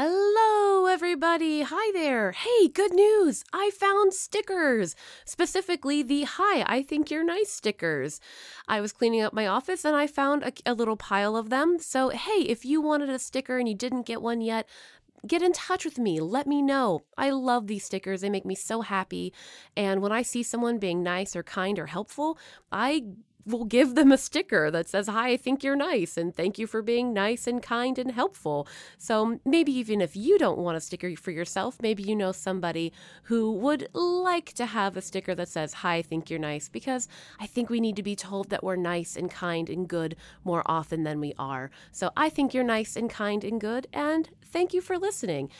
Hello, 0.00 0.86
everybody. 0.86 1.62
Hi 1.62 1.90
there. 1.92 2.30
Hey, 2.30 2.68
good 2.68 2.94
news. 2.94 3.42
I 3.52 3.72
found 3.74 4.14
stickers, 4.14 4.94
specifically 5.24 6.04
the 6.04 6.22
Hi, 6.22 6.62
I 6.68 6.84
Think 6.84 7.10
You're 7.10 7.24
Nice 7.24 7.50
stickers. 7.50 8.20
I 8.68 8.80
was 8.80 8.92
cleaning 8.92 9.22
up 9.22 9.32
my 9.32 9.48
office 9.48 9.84
and 9.84 9.96
I 9.96 10.06
found 10.06 10.44
a, 10.44 10.52
a 10.64 10.74
little 10.74 10.96
pile 10.96 11.34
of 11.34 11.50
them. 11.50 11.80
So, 11.80 12.10
hey, 12.10 12.42
if 12.42 12.64
you 12.64 12.80
wanted 12.80 13.08
a 13.08 13.18
sticker 13.18 13.58
and 13.58 13.68
you 13.68 13.74
didn't 13.74 14.06
get 14.06 14.22
one 14.22 14.40
yet, 14.40 14.68
get 15.26 15.42
in 15.42 15.52
touch 15.52 15.84
with 15.84 15.98
me. 15.98 16.20
Let 16.20 16.46
me 16.46 16.62
know. 16.62 17.02
I 17.16 17.30
love 17.30 17.66
these 17.66 17.84
stickers. 17.84 18.20
They 18.20 18.30
make 18.30 18.46
me 18.46 18.54
so 18.54 18.82
happy. 18.82 19.32
And 19.76 20.00
when 20.00 20.12
I 20.12 20.22
see 20.22 20.44
someone 20.44 20.78
being 20.78 21.02
nice 21.02 21.34
or 21.34 21.42
kind 21.42 21.76
or 21.76 21.86
helpful, 21.86 22.38
I 22.70 23.02
will 23.48 23.64
give 23.64 23.94
them 23.94 24.12
a 24.12 24.18
sticker 24.18 24.70
that 24.70 24.88
says, 24.88 25.08
Hi, 25.08 25.30
I 25.30 25.36
think 25.36 25.64
you're 25.64 25.76
nice, 25.76 26.16
and 26.16 26.34
thank 26.34 26.58
you 26.58 26.66
for 26.66 26.82
being 26.82 27.12
nice 27.12 27.46
and 27.46 27.62
kind 27.62 27.98
and 27.98 28.12
helpful. 28.12 28.68
So 28.98 29.40
maybe 29.44 29.72
even 29.72 30.00
if 30.00 30.14
you 30.14 30.38
don't 30.38 30.58
want 30.58 30.76
a 30.76 30.80
sticker 30.80 31.16
for 31.16 31.30
yourself, 31.30 31.78
maybe 31.80 32.02
you 32.02 32.14
know 32.14 32.32
somebody 32.32 32.92
who 33.24 33.52
would 33.52 33.88
like 33.92 34.52
to 34.54 34.66
have 34.66 34.96
a 34.96 35.02
sticker 35.02 35.34
that 35.34 35.48
says, 35.48 35.74
Hi, 35.74 35.96
I 35.96 36.02
think 36.02 36.30
you're 36.30 36.38
nice, 36.38 36.68
because 36.68 37.08
I 37.40 37.46
think 37.46 37.70
we 37.70 37.80
need 37.80 37.96
to 37.96 38.02
be 38.02 38.16
told 38.16 38.50
that 38.50 38.62
we're 38.62 38.76
nice 38.76 39.16
and 39.16 39.30
kind 39.30 39.68
and 39.70 39.88
good 39.88 40.16
more 40.44 40.62
often 40.66 41.04
than 41.04 41.20
we 41.20 41.34
are. 41.38 41.70
So 41.90 42.10
I 42.16 42.28
think 42.28 42.54
you're 42.54 42.64
nice 42.64 42.96
and 42.96 43.08
kind 43.10 43.44
and 43.44 43.60
good, 43.60 43.86
and 43.92 44.28
thank 44.44 44.74
you 44.74 44.80
for 44.80 44.98
listening. 44.98 45.50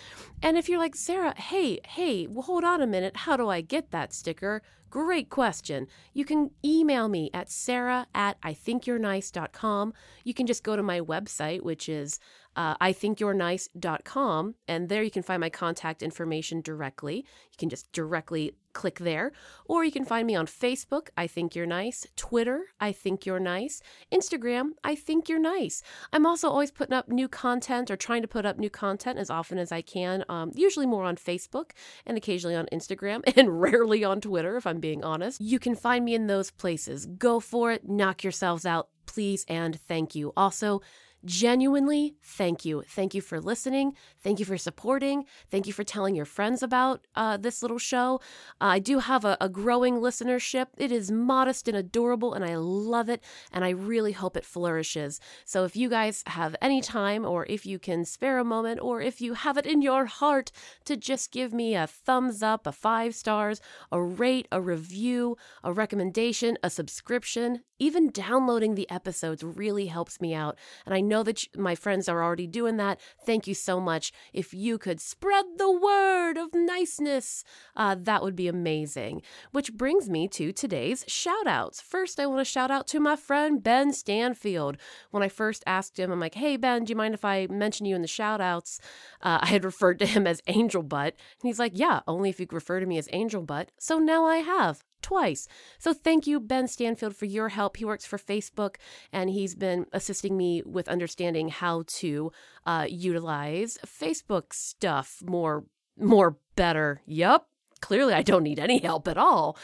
And 0.43 0.57
if 0.57 0.69
you're 0.69 0.79
like, 0.79 0.95
Sarah, 0.95 1.35
hey, 1.37 1.81
hey, 1.87 2.27
well, 2.27 2.43
hold 2.43 2.65
on 2.65 2.81
a 2.81 2.87
minute, 2.87 3.19
how 3.19 3.37
do 3.37 3.49
I 3.49 3.61
get 3.61 3.91
that 3.91 4.13
sticker? 4.13 4.63
Great 4.91 5.29
question. 5.29 5.87
You 6.15 6.25
can 6.25 6.51
email 6.65 7.09
me 7.09 7.31
at 7.35 7.51
sarah 7.51 8.07
at 8.15 8.41
ithinkyournice.com. 8.41 9.93
You 10.25 10.35
can 10.35 10.47
just 10.47 10.63
go 10.63 10.77
to 10.77 10.83
my 10.83 11.01
website, 11.01 11.63
which 11.63 11.89
is 11.89 12.19
uh, 12.59 12.77
ithinkyournice.com, 12.79 14.57
and 14.67 14.89
there 14.89 15.05
you 15.05 15.13
can 15.13 15.23
find 15.23 15.41
my 15.41 15.49
contact 15.49 16.03
information 16.03 16.61
directly. 16.61 17.19
You 17.19 17.57
can 17.57 17.69
just 17.69 17.91
directly 17.93 18.57
click 18.73 18.99
there. 18.99 19.31
Or 19.65 19.85
you 19.85 19.93
can 19.93 20.05
find 20.05 20.27
me 20.27 20.35
on 20.35 20.47
Facebook, 20.47 21.09
I 21.17 21.29
Think 21.29 21.55
You're 21.55 21.67
Nice, 21.67 22.05
Twitter, 22.17 22.65
I 22.81 22.91
Think 22.91 23.25
You're 23.25 23.39
Nice, 23.39 23.81
Instagram, 24.13 24.71
I 24.83 24.97
Think 24.97 25.29
You're 25.29 25.39
Nice. 25.39 25.85
I'm 26.13 26.27
also 26.27 26.49
always 26.49 26.73
putting 26.73 26.95
up 26.95 27.09
new 27.09 27.29
content 27.29 27.93
or 27.93 27.97
trying 27.97 28.23
to 28.23 28.29
put 28.29 28.45
up 28.45 28.59
new 28.59 28.71
content 28.71 29.21
as 29.21 29.31
often 29.31 29.59
as 29.59 29.71
I 29.71 29.81
can, 29.81 30.25
um, 30.29 30.51
usually 30.57 30.87
more 30.87 31.05
on 31.05 31.15
Facebook 31.17 31.71
and 32.07 32.17
occasionally 32.17 32.57
on 32.57 32.67
Instagram 32.73 33.23
and 33.37 33.61
rarely 33.61 34.03
on 34.03 34.21
Twitter, 34.21 34.57
if 34.57 34.67
I'm 34.67 34.81
being 34.81 35.05
honest. 35.05 35.41
You 35.41 35.61
can 35.61 35.77
find 35.77 36.05
me 36.05 36.17
in 36.17 36.27
those 36.27 36.51
places. 36.51 37.07
Go 37.07 37.39
for 37.39 37.71
it, 37.71 37.89
knock 37.89 38.25
yourselves 38.25 38.67
out, 38.67 38.89
please, 39.07 39.45
and 39.49 39.81
thank 39.81 40.17
you. 40.17 40.33
Also, 40.37 40.83
genuinely 41.25 42.17
thank 42.23 42.65
you. 42.65 42.83
Thank 42.89 43.15
you 43.15 43.21
for 43.21 43.41
listening. 43.41 43.95
Thank 44.23 44.39
you 44.39 44.45
for 44.45 44.59
supporting. 44.59 45.25
Thank 45.51 45.67
you 45.67 45.73
for 45.73 45.85
telling 45.85 46.15
your 46.15 46.25
friends 46.25 46.63
about 46.63 47.07
uh, 47.15 47.37
this 47.37 47.63
little 47.63 47.79
show. 47.79 48.21
Uh, 48.61 48.67
I 48.67 48.79
do 48.79 49.01
have 49.01 49.25
a, 49.25 49.37
a 49.41 49.49
growing 49.49 49.97
listenership. 49.97 50.67
It 50.77 50.93
is 50.93 51.11
modest 51.11 51.69
and 51.69 51.77
adorable, 51.77 52.35
and 52.35 52.45
I 52.45 52.57
love 52.57 53.09
it, 53.09 53.23
and 53.53 53.65
I 53.65 53.71
really 53.71 54.13
hope 54.13 54.37
it 54.37 54.45
flourishes. 54.45 55.21
So 55.45 55.65
if 55.65 55.77
you 55.77 55.89
guys 55.89 56.23
have 56.27 56.55
any 56.63 56.81
time, 56.81 57.25
or 57.25 57.47
if 57.47 57.67
you 57.67 57.79
can 57.79 58.05
spare 58.05 58.39
a 58.39 58.45
moment, 58.45 58.81
or 58.81 59.01
if 59.01 59.21
you 59.21 59.35
have 59.35 59.57
it 59.57 59.67
in 59.67 59.83
your 59.83 60.07
heart 60.07 60.51
to 60.85 60.97
just 60.97 61.33
give 61.33 61.53
me 61.53 61.75
a 61.75 61.87
thumbs 61.87 62.43
up, 62.43 62.67
a 62.67 62.73
five 62.73 63.15
stars, 63.15 63.61
a 63.91 64.01
rate, 64.01 64.49
a 64.53 64.61
review, 64.61 65.37
a 65.65 65.73
recommendation, 65.73 66.59
a 66.63 66.71
subscription, 66.71 67.63
even 67.79 68.11
downloading 68.11 68.75
the 68.75 68.91
episodes 68.91 69.45
really 69.45 69.87
helps 69.87 70.21
me 70.21 70.35
out. 70.35 70.59
And 70.85 70.95
I 70.95 71.01
know 71.09 71.23
that 71.23 71.45
my 71.57 71.75
friends 71.75 72.09
are 72.09 72.23
already 72.23 72.47
doing 72.47 72.77
that. 72.77 73.01
Thank 73.25 73.47
you 73.47 73.55
so 73.55 73.81
much. 73.81 74.13
If 74.33 74.55
you 74.55 74.79
could 74.79 75.01
spread 75.01 75.45
the 75.57 75.71
word 75.71 76.37
of 76.37 76.55
niceness, 76.55 77.45
uh, 77.77 77.97
that 78.01 78.23
would 78.23 78.37
be 78.37 78.49
amazing. 78.49 79.23
Which 79.53 79.73
brings 79.75 80.09
me 80.09 80.29
to 80.29 80.53
today's 80.53 81.05
shout 81.09 81.47
outs. 81.47 81.81
First, 81.81 82.21
I 82.21 82.27
want 82.27 82.41
to 82.41 82.45
shout 82.45 82.71
out 82.71 82.87
to 82.89 83.01
my 83.01 83.17
friend 83.17 83.63
Ben 83.63 83.93
Stanfield. 83.93 84.77
When 85.11 85.23
I 85.23 85.29
first 85.29 85.63
asked 85.67 85.99
him, 85.99 86.13
I'm 86.13 86.21
like, 86.21 86.35
hey, 86.35 86.57
Ben, 86.57 86.85
do 86.85 86.91
you 86.91 86.97
mind 86.97 87.15
if 87.15 87.25
I 87.25 87.47
mention 87.51 87.87
you 87.87 87.97
in 87.97 88.03
the 88.03 88.09
shout 88.09 88.41
outs? 88.41 88.81
Uh, 89.23 89.39
I 89.43 89.47
had 89.47 89.65
referred 89.73 89.99
to 90.01 90.07
him 90.07 90.27
as 90.27 90.43
Angel 90.47 90.83
Butt. 90.83 91.15
And 91.41 91.49
he's 91.49 91.59
like, 91.59 91.73
yeah, 91.75 92.01
only 92.07 92.31
if 92.31 92.39
you 92.39 92.47
refer 92.51 92.81
to 92.81 92.87
me 92.87 92.99
as 92.99 93.09
Angel 93.13 93.43
Butt. 93.43 93.71
So 93.79 93.99
now 93.99 94.25
I 94.25 94.39
have 94.39 94.85
twice. 95.09 95.49
So 95.79 95.95
thank 95.95 96.27
you, 96.27 96.39
Ben 96.39 96.69
Stanfield, 96.69 97.17
for 97.17 97.25
your 97.25 97.49
help. 97.49 97.79
He 97.79 97.85
works 97.87 98.05
for 98.05 98.19
Facebook 98.19 98.77
and 99.11 99.31
he's 99.31 99.55
been 99.55 99.87
assisting 99.93 100.37
me 100.37 100.63
with 100.67 100.87
understanding 100.87 101.49
how 101.49 101.85
to 102.01 102.31
uh, 102.67 102.87
utilize 102.89 103.79
Facebook 103.87 104.53
stuff 104.53 105.23
more, 105.25 105.65
more 105.99 106.37
better. 106.57 107.01
Yup. 107.07 107.49
Clearly, 107.81 108.13
I 108.13 108.23
don't 108.23 108.43
need 108.43 108.59
any 108.59 108.79
help 108.79 109.07
at 109.07 109.17
all. 109.17 109.57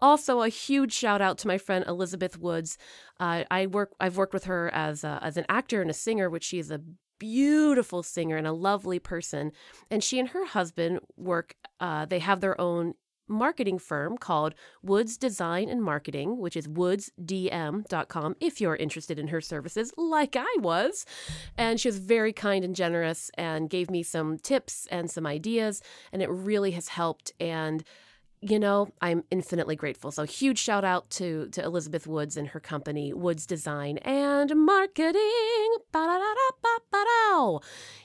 Also, 0.00 0.40
a 0.40 0.48
huge 0.48 0.92
shout 0.92 1.20
out 1.20 1.36
to 1.38 1.46
my 1.46 1.58
friend 1.58 1.84
Elizabeth 1.86 2.38
Woods. 2.38 2.78
Uh, 3.20 3.44
I 3.50 3.66
work. 3.66 3.90
I've 4.00 4.16
worked 4.16 4.32
with 4.32 4.44
her 4.44 4.70
as 4.72 5.04
a, 5.04 5.20
as 5.22 5.36
an 5.36 5.44
actor 5.50 5.82
and 5.82 5.90
a 5.90 5.94
singer, 5.94 6.30
which 6.30 6.44
she 6.44 6.58
is 6.58 6.70
a 6.70 6.80
beautiful 7.18 8.02
singer 8.02 8.36
and 8.36 8.46
a 8.46 8.52
lovely 8.52 8.98
person. 8.98 9.52
And 9.90 10.02
she 10.02 10.18
and 10.18 10.30
her 10.30 10.46
husband 10.46 11.00
work. 11.16 11.56
Uh, 11.78 12.06
they 12.06 12.20
have 12.20 12.40
their 12.40 12.58
own 12.58 12.94
marketing 13.28 13.78
firm 13.78 14.18
called 14.18 14.54
Woods 14.82 15.16
Design 15.16 15.68
and 15.68 15.82
Marketing, 15.82 16.38
which 16.38 16.56
is 16.56 16.66
woodsdm.com 16.66 18.36
if 18.40 18.60
you're 18.60 18.76
interested 18.76 19.18
in 19.18 19.28
her 19.28 19.40
services, 19.40 19.92
like 19.96 20.36
I 20.36 20.56
was. 20.58 21.04
And 21.56 21.80
she 21.80 21.88
was 21.88 21.98
very 21.98 22.32
kind 22.32 22.64
and 22.64 22.74
generous 22.74 23.30
and 23.34 23.70
gave 23.70 23.90
me 23.90 24.02
some 24.02 24.38
tips 24.38 24.86
and 24.90 25.10
some 25.10 25.26
ideas, 25.26 25.82
and 26.12 26.22
it 26.22 26.30
really 26.30 26.72
has 26.72 26.88
helped. 26.88 27.32
And 27.38 27.84
you 28.40 28.58
know, 28.58 28.88
I'm 29.00 29.24
infinitely 29.30 29.76
grateful. 29.76 30.10
So 30.10 30.24
huge 30.24 30.58
shout 30.58 30.84
out 30.84 31.10
to 31.10 31.48
to 31.48 31.62
Elizabeth 31.62 32.06
Woods 32.06 32.36
and 32.36 32.48
her 32.48 32.60
company, 32.60 33.12
Woods 33.12 33.46
Design 33.46 33.98
and 33.98 34.52
Marketing. 34.54 35.76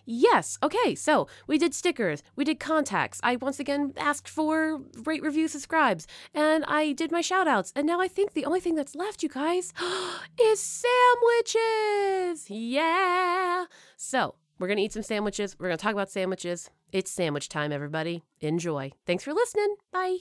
Yes. 0.05 0.57
Okay. 0.61 0.95
So 0.95 1.27
we 1.47 1.57
did 1.57 1.73
stickers. 1.73 2.23
We 2.35 2.43
did 2.43 2.59
contacts. 2.59 3.19
I 3.23 3.35
once 3.37 3.59
again 3.59 3.93
asked 3.97 4.27
for 4.27 4.81
rate, 5.05 5.23
review, 5.23 5.47
subscribes, 5.47 6.07
and 6.33 6.65
I 6.65 6.93
did 6.93 7.11
my 7.11 7.21
shout 7.21 7.47
outs. 7.47 7.71
And 7.75 7.87
now 7.87 8.01
I 8.01 8.07
think 8.07 8.33
the 8.33 8.45
only 8.45 8.59
thing 8.59 8.75
that's 8.75 8.95
left, 8.95 9.23
you 9.23 9.29
guys, 9.29 9.73
is 10.41 10.59
sandwiches. 10.59 12.49
Yeah. 12.49 13.65
So 13.95 14.35
we're 14.59 14.67
gonna 14.67 14.81
eat 14.81 14.93
some 14.93 15.03
sandwiches. 15.03 15.55
We're 15.59 15.67
gonna 15.67 15.77
talk 15.77 15.93
about 15.93 16.09
sandwiches. 16.09 16.69
It's 16.91 17.11
sandwich 17.11 17.49
time, 17.49 17.71
everybody. 17.71 18.23
Enjoy. 18.41 18.91
Thanks 19.05 19.23
for 19.23 19.33
listening. 19.33 19.75
Bye. 19.91 20.17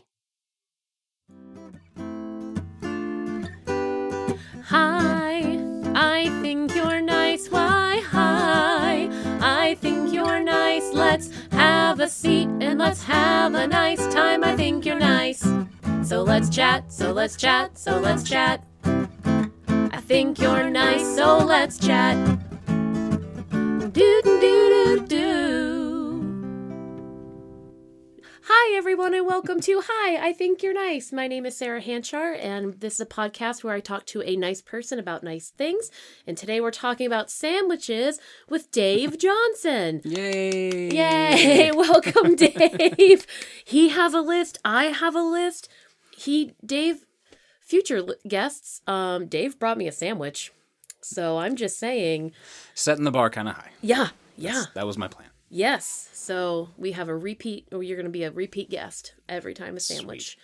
Hi, 4.65 5.59
I 5.95 6.29
think 6.41 6.75
you're 6.75 7.01
nice. 7.03 7.49
Why, 7.51 8.01
hi, 8.07 9.09
I 9.41 9.75
think 9.81 10.13
you're 10.13 10.41
nice. 10.41 10.93
Let's 10.93 11.31
have 11.51 12.01
a 12.01 12.09
seat 12.09 12.49
and 12.61 12.79
let's 12.79 13.03
have 13.03 13.55
a 13.55 13.67
nice 13.67 14.07
time. 14.15 14.45
I 14.45 14.57
think 14.57 14.87
you're 14.87 14.99
nice. 14.99 15.47
So 16.03 16.23
let's 16.23 16.49
chat, 16.49 16.91
so 16.93 17.13
let's 17.13 17.37
chat, 17.37 17.77
so 17.77 17.99
let's 17.99 18.23
chat. 18.23 18.65
I 18.85 20.01
think 20.01 20.39
you're 20.41 20.71
nice, 20.71 21.17
so 21.17 21.39
let's 21.39 21.79
chat. 21.79 22.17
Hi, 28.45 28.75
everyone, 28.75 29.13
and 29.13 29.27
welcome 29.27 29.61
to 29.61 29.83
Hi, 29.87 30.29
I 30.29 30.33
Think 30.33 30.63
You're 30.63 30.73
Nice. 30.73 31.13
My 31.13 31.27
name 31.27 31.45
is 31.45 31.59
Sarah 31.59 31.83
Hanchar, 31.83 32.39
and 32.43 32.81
this 32.81 32.95
is 32.95 33.01
a 33.01 33.07
podcast 33.07 33.63
where 33.63 33.75
I 33.75 33.81
talk 33.81 34.07
to 34.07 34.23
a 34.23 34.35
nice 34.37 34.63
person 34.63 34.99
about 34.99 35.23
nice 35.23 35.51
things. 35.51 35.91
And 36.27 36.39
today 36.39 36.59
we're 36.59 36.71
talking 36.71 37.07
about 37.07 37.31
sandwiches 37.31 38.19
with 38.49 38.71
Dave 38.71 39.19
Johnson. 39.19 40.01
Yay! 40.05 40.89
Yay! 40.91 41.71
Welcome, 41.75 42.35
Dave. 42.35 43.27
he 43.63 43.91
has 43.91 44.15
a 44.15 44.23
list. 44.23 44.57
I 44.65 44.87
have 44.87 45.15
a 45.15 45.23
list. 45.23 45.69
He, 46.17 46.55
Dave, 46.65 47.05
future 47.61 48.03
guests, 48.27 48.81
um, 48.87 49.27
Dave 49.27 49.59
brought 49.59 49.77
me 49.77 49.87
a 49.87 49.93
sandwich. 49.93 50.51
So 51.05 51.39
I'm 51.39 51.57
just 51.57 51.79
saying, 51.79 52.33
Setting 52.75 53.05
the 53.05 53.11
bar 53.11 53.31
kind 53.31 53.49
of 53.49 53.55
high. 53.57 53.71
yeah, 53.81 54.09
yeah. 54.37 54.53
That's- 54.53 54.69
That 54.75 54.87
was 54.87 54.97
my 54.99 55.09
plan. 55.09 55.29
Yes. 55.55 56.09
So 56.15 56.71
we 56.79 56.93
have 56.93 57.09
a 57.09 57.17
repeat, 57.17 57.69
or 57.73 57.83
you're 57.83 57.97
going 57.97 58.07
to 58.07 58.11
be 58.11 58.25
a 58.25 58.31
repeat 58.31 58.71
guest 58.71 59.15
every 59.29 59.53
time 59.53 59.77
a 59.77 59.81
sandwich. 59.81 60.39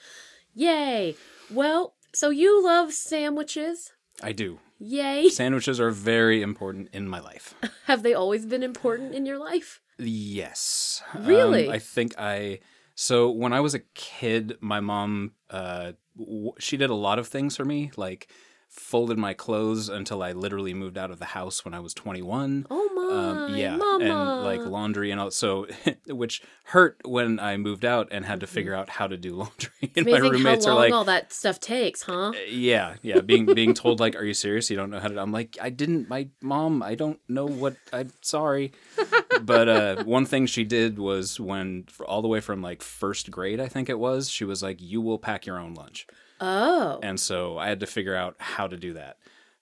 Sweet. 0.54 0.66
Yay. 0.66 1.16
Well, 1.50 1.94
so 2.14 2.28
you 2.30 2.62
love 2.62 2.92
sandwiches. 2.92 3.92
I 4.22 4.32
do. 4.32 4.58
Yay. 4.78 5.28
Sandwiches 5.30 5.80
are 5.80 5.90
very 5.90 6.42
important 6.42 6.88
in 6.92 7.08
my 7.08 7.20
life. 7.20 7.54
Have 7.86 8.02
they 8.02 8.12
always 8.12 8.44
been 8.44 8.62
important 8.62 9.14
in 9.14 9.24
your 9.24 9.38
life? 9.38 9.80
Yes. 9.98 11.02
Um, 11.14 11.24
Really? 11.24 11.70
I 11.70 11.78
think 11.78 12.14
I. 12.18 12.60
So 12.94 13.30
when 13.30 13.52
I 13.52 13.60
was 13.60 13.74
a 13.74 13.80
kid, 13.94 14.56
my 14.60 14.80
mom, 14.80 15.32
uh, 15.50 15.92
w- 16.18 16.52
she 16.58 16.76
did 16.76 16.90
a 16.90 16.94
lot 16.94 17.18
of 17.18 17.28
things 17.28 17.56
for 17.56 17.64
me. 17.64 17.92
Like 17.96 18.28
folded 18.68 19.18
my 19.18 19.34
clothes 19.34 19.88
until 19.88 20.22
I 20.22 20.32
literally 20.32 20.74
moved 20.74 20.96
out 20.98 21.10
of 21.10 21.18
the 21.18 21.24
house 21.26 21.64
when 21.64 21.74
I 21.74 21.80
was 21.80 21.94
21. 21.94 22.66
Oh 22.70 22.88
my, 22.94 23.44
Um, 23.48 23.56
yeah, 23.56 23.76
mama. 23.76 24.04
and 24.04 24.42
like 24.44 24.60
laundry 24.60 25.10
and 25.10 25.20
all. 25.20 25.30
So, 25.30 25.66
which 26.06 26.42
hurt 26.64 27.00
when 27.04 27.40
I 27.40 27.56
moved 27.56 27.84
out 27.84 28.08
and 28.10 28.24
had 28.24 28.40
to 28.40 28.46
figure 28.46 28.74
out 28.74 28.88
how 28.90 29.06
to 29.06 29.16
do 29.16 29.34
laundry. 29.34 29.70
And 29.96 30.06
my 30.06 30.18
roommates 30.18 30.66
are 30.66 30.74
like, 30.74 30.92
all 30.92 31.04
that 31.04 31.32
stuff 31.32 31.58
takes, 31.60 32.02
huh? 32.02 32.32
yeah, 32.48 32.96
yeah, 33.02 33.20
being 33.20 33.46
being 33.54 33.74
told 33.74 34.00
like, 34.00 34.14
"Are 34.16 34.24
you 34.24 34.34
serious? 34.34 34.70
You 34.70 34.76
don't 34.76 34.90
know 34.90 35.00
how 35.00 35.08
to?" 35.08 35.18
I'm 35.20 35.32
like, 35.32 35.56
"I 35.60 35.70
didn't. 35.70 36.08
My 36.08 36.28
mom. 36.42 36.82
I 36.82 36.94
don't 36.94 37.18
know 37.28 37.46
what. 37.46 37.76
I'm 37.92 38.10
sorry." 38.20 38.72
but 39.42 39.68
uh, 39.68 40.04
one 40.04 40.26
thing 40.26 40.46
she 40.46 40.64
did 40.64 40.98
was 40.98 41.40
when 41.40 41.86
all 42.06 42.22
the 42.22 42.28
way 42.28 42.40
from 42.40 42.60
like 42.62 42.82
first 42.82 43.30
grade, 43.30 43.60
I 43.60 43.68
think 43.68 43.88
it 43.88 43.98
was, 43.98 44.28
she 44.30 44.44
was 44.44 44.62
like, 44.62 44.80
"You 44.80 45.00
will 45.00 45.18
pack 45.18 45.46
your 45.46 45.58
own 45.58 45.74
lunch," 45.74 46.06
Oh, 46.40 47.00
and 47.02 47.18
so 47.18 47.58
I 47.58 47.68
had 47.68 47.80
to 47.80 47.86
figure 47.86 48.14
out 48.14 48.36
how 48.38 48.66
to 48.66 48.76
do 48.76 48.92
that. 48.94 49.16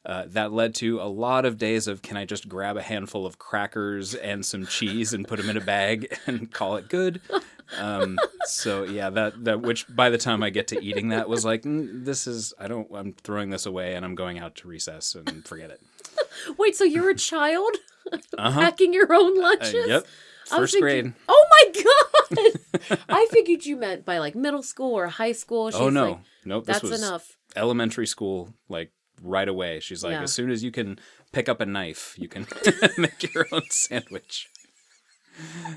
Uh, 0.05 0.25
that 0.28 0.52
led 0.52 0.73
to 0.76 1.00
a 1.00 1.08
lot 1.11 1.44
of 1.44 1.58
days 1.58 1.88
of 1.88 2.00
can 2.00 2.17
I 2.17 2.25
just 2.25 2.49
grab 2.49 2.76
a 2.76 2.82
handful 2.82 3.26
of 3.26 3.38
crackers 3.40 4.14
and 4.14 4.46
some 4.46 4.64
cheese 4.67 5.12
and 5.12 5.26
put 5.26 5.40
them 5.40 5.50
in 5.50 5.56
a 5.56 5.61
bag 5.61 6.17
and 6.26 6.52
call 6.52 6.76
it 6.76 6.88
good? 6.88 7.20
Um, 7.76 8.17
so 8.44 8.84
yeah, 8.84 9.11
that 9.11 9.44
that 9.44 9.62
which 9.62 9.84
by 9.88 10.08
the 10.11 10.19
time 10.19 10.44
I 10.44 10.50
get 10.50 10.69
to 10.69 10.81
eating 10.81 11.08
that 11.08 11.28
was 11.28 11.44
like 11.44 11.62
"Mm, 11.64 12.05
this 12.05 12.28
is 12.28 12.55
I 12.61 12.69
don't 12.69 12.87
I'm 12.94 13.14
throwing 13.14 13.50
this 13.50 13.67
away 13.67 13.94
and 13.96 14.05
I'm 14.05 14.14
going 14.14 14.38
out 14.38 14.55
to 14.56 14.69
recess 14.69 15.17
and 15.17 15.44
forget 15.44 15.70
it. 15.70 15.81
wait, 16.58 16.76
so 16.76 16.84
you're 16.84 17.11
a 17.11 17.14
child 17.17 17.75
Uh-huh. 18.38 18.61
packing 18.61 18.93
your 18.93 19.12
own 19.12 19.37
Uh, 19.38 19.43
lunches? 19.43 19.88
yep. 19.88 20.06
First 20.48 20.75
thinking- 20.75 20.81
grade. 20.81 21.12
Oh 21.28 21.46
my 21.50 21.82
god! 21.82 22.98
I 23.08 23.26
figured 23.31 23.64
you 23.66 23.76
meant 23.76 24.04
by 24.04 24.19
like 24.19 24.34
middle 24.34 24.62
school 24.62 24.94
or 24.94 25.08
high 25.08 25.32
school. 25.32 25.70
She's 25.70 25.81
oh 25.81 25.88
no, 25.90 26.10
like, 26.10 26.19
nope. 26.44 26.66
That's 26.66 26.90
enough. 26.90 27.37
elementary 27.56 28.06
school, 28.06 28.52
like 28.69 28.93
right 29.22 29.48
away. 29.48 29.81
She's 29.81 30.02
like, 30.04 30.12
Yeah. 30.12 30.22
as 30.22 30.32
soon 30.32 30.50
as 30.50 30.62
you 30.62 30.70
can 30.70 30.98
pick 31.32 31.48
up 31.48 31.60
a 31.60 31.66
knife, 31.66 32.14
you 32.19 32.28
can 32.28 32.46
make 32.98 33.34
your 33.34 33.46
own 33.52 33.62
sandwich. 33.70 34.48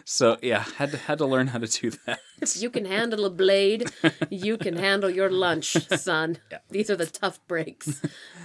So 0.06 0.38
yeah, 0.42 0.64
had 0.78 0.92
to, 0.92 0.98
had 0.98 1.18
to 1.18 1.26
learn 1.26 1.48
how 1.48 1.58
to 1.60 1.68
do 1.68 1.92
that. 2.06 2.20
If 2.42 2.62
you 2.62 2.70
can 2.70 2.86
handle 2.86 3.26
a 3.26 3.30
blade, 3.30 3.90
you 4.30 4.58
can 4.58 4.78
handle 4.78 5.10
your 5.10 5.30
lunch, 5.30 5.74
son. 5.98 6.38
Yeah. 6.52 6.60
These 6.70 6.90
are 6.90 6.96
the 6.96 7.06
tough 7.06 7.46
breaks. 7.48 8.02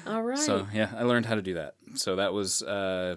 All 0.06 0.22
right. 0.22 0.38
So 0.38 0.66
yeah, 0.74 0.90
I 0.96 1.04
learned 1.04 1.26
how 1.26 1.36
to 1.36 1.42
do 1.42 1.54
that. 1.54 1.74
So 1.94 2.16
that 2.16 2.32
was 2.32 2.62
uh, 2.62 3.14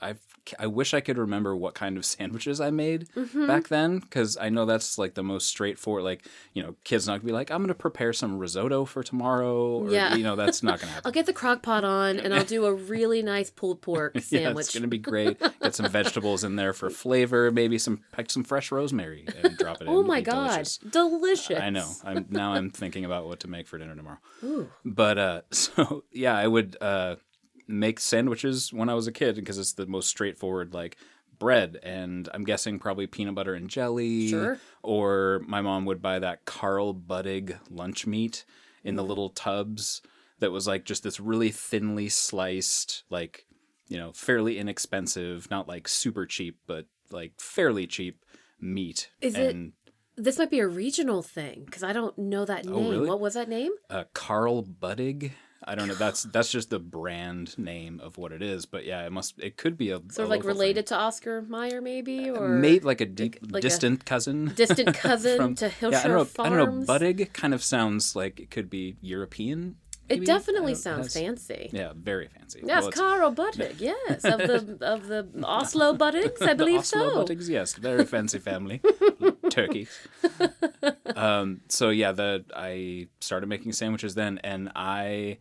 I 0.00 0.14
I 0.58 0.66
wish 0.66 0.94
I 0.94 1.00
could 1.00 1.18
remember 1.18 1.54
what 1.54 1.74
kind 1.74 1.96
of 1.98 2.04
sandwiches 2.14 2.60
I 2.60 2.70
made 2.70 3.08
Mm-hmm. 3.14 3.46
back 3.46 3.68
then 3.68 3.98
because 3.98 4.36
I 4.38 4.48
know 4.48 4.64
that's 4.64 4.96
like 4.96 5.14
the 5.14 5.22
most 5.22 5.46
straightforward. 5.48 6.04
Like 6.04 6.24
you 6.54 6.62
know, 6.62 6.74
kids 6.84 7.06
not 7.06 7.14
gonna 7.14 7.24
be 7.26 7.32
like, 7.32 7.50
I'm 7.50 7.62
gonna 7.62 7.74
prepare 7.74 8.12
some 8.12 8.38
risotto 8.38 8.84
for 8.84 9.02
tomorrow. 9.02 9.78
Or, 9.84 9.90
Yeah. 9.90 10.14
you 10.14 10.22
know, 10.22 10.36
that's 10.36 10.62
not 10.62 10.80
gonna 10.80 10.92
happen. 10.94 11.06
I'll 11.06 11.12
get 11.12 11.26
the 11.26 11.32
crock 11.32 11.62
pot 11.62 11.84
on 11.84 12.18
and 12.18 12.32
I'll 12.34 12.44
do 12.44 12.64
a 12.64 12.72
really 12.74 13.22
nice 13.22 13.50
pulled 13.50 13.82
pork 13.82 14.18
sandwich. 14.20 14.32
Yeah, 14.42 14.58
it's 14.58 14.74
gonna 14.74 14.86
be 14.88 14.98
great. 14.98 15.38
Get 15.60 15.74
some 15.74 15.90
vegetables 15.90 16.44
in 16.44 16.56
there 16.56 16.72
for 16.72 16.88
flavor. 16.90 17.50
Maybe 17.50 17.76
some 17.78 18.00
pick 18.12 18.30
some 18.30 18.44
fresh 18.44 18.70
rosemary 18.72 19.26
and 19.42 19.56
drop 19.58 19.76
it 19.80 19.82
in. 19.82 19.88
oh 19.88 19.92
It'll 19.98 20.04
my 20.04 20.20
god. 20.20 20.48
delicious. 20.52 20.78
Delicious. 20.78 21.60
I 21.60 21.70
know. 21.70 21.90
I'm 22.04 22.26
now 22.30 22.52
I'm 22.54 22.70
thinking 22.70 23.04
about 23.04 23.26
what 23.26 23.40
to 23.40 23.48
make 23.48 23.66
for 23.66 23.76
dinner 23.78 23.94
tomorrow. 23.96 24.18
Ooh. 24.44 24.70
But 24.84 25.18
uh 25.18 25.40
so 25.50 26.04
yeah, 26.12 26.36
I 26.36 26.46
would 26.46 26.76
uh 26.80 27.16
make 27.68 28.00
sandwiches 28.00 28.72
when 28.72 28.88
I 28.88 28.94
was 28.94 29.06
a 29.06 29.12
kid 29.12 29.36
because 29.36 29.58
it's 29.58 29.74
the 29.74 29.86
most 29.86 30.08
straightforward 30.08 30.72
like 30.74 30.96
bread 31.38 31.78
and 31.84 32.28
I'm 32.34 32.42
guessing 32.44 32.78
probably 32.80 33.06
peanut 33.06 33.34
butter 33.36 33.54
and 33.54 33.68
jelly 33.70 34.28
Sure. 34.28 34.58
or 34.82 35.42
my 35.46 35.60
mom 35.60 35.84
would 35.84 36.02
buy 36.02 36.18
that 36.18 36.44
Carl 36.46 36.92
Buddig 36.94 37.56
lunch 37.70 38.06
meat 38.06 38.44
in 38.82 38.96
the 38.96 39.04
little 39.04 39.28
tubs 39.30 40.02
that 40.40 40.50
was 40.50 40.66
like 40.66 40.84
just 40.84 41.02
this 41.04 41.20
really 41.20 41.50
thinly 41.50 42.08
sliced 42.08 43.04
like 43.10 43.44
you 43.88 43.98
know 43.98 44.12
fairly 44.12 44.58
inexpensive 44.58 45.48
not 45.50 45.68
like 45.68 45.86
super 45.86 46.26
cheap 46.26 46.58
but 46.66 46.86
like 47.10 47.32
fairly 47.38 47.86
cheap 47.86 48.24
meat 48.60 49.10
Is 49.20 49.36
it- 49.36 49.56
This 50.16 50.38
might 50.38 50.50
be 50.50 50.58
a 50.58 50.66
regional 50.66 51.22
thing 51.22 51.62
because 51.66 51.84
I 51.84 51.92
don't 51.92 52.18
know 52.18 52.44
that 52.44 52.64
name. 52.64 52.74
Oh, 52.74 52.90
really? 52.90 53.06
What 53.08 53.20
was 53.20 53.34
that 53.34 53.48
name? 53.48 53.70
uh, 53.88 54.02
Carl 54.14 54.64
Buddig. 54.64 55.30
I 55.64 55.74
don't 55.74 55.88
know. 55.88 55.94
That's 55.94 56.22
that's 56.22 56.50
just 56.50 56.70
the 56.70 56.78
brand 56.78 57.58
name 57.58 58.00
of 58.00 58.16
what 58.16 58.32
it 58.32 58.42
is. 58.42 58.64
But 58.66 58.84
yeah, 58.84 59.04
it 59.04 59.10
must. 59.12 59.38
It 59.40 59.56
could 59.56 59.76
be 59.76 59.90
a 59.90 59.96
Sort 60.10 60.20
of 60.20 60.28
like 60.30 60.44
related 60.44 60.86
to 60.88 60.96
Oscar 60.96 61.42
Mayer, 61.42 61.80
maybe, 61.80 62.30
uh, 62.30 62.34
or 62.34 62.48
Mate, 62.48 62.84
like 62.84 63.00
a 63.00 63.06
deep, 63.06 63.38
like 63.42 63.58
a 63.58 63.62
distant 63.62 64.04
cousin. 64.04 64.52
distant 64.54 64.94
cousin 64.94 65.36
from- 65.36 65.54
to 65.56 65.68
Hillshire 65.68 65.92
yeah, 65.92 66.00
I 66.00 66.02
don't 66.08 66.16
know. 66.16 66.24
Farms. 66.24 66.52
I 66.52 66.56
don't 66.56 66.80
know. 66.80 66.86
Buddig 66.86 67.32
kind 67.32 67.54
of 67.54 67.62
sounds 67.64 68.14
like 68.14 68.38
it 68.40 68.50
could 68.50 68.70
be 68.70 68.96
European. 69.00 69.76
It 70.08 70.24
definitely 70.24 70.72
uh, 70.72 70.76
sounds 70.76 71.12
has- 71.12 71.22
fancy. 71.22 71.68
Yeah, 71.70 71.92
very 71.94 72.28
fancy. 72.28 72.62
Yes, 72.64 72.84
Well, 72.84 72.92
Carl 72.92 73.32
Buddig. 73.34 73.78
Yes, 73.80 74.24
of 74.24 74.38
the 74.38 74.78
of 74.80 75.06
the 75.06 75.28
Oslo 75.44 75.92
Buddigs, 75.94 76.40
I 76.40 76.46
the 76.54 76.54
believe 76.54 76.78
Oslo 76.80 77.10
so. 77.10 77.16
Buddigs, 77.24 77.48
yes, 77.50 77.74
very 77.74 78.06
fancy 78.06 78.38
family, 78.38 78.80
turkey. 79.50 79.86
Um, 81.16 81.60
so 81.68 81.90
yeah, 81.90 82.12
the 82.12 82.44
I 82.54 83.08
started 83.20 83.48
making 83.48 83.72
sandwiches 83.72 84.14
then, 84.14 84.38
and 84.44 84.70
I, 84.76 85.38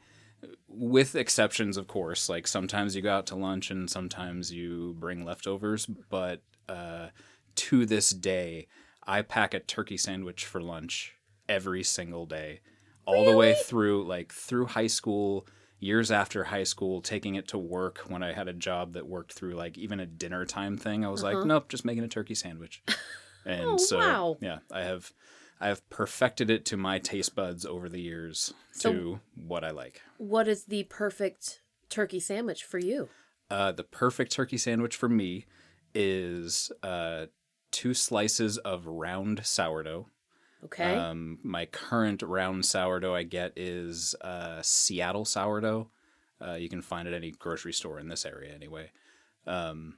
with 0.68 1.16
exceptions 1.16 1.78
of 1.78 1.88
course, 1.88 2.30
like 2.30 2.48
sometimes 2.48 2.96
you 2.96 3.02
go 3.02 3.14
out 3.14 3.28
to 3.28 3.36
lunch 3.36 3.72
and 3.72 3.90
sometimes 3.90 4.52
you 4.52 4.96
bring 5.00 5.25
leftovers, 5.25 5.86
but 5.86 6.42
uh, 6.69 7.08
to 7.56 7.86
this 7.86 8.10
day, 8.12 8.68
I 9.06 9.22
pack 9.22 9.54
a 9.54 9.60
turkey 9.60 9.98
sandwich 9.98 10.46
for 10.46 10.62
lunch 10.62 11.16
every 11.48 11.84
single 11.84 12.25
day, 12.25 12.60
all 13.06 13.24
the 13.24 13.34
way 13.34 13.54
through 13.54 14.06
like 14.06 14.34
through 14.34 14.68
high 14.68 14.88
school. 14.88 15.48
Years 15.80 16.10
after 16.10 16.46
high 16.46 16.63
school, 16.63 17.02
taking 17.02 17.36
it 17.36 17.48
to 17.50 17.58
work 17.60 18.00
when 18.08 18.24
I 18.24 18.34
had 18.34 18.48
a 18.48 18.54
job 18.54 18.94
that 18.94 19.06
worked 19.08 19.34
through 19.34 19.54
like 19.54 19.78
even 19.78 20.00
a 20.00 20.08
dinner 20.08 20.44
time 20.44 20.75
thing, 20.75 21.06
I 21.06 21.10
was 21.10 21.22
like, 21.22 21.46
nope, 21.46 21.70
just 21.70 21.86
making 21.86 22.04
a 22.04 22.08
turkey 22.08 22.34
sandwich. 22.34 22.81
And 23.46 23.62
Uh-huh. 23.62 23.74
Oh, 23.74 23.78
so, 23.78 23.98
wow. 24.00 24.38
yeah, 24.42 24.60
I 24.72 24.81
have, 24.81 25.13
I 25.59 25.68
have 25.68 25.88
perfected 25.89 26.50
it 26.50 26.65
to 26.65 26.77
my 26.77 27.00
taste 27.00 27.36
buds 27.36 27.65
over 27.65 27.89
the 27.89 28.01
years 28.01 28.54
So- 28.71 28.92
to 28.94 29.19
what 29.36 29.63
I 29.63 29.71
like. 29.71 30.01
What 30.18 30.48
is 30.48 30.65
the 30.65 30.83
perfect 30.83 31.62
turkey 31.89 32.19
sandwich 32.19 32.63
for 32.63 32.80
you? 32.80 33.09
Uh, 33.50 33.71
the 33.71 33.83
perfect 33.83 34.31
turkey 34.31 34.57
sandwich 34.57 34.95
for 34.95 35.07
me 35.09 35.45
is 35.95 36.71
uh, 36.83 37.27
two 37.71 37.94
slices 37.94 38.57
of 38.59 38.86
round 38.86 39.45
sourdough. 39.45 40.07
Okay. 40.65 40.95
Um, 40.95 41.39
my 41.44 41.65
current 41.65 42.21
round 42.21 42.65
sourdough 42.65 43.15
I 43.15 43.24
get 43.24 43.53
is 43.56 44.15
uh, 44.21 44.62
Seattle 44.62 45.25
sourdough. 45.25 45.89
Uh, 46.45 46.53
you 46.53 46.69
can 46.69 46.81
find 46.81 47.07
it 47.07 47.13
at 47.13 47.18
any 47.18 47.31
grocery 47.31 47.74
store 47.74 48.00
in 48.00 48.10
this 48.10 48.25
area 48.25 48.53
anyway. 48.53 48.92
Um, 49.45 49.98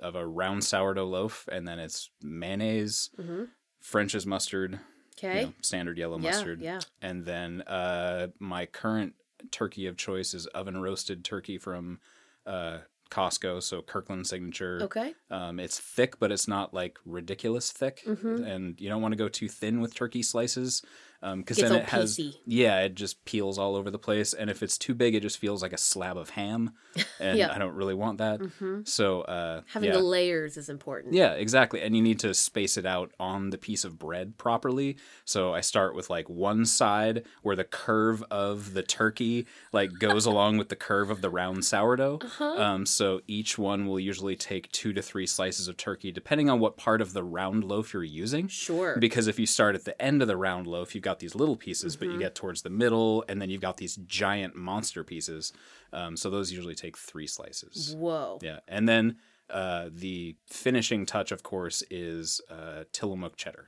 of 0.00 0.14
a 0.14 0.26
round 0.26 0.62
sourdough 0.64 1.06
loaf, 1.06 1.48
and 1.50 1.66
then 1.66 1.78
it's 1.78 2.10
mayonnaise, 2.22 3.10
mm-hmm. 3.18 3.44
French's 3.90 4.26
mustard, 4.26 4.72
you 4.72 5.28
Okay. 5.28 5.44
know, 5.44 5.52
standard 5.62 5.96
yellow 5.96 6.18
yeah. 6.18 6.30
mustard, 6.30 6.60
Yeah. 6.60 6.80
and 7.00 7.24
then 7.24 7.62
uh, 7.62 8.28
my 8.40 8.66
current 8.66 9.14
turkey 9.52 9.86
of 9.86 9.96
choice 9.96 10.34
is 10.34 10.46
oven 10.48 10.76
roasted 10.82 11.24
turkey 11.24 11.56
from 11.56 12.00
uh, 12.46 12.78
Costco, 13.10 13.62
so 13.62 13.82
Kirkland 13.82 14.26
Signature. 14.26 14.80
Okay. 14.82 15.14
Um, 15.30 15.60
it's 15.60 15.78
thick, 15.78 16.18
but 16.18 16.32
it's 16.32 16.48
not 16.48 16.74
like 16.74 16.98
ridiculous 17.04 17.70
thick, 17.70 18.02
Mhm. 18.04 18.44
and 18.44 18.80
you 18.80 18.88
don't 18.88 19.02
want 19.02 19.12
to 19.12 19.16
go 19.16 19.28
too 19.28 19.48
thin 19.48 19.80
with 19.80 19.94
turkey 19.94 20.22
slices 20.22 20.82
because 21.20 21.56
Gets 21.56 21.70
then 21.70 21.80
it 21.80 21.88
has 21.88 22.20
yeah, 22.46 22.80
it 22.80 22.94
just 22.94 23.24
peels 23.24 23.58
all 23.58 23.74
over 23.76 23.90
the 23.90 23.98
place, 23.98 24.32
and 24.32 24.48
if 24.50 24.62
it's 24.62 24.78
too 24.78 24.94
big, 24.94 25.14
it 25.14 25.20
just 25.20 25.38
feels 25.38 25.62
like 25.62 25.72
a 25.72 25.78
slab 25.78 26.16
of 26.16 26.30
ham, 26.30 26.72
and 27.20 27.38
Yeah. 27.38 27.52
I 27.52 27.58
don't 27.58 27.74
really 27.74 27.94
want 27.94 28.18
that. 28.18 28.40
hmm 28.40 28.80
So 28.84 29.22
uh, 29.22 29.62
Having 29.68 29.88
yeah. 29.90 29.96
the 29.96 30.02
layers 30.02 30.56
is 30.56 30.68
important. 30.68 31.14
Yeah, 31.14 31.32
exactly. 31.32 31.80
And 31.82 31.96
you 31.96 32.02
need 32.02 32.20
to 32.20 32.34
space 32.34 32.76
it 32.76 32.86
out 32.86 33.12
on 33.18 33.50
the 33.50 33.58
piece 33.58 33.84
of 33.84 33.98
bread 33.98 34.36
properly. 34.38 34.96
So 35.24 35.54
I 35.54 35.60
start 35.60 35.94
with 35.94 36.10
like 36.10 36.28
one 36.28 36.64
side 36.64 37.24
where 37.42 37.56
the 37.56 37.64
curve 37.64 38.22
of 38.30 38.74
the 38.74 38.82
turkey 38.82 39.46
like 39.72 39.90
goes 39.98 40.26
along 40.32 40.58
with 40.58 40.68
the 40.68 40.76
curve 40.76 41.10
of 41.10 41.22
the 41.22 41.30
round 41.30 41.64
sourdough. 41.64 42.18
Uh-huh. 42.22 42.44
Um, 42.62 42.86
so 42.86 43.20
each 43.26 43.58
one 43.58 43.86
will 43.86 44.00
usually 44.00 44.36
take 44.36 44.70
two 44.72 44.92
to 44.92 45.02
three 45.02 45.26
slices 45.26 45.68
of 45.68 45.76
turkey, 45.76 46.12
depending 46.12 46.48
on 46.50 46.60
what 46.60 46.76
part 46.76 47.00
of 47.00 47.12
the 47.12 47.24
round 47.24 47.64
loaf 47.64 47.92
you're 47.94 48.04
using. 48.04 48.48
Sure. 48.48 48.96
Because 48.98 49.26
if 49.26 49.38
you 49.38 49.46
start 49.46 49.74
at 49.74 49.84
the 49.84 50.00
end 50.00 50.22
of 50.22 50.28
the 50.28 50.36
round 50.36 50.66
loaf, 50.66 50.94
you've 50.94 51.02
got 51.10 51.18
these 51.20 51.34
little 51.34 51.56
pieces, 51.56 51.96
but 51.96 52.06
Mm-hmm. 52.06 52.14
you 52.14 52.20
get 52.26 52.34
towards 52.34 52.60
the 52.62 52.70
middle, 52.70 53.24
and 53.28 53.40
then 53.40 53.48
you've 53.50 53.60
got 53.68 53.76
these 53.78 53.96
giant 54.06 54.54
monster 54.54 55.02
pieces. 55.04 55.52
Um, 55.92 56.16
so 56.16 56.28
those 56.30 56.52
usually 56.52 56.74
take 56.74 56.96
three 56.98 57.26
slices. 57.26 57.94
Whoa. 57.96 58.38
Yeah, 58.42 58.58
and 58.68 58.88
then 58.88 59.16
uh, 59.48 59.88
the 59.92 60.36
finishing 60.46 61.06
touch, 61.06 61.30
of 61.32 61.42
course, 61.42 61.82
is 61.90 62.40
uh, 62.50 62.84
Tillamook 62.92 63.36
cheddar. 63.36 63.66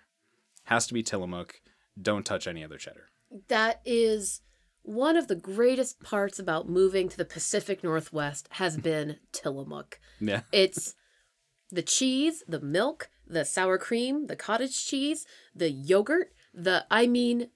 Has 0.64 0.86
to 0.88 0.94
be 0.94 1.02
Tillamook. 1.02 1.60
Don't 2.00 2.26
touch 2.26 2.46
any 2.46 2.62
other 2.64 2.76
cheddar. 2.78 3.06
That 3.48 3.80
is 3.84 4.40
one 4.82 5.16
of 5.16 5.28
the 5.28 5.34
greatest 5.36 6.00
parts 6.02 6.38
about 6.38 6.68
moving 6.68 7.08
to 7.08 7.16
the 7.16 7.24
Pacific 7.24 7.82
Northwest 7.84 8.48
has 8.52 8.76
been 8.90 9.16
Tillamook. 9.32 9.98
Yeah, 10.20 10.42
It's 10.52 10.94
the 11.70 11.82
cheese, 11.82 12.42
the 12.48 12.60
milk, 12.60 13.10
the 13.26 13.44
sour 13.44 13.76
cream, 13.78 14.26
the 14.26 14.36
cottage 14.36 14.86
cheese, 14.86 15.26
the 15.54 15.70
yogurt, 15.70 16.32
the 16.54 16.84
I 16.90 17.06
mean 17.06 17.48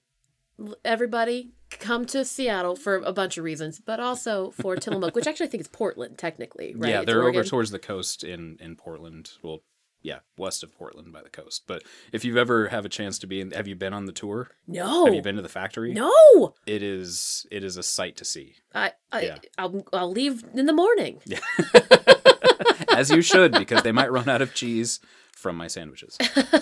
everybody 0.85 1.51
come 1.69 2.05
to 2.05 2.23
Seattle 2.23 2.75
for 2.75 2.97
a 2.97 3.11
bunch 3.13 3.37
of 3.37 3.43
reasons, 3.43 3.79
but 3.79 3.99
also 3.99 4.51
for 4.51 4.75
Tillamook, 4.75 5.15
which 5.15 5.25
actually 5.27 5.47
I 5.47 5.49
think 5.49 5.61
is 5.61 5.67
Portland 5.67 6.17
technically, 6.17 6.73
right? 6.75 6.89
Yeah, 6.89 6.97
It's 6.99 7.07
they're 7.07 7.21
Oregon. 7.23 7.39
over 7.39 7.47
towards 7.49 7.71
the 7.71 7.79
coast 7.79 8.23
in 8.23 8.57
in 8.59 8.75
Portland. 8.75 9.31
Well, 9.41 9.59
yeah, 10.01 10.19
west 10.37 10.63
of 10.63 10.77
Portland 10.77 11.13
by 11.13 11.21
the 11.23 11.29
coast. 11.29 11.63
But 11.65 11.83
if 12.11 12.25
you've 12.25 12.35
ever 12.37 12.67
have 12.67 12.83
a 12.85 12.89
chance 12.89 13.17
to 13.19 13.27
be 13.27 13.39
in, 13.39 13.51
have 13.51 13.67
you 13.69 13.75
been 13.75 13.93
on 13.93 14.05
the 14.05 14.11
tour? 14.11 14.49
No. 14.67 15.05
Have 15.05 15.15
you 15.15 15.21
been 15.21 15.37
to 15.37 15.41
the 15.41 15.47
factory? 15.49 15.93
No. 15.93 16.53
It 16.67 16.83
is 16.83 17.47
it 17.51 17.63
is 17.63 17.77
a 17.77 17.83
sight 17.83 18.17
to 18.17 18.25
see. 18.25 18.55
I, 18.75 18.91
I 19.11 19.21
Yeah. 19.21 19.37
I'll, 19.57 19.83
I'll 19.93 20.11
leave 20.11 20.43
in 20.53 20.65
the 20.65 20.73
morning. 20.73 21.21
Yeah. 21.25 21.39
As 22.89 23.09
you 23.09 23.21
should, 23.21 23.53
because 23.53 23.81
they 23.81 23.91
might 23.91 24.11
run 24.11 24.29
out 24.29 24.41
of 24.41 24.53
cheese 24.53 24.99
from 25.43 25.57
my 25.57 25.67
sandwiches. 25.67 26.17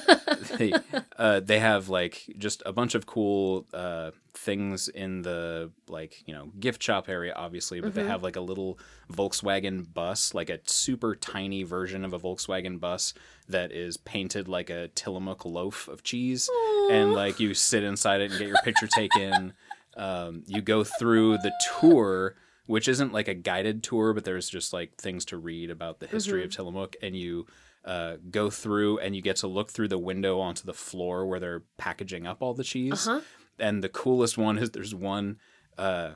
they, 0.58 0.74
uh, 1.16 1.40
they 1.40 1.60
have 1.60 1.88
like 1.88 2.26
just 2.38 2.64
a 2.66 2.74
bunch 2.74 2.96
of 2.96 3.06
cool 3.06 3.68
uh, 3.74 4.10
things 4.34 4.90
in 4.90 5.22
the 5.22 5.72
like 5.88 6.24
you 6.26 6.34
know 6.34 6.48
gift 6.60 6.82
shop 6.82 7.08
area, 7.08 7.32
obviously, 7.36 7.80
but 7.80 7.94
they 7.94 8.06
have 8.06 8.24
like 8.24 8.36
a 8.36 8.42
little 8.42 8.80
Volkswagen 9.14 9.86
bus, 9.94 10.34
like 10.34 10.50
a 10.50 10.60
super 10.66 11.16
tiny 11.16 11.62
version 11.62 12.04
of 12.04 12.12
a 12.12 12.20
Volkswagen 12.20 12.80
bus 12.80 13.14
that 13.48 13.72
is 13.72 13.98
painted 13.98 14.48
like 14.48 14.72
a 14.72 14.90
Tillamook 14.90 15.46
loaf 15.46 15.88
of 15.88 16.02
cheese, 16.04 16.50
and 16.90 17.14
like 17.14 17.40
you 17.40 17.54
sit 17.54 17.84
inside 17.84 18.22
it 18.22 18.32
and 18.32 18.40
get 18.40 18.48
your 18.48 18.62
picture 18.64 18.88
taken. 18.88 19.54
Um, 19.96 20.44
you 20.48 20.62
go 20.62 20.84
through 20.84 21.38
the 21.38 21.54
tour 21.80 22.36
which 22.68 22.88
isn't 22.88 23.12
like 23.12 23.28
a 23.28 23.34
guided 23.34 23.84
tour, 23.84 24.14
but 24.14 24.24
there's 24.24 24.50
just 24.50 24.72
like 24.72 24.96
things 24.96 25.26
to 25.26 25.36
read 25.36 25.70
about 25.70 26.00
the 26.00 26.08
history 26.08 26.42
of 26.42 26.52
Tillamook, 26.52 26.96
and 27.02 27.18
you 27.18 27.46
uh, 27.86 28.18
go 28.30 28.50
through 28.50 29.00
and 29.00 29.16
you 29.16 29.22
get 29.22 29.38
to 29.38 29.48
look 29.48 29.72
through 29.72 29.88
the 29.88 29.98
window 29.98 30.40
onto 30.40 30.64
the 30.64 30.74
floor 30.74 31.26
where 31.26 31.40
they're 31.40 31.64
packaging 31.78 32.28
up 32.28 32.42
all 32.42 32.54
the 32.54 32.64
cheese. 32.64 33.08
Uh-huh. 33.08 33.22
And 33.60 33.84
the 33.84 33.90
coolest 33.90 34.38
one 34.38 34.58
is 34.58 34.72
there's 34.72 34.96
one. 34.96 35.38
Uh, 35.78 36.12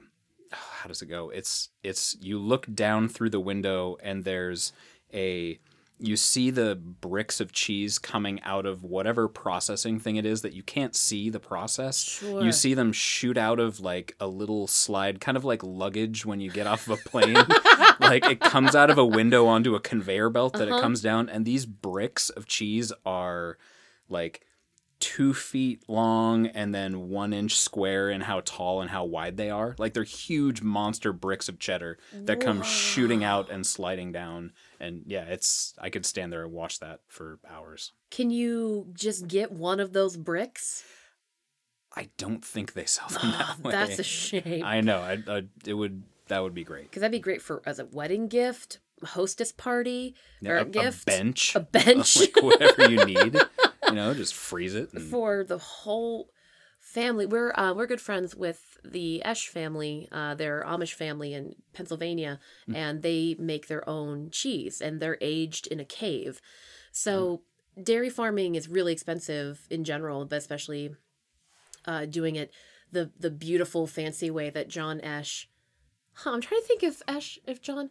how 0.52 0.88
does 0.88 1.02
it 1.02 1.08
go? 1.08 1.30
It's 1.30 1.70
it's 1.84 2.16
you 2.22 2.40
look 2.40 2.74
down 2.74 3.10
through 3.10 3.32
the 3.32 3.40
window 3.40 3.98
and 4.02 4.24
there's 4.24 4.74
a 5.14 5.60
you 5.98 6.18
see 6.18 6.50
the 6.50 6.76
bricks 6.76 7.40
of 7.40 7.52
cheese 7.54 7.98
coming 8.00 8.42
out 8.44 8.66
of 8.66 8.84
whatever 8.84 9.28
processing 9.30 9.98
thing 10.00 10.18
it 10.18 10.26
is 10.26 10.42
that 10.42 10.54
you 10.54 10.62
can't 10.62 10.94
see 10.96 11.30
the 11.30 11.40
process. 11.40 12.04
Sure. 12.04 12.44
You 12.44 12.52
see 12.52 12.74
them 12.74 12.92
shoot 12.92 13.38
out 13.38 13.60
of 13.60 13.80
like 13.80 14.16
a 14.20 14.28
little 14.28 14.68
slide, 14.68 15.22
kind 15.22 15.38
of 15.38 15.46
like 15.46 15.64
luggage 15.64 16.26
when 16.26 16.42
you 16.42 16.52
get 16.52 16.68
off 16.68 16.88
of 16.90 17.00
a 17.00 17.10
plane. 17.10 17.34
like 18.02 18.26
it 18.26 18.42
comes 18.42 18.76
out 18.76 18.90
of 18.90 18.98
a 18.98 19.06
window 19.06 19.46
onto 19.48 19.74
a 19.76 19.80
conveyor 19.80 20.30
belt 20.30 20.54
that 20.54 20.68
Uh-huh. 20.68 20.78
it 20.78 20.82
comes 20.82 21.02
down, 21.02 21.30
and 21.30 21.46
these 21.46 21.66
bricks 21.66 22.30
of 22.30 22.46
cheese 22.46 22.92
are 23.06 23.58
like 24.10 24.42
two 25.00 25.34
feet 25.34 25.84
long 25.90 26.48
and 26.48 26.74
then 26.74 27.10
one 27.10 27.34
inch 27.34 27.58
square 27.60 28.10
in 28.10 28.22
how 28.22 28.42
tall 28.46 28.82
and 28.82 28.90
how 28.90 29.04
wide 29.04 29.36
they 29.38 29.50
are. 29.50 29.76
Like 29.78 29.94
they're 29.94 30.04
huge 30.04 30.62
monster 30.62 31.12
bricks 31.14 31.50
of 31.50 31.60
cheddar 31.60 31.98
that 32.14 32.40
come 32.40 32.62
shooting 32.64 33.24
out 33.24 33.50
and 33.50 33.66
sliding 33.68 34.12
down. 34.14 34.54
And 34.80 35.04
yeah, 35.06 35.24
it's 35.24 35.74
I 35.80 35.90
could 35.90 36.06
stand 36.06 36.32
there 36.32 36.44
and 36.44 36.52
watch 36.52 36.80
that 36.80 37.00
for 37.08 37.40
hours. 37.50 37.94
Can 38.12 38.30
you 38.30 38.88
just 38.94 39.28
get 39.28 39.52
one 39.52 39.80
of 39.80 39.94
those 39.94 40.18
bricks? 40.18 40.84
I 41.96 42.10
don't 42.18 42.44
think 42.44 42.74
they 42.74 42.86
sell 42.86 43.08
them 43.08 43.20
ah, 43.24 43.56
that 43.58 43.64
way. 43.64 43.72
That's 43.72 44.00
a 44.00 44.04
shame. 44.04 44.64
I 44.66 44.82
know. 44.82 45.00
I, 45.00 45.24
I 45.28 45.44
it 45.66 45.74
would 45.74 46.04
that 46.28 46.44
would 46.44 46.54
be 46.54 46.64
great. 46.64 46.84
Because 46.84 47.02
that'd 47.02 47.12
be 47.12 47.20
great 47.20 47.42
for 47.42 47.62
as 47.66 47.80
a 47.80 47.86
wedding 47.86 48.28
gift, 48.28 48.80
hostess 49.04 49.52
party, 49.52 50.16
or 50.46 50.58
a, 50.58 50.62
a, 50.62 50.66
gift, 50.66 51.04
a 51.04 51.06
bench, 51.06 51.56
a 51.56 51.60
bench 51.60 52.18
like 52.20 52.42
whatever 52.42 52.90
you 52.90 53.06
need. 53.06 53.40
You 53.88 53.94
know, 53.94 54.14
just 54.16 54.34
freeze 54.34 54.76
it. 54.76 54.94
And, 54.94 55.10
for 55.10 55.44
the 55.44 55.58
whole 55.58 56.30
family. 57.00 57.26
We're 57.26 57.52
uh, 57.62 57.74
we're 57.76 57.92
good 57.94 58.02
friends 58.10 58.36
with 58.46 58.60
the 58.84 59.24
Esch 59.32 59.48
family. 59.58 60.08
Uh, 60.12 60.34
they're 60.40 60.64
Amish 60.74 60.94
family 60.94 61.34
in 61.38 61.44
Pennsylvania, 61.74 62.34
Mm. 62.70 62.76
and 62.84 62.94
they 63.08 63.36
make 63.38 63.68
their 63.68 63.88
own 63.98 64.30
cheese, 64.32 64.76
and 64.86 64.94
they're 65.00 65.18
aged 65.36 65.68
in 65.74 65.80
a 65.80 65.86
cave. 66.02 66.34
So 66.92 67.42
dairy 67.90 68.10
farming 68.10 68.56
is 68.56 68.70
really 68.78 68.94
expensive 68.94 69.68
in 69.70 69.84
general, 69.84 70.26
but 70.26 70.38
especially 70.38 70.86
uh, 71.92 72.06
doing 72.06 72.36
it 72.42 72.50
the 72.96 73.12
the 73.26 73.30
beautiful 73.48 73.86
fancy 73.88 74.30
way 74.32 74.50
that 74.50 74.70
John 74.78 74.98
Esch. 75.02 75.50
Huh, 76.20 76.32
I'm 76.34 76.42
trying 76.42 76.62
to 76.62 76.68
think 76.68 76.82
if 76.84 77.02
Esch, 77.08 77.38
if 77.46 77.62
John. 77.62 77.90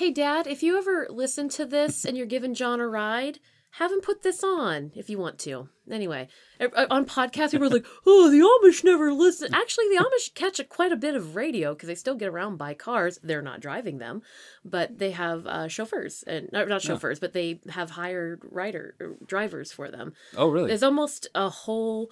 Hey, 0.00 0.10
Dad, 0.12 0.46
if 0.46 0.62
you 0.62 0.76
ever 0.76 1.06
listen 1.08 1.48
to 1.58 1.64
this 1.64 2.04
and 2.04 2.16
you're 2.18 2.26
giving 2.36 2.52
John 2.52 2.80
a 2.80 2.86
ride, 2.86 3.38
have 3.78 3.92
him 3.92 4.00
put 4.00 4.22
this 4.22 4.42
on 4.42 4.90
if 4.94 5.10
you 5.10 5.18
want 5.18 5.38
to. 5.40 5.68
Anyway, 5.90 6.28
uh, 6.58 6.86
on 6.90 7.04
podcasts, 7.04 7.50
people 7.50 7.66
are 7.66 7.70
like, 7.70 7.86
"Oh, 8.06 8.30
the 8.30 8.40
Amish 8.40 8.82
never 8.82 9.12
listen." 9.12 9.54
Actually, 9.54 9.88
the 9.88 10.02
Amish 10.02 10.34
catch 10.34 10.58
a, 10.58 10.64
quite 10.64 10.92
a 10.92 10.96
bit 10.96 11.14
of 11.14 11.36
radio 11.36 11.74
because 11.74 11.86
they 11.86 11.94
still 11.94 12.14
get 12.14 12.28
around 12.28 12.56
by 12.56 12.72
cars. 12.72 13.18
They're 13.22 13.42
not 13.42 13.60
driving 13.60 13.98
them, 13.98 14.22
but 14.64 14.98
they 14.98 15.10
have 15.10 15.46
uh, 15.46 15.68
chauffeurs 15.68 16.24
and 16.26 16.48
not, 16.52 16.68
not 16.68 16.80
chauffeurs, 16.80 17.20
but 17.20 17.34
they 17.34 17.60
have 17.68 17.90
hired 17.90 18.40
rider 18.50 18.94
er, 19.00 19.16
drivers 19.26 19.72
for 19.72 19.90
them. 19.90 20.14
oh, 20.36 20.48
really? 20.48 20.68
There's 20.68 20.82
almost 20.82 21.28
a 21.34 21.50
whole 21.50 22.10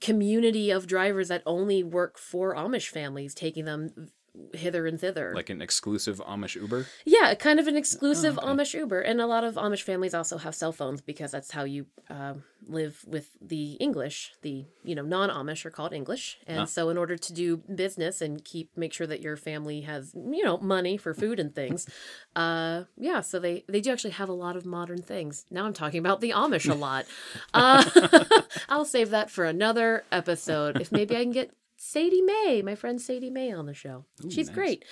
community 0.00 0.70
of 0.70 0.86
drivers 0.86 1.28
that 1.28 1.42
only 1.46 1.82
work 1.82 2.16
for 2.16 2.54
Amish 2.54 2.88
families, 2.88 3.34
taking 3.34 3.64
them 3.64 4.10
hither 4.54 4.86
and 4.86 5.00
thither. 5.00 5.32
like 5.34 5.50
an 5.50 5.60
exclusive 5.62 6.18
Amish 6.26 6.54
Uber? 6.54 6.86
yeah, 7.04 7.34
kind 7.34 7.58
of 7.60 7.66
an 7.66 7.76
exclusive 7.76 8.38
okay. 8.38 8.46
Amish 8.46 8.74
Uber, 8.74 9.00
and 9.00 9.20
a 9.20 9.26
lot 9.26 9.44
of 9.44 9.54
Amish 9.56 9.82
families 9.82 10.14
also 10.14 10.38
have 10.38 10.54
cell 10.54 10.72
phones 10.72 11.00
because 11.00 11.30
that's 11.30 11.50
how 11.50 11.64
you 11.64 11.86
uh, 12.08 12.34
live 12.66 13.04
with 13.06 13.30
the 13.40 13.72
English. 13.74 14.32
The 14.42 14.64
you 14.84 14.94
know 14.94 15.02
non-Amish 15.02 15.64
are 15.64 15.70
called 15.70 15.92
English, 15.92 16.38
and 16.46 16.60
Ah. 16.60 16.64
so 16.64 16.88
in 16.90 16.96
order 16.98 17.16
to 17.16 17.32
do 17.32 17.56
business 17.58 18.20
and 18.20 18.44
keep 18.44 18.70
make 18.76 18.92
sure 18.92 19.06
that 19.06 19.20
your 19.20 19.36
family 19.36 19.80
has 19.82 20.12
you 20.14 20.44
know 20.44 20.58
money 20.58 20.96
for 20.96 21.12
food 21.14 21.40
and 21.40 21.54
things, 21.54 21.88
uh, 22.36 22.84
yeah, 22.96 23.20
so 23.20 23.38
they 23.38 23.64
they 23.68 23.80
do 23.80 23.90
actually 23.92 24.10
have 24.12 24.28
a 24.28 24.32
lot 24.34 24.56
of 24.56 24.64
modern 24.64 25.02
things. 25.02 25.44
Now 25.50 25.64
I'm 25.66 25.72
talking 25.72 25.98
about 25.98 26.20
the 26.20 26.30
Amish 26.30 26.68
a 26.70 26.74
lot. 26.74 27.06
Uh, 27.52 27.84
I'll 28.68 28.84
save 28.84 29.10
that 29.10 29.30
for 29.30 29.44
another 29.44 30.04
episode. 30.12 30.80
If 30.80 30.92
maybe 30.92 31.16
I 31.16 31.22
can 31.22 31.32
get 31.32 31.50
Sadie 31.90 32.22
May, 32.22 32.62
my 32.64 32.74
friend 32.74 33.00
Sadie 33.00 33.30
May, 33.30 33.52
on 33.52 33.66
the 33.66 33.74
show. 33.74 34.04
She's 34.28 34.46
nice. 34.48 34.54
great. 34.54 34.84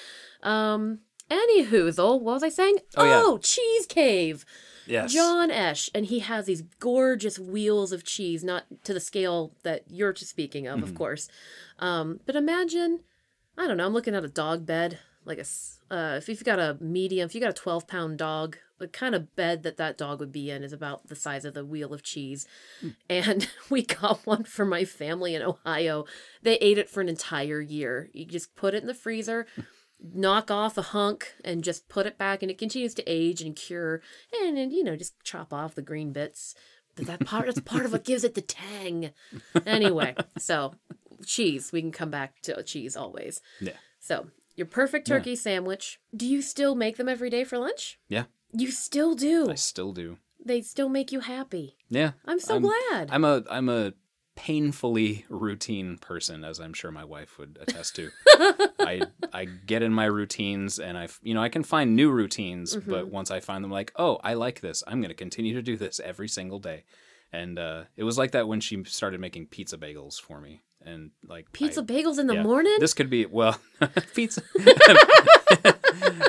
Um, 0.43 1.01
anywho, 1.31 1.95
though, 1.95 2.15
what 2.17 2.35
was 2.35 2.43
I 2.43 2.49
saying? 2.49 2.79
Oh, 2.97 3.05
yeah. 3.35 3.39
Cheese 3.41 3.87
Cave. 3.87 4.45
Yes. 4.87 5.13
John 5.13 5.51
Esch, 5.51 5.91
and 5.95 6.07
he 6.07 6.21
has 6.21 6.47
these 6.47 6.63
gorgeous 6.81 7.39
wheels 7.39 7.93
of 7.93 8.05
cheese, 8.05 8.43
not 8.43 8.65
to 8.85 8.95
the 8.95 9.01
scale 9.01 9.55
that 9.63 9.85
you're 9.89 10.15
speaking 10.17 10.67
of, 10.67 10.77
Mm-hmm. 10.77 10.85
of 10.89 10.95
course. 10.95 11.29
Um, 11.79 12.21
but 12.27 12.35
imagine, 12.37 13.01
I 13.57 13.67
don't 13.69 13.77
know, 13.77 13.87
I'm 13.87 13.93
looking 13.93 14.15
at 14.15 14.25
a 14.25 14.29
dog 14.29 14.65
bed, 14.65 14.99
like 15.27 15.39
a, 15.39 15.95
uh, 15.95 16.17
if 16.17 16.29
you've 16.29 16.43
got 16.43 16.59
a 16.59 16.79
medium, 16.81 17.27
if 17.27 17.35
you 17.35 17.41
got 17.41 17.51
a 17.51 17.53
12 17.53 17.87
pound 17.87 18.17
dog, 18.19 18.57
the 18.79 18.89
kind 18.89 19.15
of 19.15 19.35
bed 19.37 19.63
that 19.65 19.77
that 19.77 19.99
dog 19.99 20.21
would 20.21 20.33
be 20.33 20.51
in 20.51 20.63
is 20.63 20.73
about 20.73 21.09
the 21.09 21.17
size 21.17 21.45
of 21.45 21.55
the 21.55 21.65
wheel 21.65 21.93
of 21.95 22.03
cheese. 22.03 22.47
Hmm. 22.81 22.89
And 23.11 23.49
we 23.71 23.83
got 23.83 24.25
one 24.27 24.45
for 24.45 24.65
my 24.65 24.85
family 24.85 25.35
in 25.35 25.43
Ohio. 25.43 26.05
They 26.43 26.57
ate 26.59 26.79
it 26.79 26.89
for 26.91 27.01
an 27.01 27.09
entire 27.09 27.61
year. 27.61 28.09
You 28.13 28.25
just 28.27 28.55
put 28.57 28.75
it 28.75 28.83
in 28.83 28.87
the 28.87 28.95
freezer. 28.95 29.47
knock 30.01 30.49
off 30.51 30.79
a 30.79 30.83
hunk 30.83 31.35
and 31.45 31.65
just 31.65 31.89
put 31.89 32.07
it 32.07 32.17
back 32.17 32.41
and 32.43 32.51
it 32.53 32.59
continues 32.59 32.95
to 32.95 33.03
age 33.07 33.43
and 33.43 33.57
cure 33.57 34.01
and, 34.41 34.57
and 34.57 34.73
you 34.73 34.85
know 34.85 34.95
just 34.95 35.15
chop 35.25 35.53
off 35.53 35.75
the 35.75 35.83
green 35.83 36.13
bits 36.13 36.55
but 36.95 37.07
that 37.07 37.27
part 37.27 37.47
that's 37.47 37.59
part 37.61 37.85
of 37.85 37.91
what 37.91 38.05
gives 38.05 38.23
it 38.23 38.35
the 38.37 38.41
tang 38.41 39.11
anyway 39.67 40.15
so 40.39 40.73
cheese 41.27 41.73
we 41.73 41.81
can 41.81 41.91
come 41.91 42.11
back 42.11 42.41
to 42.43 42.63
cheese 42.63 42.97
always 42.97 43.41
Yeah. 43.61 43.73
so 43.99 44.29
your 44.55 44.67
perfect 44.69 45.09
turkey 45.09 45.35
sandwich 45.35 45.99
do 46.17 46.25
you 46.29 46.43
still 46.43 46.77
make 46.77 46.97
them 46.97 47.09
every 47.09 47.29
day 47.29 47.43
for 47.43 47.59
lunch 47.59 47.99
Yeah. 48.09 48.27
You 48.53 48.71
still 48.71 49.15
do 49.15 49.51
I 49.51 49.55
still 49.55 49.93
do. 49.93 50.19
they 50.45 50.61
still 50.63 50.89
make 50.89 51.13
you 51.13 51.21
happy 51.21 51.77
Yeah. 51.89 52.13
i'm 52.25 52.41
so 52.41 52.55
I'm- 52.55 52.63
glad 52.63 53.09
I'm 53.11 53.25
a 53.25 53.43
I'm 53.51 53.69
a 53.69 53.93
painfully 54.37 55.25
routine 55.29 55.99
person, 55.99 56.45
as 56.45 56.61
I'm 56.61 56.73
sure 56.73 56.93
my 56.93 57.03
wife 57.05 57.39
would 57.39 57.59
attest 57.61 57.97
to. 57.97 58.11
I 58.79 59.03
I 59.33 59.47
get 59.47 59.83
in 59.83 59.93
my 59.93 60.05
routines, 60.05 60.79
and 60.79 60.97
I 60.97 61.09
you 61.23 61.35
know 61.35 61.43
I 61.43 61.49
can 61.49 61.65
find 61.65 61.97
new 61.97 62.09
routines, 62.13 62.77
Mm-hmm. 62.77 62.89
but 62.89 63.11
once 63.11 63.33
I 63.33 63.41
find 63.41 63.65
them, 63.65 63.73
like 63.73 63.91
oh 63.97 64.21
I 64.23 64.35
like 64.35 64.61
this, 64.61 64.85
I'm 64.87 65.01
going 65.01 65.09
to 65.11 65.15
continue 65.17 65.55
to 65.55 65.63
do 65.63 65.77
this 65.77 65.99
every 65.99 66.29
single 66.29 66.61
day. 66.61 66.85
And 67.33 67.59
uh, 67.59 67.85
it 67.97 68.05
was 68.05 68.17
like 68.17 68.31
that 68.31 68.47
when 68.47 68.61
she 68.61 68.85
started 68.85 69.21
making 69.21 69.47
pizza 69.49 69.77
bagels 69.77 70.21
for 70.21 70.41
me, 70.41 70.63
and 70.87 71.11
like 71.27 71.51
pizza 71.53 71.81
I- 71.81 71.85
bagels 71.85 72.21
in 72.21 72.29
the 72.29 72.35
yeah. 72.37 72.45
morning 72.45 72.77
This 72.79 72.95
could 72.95 73.11
be 73.11 73.27
well, 73.27 73.61
pizza. 74.15 74.43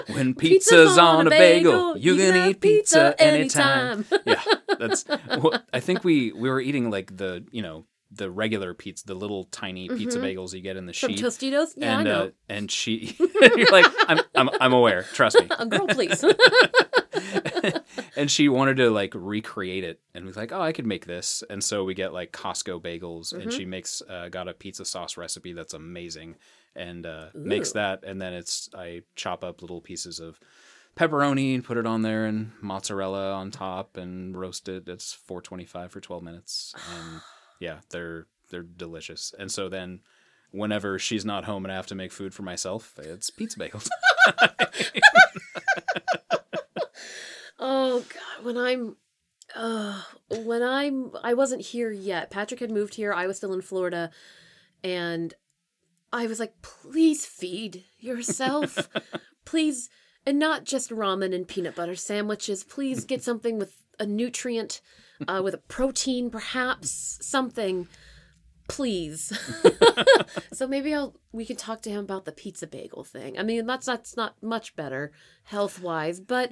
when 0.08 0.34
Pizza's 0.34 0.70
pizza's 0.70 0.98
on 0.98 1.28
a 1.28 1.30
bagel, 1.30 1.98
you 1.98 2.16
can 2.16 2.34
can 2.34 2.50
eat 2.50 2.62
pizza 2.62 3.16
anytime. 3.20 4.06
anytime. 4.10 4.22
yeah, 4.26 4.44
that's. 4.78 5.06
Well, 5.40 5.62
I 5.74 5.80
think 5.80 6.04
we 6.04 6.32
we 6.32 6.50
were 6.50 6.60
eating 6.60 6.90
like 6.90 7.16
the 7.16 7.46
you 7.52 7.62
know 7.62 7.86
the 8.12 8.30
regular 8.32 8.74
pizza, 8.74 9.06
the 9.06 9.14
little 9.14 9.44
tiny 9.46 9.88
pizza 9.88 10.20
bagels 10.20 10.54
you 10.54 10.62
get 10.62 10.76
in 10.78 10.86
the 10.88 10.94
from 10.94 11.14
sheet. 11.14 11.24
tostitos 11.24 11.74
yeah 11.78 12.00
and 12.00 12.00
i 12.00 12.12
know 12.12 12.24
uh, 12.26 12.30
and 12.50 12.72
she, 12.72 13.16
you're 13.56 13.72
like, 13.72 13.86
I'm 14.08 14.20
I'm 14.36 14.50
I'm 14.60 14.74
aware. 14.74 15.04
Trust 15.14 15.40
me. 15.40 15.48
a 15.58 15.66
girl 15.66 15.86
please 15.88 16.24
and 18.16 18.30
she 18.30 18.50
wanted 18.50 18.78
to 18.78 18.90
like 18.90 19.14
recreate 19.16 19.84
it 19.84 20.00
and 20.14 20.26
was 20.26 20.38
like, 20.38 20.52
"Oh, 20.52 20.62
I 20.62 20.72
could 20.72 20.86
make 20.86 21.06
this." 21.06 21.44
And 21.50 21.64
so 21.64 21.84
we 21.84 21.94
get 21.94 22.14
like 22.14 22.32
Costco 22.32 22.82
bagels, 22.82 23.34
and 23.34 23.52
she 23.52 23.66
makes 23.66 24.02
uh, 24.10 24.30
got 24.30 24.48
a 24.48 24.54
pizza 24.54 24.86
sauce 24.86 25.18
recipe 25.18 25.54
that's 25.54 25.74
amazing, 25.74 26.36
and 26.76 27.06
uh, 27.06 27.28
makes 27.34 27.72
that. 27.74 28.04
And 28.04 28.22
then 28.22 28.34
it's 28.34 28.70
I 28.76 29.04
chop 29.16 29.44
up 29.44 29.62
little 29.62 29.82
pieces 29.82 30.20
of 30.20 30.40
pepperoni 30.96 31.56
and 31.56 31.64
put 31.64 31.78
it 31.78 31.86
on 31.86 32.02
there, 32.02 32.26
and 32.26 32.52
mozzarella 32.62 33.34
on 33.34 33.52
top, 33.52 33.98
and 33.98 34.38
roast 34.38 34.68
it. 34.70 34.88
It's 34.88 35.14
four 35.14 35.42
twenty 35.42 35.66
five 35.66 35.92
for 35.92 36.00
twelve 36.00 36.24
minutes, 36.24 36.74
and 36.98 37.22
yeah, 37.60 37.80
they're 37.90 38.28
they're 38.50 38.64
delicious. 38.64 39.34
And 39.38 39.52
so 39.52 39.70
then. 39.70 40.02
Whenever 40.52 40.98
she's 40.98 41.24
not 41.24 41.46
home 41.46 41.64
and 41.64 41.72
I 41.72 41.76
have 41.76 41.86
to 41.86 41.94
make 41.94 42.12
food 42.12 42.34
for 42.34 42.42
myself, 42.42 42.98
it's 42.98 43.30
pizza 43.30 43.60
bagels. 43.60 43.88
Oh 47.60 48.00
God, 48.00 48.46
when 48.46 48.58
I'm, 48.58 48.96
uh, 49.56 50.02
when 50.30 50.64
I'm, 50.64 51.12
I 51.24 51.34
wasn't 51.34 51.62
here 51.62 51.92
yet. 51.92 52.32
Patrick 52.32 52.62
had 52.62 52.72
moved 52.72 52.96
here. 52.96 53.14
I 53.14 53.28
was 53.28 53.38
still 53.38 53.54
in 53.54 53.62
Florida, 53.62 54.12
and 54.84 55.34
I 56.12 56.28
was 56.28 56.40
like, 56.40 56.62
please 56.62 57.26
feed 57.26 57.84
yourself, 58.00 58.90
please, 59.46 59.90
and 60.26 60.40
not 60.40 60.64
just 60.64 60.90
ramen 60.90 61.36
and 61.36 61.48
peanut 61.48 61.76
butter 61.76 61.96
sandwiches. 61.96 62.64
Please 62.64 63.04
get 63.04 63.24
something 63.24 63.60
with 63.60 63.84
a 64.00 64.06
nutrient, 64.06 64.82
uh, 65.28 65.42
with 65.44 65.54
a 65.54 65.60
protein, 65.60 66.30
perhaps 66.30 67.20
something. 67.22 67.88
Please. 68.70 69.38
so 70.54 70.68
maybe 70.68 70.94
I'll 70.94 71.16
we 71.32 71.46
can 71.46 71.56
talk 71.56 71.82
to 71.82 71.90
him 71.90 72.04
about 72.04 72.26
the 72.26 72.32
pizza 72.32 72.68
bagel 72.68 73.04
thing. 73.04 73.38
I 73.38 73.44
mean, 73.44 73.66
that's 73.66 73.88
that's 73.88 74.16
not 74.16 74.42
much 74.44 74.76
better 74.76 75.12
health 75.44 75.82
wise, 75.82 76.20
but 76.20 76.52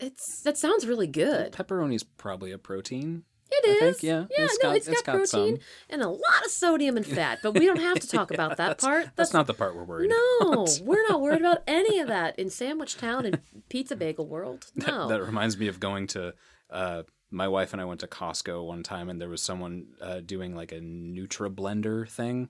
it's 0.00 0.42
that 0.42 0.56
sounds 0.58 0.86
really 0.86 1.06
good. 1.06 1.52
Pepperoni's 1.52 2.02
probably 2.02 2.52
a 2.52 2.58
protein. 2.58 3.24
It 3.52 3.66
is. 3.66 3.98
think, 3.98 4.02
yeah. 4.04 4.26
yeah. 4.30 4.44
It's 4.44 4.58
no, 4.62 4.68
got- 4.68 4.76
it's 4.76 4.86
got, 4.86 4.92
it's 4.92 5.02
got 5.02 5.16
protein 5.16 5.56
some. 5.56 5.64
and 5.90 6.02
a 6.02 6.08
lot 6.08 6.44
of 6.44 6.50
sodium 6.52 6.96
and 6.96 7.04
fat, 7.04 7.40
but 7.42 7.52
we 7.52 7.66
don't 7.66 7.80
have 7.80 7.98
to 7.98 8.06
talk 8.08 8.30
about 8.30 8.58
that 8.58 8.78
part. 8.80 9.08
That's 9.16 9.32
not 9.32 9.48
the 9.48 9.54
part 9.54 9.74
we're 9.74 9.82
worried 9.84 10.10
about. 10.10 10.16
No, 10.40 10.62
about. 10.62 10.80
we're 10.84 11.08
not 11.08 11.20
worried 11.20 11.40
about 11.40 11.64
any 11.66 11.98
of 11.98 12.06
that 12.06 12.38
in 12.38 12.48
Sandwich 12.48 12.96
Town 12.96 13.26
and 13.26 13.40
Pizza 13.68 13.96
Bagel 13.96 14.26
World. 14.26 14.66
No. 14.76 15.08
That 15.08 15.20
reminds 15.22 15.58
me 15.58 15.66
of 15.66 15.80
going 15.80 16.06
to. 16.08 16.34
Uh, 16.70 17.02
my 17.32 17.48
wife 17.48 17.72
and 17.72 17.80
I 17.82 17.84
went 17.84 18.00
to 18.00 18.06
Costco 18.06 18.66
one 18.66 18.82
time, 18.82 19.08
and 19.08 19.20
there 19.20 19.28
was 19.28 19.42
someone 19.42 19.86
uh, 20.00 20.20
doing 20.20 20.54
like 20.54 20.72
a 20.72 20.80
Nutra 20.80 21.52
blender 21.52 22.08
thing. 22.08 22.48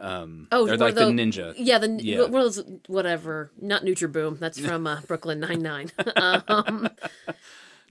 Um, 0.00 0.46
Oh, 0.52 0.68
or 0.68 0.76
like 0.76 0.94
the 0.94 1.06
the- 1.06 1.10
ninja. 1.10 1.54
yeah, 1.56 1.78
the 1.78 1.88
Yeah. 2.00 2.20
one 2.26 2.42
of 2.46 2.54
those 2.54 2.64
whatever, 2.86 3.50
not 3.60 3.82
Nutriboom. 3.82 4.38
That's 4.38 4.58
from 4.60 4.86
uh, 4.86 5.00
Brooklyn 5.08 5.40
Nine 5.40 5.60
Nine. 5.60 5.90
um, 6.16 6.88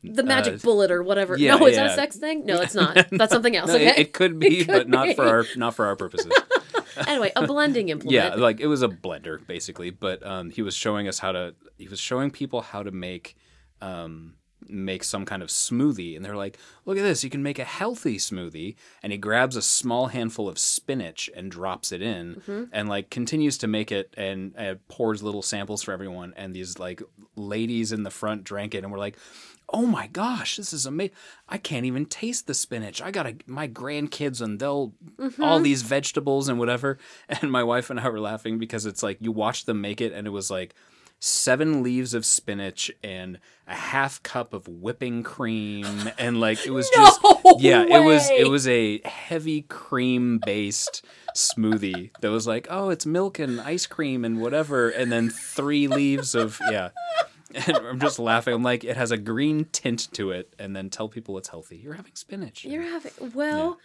the 0.04 0.24
magic 0.24 0.54
Uh, 0.56 0.58
bullet 0.64 0.90
or 0.90 1.04
whatever. 1.04 1.38
yeah, 1.38 1.56
no, 1.58 1.66
is 1.68 1.76
that 1.76 1.88
a 1.88 1.96
sex 1.96 2.16
thing? 2.16 2.46
No, 2.46 2.62
it's 2.62 2.76
not. 2.84 3.08
That's 3.12 3.34
something 3.34 3.56
else. 3.58 3.68
No, 3.68 3.76
okay. 3.76 3.88
it, 3.88 3.98
it 4.00 4.14
could 4.14 4.40
be, 4.40 4.60
It 4.62 4.68
but 4.68 4.74
could 4.84 4.90
not 4.90 5.16
for 5.16 5.26
our 5.28 5.46
not 5.58 5.76
for 5.76 5.86
our 5.86 5.96
purposes. 5.98 6.32
anyway, 7.06 7.32
a 7.36 7.46
blending 7.46 7.90
implement. 7.90 8.14
yeah, 8.14 8.36
like 8.36 8.62
it 8.62 8.68
was 8.68 8.82
a 8.82 8.88
blender 8.88 9.46
basically, 9.46 9.90
but 9.90 10.26
um, 10.26 10.50
he 10.50 10.62
was 10.62 10.76
showing 10.76 11.08
us 11.10 11.20
how 11.20 11.34
to. 11.34 11.56
He 11.78 11.90
was 11.90 12.00
showing 12.00 12.32
people 12.32 12.62
how 12.62 12.84
to 12.84 12.92
make. 12.92 13.36
Um, 13.82 14.36
make 14.70 15.04
some 15.04 15.26
kind 15.26 15.42
of 15.44 15.50
smoothie 15.50 16.16
and 16.16 16.24
they're 16.24 16.36
like 16.36 16.58
look 16.86 16.98
at 16.98 17.04
this 17.04 17.24
you 17.24 17.30
can 17.30 17.44
make 17.44 17.60
a 17.60 17.64
healthy 17.64 18.18
smoothie 18.18 18.76
and 19.04 19.12
he 19.12 19.18
grabs 19.18 19.56
a 19.56 19.62
small 19.62 20.08
handful 20.08 20.48
of 20.50 20.58
spinach 20.60 21.30
and 21.36 21.52
drops 21.52 21.92
it 21.92 22.02
in 22.02 22.36
Mm-hmm. 22.36 22.64
and 22.74 22.90
like 22.90 23.10
continues 23.10 23.58
to 23.60 23.68
make 23.68 23.92
it 23.92 24.14
and 24.18 24.56
uh, 24.58 24.76
pours 24.90 25.24
little 25.24 25.42
samples 25.42 25.84
for 25.84 25.92
everyone 25.92 26.34
and 26.38 26.54
these 26.54 26.80
like 26.80 27.02
ladies 27.36 27.92
in 27.92 28.04
the 28.04 28.10
front 28.12 28.44
drank 28.44 28.74
it 28.76 28.84
and 28.84 28.92
were 28.92 28.98
like 28.98 29.18
oh 29.70 29.86
my 29.86 30.08
gosh 30.08 30.56
this 30.58 30.72
is 30.72 30.86
amazing 30.86 31.14
i 31.50 31.58
can't 31.58 31.86
even 31.86 32.06
taste 32.06 32.48
the 32.48 32.54
spinach 32.54 33.02
i 33.02 33.12
gotta 33.12 33.36
my 33.46 33.68
grandkids 33.68 34.42
and 34.42 34.60
they'll 34.60 34.94
Mm-hmm. 35.18 35.44
all 35.44 35.60
these 35.60 35.82
vegetables 35.82 36.48
and 36.48 36.60
whatever 36.60 36.98
and 37.30 37.52
my 37.52 37.64
wife 37.64 37.90
and 37.90 38.00
i 38.00 38.08
were 38.08 38.20
laughing 38.20 38.60
because 38.60 38.86
it's 38.86 39.02
like 39.04 39.18
you 39.20 39.32
watch 39.32 39.66
them 39.66 39.82
make 39.82 40.00
it 40.00 40.14
and 40.14 40.26
it 40.28 40.30
was 40.32 40.50
like 40.52 40.74
seven 41.20 41.82
leaves 41.82 42.14
of 42.14 42.26
spinach 42.26 42.92
and 43.04 43.40
a 43.68 43.74
half 43.74 44.22
cup 44.24 44.54
of 44.54 44.68
whipping 44.68 45.24
cream. 45.24 45.86
And 46.18 46.40
like 46.40 46.66
it 46.66 46.72
was 46.72 46.90
just 46.90 47.20
No 47.46 47.58
yeah 47.60 47.84
it 47.84 48.04
was 48.04 48.30
it 48.30 48.50
was 48.50 48.68
a 48.68 49.02
heavy 49.08 49.62
cream 49.64 50.40
based 50.46 51.06
smoothie 51.36 52.12
that 52.22 52.30
was 52.30 52.48
like 52.48 52.68
oh 52.70 52.90
it's 52.90 53.06
milk 53.06 53.40
and 53.40 53.62
ice 53.62 53.86
cream 53.86 54.26
and 54.26 54.42
whatever 54.42 54.90
and 54.90 55.12
then 55.12 55.30
three 55.30 55.88
leaves 55.88 56.36
of 56.36 56.60
yeah. 56.72 56.90
And 57.54 57.78
i'm 57.78 58.00
just 58.00 58.20
laughing. 58.20 58.54
I'm 58.54 58.64
like 58.64 58.84
it 58.84 58.98
has 58.98 59.12
a 59.12 59.18
green 59.18 59.66
tint 59.72 60.12
to 60.14 60.32
it 60.32 60.54
and 60.60 60.76
then 60.76 60.90
tell 60.90 61.08
people 61.10 61.38
it's 61.38 61.50
healthy. 61.50 61.78
You're 61.78 61.94
having 61.94 62.16
spinach. 62.16 62.66
You're 62.66 62.84
having 62.84 63.12
well. 63.34 63.80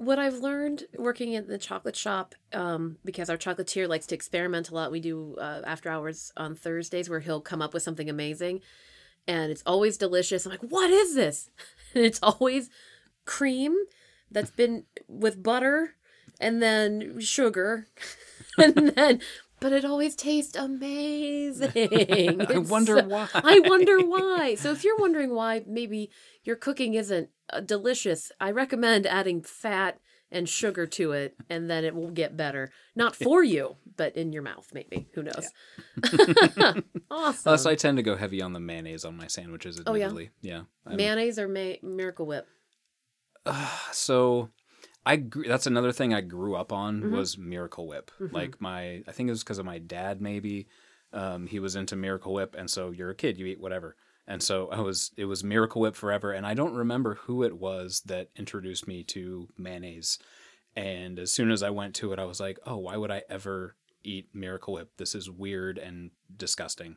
What 0.00 0.18
I've 0.18 0.38
learned 0.38 0.84
working 0.96 1.34
in 1.34 1.46
the 1.46 1.58
chocolate 1.58 1.94
shop, 1.94 2.34
um, 2.54 2.96
because 3.04 3.28
our 3.28 3.36
chocolatier 3.36 3.86
likes 3.86 4.06
to 4.06 4.14
experiment 4.14 4.70
a 4.70 4.74
lot. 4.74 4.90
We 4.90 5.00
do 5.00 5.36
uh, 5.36 5.60
after 5.66 5.90
hours 5.90 6.32
on 6.38 6.54
Thursdays 6.54 7.10
where 7.10 7.20
he'll 7.20 7.42
come 7.42 7.60
up 7.60 7.74
with 7.74 7.82
something 7.82 8.08
amazing, 8.08 8.60
and 9.28 9.52
it's 9.52 9.62
always 9.66 9.98
delicious. 9.98 10.46
I'm 10.46 10.52
like, 10.52 10.62
what 10.62 10.90
is 10.90 11.14
this? 11.14 11.50
And 11.92 12.04
it's 12.04 12.20
always 12.22 12.70
cream 13.24 13.74
that's 14.30 14.52
been 14.52 14.84
with 15.08 15.42
butter 15.42 15.96
and 16.40 16.62
then 16.62 17.18
sugar, 17.20 17.88
and 18.58 18.74
then. 18.74 19.20
But 19.60 19.72
it 19.72 19.84
always 19.84 20.16
tastes 20.16 20.56
amazing. 20.56 21.70
i 22.50 22.58
wonder 22.68 23.02
why 23.02 23.28
I 23.34 23.60
wonder 23.60 23.98
why. 24.00 24.54
So 24.56 24.72
if 24.72 24.84
you're 24.84 24.96
wondering 24.96 25.34
why 25.34 25.62
maybe 25.66 26.10
your 26.42 26.56
cooking 26.56 26.94
isn't 26.94 27.28
uh, 27.52 27.60
delicious, 27.60 28.32
I 28.40 28.50
recommend 28.50 29.06
adding 29.06 29.42
fat 29.42 30.00
and 30.32 30.48
sugar 30.48 30.86
to 30.86 31.10
it, 31.12 31.34
and 31.48 31.68
then 31.68 31.84
it 31.84 31.92
will 31.94 32.10
get 32.12 32.36
better. 32.36 32.70
Not 32.94 33.16
for 33.16 33.42
you, 33.42 33.76
but 33.96 34.14
in 34.14 34.32
your 34.32 34.42
mouth, 34.42 34.68
maybe. 34.72 35.08
Who 35.14 35.24
knows? 35.24 35.50
awesome. 37.10 37.42
Plus, 37.42 37.66
I 37.66 37.74
tend 37.74 37.96
to 37.96 38.04
go 38.04 38.14
heavy 38.16 38.40
on 38.40 38.52
the 38.52 38.60
mayonnaise 38.60 39.04
on 39.04 39.16
my 39.16 39.26
sandwiches. 39.26 39.82
Oh, 39.86 39.94
yeah? 39.94 40.12
Yeah. 40.40 40.62
I'm- 40.86 40.96
Mayonnaise 40.96 41.36
or 41.38 41.48
ma- 41.48 41.80
Miracle 41.82 42.26
Whip? 42.26 42.46
so 43.90 44.50
I 45.10 45.16
gr- 45.16 45.46
that's 45.48 45.66
another 45.66 45.92
thing 45.92 46.14
I 46.14 46.20
grew 46.20 46.54
up 46.54 46.72
on 46.72 47.02
Mhm. 47.02 47.10
was 47.10 47.36
Miracle 47.36 47.86
Whip. 47.88 48.10
Mhm. 48.20 48.32
Like 48.32 48.60
my, 48.60 49.02
I 49.08 49.12
think 49.12 49.28
it 49.28 49.32
was 49.32 49.42
because 49.42 49.58
of 49.58 49.66
my 49.66 49.78
dad. 49.78 50.20
Maybe 50.20 50.68
um, 51.12 51.48
he 51.48 51.58
was 51.58 51.74
into 51.74 51.96
Miracle 51.96 52.32
Whip, 52.32 52.54
and 52.56 52.70
so 52.70 52.90
you're 52.92 53.10
a 53.10 53.14
kid, 53.16 53.36
you 53.36 53.46
eat 53.46 53.58
whatever. 53.60 53.96
And 54.28 54.40
so 54.40 54.68
I 54.70 54.80
was, 54.80 55.10
it 55.16 55.24
was 55.24 55.42
Miracle 55.42 55.80
Whip 55.82 55.96
forever. 55.96 56.30
And 56.30 56.46
I 56.46 56.54
don't 56.54 56.74
remember 56.74 57.14
who 57.16 57.42
it 57.42 57.56
was 57.58 58.02
that 58.06 58.28
introduced 58.36 58.86
me 58.86 59.02
to 59.04 59.48
mayonnaise. 59.58 60.18
And 60.76 61.18
as 61.18 61.32
soon 61.32 61.50
as 61.50 61.64
I 61.64 61.70
went 61.70 61.96
to 61.96 62.12
it, 62.12 62.20
I 62.20 62.24
was 62.26 62.38
like, 62.38 62.60
oh, 62.64 62.76
why 62.76 62.96
would 62.96 63.10
I 63.10 63.24
ever 63.28 63.74
eat 64.04 64.28
Miracle 64.34 64.74
Whip? 64.74 64.90
This 64.96 65.14
is 65.14 65.30
weird 65.30 65.78
and 65.78 66.10
disgusting. 66.36 66.96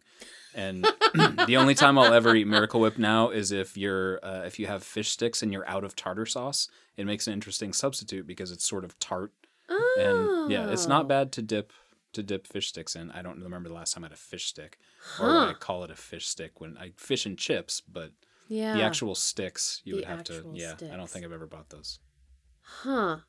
And 0.54 0.84
the 1.48 1.56
only 1.58 1.76
time 1.76 1.98
I'll 1.98 2.13
ever 2.13 2.36
eat 2.36 2.48
Miracle 2.48 2.80
Whip 2.80 2.98
now 2.98 3.30
is 3.30 3.52
if 3.52 3.76
you're 3.78 4.20
uh, 4.24 4.44
if 4.46 4.60
you 4.60 4.68
have 4.68 4.84
fish 4.84 5.10
sticks 5.10 5.42
and 5.44 5.52
you're 5.54 5.68
out 5.68 5.84
of 5.84 5.96
tartar 5.96 6.26
sauce. 6.26 6.68
It 6.96 7.06
makes 7.06 7.26
an 7.28 7.34
interesting 7.34 7.74
substitute 7.74 8.28
because 8.28 8.52
it's 8.52 8.68
sort 8.68 8.84
of 8.86 8.98
tart 9.00 9.32
Oh. 9.70 10.42
and 10.44 10.52
yeah, 10.52 10.70
it's 10.70 10.88
not 10.88 11.08
bad 11.08 11.32
to 11.34 11.42
dip 11.42 11.72
to 12.12 12.22
dip 12.22 12.46
fish 12.46 12.68
sticks 12.68 12.96
in. 12.96 13.10
I 13.12 13.22
don't 13.24 13.42
remember 13.42 13.70
the 13.70 13.76
last 13.76 13.94
time 13.94 14.04
I 14.04 14.08
had 14.08 14.13
a 14.13 14.18
fish 14.18 14.46
stick 14.46 14.78
or 15.20 15.30
Huh. 15.30 15.48
I 15.50 15.54
call 15.54 15.84
it 15.84 15.89
a 15.89 15.96
fish 15.96 16.28
stick 16.28 16.60
when 16.62 16.78
I 16.78 16.92
fish 16.98 17.26
and 17.26 17.38
chips, 17.38 17.82
but 17.82 18.12
Yeah. 18.50 18.76
the 18.76 18.84
actual 18.84 19.16
sticks 19.16 19.82
you 19.86 19.94
The 19.94 20.00
would 20.02 20.06
have 20.10 20.24
to 20.26 20.46
yeah. 20.54 20.74
I 20.92 20.96
don't 20.98 21.10
think 21.10 21.26
I've 21.26 21.32
ever 21.32 21.48
bought 21.48 21.70
those. 21.70 22.00
Huh. 22.62 23.20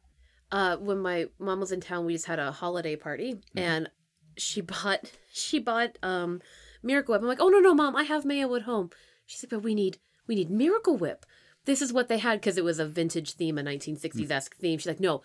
Uh, 0.54 0.76
when 0.76 0.98
my 0.98 1.26
mom 1.38 1.58
was 1.60 1.72
in 1.72 1.80
town, 1.80 2.04
we 2.06 2.12
just 2.12 2.26
had 2.26 2.38
a 2.38 2.52
holiday 2.52 2.94
party, 2.96 3.30
Mm-hmm. 3.34 3.58
and 3.58 3.90
she 4.36 4.60
bought 4.72 5.10
she 5.32 5.58
bought 5.58 5.98
um 6.02 6.40
Miracle 6.82 7.12
Whip. 7.12 7.22
I'm 7.22 7.28
like, 7.28 7.40
oh 7.40 7.48
no 7.48 7.58
no 7.58 7.74
mom, 7.74 7.96
I 7.96 8.04
have 8.04 8.24
mayo 8.24 8.54
at 8.54 8.62
home. 8.62 8.90
She 9.26 9.36
said, 9.38 9.50
but 9.50 9.60
we 9.68 9.74
need 9.74 9.98
we 10.28 10.34
need 10.34 10.50
Miracle 10.50 10.96
Whip. 10.96 11.26
This 11.64 11.80
is 11.82 11.92
what 11.92 12.08
they 12.08 12.18
had 12.18 12.40
because 12.40 12.56
it 12.58 12.64
was 12.64 12.78
a 12.78 12.86
vintage 12.86 13.32
theme, 13.32 13.56
a 13.58 13.62
1960s 13.62 14.30
esque 14.30 14.56
theme. 14.56 14.78
She's 14.78 14.86
like, 14.86 15.00
no, 15.00 15.22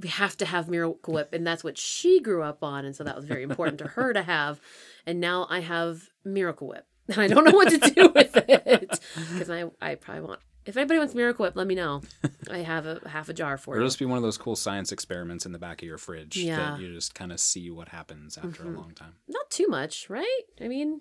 we 0.00 0.08
have 0.08 0.36
to 0.38 0.46
have 0.46 0.68
Miracle 0.68 1.12
Whip, 1.14 1.30
and 1.34 1.44
that's 1.46 1.64
what 1.64 1.76
she 1.76 2.20
grew 2.20 2.42
up 2.42 2.62
on, 2.62 2.84
and 2.86 2.94
so 2.96 3.02
that 3.04 3.16
was 3.16 3.24
very 3.26 3.42
important 3.42 3.78
to 3.80 3.88
her 3.88 4.12
to 4.12 4.22
have. 4.22 4.60
And 5.04 5.20
now 5.20 5.46
I 5.50 5.60
have 5.60 6.08
Miracle 6.24 6.68
Whip, 6.68 6.86
and 7.08 7.18
I 7.24 7.26
don't 7.26 7.44
know 7.44 7.50
what 7.60 7.70
to 7.70 7.78
do 7.78 8.08
with 8.14 8.36
it 8.36 9.00
because 9.32 9.50
I 9.50 9.64
I 9.82 9.96
probably 9.96 10.22
want. 10.28 10.40
If 10.66 10.76
anybody 10.76 10.98
wants 10.98 11.14
Miracle 11.14 11.44
Whip, 11.44 11.56
let 11.56 11.66
me 11.66 11.74
know. 11.74 12.02
I 12.50 12.58
have 12.58 12.86
a 12.86 13.00
half 13.08 13.28
a 13.28 13.32
jar 13.32 13.56
for 13.56 13.74
Or 13.74 13.76
it'll 13.78 13.88
just 13.88 13.98
be 13.98 14.04
one 14.04 14.18
of 14.18 14.22
those 14.22 14.38
cool 14.38 14.56
science 14.56 14.92
experiments 14.92 15.46
in 15.46 15.52
the 15.52 15.58
back 15.58 15.82
of 15.82 15.88
your 15.88 15.98
fridge 15.98 16.36
Yeah. 16.36 16.56
that 16.56 16.80
you 16.80 16.92
just 16.92 17.14
kind 17.14 17.32
of 17.32 17.40
see 17.40 17.70
what 17.70 17.88
happens 17.88 18.36
after 18.36 18.48
a 18.48 18.66
mm-hmm. 18.66 18.76
long 18.76 18.92
time. 18.92 19.14
Not 19.26 19.50
too 19.50 19.66
much, 19.68 20.10
right? 20.10 20.42
I 20.60 20.68
mean, 20.68 21.00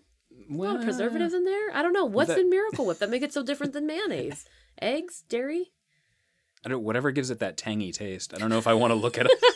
a 0.49 0.53
lot 0.53 0.77
of 0.77 0.83
preservatives 0.83 1.33
in 1.33 1.43
there. 1.43 1.71
I 1.73 1.81
don't 1.81 1.93
know 1.93 2.05
what's 2.05 2.29
that- 2.29 2.39
in 2.39 2.49
Miracle 2.49 2.85
Whip 2.85 2.99
that 2.99 3.09
make 3.09 3.23
it 3.23 3.33
so 3.33 3.43
different 3.43 3.73
than 3.73 3.85
mayonnaise. 3.85 4.45
Eggs, 4.81 5.23
dairy. 5.27 5.71
I 6.65 6.69
don't 6.69 6.83
whatever 6.83 7.11
gives 7.11 7.29
it 7.29 7.39
that 7.39 7.57
tangy 7.57 7.91
taste. 7.91 8.33
I 8.33 8.37
don't 8.37 8.49
know 8.49 8.57
if 8.57 8.67
I 8.67 8.73
want 8.73 8.91
to 8.91 8.95
look 8.95 9.17
at 9.17 9.27
it. 9.29 9.39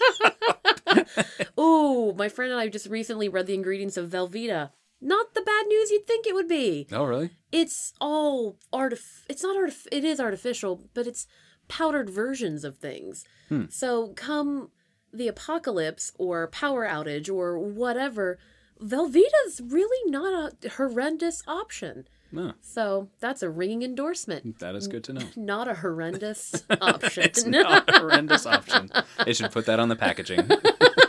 Oh, 1.57 2.13
my 2.13 2.29
friend 2.29 2.51
and 2.51 2.59
I 2.59 2.67
just 2.67 2.87
recently 2.87 3.29
read 3.29 3.47
the 3.47 3.53
ingredients 3.53 3.97
of 3.97 4.09
Velveeta. 4.09 4.71
Not 5.05 5.33
the 5.33 5.41
bad 5.41 5.67
news 5.67 5.91
you'd 5.91 6.07
think 6.07 6.25
it 6.25 6.33
would 6.33 6.47
be. 6.47 6.87
Oh, 6.91 7.03
really? 7.03 7.31
It's 7.51 7.93
all 7.99 8.57
artif. 8.73 9.23
It's 9.29 9.43
not 9.43 9.57
artif. 9.57 9.85
It 9.91 10.03
is 10.05 10.19
artificial, 10.19 10.81
but 10.93 11.05
it's 11.07 11.27
powdered 11.67 12.09
versions 12.09 12.63
of 12.63 12.77
things. 12.77 13.25
Hmm. 13.49 13.65
So 13.69 14.13
come 14.15 14.69
the 15.13 15.27
apocalypse 15.27 16.11
or 16.17 16.47
power 16.47 16.87
outage 16.87 17.29
or 17.29 17.59
whatever, 17.59 18.39
Velveeta's 18.81 19.61
really 19.63 20.09
not 20.11 20.53
a 20.63 20.69
horrendous 20.69 21.43
option. 21.47 22.07
No, 22.31 22.53
So 22.61 23.09
that's 23.19 23.43
a 23.43 23.49
ringing 23.49 23.83
endorsement. 23.83 24.57
that 24.59 24.73
is 24.73 24.87
good 24.87 25.03
to 25.03 25.13
know. 25.13 25.21
Not 25.35 25.67
a 25.67 25.75
horrendous 25.75 26.63
option. 26.81 27.23
It's 27.25 27.45
not 27.45 27.87
a 27.87 27.99
horrendous 27.99 28.47
option. 28.47 28.89
They 29.23 29.33
should 29.33 29.51
put 29.51 29.67
that 29.67 29.79
on 29.79 29.89
the 29.89 29.95
packaging. 29.95 30.39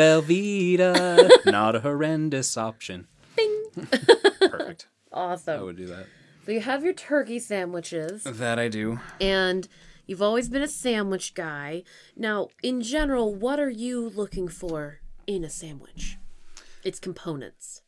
Velveeta, 0.00 1.28
not 1.46 1.76
a 1.76 1.80
horrendous 1.80 2.56
option. 2.56 3.06
Bing. 3.36 3.62
Perfect. 4.40 4.88
Awesome. 5.12 5.60
I 5.60 5.62
would 5.62 5.76
do 5.76 5.86
that. 5.88 6.06
So 6.46 6.52
you 6.52 6.60
have 6.60 6.82
your 6.82 6.94
turkey 6.94 7.38
sandwiches, 7.38 8.24
That 8.24 8.58
I 8.58 8.68
do. 8.68 8.98
and 9.20 9.68
you've 10.06 10.22
always 10.22 10.48
been 10.48 10.62
a 10.62 10.68
sandwich 10.68 11.34
guy. 11.34 11.82
Now, 12.16 12.48
in 12.62 12.80
general, 12.80 13.34
what 13.34 13.60
are 13.60 13.68
you 13.70 14.08
looking 14.08 14.48
for 14.48 15.00
in 15.26 15.44
a 15.44 15.50
sandwich? 15.50 16.16
Its 16.82 16.98
components. 16.98 17.82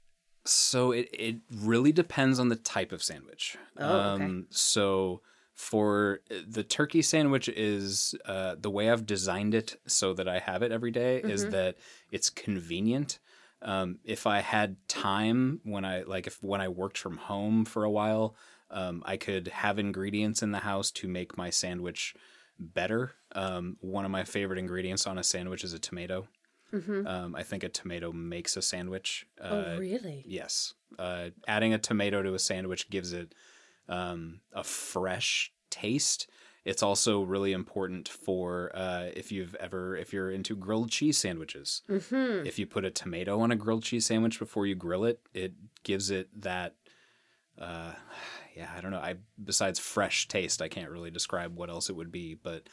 So 0.45 0.93
it, 0.93 1.09
it 1.13 1.37
really 1.51 1.93
depends 1.93 2.39
on 2.39 2.51
the 2.51 2.57
type 2.57 2.93
of 2.93 3.03
sandwich. 3.03 3.57
Oh, 3.79 3.87
okay. 4.15 4.25
Um, 4.25 4.47
so 4.51 5.23
for 5.63 6.21
the 6.49 6.65
turkey 6.65 7.03
sandwich 7.03 7.49
is 7.49 8.17
uh, 8.25 8.57
the 8.59 8.69
way 8.71 8.91
I've 8.91 9.07
designed 9.07 9.55
it 9.55 9.77
so 9.87 10.13
that 10.15 10.27
I 10.27 10.41
have 10.41 10.63
it 10.65 10.73
every 10.73 10.91
day 10.91 11.19
is 11.19 11.43
Mm-hmm. 11.43 11.51
that 11.53 11.77
it's 12.11 12.31
convenient. 12.31 13.21
Um, 13.63 14.01
if 14.03 14.27
I 14.27 14.41
had 14.41 14.77
time 14.89 15.61
when 15.63 15.85
I 15.85 16.03
like 16.03 16.27
if 16.27 16.43
when 16.43 16.61
I 16.61 16.67
worked 16.69 16.99
from 16.99 17.17
home 17.17 17.65
for 17.65 17.85
a 17.85 17.91
while, 17.91 18.35
um, 18.73 19.03
I 19.07 19.17
could 19.17 19.47
have 19.49 19.79
ingredients 19.79 20.43
in 20.43 20.51
the 20.51 20.59
house 20.59 20.91
to 20.93 21.07
make 21.07 21.37
my 21.39 21.51
sandwich 21.51 22.17
better. 22.59 23.13
Um, 23.33 23.77
one 23.81 24.05
of 24.05 24.11
my 24.11 24.25
favorite 24.25 24.59
ingredients 24.59 25.07
on 25.07 25.17
a 25.17 25.23
sandwich 25.23 25.63
is 25.63 25.73
a 25.75 25.79
tomato. 25.79 26.27
Mm-hmm. 26.73 27.07
Um, 27.07 27.37
I 27.37 27.45
think 27.45 27.63
a 27.63 27.69
tomato 27.69 28.11
makes 28.13 28.57
a 28.57 28.63
sandwich. 28.63 29.27
Uh, 29.41 29.49
oh, 29.75 29.79
really? 29.79 30.25
Yes. 30.27 30.75
Uh, 30.99 31.27
adding 31.47 31.73
a 31.73 31.79
tomato 31.79 32.21
to 32.23 32.35
a 32.35 32.39
sandwich 32.39 32.91
gives 32.91 33.13
it 33.13 33.33
um, 33.89 34.41
a 34.53 34.65
fresh 34.65 35.53
taste. 35.71 36.29
It's 36.65 36.83
also 36.83 37.23
really 37.23 37.53
important 37.53 38.09
for 38.09 38.71
uh, 38.75 39.07
if 39.17 39.33
you've 39.33 39.55
ever 39.57 39.97
if 39.97 40.13
you're 40.13 40.31
into 40.31 40.55
grilled 40.55 40.91
cheese 40.91 41.19
sandwiches. 41.19 41.83
Mm-hmm. 41.89 42.47
If 42.47 42.59
you 42.59 42.67
put 42.67 42.85
a 42.85 42.91
tomato 42.91 43.41
on 43.41 43.51
a 43.51 43.57
grilled 43.57 43.83
cheese 43.83 44.07
sandwich 44.07 44.39
before 44.39 44.67
you 44.67 44.75
grill 44.77 45.05
it, 45.05 45.21
it 45.35 45.55
gives 45.83 46.11
it 46.11 46.29
that. 46.43 46.75
Uh, 47.59 47.93
yeah, 48.57 48.71
I 48.77 48.81
don't 48.81 48.93
know. 48.93 48.99
I 49.01 49.17
besides 49.43 49.79
fresh 49.81 50.29
taste, 50.29 50.63
I 50.63 50.69
can't 50.69 50.91
really 50.91 51.11
describe 51.11 51.57
what 51.57 51.69
else 51.71 51.91
it 51.91 51.97
would 51.97 52.13
be. 52.13 52.35
But 52.41 52.69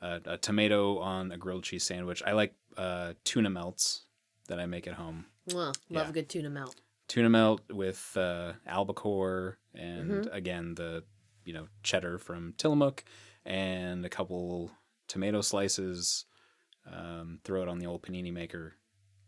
uh, 0.00 0.20
a 0.24 0.38
tomato 0.38 0.98
on 0.98 1.30
a 1.32 1.36
grilled 1.36 1.64
cheese 1.64 1.84
sandwich. 1.84 2.22
I 2.26 2.32
like 2.32 2.54
uh, 2.78 3.12
tuna 3.24 3.50
melts 3.50 4.04
that 4.48 4.58
I 4.58 4.66
make 4.66 4.86
at 4.86 4.94
home 4.94 5.26
Well, 5.52 5.66
love 5.68 6.06
Yeah. 6.06 6.08
a 6.08 6.12
good 6.12 6.28
tuna 6.28 6.50
melt. 6.50 6.76
tuna 7.08 7.30
melt 7.30 7.60
with 7.70 8.14
uh, 8.16 8.52
albacore 8.66 9.58
and 9.74 10.28
again 10.32 10.74
the 10.74 11.04
you 11.44 11.52
know 11.52 11.66
cheddar 11.82 12.18
from 12.18 12.54
Tillamook 12.58 13.04
and 13.44 14.04
a 14.04 14.08
couple 14.08 14.70
tomato 15.08 15.40
slices. 15.40 16.24
Um, 16.90 17.38
throw 17.44 17.62
it 17.62 17.68
on 17.68 17.78
the 17.78 17.86
old 17.86 18.02
panini 18.02 18.32
maker. 18.32 18.74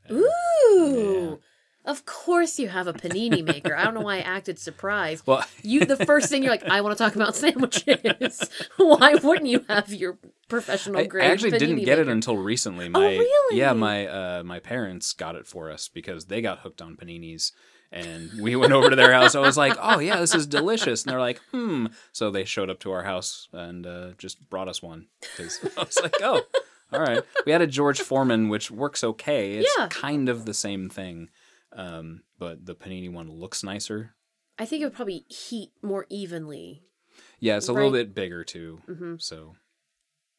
and- 0.04 0.18
Ooh. 0.18 1.40
Of 1.86 2.04
course 2.04 2.58
you 2.58 2.66
have 2.68 2.88
a 2.88 2.92
panini 2.92 3.44
maker. 3.44 3.74
I 3.76 3.84
don't 3.84 3.94
know 3.94 4.00
why 4.00 4.16
I 4.16 4.20
acted 4.20 4.58
surprised. 4.58 5.24
Well, 5.26 5.44
You 5.62 5.84
the 5.84 6.04
first 6.04 6.28
thing 6.28 6.42
you're 6.42 6.50
like, 6.50 6.64
I 6.64 6.80
want 6.80 6.98
to 6.98 7.02
talk 7.02 7.14
about 7.14 7.36
sandwiches. 7.44 8.50
why 8.76 9.14
wouldn't 9.14 9.46
you 9.46 9.64
have 9.68 9.92
your 9.92 10.18
professional 10.48 10.98
I, 10.98 11.02
I 11.02 11.06
grade? 11.06 11.30
actually 11.30 11.52
didn't 11.58 11.84
get 11.84 11.98
it 12.00 12.08
until 12.08 12.36
recently. 12.36 12.88
My 12.88 13.16
really? 13.16 13.56
yeah, 13.58 13.72
my 13.72 14.06
uh, 14.06 14.42
my 14.44 14.58
parents 14.58 15.12
got 15.12 15.36
it 15.36 15.46
for 15.46 15.70
us 15.70 15.88
because 15.88 16.26
they 16.26 16.40
got 16.42 16.58
hooked 16.60 16.82
on 16.82 16.96
paninis. 16.96 17.52
And 17.92 18.30
we 18.40 18.56
went 18.56 18.72
over 18.72 18.90
to 18.90 18.96
their 18.96 19.12
house. 19.12 19.34
I 19.34 19.40
was 19.40 19.56
like, 19.56 19.76
"Oh 19.80 19.98
yeah, 20.00 20.18
this 20.20 20.34
is 20.34 20.46
delicious." 20.46 21.04
And 21.04 21.12
they're 21.12 21.20
like, 21.20 21.40
"Hmm." 21.52 21.86
So 22.12 22.30
they 22.30 22.44
showed 22.44 22.68
up 22.70 22.80
to 22.80 22.90
our 22.92 23.04
house 23.04 23.48
and 23.52 23.86
uh, 23.86 24.10
just 24.18 24.48
brought 24.50 24.68
us 24.68 24.82
one. 24.82 25.06
Cause 25.36 25.60
I 25.76 25.82
was 25.84 25.98
like, 26.02 26.16
"Oh, 26.22 26.42
all 26.92 27.00
right." 27.00 27.22
We 27.46 27.52
had 27.52 27.62
a 27.62 27.66
George 27.66 28.00
Foreman, 28.00 28.48
which 28.48 28.70
works 28.70 29.04
okay. 29.04 29.54
It's 29.58 29.72
Yeah. 29.78 29.86
kind 29.88 30.28
of 30.28 30.44
the 30.46 30.54
same 30.54 30.88
thing, 30.90 31.28
um, 31.72 32.22
but 32.38 32.66
the 32.66 32.74
panini 32.74 33.10
one 33.12 33.30
looks 33.30 33.62
nicer. 33.62 34.14
I 34.58 34.64
think 34.66 34.82
it 34.82 34.86
would 34.86 34.94
probably 34.94 35.24
heat 35.28 35.70
more 35.82 36.06
evenly. 36.10 36.82
Yeah, 37.40 37.56
it's 37.56 37.68
a 37.68 37.72
little 37.72 37.92
bit 37.92 38.14
bigger 38.14 38.42
too. 38.44 38.80
hmm 38.86 39.14
So 39.18 39.54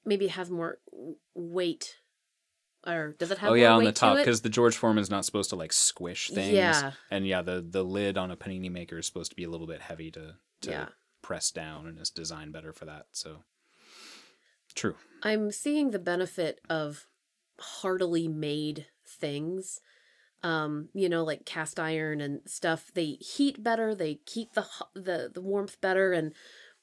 Maybe 0.06 0.28
have 0.28 0.50
more 0.50 0.80
weight. 1.36 1.96
Or 2.86 3.16
does 3.20 3.32
it 3.32 3.40
have 3.40 3.52
oh 3.52 3.54
yeah, 3.56 3.74
on 3.74 3.84
the 3.84 3.92
top 3.92 4.16
to 4.16 4.22
because 4.22 4.42
the 4.42 4.50
George 4.50 4.78
Foreman's 4.78 5.10
not 5.10 5.26
supposed 5.26 5.50
to 5.50 5.56
like 5.56 5.74
squish 5.74 6.30
things. 6.30 6.54
Yeah. 6.54 6.92
and 7.12 7.28
yeah, 7.28 7.42
the 7.42 7.66
the 7.68 7.84
lid 7.84 8.18
on 8.18 8.32
a 8.32 8.38
panini 8.38 8.72
maker 8.72 8.98
is 8.98 9.06
supposed 9.06 9.32
to 9.32 9.36
be 9.36 9.44
a 9.44 9.50
little 9.50 9.68
bit 9.68 9.82
heavy 9.82 10.10
to 10.12 10.36
to 10.62 10.70
Yeah. 10.72 10.88
press 11.22 11.52
down, 11.52 11.88
and 11.88 12.00
it's 12.00 12.10
designed 12.10 12.54
better 12.54 12.72
for 12.72 12.86
that. 12.86 13.08
So 13.12 13.44
true. 14.76 14.96
I'm 15.24 15.52
seeing 15.52 15.92
the 15.92 16.00
benefit 16.00 16.62
of 16.70 17.08
heartily 17.60 18.28
made 18.28 18.86
things. 19.06 19.82
Um, 20.44 20.90
you 20.94 21.10
know, 21.10 21.24
like 21.24 21.46
cast 21.46 21.80
iron 21.80 22.22
and 22.22 22.42
stuff. 22.46 22.92
They 22.94 23.18
heat 23.20 23.64
better. 23.64 23.96
They 23.96 24.20
keep 24.26 24.54
the 24.54 24.66
the 24.94 25.32
the 25.34 25.42
warmth 25.42 25.82
better, 25.82 26.14
and 26.14 26.34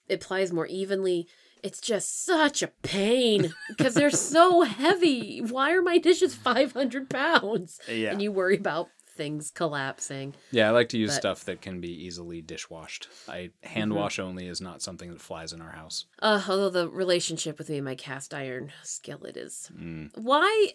it 0.09 0.21
plies 0.21 0.53
more 0.53 0.67
evenly. 0.67 1.29
It's 1.65 1.81
just 1.81 2.25
such 2.25 2.63
a 2.63 2.69
pain 2.83 3.53
because 3.69 3.95
they're 3.95 4.11
so 4.11 4.63
heavy. 4.63 5.39
Why 5.41 5.73
are 5.73 5.83
my 5.83 5.97
dishes 5.99 6.35
500 6.35 7.09
pounds? 7.09 7.81
Yeah, 7.91 8.11
And 8.13 8.21
you 8.23 8.31
worry 8.31 8.57
about 8.59 8.91
things 9.17 9.51
collapsing. 9.51 10.35
yeah. 10.51 10.69
I 10.69 10.73
like 10.73 10.89
to 10.91 10.99
use 10.99 11.11
but- 11.13 11.17
stuff 11.23 11.45
that 11.47 11.63
can 11.63 11.81
be 11.81 11.89
easily 11.89 12.43
dishwashed. 12.43 13.09
I 13.29 13.51
hand 13.63 13.93
Mhm. 13.93 13.97
wash 13.97 14.19
only 14.19 14.47
is 14.47 14.61
not 14.61 14.83
something 14.83 15.11
that 15.11 15.21
flies 15.23 15.53
in 15.53 15.63
our 15.63 15.71
house. 15.71 16.05
Uh, 16.21 16.43
although 16.49 16.69
the 16.69 16.89
relationship 16.91 17.57
with 17.57 17.71
me 17.71 17.77
and 17.77 17.85
my 17.85 17.95
cast 17.95 18.35
iron 18.35 18.73
skillet 18.83 19.37
is 19.37 19.71
Mm. 19.75 20.11
why 20.17 20.73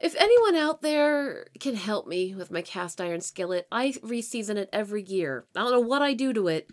if 0.00 0.14
anyone 0.16 0.54
out 0.54 0.80
there 0.82 1.46
can 1.58 1.74
help 1.74 2.06
me 2.06 2.34
with 2.34 2.50
my 2.50 2.60
cast 2.62 3.00
iron 3.00 3.20
skillet 3.20 3.66
i 3.72 3.92
reseason 4.02 4.56
it 4.56 4.68
every 4.72 5.02
year 5.02 5.46
i 5.56 5.60
don't 5.60 5.70
know 5.72 5.80
what 5.80 6.02
i 6.02 6.12
do 6.12 6.34
to 6.34 6.48
it 6.48 6.68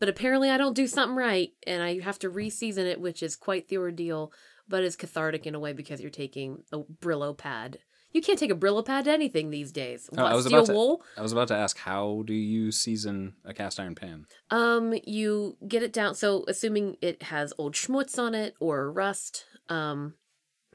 but 0.00 0.08
apparently 0.08 0.50
i 0.50 0.56
don't 0.56 0.74
do 0.74 0.86
something 0.88 1.14
right 1.16 1.52
and 1.66 1.82
i 1.82 2.00
have 2.00 2.18
to 2.18 2.28
reseason 2.28 2.84
it 2.84 3.00
which 3.00 3.22
is 3.22 3.36
quite 3.36 3.68
the 3.68 3.76
ordeal 3.78 4.32
but 4.68 4.82
is 4.82 4.96
cathartic 4.96 5.46
in 5.46 5.54
a 5.54 5.60
way 5.60 5.72
because 5.72 6.00
you're 6.00 6.10
taking 6.10 6.64
a 6.72 6.78
brillo 6.78 7.36
pad 7.36 7.78
you 8.12 8.20
can't 8.20 8.38
take 8.40 8.50
a 8.50 8.56
brillo 8.56 8.84
pad 8.84 9.04
to 9.04 9.12
anything 9.12 9.50
these 9.50 9.70
days 9.70 10.10
Oh, 10.18 10.24
I 10.24 10.34
was 10.34 10.46
steel 10.46 10.58
about 10.58 10.66
to- 10.66 10.72
wool 10.74 11.02
I 11.16 11.22
was 11.22 11.30
about 11.32 11.46
to 11.48 11.54
ask, 11.56 11.78
how 11.78 12.22
do 12.26 12.34
you 12.34 12.72
season 12.72 13.34
a 13.44 13.54
cast 13.54 13.78
iron 13.78 13.94
pan? 13.94 14.26
Um, 14.50 14.94
you 15.04 15.56
get 15.68 15.82
it 15.84 15.92
down. 15.92 16.14
So, 16.16 16.44
assuming 16.48 16.96
it 17.00 17.22
has 17.24 17.52
old 17.56 17.74
schmutz 17.74 18.18
on 18.18 18.34
it 18.34 18.54
or 18.58 18.90
rust, 18.90 19.44
um, 19.68 20.14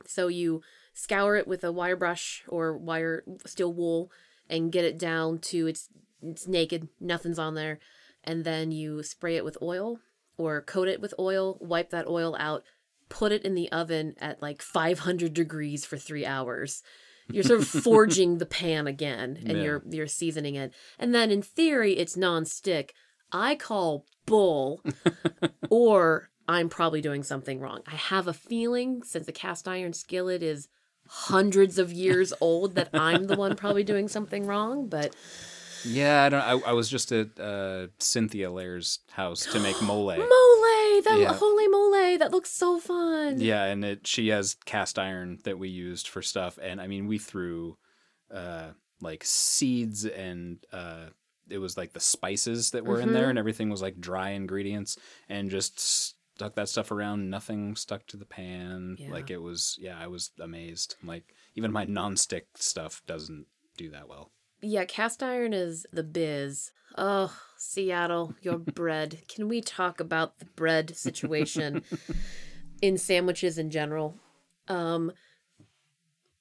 so 0.05 0.27
you 0.29 0.61
scour 0.93 1.35
it 1.35 1.45
with 1.47 1.63
a 1.65 1.71
wire 1.73 1.97
brush 1.97 2.43
or 2.47 2.77
wire 2.77 3.23
steel 3.45 3.73
wool 3.73 4.11
and 4.49 4.71
get 4.71 4.85
it 4.85 4.97
down 4.97 5.39
to 5.39 5.67
it's 5.67 5.89
it's 6.21 6.47
naked, 6.47 6.87
nothing's 7.01 7.37
on 7.39 7.55
there, 7.55 7.79
and 8.25 8.43
then 8.43 8.71
you 8.71 9.01
spray 9.03 9.35
it 9.37 9.45
with 9.45 9.57
oil 9.61 9.99
or 10.37 10.61
coat 10.61 10.87
it 10.87 10.99
with 11.01 11.13
oil, 11.17 11.57
wipe 11.61 11.89
that 11.91 12.07
oil 12.07 12.35
out, 12.37 12.63
put 13.07 13.31
it 13.31 13.43
in 13.43 13.55
the 13.55 13.71
oven 13.71 14.15
at 14.19 14.41
like 14.41 14.61
500 14.61 15.33
degrees 15.33 15.85
for 15.85 15.97
three 15.97 16.25
hours. 16.25 16.83
You're 17.31 17.43
sort 17.43 17.61
of 17.61 17.67
forging 17.83 18.37
the 18.37 18.45
pan 18.45 18.85
again, 18.87 19.37
and 19.45 19.57
Yeah. 19.57 19.63
you're 19.63 19.83
you're 19.89 20.07
seasoning 20.07 20.55
it, 20.55 20.73
and 20.99 21.13
then 21.15 21.31
in 21.31 21.41
theory 21.41 21.93
it's 21.97 22.15
non-stick. 22.17 22.93
I 23.31 23.55
call 23.55 24.05
bull, 24.27 24.83
or 25.69 26.29
I'm 26.47 26.69
probably 26.69 27.01
doing 27.01 27.23
something 27.23 27.59
wrong. 27.59 27.81
I 27.87 27.95
have 27.95 28.27
a 28.27 28.33
feeling 28.33 29.01
since 29.03 29.25
the 29.25 29.31
cast 29.31 29.67
iron 29.67 29.93
skillet 29.93 30.43
is 30.43 30.67
hundreds 31.07 31.77
of 31.79 31.91
years 31.91 32.33
old 32.41 32.75
that 32.75 32.89
I'm 32.93 33.25
the 33.25 33.35
one 33.35 33.55
probably 33.55 33.83
doing 33.83 34.07
something 34.07 34.45
wrong. 34.45 34.87
But 34.87 35.15
Yeah, 35.85 36.23
I 36.23 36.29
don't. 36.29 36.41
I, 36.41 36.69
I 36.69 36.73
was 36.73 36.89
just 36.89 37.11
at 37.11 37.39
uh, 37.39 37.87
Cynthia 37.99 38.51
Lair's 38.51 38.99
house 39.11 39.45
to 39.45 39.59
make 39.59 39.81
mole. 39.81 40.07
mole, 40.07 40.21
that 41.03 41.17
Yeah. 41.19 41.33
holy 41.33 41.67
mole, 41.67 42.17
that 42.17 42.31
looks 42.31 42.51
so 42.51 42.79
fun. 42.79 43.39
Yeah, 43.39 43.65
and 43.65 43.83
it, 43.85 44.07
she 44.07 44.29
has 44.29 44.55
cast 44.65 44.97
iron 44.97 45.39
that 45.43 45.59
we 45.59 45.69
used 45.69 46.07
for 46.07 46.21
stuff, 46.21 46.57
and 46.61 46.81
I 46.81 46.87
mean 46.87 47.07
we 47.07 47.17
threw 47.17 47.77
uh, 48.33 48.71
like 49.01 49.23
seeds 49.23 50.05
and 50.05 50.57
uh, 50.71 51.07
it 51.49 51.59
was 51.59 51.77
like 51.77 51.93
the 51.93 51.99
spices 51.99 52.71
that 52.71 52.85
were 52.85 52.99
in 52.99 53.13
there, 53.13 53.29
and 53.29 53.37
everything 53.37 53.69
was 53.69 53.81
like 53.81 53.99
dry 53.99 54.29
ingredients, 54.31 54.97
and 55.29 55.51
just 55.51 55.79
stuck 55.79 56.55
that 56.55 56.69
stuff 56.69 56.91
around. 56.91 57.29
Nothing 57.29 57.75
stuck 57.75 58.07
to 58.07 58.17
the 58.17 58.25
pan. 58.25 58.97
Yeah. 58.99 59.11
Like 59.11 59.29
it 59.29 59.41
was. 59.41 59.77
Yeah, 59.79 59.97
I 59.99 60.07
was 60.07 60.31
amazed. 60.39 60.95
Like 61.03 61.33
even 61.55 61.71
my 61.71 61.85
nonstick 61.85 62.43
stuff 62.55 63.01
doesn't 63.05 63.45
do 63.77 63.91
that 63.91 64.07
well. 64.09 64.31
Yeah, 64.67 64.85
cast 64.85 65.21
iron 65.21 65.53
is 65.53 65.85
the 65.93 66.01
biz. 66.01 66.71
Oh, 66.97 67.31
Seattle, 67.55 68.33
your 68.41 68.57
bread. 68.57 69.21
Can 69.27 69.47
we 69.47 69.61
talk 69.61 69.99
about 69.99 70.39
the 70.39 70.45
bread 70.45 70.97
situation 70.97 71.83
in 72.81 72.97
sandwiches 72.97 73.59
in 73.59 73.69
general? 73.69 74.15
Um 74.67 75.11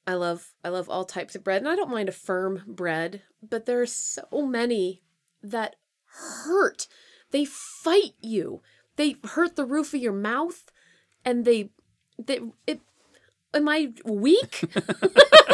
I 0.07 0.15
love 0.15 0.55
I 0.65 0.71
love 0.71 0.89
all 0.89 1.05
types 1.05 1.35
of 1.35 1.45
bread 1.45 1.61
and 1.61 1.69
I 1.69 1.77
don't 1.77 1.91
mind 1.91 2.09
a 2.09 2.13
firm 2.13 2.63
bread, 2.67 3.23
but 3.47 3.67
there 3.67 3.83
are 3.83 3.87
so 3.87 4.27
many 4.33 5.03
that 5.43 5.77
hurt. 6.45 6.87
They 7.31 7.45
fight 7.45 8.15
you. 8.23 8.63
They 8.97 9.17
hurt 9.23 9.57
the 9.57 9.67
roof 9.67 9.93
of 9.93 10.01
your 10.01 10.15
mouth 10.15 10.65
and 11.27 11.45
they 11.45 11.69
they 12.19 12.41
it 12.67 12.81
am 13.53 13.69
I 13.69 13.93
weak? 14.07 14.65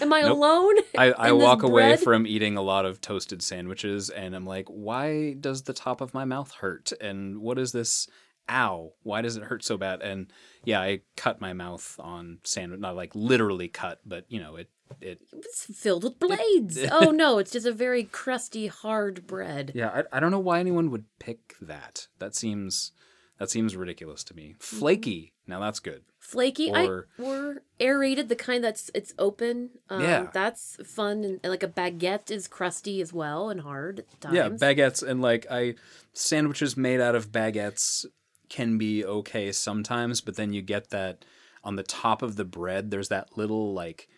am 0.00 0.12
I 0.12 0.22
Nope. 0.22 0.36
alone? 0.36 0.74
I, 0.98 1.12
I 1.12 1.32
walk 1.32 1.62
away 1.62 1.96
from 1.96 2.26
eating 2.26 2.56
a 2.56 2.62
lot 2.62 2.84
of 2.84 3.00
toasted 3.00 3.42
sandwiches 3.42 4.10
and 4.10 4.34
I'm 4.34 4.46
like, 4.46 4.66
why 4.68 5.34
does 5.34 5.62
the 5.62 5.72
top 5.72 6.00
of 6.00 6.14
my 6.14 6.24
mouth 6.24 6.52
hurt? 6.52 6.92
And 7.00 7.38
what 7.38 7.58
is 7.58 7.72
this? 7.72 8.08
Ow! 8.50 8.92
Why 9.02 9.22
does 9.22 9.36
it 9.36 9.44
hurt 9.44 9.64
so 9.64 9.76
bad? 9.76 10.02
And 10.02 10.32
yeah, 10.64 10.80
I 10.80 11.00
cut 11.16 11.40
my 11.40 11.52
mouth 11.52 11.96
on 12.00 12.38
sandwich, 12.44 12.80
not 12.80 12.96
like 12.96 13.14
literally 13.14 13.68
cut, 13.68 14.00
but 14.04 14.24
you 14.28 14.40
know, 14.40 14.56
it 14.56 14.68
it. 15.00 15.20
It's 15.32 15.66
filled 15.80 16.04
with 16.04 16.18
blades. 16.18 16.78
oh 16.90 17.12
no, 17.12 17.38
it's 17.38 17.52
just 17.52 17.66
a 17.66 17.72
very 17.72 18.04
crusty, 18.04 18.66
hard 18.66 19.26
bread. 19.26 19.72
Yeah, 19.74 19.88
I, 20.12 20.16
I 20.16 20.20
don't 20.20 20.32
know 20.32 20.38
why 20.40 20.58
anyone 20.60 20.90
would 20.90 21.04
pick 21.18 21.54
that. 21.62 22.08
That 22.18 22.34
seems 22.34 22.92
that 23.38 23.48
seems 23.48 23.76
ridiculous 23.76 24.24
to 24.24 24.34
me. 24.34 24.50
Mm-hmm. 24.58 24.76
Flaky. 24.78 25.32
Now 25.46 25.60
that's 25.60 25.80
good. 25.80 26.02
Flaky, 26.22 26.70
Or- 26.70 27.08
I 27.18 27.22
or 27.22 27.62
aerated, 27.80 28.28
the 28.28 28.36
kind 28.36 28.62
that's 28.62 28.90
it's 28.94 29.12
open. 29.18 29.70
Um, 29.90 30.02
Yeah. 30.02 30.28
that's 30.32 30.76
fun, 30.86 31.24
and, 31.24 31.40
and 31.42 31.50
like 31.50 31.64
a 31.64 31.68
baguette 31.68 32.30
is 32.30 32.46
crusty 32.46 33.00
as 33.02 33.12
well 33.12 33.50
and 33.50 33.60
hard. 33.62 34.04
Yeah, 34.30 34.48
baguettes 34.48 35.02
and 35.06 35.20
like 35.20 35.46
I 35.50 35.74
sandwiches 36.12 36.76
made 36.76 37.00
out 37.00 37.16
of 37.16 37.32
baguettes 37.32 38.06
can 38.48 38.78
be 38.78 39.04
okay 39.04 39.50
sometimes, 39.50 40.20
but 40.20 40.36
then 40.36 40.52
you 40.52 40.62
get 40.62 40.90
that 40.90 41.24
on 41.64 41.74
the 41.76 41.82
top 41.82 42.22
of 42.22 42.36
the 42.36 42.44
bread 42.44 42.90
there's 42.90 43.08
that 43.08 43.36
little 43.36 43.72
like 43.74 44.08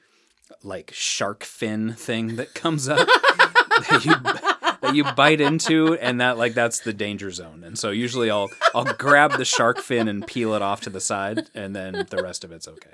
like 0.62 0.90
shark 0.94 1.42
fin 1.42 1.92
thing 1.94 2.36
that 2.36 2.52
comes 2.54 2.86
up 2.88 3.06
that 3.08 4.02
you 4.04 4.14
that 4.84 4.94
you 4.94 5.04
bite 5.14 5.40
into 5.40 5.94
and 5.94 6.20
that 6.20 6.38
like 6.38 6.54
that's 6.54 6.80
the 6.80 6.92
danger 6.92 7.30
zone. 7.30 7.64
And 7.64 7.78
so 7.78 7.90
usually 7.90 8.30
I'll 8.30 8.50
I'll 8.74 8.92
grab 8.94 9.32
the 9.38 9.44
shark 9.44 9.78
fin 9.78 10.08
and 10.08 10.26
peel 10.26 10.54
it 10.54 10.62
off 10.62 10.80
to 10.82 10.90
the 10.90 11.00
side 11.00 11.48
and 11.54 11.74
then 11.74 12.06
the 12.10 12.22
rest 12.22 12.44
of 12.44 12.52
it's 12.52 12.68
okay. 12.68 12.90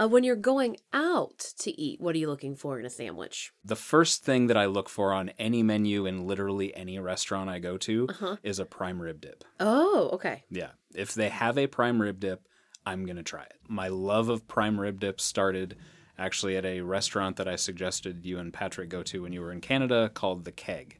Uh, 0.00 0.06
when 0.06 0.22
you're 0.22 0.36
going 0.36 0.76
out 0.92 1.40
to 1.58 1.72
eat, 1.80 2.00
what 2.00 2.14
are 2.14 2.18
you 2.18 2.28
looking 2.28 2.54
for 2.54 2.78
in 2.78 2.86
a 2.86 2.90
sandwich? 2.90 3.50
The 3.64 3.74
first 3.74 4.24
thing 4.24 4.46
that 4.46 4.56
I 4.56 4.66
look 4.66 4.88
for 4.88 5.12
on 5.12 5.30
any 5.40 5.64
menu 5.64 6.06
in 6.06 6.24
literally 6.24 6.72
any 6.76 7.00
restaurant 7.00 7.50
I 7.50 7.58
go 7.58 7.76
to 7.78 8.06
Uh-huh. 8.08 8.36
is 8.44 8.60
a 8.60 8.64
prime 8.64 9.02
rib 9.02 9.20
dip. 9.20 9.42
Oh, 9.58 10.10
okay. 10.12 10.44
Yeah. 10.50 10.68
If 10.94 11.14
they 11.14 11.30
have 11.30 11.58
a 11.58 11.66
prime 11.66 12.00
rib 12.00 12.20
dip, 12.20 12.46
I'm 12.86 13.06
going 13.06 13.16
to 13.16 13.24
try 13.24 13.42
it. 13.42 13.54
My 13.66 13.88
love 13.88 14.28
of 14.28 14.46
prime 14.46 14.78
rib 14.80 15.00
dip 15.00 15.20
started 15.20 15.76
actually 16.18 16.56
at 16.56 16.64
a 16.64 16.80
restaurant 16.80 17.36
that 17.36 17.46
I 17.48 17.56
suggested 17.56 18.24
you 18.24 18.38
and 18.38 18.52
Patrick 18.52 18.88
go 18.88 19.02
to 19.04 19.22
when 19.22 19.32
you 19.32 19.40
were 19.40 19.52
in 19.52 19.60
Canada 19.60 20.10
called 20.12 20.44
The 20.44 20.52
Keg. 20.52 20.98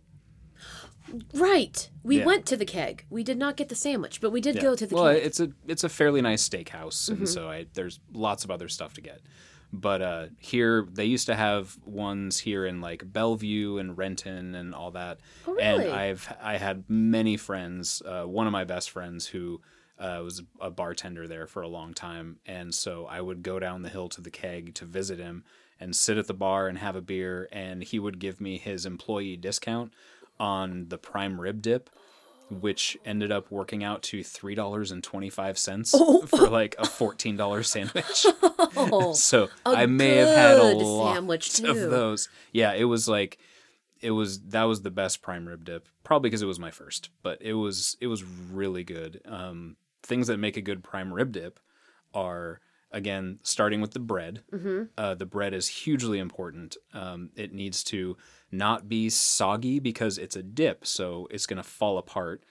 Right. 1.33 1.89
We 2.03 2.19
Yeah. 2.19 2.27
went 2.27 2.45
to 2.47 2.57
the 2.57 2.67
keg. 2.67 3.05
We 3.09 3.25
did 3.25 3.39
not 3.39 3.57
get 3.57 3.71
the 3.71 3.75
sandwich, 3.75 4.21
but 4.21 4.31
we 4.31 4.41
did 4.43 4.57
Yeah. 4.57 4.63
go 4.63 4.75
to 4.75 4.87
the 4.87 4.95
Keg 4.95 5.03
well, 5.03 5.15
keg. 5.15 5.25
it's 5.25 5.41
a 5.41 5.51
it's 5.67 5.83
a 5.85 5.89
fairly 5.89 6.21
nice 6.21 6.47
steakhouse, 6.47 7.09
Mm-hmm. 7.09 7.13
and 7.21 7.29
so 7.29 7.49
I, 7.49 7.67
there's 7.73 7.99
lots 8.13 8.45
of 8.45 8.51
other 8.51 8.69
stuff 8.69 8.93
to 8.95 9.01
get. 9.01 9.23
But 9.73 10.03
uh, 10.03 10.27
here 10.39 10.87
they 10.93 11.05
used 11.07 11.27
to 11.27 11.35
have 11.35 11.79
ones 11.87 12.39
here 12.41 12.67
in 12.67 12.81
like 12.83 13.11
Bellevue 13.11 13.79
and 13.79 13.97
Renton 13.97 14.55
and 14.55 14.75
all 14.75 14.91
that. 14.93 15.21
Oh, 15.47 15.55
really? 15.55 15.85
And 15.87 15.95
I've 15.95 16.31
I 16.43 16.59
had 16.59 16.85
many 16.89 17.37
friends. 17.39 18.03
Uh, 18.05 18.25
one 18.25 18.47
of 18.47 18.53
my 18.53 18.65
best 18.65 18.91
friends 18.91 19.27
who 19.29 19.61
uh, 19.99 20.21
was 20.23 20.43
a 20.61 20.71
bartender 20.71 21.27
there 21.27 21.47
for 21.47 21.63
a 21.63 21.69
long 21.69 21.95
time, 21.95 22.39
and 22.47 22.75
so 22.75 23.07
I 23.07 23.21
would 23.21 23.43
go 23.43 23.59
down 23.59 23.83
the 23.83 23.89
hill 23.89 24.09
to 24.11 24.21
the 24.21 24.31
keg 24.31 24.75
to 24.75 24.85
visit 24.85 25.19
him 25.19 25.45
and 25.81 25.95
sit 25.95 26.19
at 26.19 26.27
the 26.27 26.35
bar 26.35 26.69
and 26.69 26.79
have 26.79 26.97
a 26.97 27.01
beer, 27.01 27.49
and 27.53 27.83
he 27.83 27.99
would 27.99 28.19
give 28.19 28.41
me 28.41 28.59
his 28.59 28.85
employee 28.87 29.37
discount 29.37 29.93
on 30.41 30.87
the 30.89 30.99
prime 30.99 31.41
rib 31.41 31.61
dip 31.63 31.91
which 32.51 32.97
ended 33.05 33.31
up 33.31 33.51
working 33.51 33.85
out 33.85 34.03
to 34.03 34.23
three 34.25 34.55
dollars 34.55 34.91
and 34.91 35.05
twenty 35.05 35.29
five 35.29 35.59
cents 35.59 35.93
Oh. 35.95 36.23
for 36.27 36.49
like 36.49 36.75
a 36.79 36.87
fourteen 36.87 37.37
dollar 37.37 37.63
sandwich. 37.63 38.25
oh, 38.43 39.13
so 39.15 39.49
I 39.67 39.85
may 39.85 40.17
have 40.17 40.29
had 40.29 40.57
a 40.59 40.63
lot 40.73 41.15
sandwich, 41.17 41.61
of 41.61 41.77
those. 41.77 42.31
Yeah, 42.53 42.73
it 42.73 42.85
was 42.85 43.07
like 43.07 43.39
it 44.01 44.13
was 44.13 44.41
that 44.45 44.63
was 44.65 44.81
the 44.81 44.91
best 44.91 45.21
prime 45.21 45.47
rib 45.47 45.65
dip, 45.67 45.89
probably 46.05 46.31
because 46.31 46.41
it 46.41 46.47
was 46.47 46.59
my 46.59 46.71
first, 46.71 47.11
but 47.23 47.43
it 47.43 47.53
was 47.53 47.99
it 48.01 48.07
was 48.07 48.25
really 48.25 48.83
good. 48.85 49.21
Um, 49.27 49.77
things 50.03 50.27
that 50.29 50.39
make 50.39 50.57
a 50.57 50.63
good 50.63 50.83
prime 50.83 51.13
rib 51.13 51.33
dip 51.33 51.59
are 52.15 52.61
again 52.91 53.39
starting 53.43 53.81
with 53.81 53.93
the 53.93 54.01
bread. 54.01 54.43
hmm 54.51 54.85
Uh, 54.97 55.15
the 55.15 55.27
bread 55.27 55.53
is 55.55 55.69
hugely 55.69 56.19
important. 56.19 56.77
Um, 56.95 57.31
it 57.37 57.53
needs 57.53 57.85
to 57.85 58.17
not 58.51 58.89
be 58.89 59.11
soggy 59.11 59.79
because 59.79 60.19
it's 60.19 60.37
a 60.37 60.43
dip, 60.43 60.87
so 60.87 61.29
it's 61.31 61.47
going 61.47 61.59
to 61.63 61.69
fall 61.69 61.99
apart. 61.99 62.43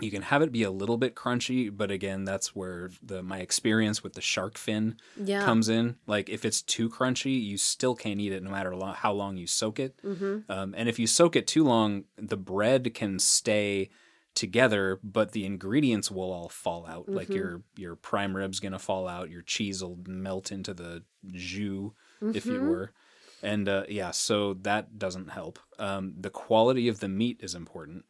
You 0.00 0.10
can 0.10 0.22
have 0.22 0.40
it 0.40 0.50
be 0.52 0.62
a 0.62 0.70
little 0.70 0.96
bit 0.96 1.14
crunchy, 1.14 1.68
but 1.76 1.90
again, 1.90 2.24
that's 2.24 2.56
where 2.56 2.90
the 3.02 3.22
my 3.22 3.40
experience 3.40 4.02
with 4.02 4.14
the 4.14 4.22
shark 4.22 4.56
fin 4.56 4.96
Yeah. 5.22 5.44
comes 5.44 5.68
in. 5.68 5.96
Like 6.06 6.30
if 6.30 6.44
it's 6.46 6.62
too 6.62 6.88
crunchy, 6.88 7.38
you 7.42 7.58
still 7.58 7.94
can't 7.94 8.18
eat 8.20 8.32
it 8.32 8.42
no 8.42 8.50
matter 8.50 8.74
lo- 8.74 8.92
how 8.92 9.12
long 9.12 9.36
you 9.36 9.46
soak 9.46 9.78
it. 9.78 10.00
hmm 10.02 10.38
Um, 10.48 10.74
and 10.76 10.88
if 10.88 10.98
you 10.98 11.06
soak 11.06 11.36
it 11.36 11.46
too 11.46 11.64
long, 11.64 12.04
the 12.16 12.38
bread 12.38 12.94
can 12.94 13.18
stay 13.18 13.90
together, 14.34 14.98
but 15.02 15.32
the 15.32 15.44
ingredients 15.44 16.10
will 16.10 16.32
all 16.32 16.48
fall 16.48 16.86
out. 16.86 17.08
Like 17.08 17.28
Mhm. 17.28 17.34
your 17.34 17.62
your 17.76 17.96
prime 17.96 18.36
rib's 18.36 18.60
gonna 18.60 18.78
fall 18.78 19.08
out, 19.08 19.30
your 19.30 19.42
cheese 19.42 19.82
will 19.82 19.98
melt 20.06 20.50
into 20.52 20.72
the 20.74 21.04
jus, 21.26 21.92
if 22.34 22.46
you 22.46 22.60
were. 22.60 22.92
And 23.42 23.68
uh, 23.68 23.84
yeah, 23.88 24.10
so 24.10 24.54
that 24.54 24.98
doesn't 24.98 25.28
help. 25.30 25.58
Um, 25.78 26.14
the 26.18 26.30
quality 26.30 26.88
of 26.88 27.00
the 27.00 27.08
meat 27.08 27.38
is 27.40 27.54
important. 27.54 28.04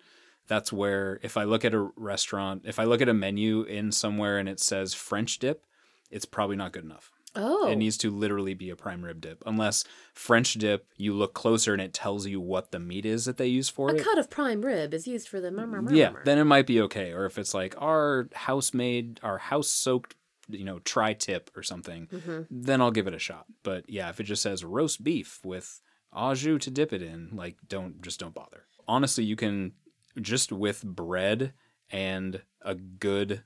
That's 0.49 0.73
where 0.73 1.21
if 1.23 1.37
I 1.37 1.45
look 1.45 1.65
at 1.65 1.75
a 1.75 1.91
restaurant, 1.97 2.63
if 2.65 2.79
I 2.81 2.85
look 2.85 3.01
at 3.01 3.09
a 3.09 3.15
menu 3.15 3.63
in 3.63 3.93
somewhere 3.93 4.39
and 4.39 4.49
it 4.49 4.59
says 4.61 4.93
French 4.93 5.39
dip, 5.39 5.65
it's 6.11 6.25
probably 6.25 6.57
not 6.57 6.73
good 6.73 6.83
enough. 6.85 7.13
Oh. 7.37 7.69
It 7.69 7.77
needs 7.77 7.97
to 7.99 8.11
literally 8.11 8.55
be 8.55 8.71
a 8.71 8.77
prime 8.77 9.05
rib 9.05 9.21
dip. 9.21 9.43
Unless 9.47 9.85
French 10.15 10.55
dip, 10.55 10.87
you 10.97 11.13
look 11.15 11.33
closer 11.35 11.73
and 11.73 11.81
it 11.81 11.93
tells 11.95 12.27
you 12.27 12.41
what 12.41 12.73
the 12.73 12.81
meat 12.81 13.07
is 13.07 13.25
that 13.27 13.37
they 13.37 13.47
use 13.47 13.69
for 13.69 13.89
a 13.91 13.95
it. 13.95 14.01
A 14.01 14.05
cut 14.05 14.19
of 14.19 14.29
prime 14.31 14.63
rib 14.63 14.93
is 14.93 15.07
used 15.07 15.29
for 15.29 15.41
the 15.41 15.51
murmur 15.51 15.81
murmur. 15.83 15.95
Yeah, 15.97 16.13
then 16.25 16.39
it 16.39 16.45
might 16.45 16.67
be 16.67 16.81
okay. 16.83 17.13
Or 17.13 17.27
if 17.27 17.39
it's 17.39 17.55
like 17.55 17.75
our 17.79 18.29
house 18.35 18.75
made, 18.75 19.21
our 19.23 19.39
house 19.39 19.69
soaked, 19.69 20.17
you 20.49 20.65
know, 20.65 20.81
tri 20.81 21.13
tip 21.15 21.51
or 21.57 21.63
something, 21.63 22.09
Mhm. 22.09 22.47
then 22.51 22.81
I'll 22.81 22.91
give 22.91 23.07
it 23.07 23.15
a 23.15 23.19
shot. 23.21 23.47
But 23.63 23.89
yeah, 23.89 24.09
if 24.11 24.19
it 24.19 24.25
just 24.25 24.43
says 24.43 24.65
roast 24.65 25.05
beef 25.05 25.39
with 25.45 25.81
au 26.13 26.35
jus 26.35 26.65
to 26.65 26.71
dip 26.73 26.93
it 26.93 27.03
in, 27.03 27.31
like 27.33 27.57
don't 27.69 28.03
just 28.03 28.19
don't 28.19 28.35
bother. 28.35 28.65
Honestly, 28.89 29.23
you 29.23 29.37
can 29.37 29.75
just 30.21 30.51
with 30.51 30.83
bread 30.85 31.53
and 31.91 32.43
a 32.63 32.75
good 32.75 33.45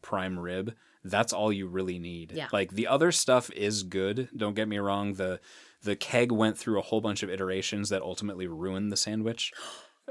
prime 0.00 0.38
rib, 0.38 0.74
that's 1.04 1.32
all 1.32 1.52
you 1.52 1.66
really 1.68 1.98
need. 1.98 2.32
Yeah. 2.32 2.48
Like 2.52 2.72
the 2.72 2.86
other 2.86 3.12
stuff 3.12 3.50
is 3.52 3.82
good, 3.82 4.28
don't 4.36 4.54
get 4.54 4.68
me 4.68 4.78
wrong. 4.78 5.14
The 5.14 5.40
the 5.82 5.96
keg 5.96 6.32
went 6.32 6.58
through 6.58 6.78
a 6.78 6.82
whole 6.82 7.00
bunch 7.00 7.22
of 7.22 7.30
iterations 7.30 7.88
that 7.90 8.02
ultimately 8.02 8.46
ruined 8.46 8.90
the 8.92 8.96
sandwich. 8.96 9.52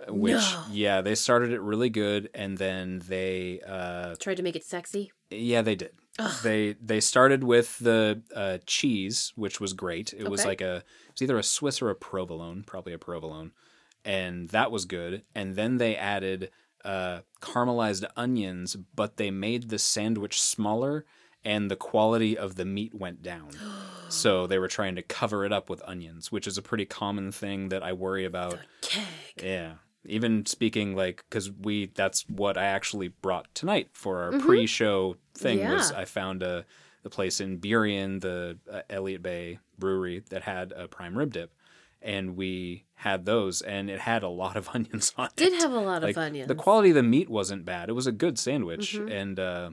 Which 0.08 0.34
No. 0.34 0.64
yeah, 0.72 1.02
they 1.02 1.16
started 1.16 1.52
it 1.52 1.60
really 1.60 1.90
good 1.90 2.30
and 2.36 2.58
then 2.60 3.02
they 3.08 3.62
uh 3.68 4.16
Tried 4.20 4.38
to 4.38 4.44
make 4.44 4.56
it 4.56 4.64
sexy. 4.64 5.12
yeah, 5.32 5.64
they 5.64 5.76
did. 5.76 5.92
Ugh. 6.20 6.32
They 6.44 6.74
they 6.82 7.00
started 7.00 7.44
with 7.44 7.78
the 7.80 8.22
uh, 8.36 8.58
cheese, 8.68 9.34
which 9.36 9.60
was 9.60 9.74
great. 9.74 10.14
It 10.14 10.30
was 10.30 10.46
like 10.46 10.62
a 10.62 10.84
it's 11.10 11.22
either 11.22 11.38
a 11.38 11.44
Swiss 11.44 11.82
or 11.82 11.90
a 11.90 11.96
provolone, 11.96 12.64
probably 12.66 12.94
a 12.94 12.98
provolone, 13.00 13.52
and 14.06 14.50
that 14.50 14.72
was 14.72 14.86
good. 14.86 15.24
And 15.36 15.56
then 15.56 15.78
they 15.78 15.96
added 15.96 16.50
uh, 16.88 17.22
caramelized 17.42 18.06
onions, 18.16 18.76
but 18.96 19.18
they 19.18 19.30
made 19.30 19.70
the 19.70 19.78
sandwich 19.78 20.42
smaller, 20.42 21.06
and 21.44 21.70
the 21.70 21.76
quality 21.76 22.38
of 22.38 22.56
the 22.56 22.66
meat 22.66 22.94
went 22.96 23.22
down. 23.22 23.50
so 24.10 24.48
they 24.48 24.58
were 24.58 24.68
trying 24.68 24.96
to 24.96 25.02
cover 25.02 25.46
it 25.46 25.52
up 25.52 25.70
with 25.70 25.82
onions, 25.86 26.32
which 26.32 26.48
is 26.48 26.58
a 26.58 26.62
pretty 26.62 26.86
common 26.86 27.32
thing 27.32 27.70
that 27.70 27.84
I 27.84 27.94
worry 27.94 28.26
about. 28.26 28.58
Yeah. 29.42 29.74
Even 30.06 30.46
speaking 30.46 30.96
like 30.96 31.26
cuz 31.30 31.52
we 31.52 31.88
that's 31.88 32.22
what 32.30 32.58
I 32.58 32.66
actually 32.66 33.10
brought 33.10 33.54
tonight 33.54 33.90
for 33.92 34.22
our 34.24 34.32
Mhm. 34.32 34.42
pre-show 34.42 35.18
thing 35.34 35.60
was 35.70 35.92
I 35.92 36.06
found 36.06 36.42
a 36.42 36.66
the 37.04 37.10
place 37.10 37.40
in 37.42 37.60
Burien, 37.60 38.22
the 38.22 38.58
uh, 38.72 38.82
Elliott 38.90 39.22
Bay 39.22 39.60
brewery 39.78 40.24
that 40.30 40.44
had 40.44 40.72
a 40.72 40.88
prime 40.88 41.18
rib 41.18 41.34
dip 41.34 41.52
and 42.02 42.36
we 42.36 42.86
had 42.96 43.26
those 43.26 43.62
and 43.62 43.90
it 43.90 44.00
had 44.00 44.24
a 44.24 44.30
lot 44.30 44.56
of 44.56 44.70
onions 44.74 45.14
on 45.18 45.30
Did 45.36 45.48
it. 45.48 45.52
Did 45.52 45.62
have 45.64 45.72
a 45.74 45.80
lot 45.80 46.02
like 46.04 46.16
of 46.16 46.24
onions. 46.24 46.48
the 46.48 46.56
quality 46.56 46.90
of 46.90 46.96
the 46.96 47.04
meat 47.04 47.30
wasn't 47.30 47.66
bad. 47.66 47.90
It 47.90 47.94
was 47.94 48.08
a 48.08 48.12
good 48.12 48.38
sandwich 48.40 48.94
Mhm. 48.98 49.12
and 49.12 49.40
uh 49.40 49.70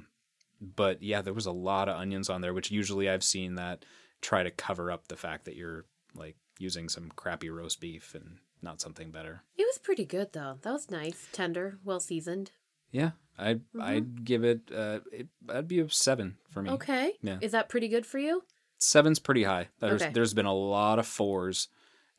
but 0.60 1.02
yeah, 1.02 1.20
there 1.20 1.34
was 1.34 1.46
a 1.46 1.52
lot 1.52 1.88
of 1.88 1.96
onions 1.96 2.30
on 2.30 2.40
there 2.40 2.54
which 2.54 2.70
usually 2.70 3.08
I've 3.08 3.24
seen 3.24 3.54
that 3.56 3.84
try 4.22 4.42
to 4.42 4.50
cover 4.50 4.90
up 4.90 5.08
the 5.08 5.16
fact 5.16 5.44
that 5.44 5.56
you're 5.56 5.84
like 6.14 6.36
using 6.58 6.88
some 6.88 7.10
crappy 7.16 7.50
roast 7.50 7.80
beef 7.80 8.14
and 8.14 8.38
not 8.62 8.80
something 8.80 9.10
better. 9.10 9.42
It 9.58 9.64
was 9.66 9.78
pretty 9.78 10.04
good 10.04 10.32
though. 10.32 10.58
That 10.62 10.72
was 10.72 10.90
nice, 10.90 11.26
tender, 11.32 11.78
well 11.84 12.00
seasoned. 12.00 12.52
Yeah, 12.90 13.10
I'd 13.36 13.58
Mm-hmm. 13.74 13.82
I'd 13.82 14.24
give 14.24 14.44
it. 14.44 14.70
Uh, 14.74 15.00
it 15.12 15.26
that'd 15.44 15.66
be 15.68 15.80
a 15.80 15.90
seven 15.90 16.36
for 16.50 16.62
me. 16.62 16.70
Okay. 16.70 17.14
Yeah. 17.22 17.38
Is 17.40 17.52
that 17.52 17.68
pretty 17.68 17.88
good 17.88 18.06
for 18.06 18.18
you? 18.18 18.44
Seven's 18.78 19.18
pretty 19.18 19.42
high. 19.42 19.68
There's 19.80 20.00
Okay. 20.02 20.12
there's 20.12 20.32
been 20.34 20.46
a 20.46 20.54
lot 20.54 20.98
of 21.00 21.06
fours 21.06 21.68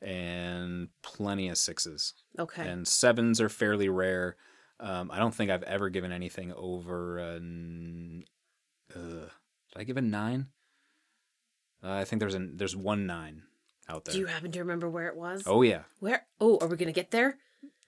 and 0.01 0.89
plenty 1.01 1.49
of 1.49 1.57
sixes, 1.57 2.13
Okay. 2.37 2.67
and 2.67 2.87
sevens 2.87 3.39
are 3.41 3.49
fairly 3.49 3.89
rare. 3.89 4.35
Um, 4.79 5.09
I 5.11 5.19
don't 5.19 5.33
think 5.33 5.49
I've 5.51 5.63
ever 5.63 5.89
given 5.89 6.11
anything 6.11 6.53
over 6.55 7.17
an. 7.17 8.25
Uh, 8.93 8.99
did 8.99 9.77
I 9.77 9.83
give 9.83 9.97
a 9.97 10.01
nine? 10.01 10.47
Uh, 11.83 11.91
I 11.93 12.03
think 12.05 12.19
there's 12.19 12.35
an 12.35 12.57
there's 12.57 12.75
one 12.75 13.05
nine 13.05 13.43
out 13.87 14.05
there. 14.05 14.13
Do 14.13 14.19
you 14.19 14.25
happen 14.25 14.51
to 14.51 14.59
remember 14.59 14.89
where 14.89 15.07
it 15.07 15.15
was? 15.15 15.43
oh 15.45 15.61
yeah. 15.61 15.83
Where? 15.99 16.25
Oh, 16.39 16.57
are 16.61 16.67
we 16.67 16.77
gonna 16.77 16.91
get 16.91 17.11
there? 17.11 17.37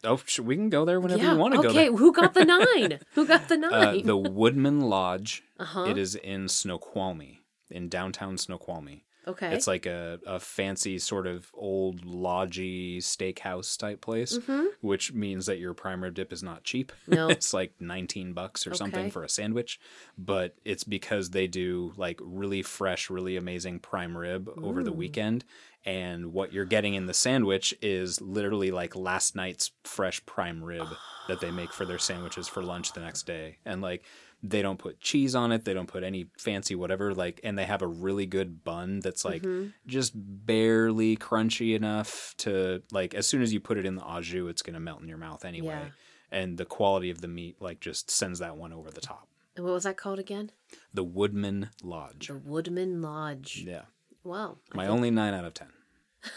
Oh, 0.04 0.22
we 0.44 0.56
can 0.56 0.70
go 0.70 0.86
there 0.86 1.00
whenever 1.00 1.24
yeah. 1.24 1.32
you 1.34 1.38
want 1.40 1.56
to 1.56 1.62
go 1.64 1.70
okay. 1.70 1.88
Who 1.88 2.14
got 2.14 2.34
the 2.36 2.46
nine? 2.86 3.00
Who 3.16 3.26
got 3.26 3.48
the 3.50 3.56
Uh, 3.56 3.58
nine? 3.58 4.06
the 4.06 4.16
Woodman 4.16 4.82
Lodge. 4.82 5.44
Uh 5.60 5.66
huh. 5.66 5.84
It 5.86 5.98
is 5.98 6.14
in 6.16 6.48
Snoqualmie, 6.48 7.42
in 7.72 7.90
downtown 7.90 8.38
Snoqualmie. 8.38 9.06
Okay. 9.28 9.54
It's 9.54 9.68
like 9.68 9.86
a, 9.86 10.20
a 10.26 10.40
fancy 10.40 10.98
sort 11.00 11.28
of 11.28 11.52
old 11.54 12.06
lodgy 12.06 13.00
steakhouse 13.00 13.78
type 13.78 14.02
place, 14.02 14.38
Mhm. 14.38 14.68
which 14.82 15.14
means 15.14 15.46
that 15.48 15.60
your 15.60 15.74
prime 15.74 16.02
rib 16.04 16.14
dip 16.14 16.32
is 16.32 16.42
not 16.44 16.64
cheap. 16.64 16.92
No. 17.08 17.28
it's 17.30 17.54
like 17.54 17.74
19 17.80 18.34
bucks 18.34 18.66
or 18.66 18.74
something 18.74 19.12
for 19.12 19.24
a 19.24 19.30
sandwich, 19.30 19.80
but 20.18 20.56
it's 20.64 20.84
because 20.84 21.32
they 21.32 21.48
do 21.48 21.94
like 21.98 22.20
really 22.22 22.62
fresh, 22.64 23.10
really 23.10 23.36
amazing 23.38 23.80
prime 23.80 24.18
rib 24.18 24.50
over 24.62 24.84
the 24.84 24.92
weekend. 24.94 25.44
And 25.86 26.34
what 26.34 26.52
you're 26.52 26.66
getting 26.66 26.96
in 26.96 27.06
the 27.06 27.14
sandwich 27.14 27.74
is 27.82 28.20
literally 28.20 28.72
like 28.72 28.94
last 28.96 29.36
night's 29.36 29.72
fresh 29.86 30.26
prime 30.26 30.62
rib 30.62 30.88
that 31.30 31.40
they 31.40 31.50
make 31.52 31.72
for 31.72 31.86
their 31.86 31.98
sandwiches 32.00 32.48
for 32.48 32.62
lunch 32.62 32.92
the 32.94 33.00
next 33.00 33.24
day. 33.26 33.58
And 33.66 33.82
like 33.82 34.04
they 34.44 34.62
don't 34.62 34.78
put 34.78 35.00
cheese 35.00 35.34
on 35.36 35.52
it, 35.52 35.66
they 35.66 35.74
don't 35.74 35.88
put 35.88 36.04
any 36.04 36.28
fancy 36.38 36.76
whatever 36.76 37.14
like 37.14 37.40
and 37.44 37.58
they 37.58 37.66
have 37.66 37.82
a 37.82 37.88
really 37.88 38.26
good 38.26 38.64
bun 38.64 39.00
that's 39.00 39.26
like 39.26 39.42
Mhm. 39.42 39.74
just 39.88 40.14
barely 40.16 41.18
crunchy 41.18 41.76
enough 41.76 42.34
to 42.38 42.84
like 42.92 43.14
as 43.14 43.26
soon 43.28 43.42
as 43.42 43.52
you 43.54 43.60
put 43.60 43.78
it 43.78 43.86
in 43.86 43.96
the 43.96 44.04
au 44.06 44.22
jus 44.22 44.50
it's 44.50 44.62
going 44.62 44.74
to 44.76 44.80
melt 44.80 45.02
in 45.02 45.08
your 45.08 45.18
mouth 45.18 45.44
anyway. 45.46 45.68
Yeah. 45.68 45.90
And 46.30 46.58
the 46.58 46.66
quality 46.66 47.10
of 47.10 47.22
the 47.22 47.28
meat 47.28 47.56
like 47.62 47.80
just 47.80 48.12
sends 48.12 48.40
that 48.40 48.58
one 48.58 48.74
over 48.74 48.92
the 48.92 49.02
top. 49.02 49.28
And 49.56 49.66
what 49.66 49.74
was 49.74 49.84
that 49.86 49.98
called 49.98 50.20
again? 50.20 50.52
The 50.94 51.04
Woodman 51.04 51.70
Lodge. 51.82 52.28
The 52.28 52.36
Woodman 52.38 53.02
Lodge. 53.02 53.64
Yeah. 53.66 53.86
Wow. 54.24 54.58
I 54.72 54.78
My 54.78 54.84
think- 54.84 54.94
only 54.96 55.10
9 55.12 55.34
out 55.34 55.46
of 55.46 55.54
10. 55.56 55.68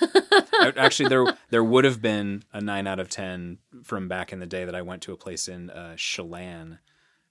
Actually, 0.77 1.09
there 1.09 1.25
there 1.51 1.65
would 1.65 1.85
have 1.85 2.01
been 2.01 2.45
a 2.53 2.61
nine 2.61 2.87
out 2.87 3.01
of 3.01 3.09
ten 3.09 3.59
from 3.83 4.09
back 4.09 4.33
in 4.33 4.39
the 4.39 4.47
day 4.47 4.65
that 4.65 4.75
I 4.75 4.83
went 4.83 5.03
to 5.03 5.13
a 5.13 5.17
place 5.17 5.49
in 5.49 5.71
uh, 5.71 5.97
Chelan, 5.97 6.79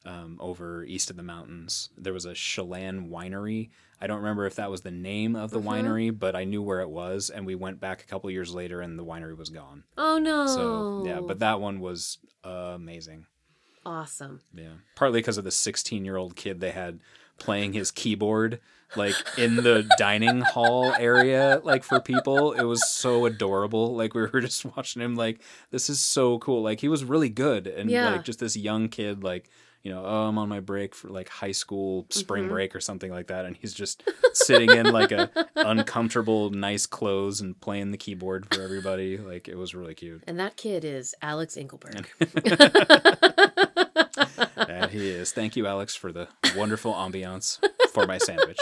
um, 0.05 0.37
over 0.39 0.83
east 0.83 1.09
of 1.09 1.17
the 1.17 1.23
mountains. 1.23 1.89
There 1.97 2.13
was 2.13 2.25
a 2.25 2.33
Chelan 2.33 3.09
winery. 3.09 3.69
I 4.01 4.07
don't 4.07 4.19
remember 4.19 4.45
if 4.45 4.55
that 4.55 4.71
was 4.71 4.81
the 4.81 4.91
name 4.91 5.35
of 5.35 5.51
the 5.51 5.59
Mhm. 5.59 5.65
winery, 5.65 6.17
but 6.19 6.35
I 6.35 6.45
knew 6.45 6.61
where 6.61 6.79
it 6.79 6.89
was, 6.89 7.29
and 7.29 7.45
we 7.45 7.55
went 7.55 7.79
back 7.81 8.01
a 8.01 8.05
couple 8.05 8.31
years 8.31 8.53
later, 8.53 8.79
and 8.81 8.97
the 8.97 9.03
winery 9.05 9.35
was 9.37 9.49
gone. 9.49 9.83
Oh 9.97 10.17
no. 10.17 10.45
So 10.47 11.01
yeah, 11.05 11.19
but 11.21 11.39
that 11.39 11.59
one 11.59 11.79
was 11.81 12.17
amazing. 12.43 13.25
awesome. 13.85 14.41
Yeah, 14.53 14.75
partly 14.95 15.19
because 15.19 15.37
of 15.37 15.43
the 15.43 15.51
16 15.51 16.05
year 16.05 16.17
old 16.17 16.35
kid 16.35 16.59
they 16.59 16.71
had 16.71 16.99
playing 17.37 17.71
his 17.73 17.89
keyboard 17.91 18.59
like 18.95 19.15
in 19.37 19.55
the 19.57 19.83
dining 19.97 20.41
hall 20.41 20.93
area 20.99 21.61
like 21.63 21.83
for 21.85 22.01
people 22.01 22.51
it 22.51 22.63
was 22.63 22.85
so 22.89 23.25
adorable 23.25 23.95
like 23.95 24.13
we 24.13 24.25
were 24.25 24.41
just 24.41 24.65
watching 24.75 25.01
him 25.01 25.15
like 25.15 25.41
this 25.71 25.89
is 25.89 26.01
so 26.01 26.37
cool 26.39 26.61
like 26.61 26.81
he 26.81 26.89
was 26.89 27.05
really 27.05 27.29
good 27.29 27.65
and 27.65 27.89
Yeah. 27.89 28.11
like 28.11 28.23
just 28.25 28.39
this 28.39 28.57
young 28.57 28.89
kid 28.89 29.23
like 29.23 29.49
you 29.83 29.91
know 29.91 30.03
oh 30.05 30.27
i'm 30.27 30.37
on 30.37 30.49
my 30.49 30.59
break 30.59 30.93
for 30.93 31.07
like 31.09 31.29
high 31.29 31.51
school 31.53 32.05
spring 32.09 32.45
Mhm. 32.45 32.49
break 32.49 32.75
or 32.75 32.79
something 32.81 33.11
like 33.11 33.27
that 33.27 33.45
and 33.45 33.55
he's 33.55 33.73
just 33.73 34.03
sitting 34.33 34.69
in 34.69 34.91
like 34.91 35.11
a 35.11 35.29
uncomfortable 35.55 36.49
nice 36.49 36.85
clothes 36.85 37.39
and 37.41 37.59
playing 37.61 37.91
the 37.91 37.97
keyboard 37.97 38.53
for 38.53 38.61
everybody 38.61 39.17
like 39.17 39.47
it 39.47 39.55
was 39.57 39.73
really 39.73 39.95
cute 39.95 40.23
And 40.27 40.39
that 40.39 40.57
kid 40.57 40.83
is 40.85 41.15
Alex 41.21 41.55
Inkelberg. 41.55 42.05
And 44.57 44.91
he 44.91 45.09
is. 45.09 45.31
Thank 45.31 45.55
you, 45.55 45.65
Alex, 45.67 45.95
for 45.95 46.11
the 46.11 46.27
wonderful 46.55 46.93
ambiance 46.93 47.59
for 47.91 48.05
my 48.05 48.17
sandwich. 48.17 48.59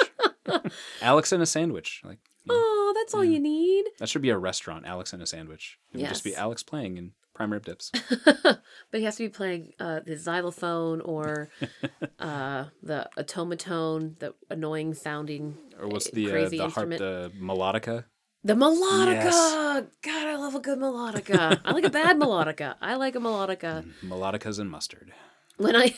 Alex 1.02 1.32
and 1.32 1.42
a 1.44 1.46
sandwich. 1.46 2.02
Like 2.04 2.20
oh, 2.50 2.94
that's 2.96 3.14
all 3.14 3.24
Yeah. 3.26 3.32
you 3.34 3.40
need. 3.40 3.86
that 4.00 4.10
should 4.10 4.22
be 4.22 4.30
a 4.30 4.38
restaurant. 4.38 4.86
Alex 4.86 5.14
and 5.14 5.22
a 5.22 5.26
sandwich. 5.26 5.78
It 5.94 5.98
would 5.98 6.08
just 6.10 6.24
be 6.24 6.36
Alex 6.36 6.64
playing 6.64 6.98
in 6.98 7.12
prime 7.38 7.54
rib 7.54 7.64
dips. 7.64 7.92
but 8.26 8.60
he 8.92 9.04
has 9.04 9.16
to 9.18 9.24
be 9.24 9.30
playing 9.30 9.74
uh, 9.80 10.00
the 10.06 10.18
xylophone 10.18 11.02
or 11.02 11.50
uh, 12.20 12.66
the 12.82 13.08
automaton, 13.18 14.16
the 14.20 14.34
annoying 14.50 14.96
sounding. 14.96 15.56
Or 15.80 15.88
was 15.88 16.08
uh, 16.08 16.12
the 16.14 16.28
uh, 16.28 16.32
crazy 16.32 16.58
the 16.58 16.64
harp 16.64 16.92
instrument. 16.92 17.00
the 17.00 17.32
melodica? 17.40 18.06
The 18.44 18.56
melodica. 18.56 19.26
Yes. 19.26 19.86
God, 20.02 20.28
I 20.28 20.36
love 20.36 20.56
a 20.56 20.60
good 20.60 20.80
melodica. 20.80 21.62
I 21.64 21.72
like 21.72 21.84
a 21.84 21.90
bad 21.92 22.18
melodica. 22.18 22.76
I 22.82 22.96
like 22.96 23.16
a 23.16 23.20
melodica. 23.20 23.86
Melodicas 24.04 24.60
and 24.60 24.72
mustard. 24.72 25.14
When 25.58 25.76
I 25.76 25.96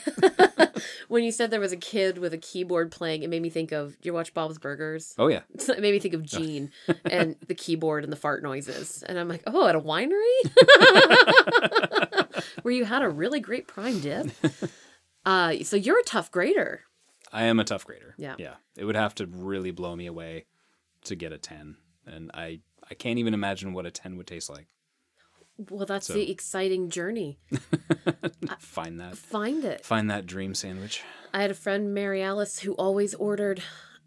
when 1.10 1.24
you 1.24 1.32
said 1.32 1.52
there 1.52 1.60
was 1.60 1.74
a 1.74 1.78
kid 1.78 2.18
with 2.18 2.34
a 2.34 2.38
keyboard 2.38 2.92
playing, 2.92 3.24
it 3.24 3.30
made 3.30 3.42
me 3.42 3.50
think 3.50 3.72
of. 3.72 4.00
Do 4.00 4.08
you 4.08 4.14
watch 4.14 4.34
Bob's 4.34 4.58
Burgers? 4.58 5.14
Oh 5.18 5.28
yeah. 5.28 5.42
it 5.54 5.82
made 5.82 5.92
me 5.92 6.00
think 6.00 6.14
of 6.14 6.24
Gene 6.24 6.72
and 7.06 7.36
the 7.48 7.56
keyboard 7.56 8.04
and 8.04 8.12
the 8.12 8.18
fart 8.18 8.42
noises. 8.42 9.04
And 9.04 9.20
I'm 9.20 9.28
like, 9.28 9.44
oh, 9.48 9.68
at 9.68 9.76
a 9.76 9.82
winery 9.82 10.40
where 12.62 12.74
you 12.74 12.86
had 12.86 13.02
a 13.02 13.10
really 13.10 13.40
great 13.40 13.68
prime 13.68 14.00
dip. 14.00 14.30
Uh, 15.26 15.56
so 15.64 15.76
you're 15.76 16.00
a 16.00 16.04
tough 16.04 16.32
grader. 16.32 16.82
I 17.32 17.44
am 17.44 17.60
a 17.60 17.66
tough 17.66 17.86
grader. 17.86 18.16
Yeah. 18.18 18.36
Yeah. 18.38 18.56
It 18.78 18.86
would 18.86 18.96
have 18.96 19.14
to 19.16 19.28
really 19.28 19.72
blow 19.72 19.96
me 19.96 20.08
away 20.08 20.46
to 21.04 21.16
get 21.16 21.34
a 21.34 21.38
ten. 21.38 21.76
And 22.06 22.32
I 22.34 22.62
I 22.90 22.96
can't 22.96 23.20
even 23.20 23.34
imagine 23.34 23.74
what 23.74 23.86
a 23.86 23.92
ten 23.92 24.16
would 24.16 24.28
taste 24.28 24.50
like. 24.50 24.68
Well, 25.70 25.86
that's 25.86 26.08
So- 26.08 26.14
the 26.14 26.32
exciting 26.32 26.90
journey. 26.90 27.38
Find 28.60 29.00
that 29.00 29.18
Find 29.18 29.64
it. 29.66 29.86
find 29.86 30.10
that 30.10 30.26
dream 30.26 30.54
sandwich. 30.56 31.04
I 31.34 31.42
had 31.42 31.52
a 31.52 31.56
friend, 31.56 31.94
Mary 31.94 32.22
Alice, 32.24 32.60
who 32.60 32.74
always 32.74 33.14
ordered 33.16 33.62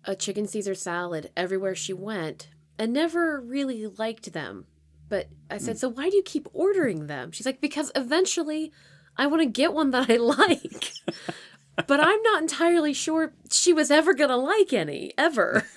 a 0.05 0.15
chicken 0.17 0.47
Caesar 0.47 0.75
salad 0.75 1.31
everywhere 1.37 1.75
she 1.75 1.93
went 1.93 2.49
and 2.79 2.93
never 2.93 3.41
really 3.41 3.87
liked 3.87 4.33
them. 4.33 4.67
But 5.09 5.29
I 5.51 5.59
said, 5.59 5.75
hmm. 5.75 5.79
So 5.79 5.88
why 5.91 6.11
do 6.11 6.17
you 6.17 6.23
keep 6.23 6.49
ordering 6.53 7.07
them? 7.07 7.31
She's 7.33 7.47
like, 7.47 7.61
Because 7.61 7.93
eventually 7.95 8.73
I 9.17 9.27
want 9.27 9.43
to 9.43 9.47
get 9.49 9.73
one 9.75 9.91
that 9.91 10.09
I 10.11 10.17
like. 10.17 10.93
But 11.77 12.01
I'm 12.01 12.23
not 12.23 12.43
entirely 12.43 12.93
sure 12.93 13.33
she 13.51 13.73
was 13.73 13.91
ever 13.91 14.15
going 14.15 14.31
to 14.31 14.37
like 14.37 14.73
any, 14.73 15.13
ever. 15.17 15.67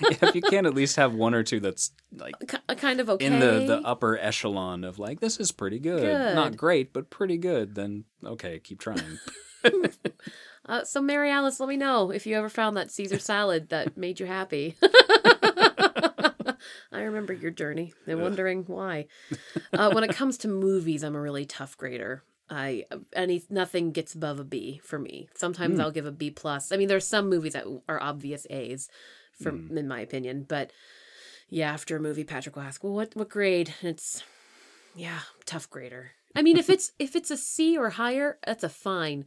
if 0.00 0.34
you 0.34 0.42
can't 0.42 0.66
at 0.66 0.74
least 0.74 0.96
have 0.96 1.12
one 1.12 1.34
or 1.34 1.42
two 1.42 1.60
that's 1.60 1.90
like 2.14 2.34
Ki- 2.46 2.74
kind 2.76 3.00
of 3.00 3.10
okay. 3.10 3.26
in 3.26 3.40
the 3.40 3.64
the 3.66 3.80
upper 3.84 4.16
echelon 4.18 4.84
of 4.84 4.98
like 4.98 5.18
this 5.18 5.38
is 5.40 5.50
pretty 5.50 5.80
good. 5.80 6.36
not 6.36 6.56
great 6.56 6.92
but 6.92 7.10
pretty 7.10 7.36
good 7.36 7.74
then 7.74 8.04
okay 8.24 8.60
keep 8.60 8.78
trying 8.78 9.18
Uh, 10.68 10.84
so, 10.84 11.00
Mary 11.00 11.30
Alice, 11.30 11.60
let 11.60 11.68
me 11.70 11.78
know 11.78 12.10
if 12.10 12.26
you 12.26 12.36
ever 12.36 12.50
found 12.50 12.76
that 12.76 12.90
Caesar 12.90 13.18
salad 13.18 13.70
that 13.70 13.96
made 13.96 14.20
you 14.20 14.26
happy. 14.26 14.76
I 16.92 17.00
remember 17.00 17.32
your 17.32 17.50
journey 17.50 17.94
and 18.06 18.20
wondering 18.20 18.64
why. 18.66 19.06
Uh, 19.72 19.90
when 19.92 20.04
it 20.04 20.14
comes 20.14 20.36
to 20.38 20.48
movies, 20.48 21.02
I'm 21.02 21.16
a 21.16 21.20
really 21.22 21.46
tough 21.46 21.78
grader. 21.78 22.22
I 22.50 22.84
any 23.12 23.42
nothing 23.50 23.92
gets 23.92 24.14
above 24.14 24.38
a 24.40 24.44
B 24.44 24.80
for 24.82 24.98
me. 24.98 25.28
Sometimes 25.34 25.76
Hmm. 25.76 25.80
I'll 25.82 25.90
give 25.90 26.06
a 26.06 26.12
B 26.12 26.30
plus. 26.30 26.72
I 26.72 26.76
mean, 26.76 26.88
there's 26.88 27.06
some 27.06 27.28
movies 27.28 27.52
that 27.52 27.66
are 27.88 28.02
obvious 28.02 28.46
A's, 28.50 28.88
from 29.32 29.68
Hmm. 29.68 29.78
in 29.78 29.88
my 29.88 30.00
opinion. 30.00 30.44
But 30.48 30.72
yeah, 31.48 31.72
after 31.72 31.96
a 31.96 32.00
movie, 32.00 32.24
Patrick 32.24 32.56
will 32.56 32.62
ask, 32.62 32.82
"Well, 32.82 32.92
what 32.94 33.14
what 33.16 33.28
grade?" 33.28 33.74
And 33.80 33.90
it's 33.90 34.22
yeah, 34.94 35.20
tough 35.44 35.68
grader. 35.70 36.12
I 36.34 36.42
mean, 36.42 36.56
if 36.56 36.68
it's 36.74 36.92
if 36.98 37.14
it's 37.16 37.30
a 37.30 37.36
C 37.36 37.76
or 37.76 37.90
higher, 37.90 38.38
that's 38.44 38.64
a 38.64 38.68
fine. 38.68 39.26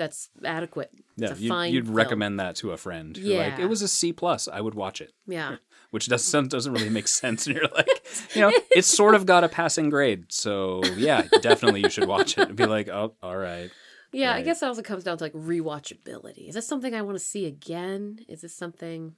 That's 0.00 0.30
adequate. 0.44 0.90
yeah 1.16 1.30
It's 1.30 1.38
a 1.40 1.42
you'd, 1.42 1.48
fine 1.50 1.72
you'd 1.74 1.84
film. 1.86 1.96
recommend 2.02 2.40
that 2.40 2.56
to 2.60 2.72
a 2.72 2.76
friend 2.76 3.16
You're 3.16 3.38
like 3.44 3.58
Yeah. 3.58 3.64
it 3.64 3.68
was 3.68 3.82
a 3.82 3.88
c 3.88 4.12
plus 4.12 4.48
i 4.48 4.60
would 4.60 4.74
watch 4.74 5.00
it 5.00 5.12
Yeah. 5.26 5.56
which 5.94 6.06
does, 6.06 6.24
some- 6.24 6.48
doesn't 6.48 6.72
really 6.72 6.88
make 6.98 7.08
sense 7.08 7.46
and 7.46 7.56
you're 7.56 7.68
like 7.80 7.88
you 8.34 8.40
know 8.42 8.52
it's 8.78 8.88
sort 8.88 9.14
of 9.14 9.26
got 9.26 9.44
a 9.44 9.48
passing 9.48 9.90
grade 9.90 10.24
so 10.44 10.82
yeah 10.96 11.20
definitely 11.42 11.80
you 11.82 11.90
should 11.90 12.08
watch 12.08 12.38
it 12.38 12.48
and 12.48 12.56
be 12.56 12.66
like 12.66 12.88
oh 12.88 13.14
all 13.22 13.36
right 13.36 13.70
Yeah, 14.12 14.32
I 14.34 14.42
guess 14.42 14.60
it 14.62 14.66
also 14.66 14.82
comes 14.82 15.04
down 15.04 15.18
to 15.18 15.24
like 15.24 15.34
rewatchability. 15.34 16.48
Is 16.48 16.54
this 16.56 16.66
something 16.66 16.92
I 16.94 17.02
want 17.02 17.16
to 17.16 17.24
see 17.24 17.46
again? 17.46 18.18
Is 18.28 18.40
this 18.40 18.54
something 18.56 19.14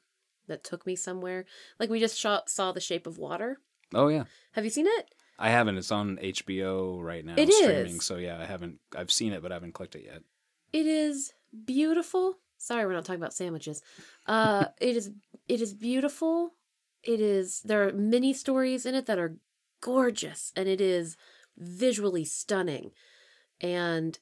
that 0.48 0.64
took 0.64 0.84
me 0.86 0.96
somewhere? 0.96 1.46
Like 1.80 1.88
we 1.88 1.98
just 1.98 2.18
shot, 2.18 2.50
saw 2.50 2.72
The 2.72 2.80
Shape 2.88 3.06
of 3.06 3.16
Water. 3.16 3.50
oh 3.94 4.08
yeah 4.08 4.24
Have 4.52 4.64
you 4.64 4.70
seen 4.70 4.86
it? 4.86 5.06
i 5.38 5.48
haven't 5.48 5.78
it's 5.78 5.90
on 5.90 6.18
hbo 6.18 7.02
right 7.02 7.24
now 7.24 7.34
It 7.38 7.50
streaming 7.52 7.96
is. 7.96 8.04
so 8.04 8.16
yeah 8.16 8.36
i 8.38 8.44
haven't 8.44 8.76
i've 8.94 9.10
seen 9.10 9.32
it 9.32 9.40
but 9.42 9.50
i 9.50 9.54
haven't 9.54 9.72
clicked 9.72 9.96
it 9.96 10.04
yet 10.04 10.22
It 10.72 10.86
is 10.86 11.32
beautiful. 11.64 12.38
Sorry, 12.56 12.86
we're 12.86 12.92
not 12.92 13.04
talking 13.04 13.20
about 13.20 13.34
sandwiches. 13.34 13.82
Uh, 14.26 14.66
it 14.80 14.96
is 14.96 15.10
it 15.48 15.60
is 15.60 15.74
beautiful. 15.74 16.54
It 17.02 17.20
is 17.20 17.60
there 17.62 17.86
are 17.86 17.92
many 17.92 18.32
stories 18.32 18.86
in 18.86 18.94
it 18.94 19.06
that 19.06 19.18
are 19.18 19.36
gorgeous 19.80 20.52
and 20.56 20.68
it 20.68 20.80
is 20.80 21.16
visually 21.58 22.24
stunning. 22.24 22.92
And 23.60 24.18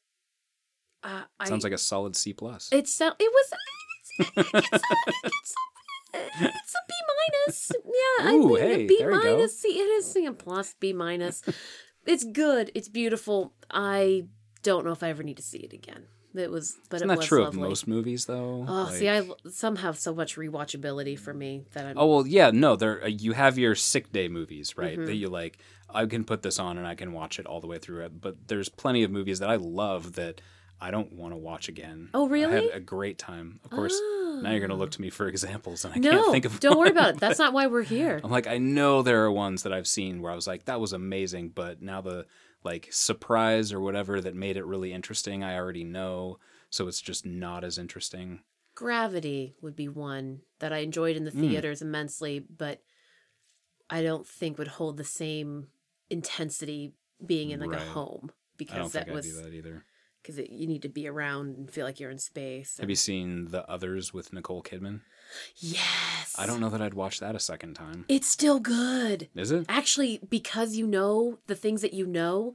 uh, 1.04 1.24
Sounds 1.44 1.64
I, 1.64 1.68
like 1.68 1.74
a 1.74 1.78
solid 1.78 2.16
C 2.16 2.32
plus. 2.32 2.68
it's 2.72 2.92
so 2.92 3.08
it 3.18 3.32
was 3.32 3.52
it's, 4.18 4.36
it's, 4.36 4.36
a, 4.36 4.58
it's, 5.24 5.54
a, 6.14 6.46
it's 6.46 6.74
a 6.74 6.78
B 6.88 6.94
minus. 7.46 7.72
Yeah 7.84 8.32
Ooh, 8.32 8.56
I 8.56 8.60
mean, 8.60 8.70
hey, 8.70 8.84
a 8.84 8.86
B 8.86 9.06
minus 9.06 9.58
C 9.60 9.68
it 9.68 9.88
is 9.88 10.10
C 10.10 10.28
plus 10.30 10.74
B 10.80 10.92
minus. 10.92 11.42
It's 12.06 12.24
good. 12.24 12.72
It's 12.74 12.88
beautiful. 12.88 13.52
I 13.70 14.24
don't 14.62 14.84
know 14.84 14.92
if 14.92 15.02
I 15.02 15.10
ever 15.10 15.22
need 15.22 15.36
to 15.36 15.42
see 15.42 15.58
it 15.58 15.72
again 15.72 16.06
it 16.34 16.50
was 16.50 16.78
but 16.88 16.96
Isn't 16.96 17.06
it 17.06 17.12
that 17.14 17.18
was 17.18 17.26
true 17.26 17.42
lovely. 17.44 17.62
of 17.62 17.68
most 17.68 17.86
movies 17.88 18.26
though? 18.26 18.64
Oh, 18.68 18.72
Like- 18.84 18.94
see, 18.94 19.08
I 19.08 19.28
some 19.50 19.76
have 19.76 19.98
so 19.98 20.14
much 20.14 20.36
rewatchability 20.36 21.18
for 21.18 21.34
me 21.34 21.64
that 21.72 21.86
I'm. 21.86 21.98
Oh 21.98 22.06
well, 22.06 22.26
yeah, 22.26 22.50
no. 22.52 22.76
There, 22.76 23.02
uh, 23.04 23.06
you 23.08 23.32
have 23.32 23.58
your 23.58 23.74
sick 23.74 24.12
day 24.12 24.28
movies, 24.28 24.76
right? 24.76 24.96
Mm-hmm. 24.96 25.06
That 25.06 25.14
you 25.16 25.28
like. 25.28 25.58
I 25.92 26.06
can 26.06 26.22
put 26.24 26.42
this 26.42 26.58
on 26.60 26.78
and 26.78 26.86
I 26.86 26.94
can 26.94 27.12
watch 27.12 27.38
it 27.40 27.46
all 27.46 27.60
the 27.60 27.66
way 27.66 27.78
through 27.78 28.04
it. 28.04 28.20
But 28.20 28.46
there's 28.46 28.68
plenty 28.68 29.02
of 29.02 29.10
movies 29.10 29.40
that 29.40 29.50
I 29.50 29.56
love 29.56 30.12
that 30.12 30.40
I 30.80 30.90
don't 30.92 31.12
want 31.12 31.32
to 31.32 31.36
watch 31.36 31.68
again. 31.68 32.08
Oh, 32.14 32.28
really? 32.28 32.56
I 32.56 32.62
had 32.62 32.74
a 32.74 32.80
great 32.80 33.18
time. 33.18 33.58
Of 33.64 33.70
course, 33.70 34.00
now 34.40 34.50
you're 34.52 34.60
gonna 34.60 34.76
look 34.78 34.92
to 34.92 35.00
me 35.02 35.10
for 35.10 35.26
examples, 35.34 35.84
and 35.84 35.92
I 35.92 35.98
no, 35.98 36.10
can't 36.10 36.32
think 36.32 36.44
of. 36.44 36.60
don't 36.60 36.78
worry 36.78 36.90
about 36.90 37.10
it. 37.10 37.16
That's 37.20 37.38
not 37.38 37.52
why 37.52 37.66
we're 37.66 37.82
here. 37.82 38.20
I'm 38.22 38.30
like, 38.30 38.46
I 38.46 38.58
know 38.58 39.02
there 39.02 39.24
are 39.24 39.32
ones 39.32 39.64
that 39.64 39.72
I've 39.72 39.86
seen 39.88 40.22
where 40.22 40.30
I 40.32 40.34
was 40.36 40.46
like, 40.46 40.66
that 40.66 40.80
was 40.80 40.92
amazing, 40.92 41.50
but 41.54 41.82
now 41.82 42.00
the 42.00 42.24
like 42.64 42.88
surprise 42.90 43.72
or 43.72 43.80
whatever 43.80 44.20
that 44.20 44.34
made 44.34 44.56
it 44.56 44.66
really 44.66 44.92
interesting, 44.92 45.42
I 45.42 45.56
already 45.56 45.84
know, 45.84 46.38
so 46.68 46.88
it's 46.88 47.00
just 47.00 47.24
not 47.24 47.64
as 47.64 47.78
interesting. 47.78 48.40
Gravity 48.74 49.54
would 49.60 49.76
be 49.76 49.88
one 49.88 50.40
that 50.58 50.72
I 50.72 50.78
enjoyed 50.78 51.16
in 51.16 51.24
the 51.24 51.30
hmm. 51.30 51.40
theaters 51.40 51.82
immensely, 51.82 52.38
but 52.38 52.82
I 53.88 54.02
don't 54.02 54.26
think 54.26 54.58
would 54.58 54.68
hold 54.68 54.96
the 54.96 55.04
same 55.04 55.68
intensity 56.08 56.94
being 57.24 57.50
in 57.50 57.60
like 57.60 57.70
Right. 57.70 57.82
a 57.82 57.90
home 57.90 58.30
because 58.56 58.92
that 58.92 59.10
was 59.10 59.26
do 59.26 59.42
that 59.42 59.52
either. 59.52 59.84
because 60.22 60.38
you 60.38 60.66
need 60.66 60.82
to 60.82 60.88
be 60.88 61.08
around 61.08 61.56
and 61.56 61.70
feel 61.70 61.84
like 61.84 61.98
you're 61.98 62.10
in 62.10 62.18
space. 62.18 62.76
Have 62.78 62.90
you 62.90 62.96
seen 62.96 63.46
The 63.46 63.68
Others 63.68 64.12
with 64.12 64.32
Nicole 64.32 64.62
Kidman? 64.62 65.00
Yes, 65.56 66.19
I 66.36 66.46
don't 66.46 66.60
know 66.60 66.68
that 66.70 66.80
I'd 66.82 66.94
watch 66.94 67.20
that 67.20 67.34
a 67.34 67.40
second 67.40 67.74
time. 67.74 68.04
It's 68.08 68.28
still 68.28 68.60
good. 68.60 69.28
Is 69.34 69.50
it? 69.50 69.66
actually 69.68 70.20
because 70.28 70.76
you 70.76 70.86
know 70.86 71.38
the 71.46 71.54
things 71.54 71.82
that 71.82 71.92
you 71.94 72.06
know 72.06 72.54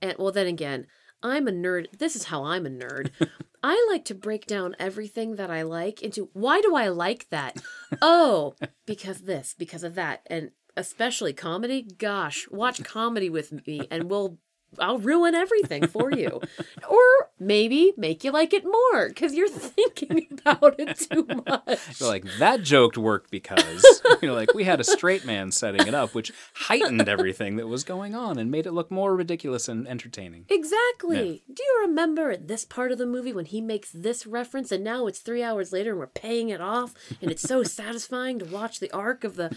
and 0.00 0.14
well 0.18 0.30
then 0.32 0.46
again 0.46 0.86
i'm 1.22 1.48
a 1.48 1.50
nerd 1.50 1.86
this 1.98 2.14
is 2.14 2.24
how 2.24 2.44
i'm 2.44 2.66
a 2.66 2.70
nerd 2.70 3.10
i 3.62 3.86
like 3.90 4.04
to 4.04 4.14
break 4.14 4.46
down 4.46 4.74
everything 4.78 5.36
that 5.36 5.50
i 5.50 5.62
like 5.62 6.02
into 6.02 6.28
why 6.32 6.60
do 6.60 6.74
i 6.76 6.88
like 6.88 7.28
that 7.30 7.60
oh 8.02 8.54
because 8.86 9.22
this 9.22 9.54
because 9.58 9.82
of 9.82 9.94
that 9.94 10.20
and 10.26 10.50
especially 10.76 11.32
comedy 11.32 11.82
gosh 11.82 12.46
watch 12.50 12.82
comedy 12.84 13.28
with 13.30 13.52
me 13.66 13.86
and 13.90 14.10
we'll 14.10 14.38
I'll 14.78 14.98
ruin 14.98 15.34
everything 15.34 15.86
for 15.86 16.12
you. 16.12 16.40
or 16.88 17.30
maybe 17.38 17.92
make 17.96 18.24
you 18.24 18.30
like 18.30 18.52
it 18.52 18.64
more 18.64 19.08
because 19.08 19.34
you're 19.34 19.48
thinking 19.48 20.26
about 20.44 20.78
it 20.78 20.98
too 20.98 21.26
much. 21.46 22.00
You're 22.00 22.08
like, 22.08 22.24
that 22.38 22.62
joke 22.62 22.96
worked 22.96 23.30
because, 23.30 23.84
you 24.22 24.28
know, 24.28 24.34
like 24.34 24.54
we 24.54 24.64
had 24.64 24.80
a 24.80 24.84
straight 24.84 25.24
man 25.24 25.50
setting 25.50 25.86
it 25.86 25.94
up, 25.94 26.14
which 26.14 26.32
heightened 26.54 27.08
everything 27.08 27.56
that 27.56 27.66
was 27.66 27.84
going 27.84 28.14
on 28.14 28.38
and 28.38 28.50
made 28.50 28.66
it 28.66 28.72
look 28.72 28.90
more 28.90 29.14
ridiculous 29.14 29.68
and 29.68 29.86
entertaining. 29.88 30.44
Exactly. 30.48 31.42
Do 31.52 31.62
you 31.62 31.78
remember 31.82 32.30
in 32.30 32.46
this 32.46 32.64
part 32.64 32.92
of 32.92 32.98
the 32.98 33.06
movie 33.06 33.32
when 33.32 33.46
he 33.46 33.60
makes 33.60 33.90
this 33.90 34.26
reference 34.26 34.70
and 34.72 34.84
now 34.84 35.06
it's 35.06 35.20
three 35.20 35.42
hours 35.42 35.72
later 35.72 35.90
and 35.90 35.98
we're 35.98 36.06
paying 36.06 36.48
it 36.50 36.60
off 36.60 36.94
and 37.20 37.30
it's 37.30 37.42
so 37.42 37.62
satisfying 37.62 38.38
to 38.38 38.44
watch 38.44 38.80
the 38.80 38.90
arc 38.92 39.24
of 39.24 39.36
the. 39.36 39.56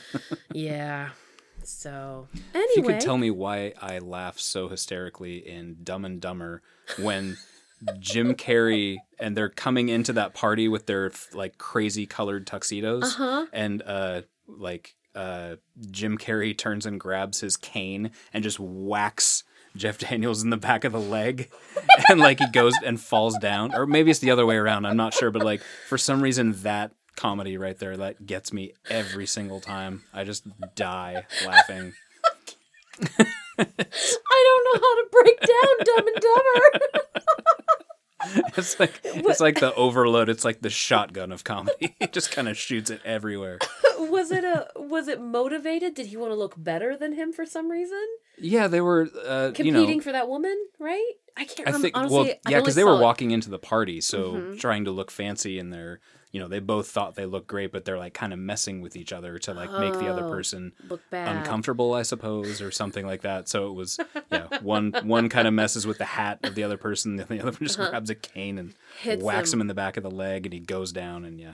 Yeah. 0.54 1.10
So, 1.64 2.28
anyway. 2.54 2.66
If 2.70 2.78
you 2.78 2.84
could 2.84 3.00
tell 3.02 3.18
me 3.18 3.32
why 3.32 3.74
I 3.82 4.00
laugh 4.00 4.40
so 4.40 4.68
hysterically 4.68 5.38
in 5.38 5.78
Dumb 5.84 6.06
and 6.06 6.20
Dumber 6.22 6.62
when 7.00 7.38
Jim 8.00 8.36
Carrey 8.36 8.98
and 9.20 9.36
they're 9.36 9.50
coming 9.50 9.90
into 9.90 10.14
that 10.14 10.34
party 10.34 10.68
with 10.68 10.86
their 10.86 11.12
like 11.34 11.58
crazy 11.58 12.06
colored 12.06 12.46
tuxedos 12.46 13.04
Uh-huh. 13.16 13.46
and 13.54 13.82
uh 13.86 14.22
like 14.48 14.96
uh 15.16 15.56
Jim 15.90 16.18
Carrey 16.18 16.56
turns 16.56 16.86
and 16.86 17.00
grabs 17.00 17.40
his 17.40 17.58
cane 17.58 18.12
and 18.34 18.44
just 18.44 18.60
whacks 18.60 19.44
Jeff 19.76 19.98
Daniels 19.98 20.44
in 20.44 20.52
the 20.52 20.58
back 20.58 20.84
of 20.84 20.92
the 20.92 21.00
leg 21.00 21.50
and 22.10 22.20
like 22.20 22.40
he 22.40 22.48
goes 22.52 22.74
and 22.86 23.00
falls 23.00 23.38
down 23.40 23.74
or 23.74 23.86
maybe 23.88 24.12
it's 24.12 24.20
the 24.20 24.30
other 24.32 24.46
way 24.46 24.58
around 24.58 24.86
I'm 24.86 24.98
not 24.98 25.14
sure 25.16 25.32
but 25.32 25.44
like 25.44 25.62
for 25.88 25.98
some 25.98 26.22
reason 26.22 26.54
that 26.62 26.92
comedy 27.16 27.58
right 27.58 27.78
there 27.78 27.98
that 27.98 28.26
gets 28.26 28.52
me 28.54 28.74
every 28.90 29.26
single 29.28 29.60
time 29.60 30.04
I 30.14 30.24
just 30.24 30.44
die 30.76 31.26
laughing 31.46 31.94
I 33.60 34.44
don't 34.46 34.64
know 34.66 34.88
how 34.88 34.96
to 34.96 35.06
break 35.12 35.40
down 35.40 35.86
Dumb 35.86 36.08
and 36.08 36.22
Dumber. 36.22 36.86
It's 38.56 38.80
like 38.80 39.02
it's 39.04 39.40
like 39.40 39.60
the 39.60 39.74
overload. 39.74 40.30
It's 40.30 40.46
like 40.46 40.62
the 40.62 40.70
shotgun 40.70 41.32
of 41.32 41.44
comedy. 41.44 41.96
It 42.00 42.14
just 42.14 42.32
kind 42.32 42.48
of 42.48 42.56
shoots 42.56 42.92
it 42.92 43.02
everywhere. 43.04 43.58
was 43.98 44.30
it 44.32 44.44
a 44.44 44.68
was 44.76 45.08
it 45.08 45.20
motivated? 45.20 45.96
Did 45.96 46.06
he 46.06 46.18
want 46.18 46.32
to 46.32 46.36
look 46.36 46.54
better 46.56 46.96
than 46.96 47.14
him 47.14 47.34
for 47.34 47.48
some 47.48 47.70
reason? 47.72 48.00
Yeah, 48.38 48.68
they 48.68 48.80
were 48.80 49.10
uh, 49.28 49.48
you 49.48 49.54
Competing 49.54 49.98
know. 49.98 50.04
for 50.04 50.12
that 50.12 50.30
woman, 50.30 50.56
right? 50.80 51.14
I 51.36 51.46
can't 51.46 51.62
I 51.68 51.72
remember. 51.72 51.82
think 51.86 51.98
Honestly, 51.98 52.16
well, 52.18 52.26
yeah, 52.48 52.60
because 52.60 52.76
they 52.76 52.84
were 52.84 52.92
it- 52.92 52.94
Mm-hmm. 52.96 53.04
walking 53.04 53.32
into 53.32 53.50
the 53.50 53.58
party, 53.60 54.00
so 54.02 54.54
trying 54.60 54.86
to 54.86 54.92
look 54.92 55.10
fancy, 55.10 55.58
and 55.58 55.74
they're 55.74 56.00
you 56.32 56.40
know 56.40 56.48
they 56.48 56.60
both 56.60 56.88
thought 56.90 57.16
they 57.16 57.26
looked 57.26 57.48
great, 57.48 57.72
but 57.72 57.84
they're 57.86 57.98
like 57.98 58.14
kind 58.14 58.32
of 58.34 58.40
messing 58.40 58.82
with 58.82 58.96
each 58.96 59.12
other 59.14 59.38
to 59.40 59.54
like 59.54 59.72
make 59.80 59.94
the 60.00 60.08
other 60.08 60.26
Oh, 60.26 60.30
person 60.30 60.72
look 60.90 61.02
bad. 61.10 61.36
uncomfortable, 61.36 61.94
I 61.94 62.04
suppose, 62.04 62.62
or 62.62 62.72
something 62.72 63.06
like 63.06 63.22
that. 63.22 63.50
So 63.50 63.68
it 63.68 63.74
was 63.74 64.00
yeah, 64.32 64.48
one 64.62 64.94
one 65.04 65.28
kind 65.30 65.48
of 65.48 65.54
messes 65.54 65.86
with 65.86 65.98
the 65.98 66.06
hat 66.06 66.40
of 66.44 66.56
the 66.56 66.64
other 66.64 66.78
person, 66.78 67.20
and 67.20 67.28
the 67.28 67.40
other 67.42 67.52
one 67.52 67.60
just 67.68 67.78
grabs 67.78 68.10
a 68.10 68.16
cane 68.16 68.58
and 68.58 68.70
Uh-huh. 68.70 69.10
Hits 69.12 69.24
whacks 69.24 69.52
him. 69.52 69.58
him 69.58 69.62
in 69.62 69.68
the 69.68 69.74
back 69.74 69.98
of 69.98 70.04
the 70.04 70.12
leg, 70.12 70.46
and 70.46 70.54
he 70.54 70.60
goes 70.60 70.92
down, 70.92 71.26
and 71.26 71.40
yeah. 71.40 71.54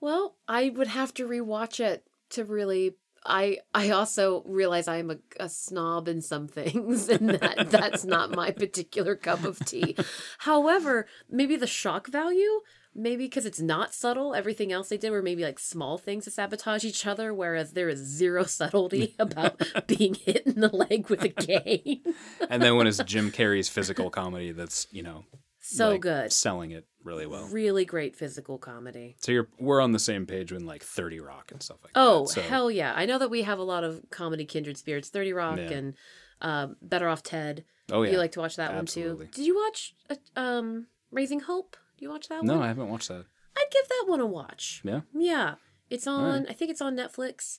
Well, 0.00 0.36
I 0.48 0.70
would 0.70 0.88
have 0.88 1.12
to 1.14 1.26
rewatch 1.26 1.80
it 1.80 2.06
to 2.30 2.44
really. 2.44 2.96
I 3.28 3.58
I 3.74 3.90
also 3.90 4.44
realize 4.46 4.86
I 4.86 4.98
am 4.98 5.10
a, 5.10 5.16
a 5.40 5.48
snob 5.48 6.06
in 6.06 6.22
some 6.22 6.46
things, 6.46 7.08
and 7.14 7.30
that 7.30 7.70
that's 7.70 8.04
not 8.04 8.30
my 8.30 8.52
particular 8.52 9.16
cup 9.16 9.42
of 9.44 9.58
tea. 9.66 9.96
However, 10.38 11.06
maybe 11.28 11.56
the 11.56 11.66
shock 11.66 12.06
value, 12.06 12.60
maybe 12.96 13.24
because 13.26 13.44
it's 13.46 13.60
not 13.60 13.94
subtle. 13.94 14.34
Everything 14.34 14.72
else 14.72 14.88
they 14.88 14.96
did 14.96 15.10
were 15.10 15.22
maybe 15.22 15.42
like 15.44 15.58
small 15.58 15.98
things 15.98 16.24
to 16.24 16.30
sabotage 16.30 16.84
each 16.84 17.06
other, 17.06 17.32
whereas 17.34 17.72
there 17.72 17.88
is 17.88 17.98
zero 18.00 18.44
subtlety 18.58 19.14
about 19.18 19.62
being 19.86 20.14
hit 20.14 20.46
in 20.46 20.60
the 20.60 20.68
leg 20.74 21.08
with 21.10 21.22
a 21.22 21.28
cane. 21.28 22.02
And 22.50 22.62
then 22.62 22.76
when 22.76 22.86
it's 22.86 22.98
Jim 23.04 23.30
Carrey's 23.30 23.68
physical 23.68 24.10
comedy, 24.10 24.52
that's 24.52 24.86
you 24.90 25.02
know 25.02 25.24
so 25.60 25.90
like, 25.90 26.00
good, 26.00 26.32
selling 26.32 26.70
it 26.70 26.86
really 27.02 27.26
well. 27.26 27.46
really 27.48 27.84
great 27.84 28.14
physical 28.16 28.56
comedy. 28.58 29.16
So 29.20 29.32
you're 29.32 29.48
we're 29.58 29.80
on 29.80 29.92
the 29.92 29.98
same 29.98 30.26
page 30.26 30.52
when 30.52 30.64
like 30.64 30.82
Thirty 30.82 31.20
Rock 31.20 31.50
and 31.52 31.62
stuff 31.62 31.78
like 31.82 31.92
Oh 31.96 32.22
that. 32.26 32.32
So, 32.32 32.40
hell 32.42 32.70
yeah! 32.70 32.92
I 32.96 33.04
know 33.06 33.18
that 33.18 33.30
we 33.30 33.42
have 33.42 33.58
a 33.58 33.64
lot 33.64 33.84
of 33.84 34.00
comedy 34.10 34.44
kindred 34.44 34.76
spirits. 34.78 35.08
Thirty 35.08 35.32
Rock 35.32 35.58
Yeah. 35.58 35.70
and 35.72 35.94
um, 36.40 36.76
Better 36.82 37.08
Off 37.08 37.22
Ted. 37.22 37.64
oh 37.90 38.02
yeah. 38.02 38.12
You 38.12 38.18
like 38.18 38.32
to 38.32 38.40
watch 38.40 38.56
that 38.56 38.70
Absolutely. 38.72 39.24
one 39.24 39.26
too? 39.26 39.30
Did 39.36 39.46
you 39.46 39.56
watch 39.56 39.94
uh, 40.10 40.14
um, 40.40 40.86
Raising 41.10 41.40
Hope? 41.40 41.76
Do 41.98 42.04
you 42.04 42.10
watch 42.10 42.28
that 42.28 42.42
no, 42.44 42.52
one? 42.54 42.60
No, 42.60 42.64
I 42.64 42.68
haven't 42.68 42.88
watched 42.88 43.08
that. 43.08 43.24
I'd 43.56 43.70
give 43.70 43.88
that 43.88 44.04
one 44.06 44.20
a 44.20 44.26
watch. 44.26 44.82
Yeah, 44.84 45.00
Yeah, 45.14 45.54
it's 45.88 46.06
on. 46.06 46.40
right. 46.42 46.46
I 46.50 46.52
think 46.52 46.70
it's 46.70 46.80
on 46.82 46.94
Netflix. 46.96 47.58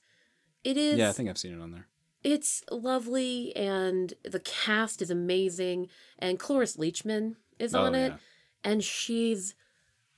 It 0.63 0.77
is. 0.77 0.97
yeah, 0.97 1.09
I 1.09 1.11
think 1.13 1.29
I've 1.29 1.37
seen 1.37 1.53
it 1.53 1.61
on 1.61 1.71
there. 1.71 1.87
it's 2.23 2.63
lovely, 2.69 3.55
and 3.55 4.13
the 4.23 4.39
cast 4.41 5.01
is 5.01 5.09
amazing, 5.09 5.87
and 6.19 6.37
Cloris 6.39 6.77
Leachman 6.77 7.35
is 7.57 7.73
Oh, 7.73 7.83
on 7.85 7.95
it, 7.95 8.09
yeah. 8.09 8.17
and 8.63 8.83
she's 8.83 9.55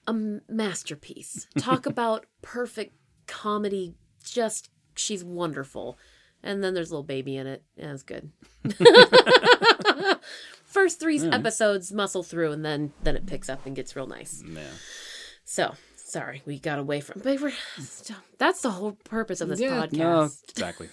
a 0.07 0.13
masterpiece. 0.13 1.47
Talk 1.57 1.85
about 1.93 2.25
perfect 2.41 2.95
comedy. 3.27 3.95
Just 4.23 4.69
she's 4.95 5.23
wonderful. 5.23 5.97
And 6.41 6.63
then 6.63 6.73
there's 6.73 6.89
a 6.89 6.93
little 6.93 7.03
baby 7.03 7.35
in 7.35 7.47
it. 7.47 7.63
Yeah, 7.75 7.93
it's 7.93 8.03
good. 8.03 8.31
First 10.69 10.99
three 10.99 11.19
episodes 11.19 11.91
muscle 11.91 12.23
through, 12.23 12.51
and 12.51 12.63
then 12.63 12.93
then 13.03 13.15
it 13.15 13.25
picks 13.25 13.49
up 13.49 13.65
and 13.65 13.75
gets 13.75 13.95
real 13.95 14.07
nice. 14.07 14.43
Yeah. 14.47 14.61
So 15.45 15.73
sorry, 15.95 16.41
we 16.45 16.59
got 16.59 16.79
away 16.79 17.01
from. 17.01 17.21
But 17.23 17.39
we're, 17.41 17.51
that's 18.37 18.61
the 18.61 18.69
whole 18.71 18.93
purpose 19.03 19.41
of 19.41 19.49
this 19.49 19.59
yeah, 19.59 19.69
podcast. 19.85 19.93
no, 19.93 20.29
exactly. 20.49 20.89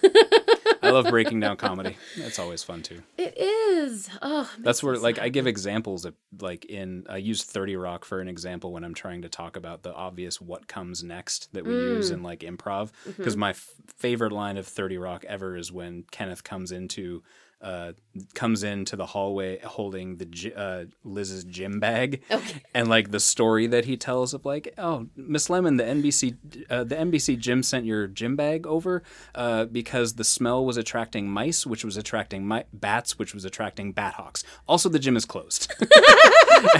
I 0.83 0.91
love 0.91 1.07
breaking 1.09 1.41
down 1.41 1.57
comedy. 1.57 1.97
That's 2.18 2.39
always 2.39 2.62
fun 2.62 2.83
too. 2.83 3.03
It 3.18 3.37
is. 3.39 4.09
Oh, 4.22 4.49
it 4.57 4.62
That's 4.62 4.83
where 4.83 4.97
like 4.97 5.18
I 5.18 5.29
give 5.31 5.47
examples 5.47 6.05
of 6.05 6.14
like 6.41 6.64
in 6.66 7.05
I 7.09 7.16
use 7.16 7.43
30 7.43 7.77
Rock 7.77 8.05
for 8.05 8.20
an 8.20 8.29
example 8.29 8.72
when 8.72 8.85
I'm 8.85 8.95
trying 8.95 9.22
to 9.22 9.29
talk 9.29 9.57
about 9.57 9.83
the 9.83 9.93
obvious 9.93 10.41
what 10.41 10.68
comes 10.68 11.03
next 11.03 11.53
that 11.55 11.64
we 11.66 11.72
use 11.74 12.11
Mm. 12.11 12.14
in 12.14 12.22
like 12.22 12.41
improv 12.41 12.91
Mm-hmm. 12.93 13.11
because 13.16 13.37
my 13.37 13.51
f- 13.51 13.68
favorite 13.97 14.33
line 14.33 14.57
of 14.59 14.66
30 14.66 14.99
Rock 14.99 15.24
ever 15.29 15.57
is 15.57 15.72
when 15.72 16.05
Kenneth 16.11 16.45
comes 16.45 16.70
into 16.72 17.22
uh, 17.62 17.92
comes 18.34 18.62
into 18.62 18.96
the 18.96 19.07
hallway 19.07 19.59
holding 19.61 20.18
the 20.18 20.52
uh, 20.54 20.84
Liz's 21.04 21.42
gym 21.44 21.80
bag, 21.80 22.22
Okay. 22.30 22.62
and 22.74 22.88
like 22.88 23.11
the 23.11 23.20
story 23.20 23.66
that 23.66 23.86
he 23.86 23.96
tells 23.96 24.34
of 24.34 24.44
like, 24.44 24.74
oh, 24.78 25.07
Miss 25.16 25.48
Lemon, 25.48 25.76
the 25.76 25.84
NBC 25.84 26.36
uh, 26.70 26.84
the 26.84 26.94
NBC 26.96 27.38
gym 27.38 27.62
sent 27.62 27.84
your 27.86 28.07
gym 28.09 28.36
bag 28.36 28.66
over 28.66 29.02
uh, 29.34 29.64
because 29.64 30.14
the 30.14 30.24
smell 30.24 30.64
was 30.66 30.76
attracting 30.76 31.28
mice, 31.30 31.66
which 31.66 31.84
was 31.84 31.96
attracting 31.96 32.46
mi- 32.46 32.64
bats, 32.72 33.18
which 33.18 33.32
was 33.34 33.44
attracting 33.44 33.92
bat 33.92 34.14
hawks. 34.14 34.44
Also, 34.68 34.88
the 34.88 34.98
gym 34.98 35.16
is 35.16 35.24
closed. 35.24 35.72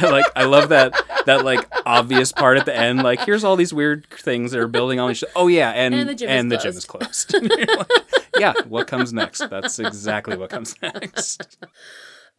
And, 0.01 0.05
like 0.11 0.25
I 0.35 0.45
love 0.45 0.71
that 0.71 0.95
that 1.27 1.45
like 1.45 1.67
obvious 1.85 2.33
part 2.33 2.57
at 2.59 2.65
the 2.65 2.75
end. 2.75 3.03
Like 3.03 3.21
here's 3.27 3.45
all 3.45 3.57
these 3.57 3.75
weird 3.75 4.07
things 4.11 4.53
that 4.53 4.59
are 4.61 4.69
building 4.69 4.99
on 5.01 5.11
each. 5.11 5.23
Oh 5.37 5.49
yeah, 5.49 5.71
and 5.71 5.95
And 5.95 6.09
the 6.09 6.15
gym 6.15 6.31
is 6.31 6.35
and 6.41 6.51
the 6.53 6.57
gym 6.57 6.77
is 6.77 6.85
closed. 6.87 7.35
Yeah, 8.39 8.55
what 8.69 8.87
comes 8.87 9.13
next? 9.13 9.49
That's 9.51 9.79
exactly 9.79 10.37
what 10.37 10.51
comes 10.51 10.75
next. 10.83 11.59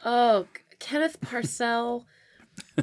Oh, 0.06 0.45
Kenneth 0.80 1.20
Parcell. 1.22 2.06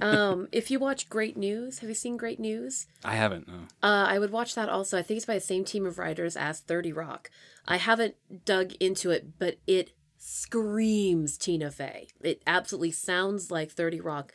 um, 0.00 0.48
if 0.52 0.70
you 0.70 0.78
watch 0.78 1.08
Great 1.08 1.36
News, 1.36 1.80
have 1.80 1.88
you 1.88 1.94
seen 1.94 2.16
Great 2.16 2.38
News? 2.40 2.86
I 3.04 3.14
haven't. 3.16 3.48
No. 3.48 3.54
Uh, 3.82 4.06
I 4.08 4.18
would 4.18 4.30
watch 4.30 4.54
that 4.54 4.68
also. 4.68 4.98
I 4.98 5.02
think 5.02 5.16
it's 5.18 5.26
by 5.26 5.34
the 5.34 5.40
same 5.40 5.64
team 5.64 5.84
of 5.86 5.98
writers 5.98 6.36
as 6.36 6.60
30 6.60 6.92
Rock. 6.92 7.30
I 7.66 7.76
haven't 7.78 8.14
dug 8.44 8.72
into 8.80 9.10
it, 9.10 9.38
but 9.38 9.56
it 9.66 9.90
screams 10.18 11.36
Tina 11.36 11.70
Fey. 11.70 12.08
It 12.20 12.42
absolutely 12.46 12.92
sounds 12.92 13.50
like 13.50 13.70
30 13.70 14.00
Rock. 14.00 14.32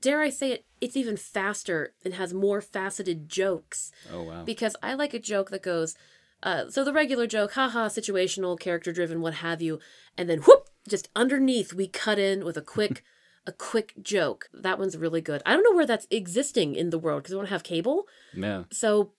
Dare 0.00 0.20
I 0.20 0.28
say 0.30 0.52
it, 0.52 0.64
it's 0.80 0.96
even 0.96 1.16
faster 1.16 1.94
and 2.04 2.14
has 2.14 2.34
more 2.34 2.60
faceted 2.60 3.28
jokes 3.28 3.90
Oh 4.12 4.22
wow. 4.22 4.44
because 4.44 4.76
I 4.82 4.92
like 4.94 5.14
a 5.14 5.18
joke 5.18 5.50
that 5.50 5.62
goes, 5.62 5.96
uh, 6.42 6.68
so 6.70 6.84
the 6.84 6.92
regular 6.92 7.26
joke, 7.26 7.52
haha, 7.52 7.88
situational, 7.88 8.58
character 8.58 8.92
driven, 8.92 9.20
what 9.20 9.34
have 9.34 9.60
you, 9.60 9.78
and 10.16 10.28
then 10.28 10.40
whoop, 10.40 10.68
just 10.88 11.08
underneath 11.16 11.72
we 11.72 11.88
cut 11.88 12.18
in 12.18 12.44
with 12.44 12.56
a 12.56 12.62
quick, 12.62 13.02
a 13.46 13.52
quick 13.52 13.94
joke. 14.02 14.48
That 14.52 14.78
one's 14.78 14.96
really 14.96 15.20
good. 15.20 15.42
I 15.44 15.52
don't 15.52 15.64
know 15.64 15.76
where 15.76 15.86
that's 15.86 16.06
existing 16.10 16.74
in 16.74 16.90
the 16.90 16.98
world 16.98 17.22
because 17.22 17.34
we 17.34 17.40
don't 17.40 17.48
have 17.50 17.62
cable, 17.62 18.06
yeah. 18.34 18.64
so 18.70 19.12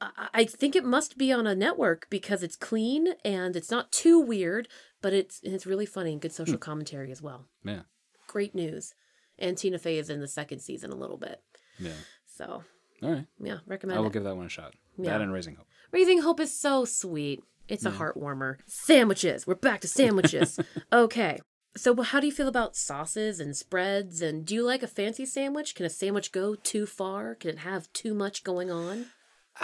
I 0.00 0.28
I 0.34 0.44
think 0.44 0.74
it 0.74 0.84
must 0.84 1.16
be 1.16 1.32
on 1.32 1.46
a 1.46 1.54
network 1.54 2.06
because 2.10 2.42
it's 2.42 2.56
clean 2.56 3.14
and 3.24 3.54
it's 3.56 3.70
not 3.70 3.92
too 3.92 4.18
weird, 4.18 4.68
but 5.00 5.12
it's 5.12 5.40
it's 5.42 5.66
really 5.66 5.86
funny 5.86 6.12
and 6.12 6.20
good 6.20 6.32
social 6.32 6.58
commentary 6.58 7.10
as 7.12 7.22
well. 7.22 7.46
Yeah. 7.64 7.82
Great 8.26 8.54
news. 8.54 8.94
And 9.38 9.56
Tina 9.56 9.78
Fey 9.78 9.98
is 9.98 10.10
in 10.10 10.20
the 10.20 10.28
second 10.28 10.60
season 10.60 10.90
a 10.90 10.96
little 10.96 11.16
bit. 11.16 11.40
Yeah. 11.78 11.92
So 12.26 12.64
All 13.02 13.10
right. 13.10 13.26
yeah, 13.40 13.58
recommend 13.66 13.98
I 13.98 14.00
will 14.00 14.08
it. 14.08 14.12
give 14.12 14.24
that 14.24 14.36
one 14.36 14.46
a 14.46 14.48
shot. 14.48 14.74
Yeah. 14.98 15.10
That 15.12 15.20
and 15.20 15.32
Raising 15.32 15.56
Hope. 15.56 15.66
Raising 15.92 16.22
Hope 16.22 16.40
is 16.40 16.58
so 16.58 16.86
sweet. 16.86 17.42
It's 17.68 17.84
a 17.84 17.90
mm. 17.90 17.96
heart 17.96 18.16
warmer. 18.16 18.58
Sandwiches. 18.66 19.46
We're 19.46 19.56
back 19.56 19.82
to 19.82 19.88
sandwiches. 19.88 20.58
okay. 20.92 21.38
So, 21.76 22.00
how 22.02 22.18
do 22.18 22.26
you 22.26 22.32
feel 22.32 22.48
about 22.48 22.76
sauces 22.76 23.40
and 23.40 23.54
spreads? 23.54 24.22
And 24.22 24.44
do 24.46 24.54
you 24.54 24.64
like 24.64 24.82
a 24.82 24.86
fancy 24.86 25.26
sandwich? 25.26 25.74
Can 25.74 25.84
a 25.84 25.90
sandwich 25.90 26.32
go 26.32 26.54
too 26.54 26.86
far? 26.86 27.34
Can 27.34 27.50
it 27.50 27.58
have 27.58 27.92
too 27.92 28.14
much 28.14 28.42
going 28.42 28.70
on? 28.70 29.06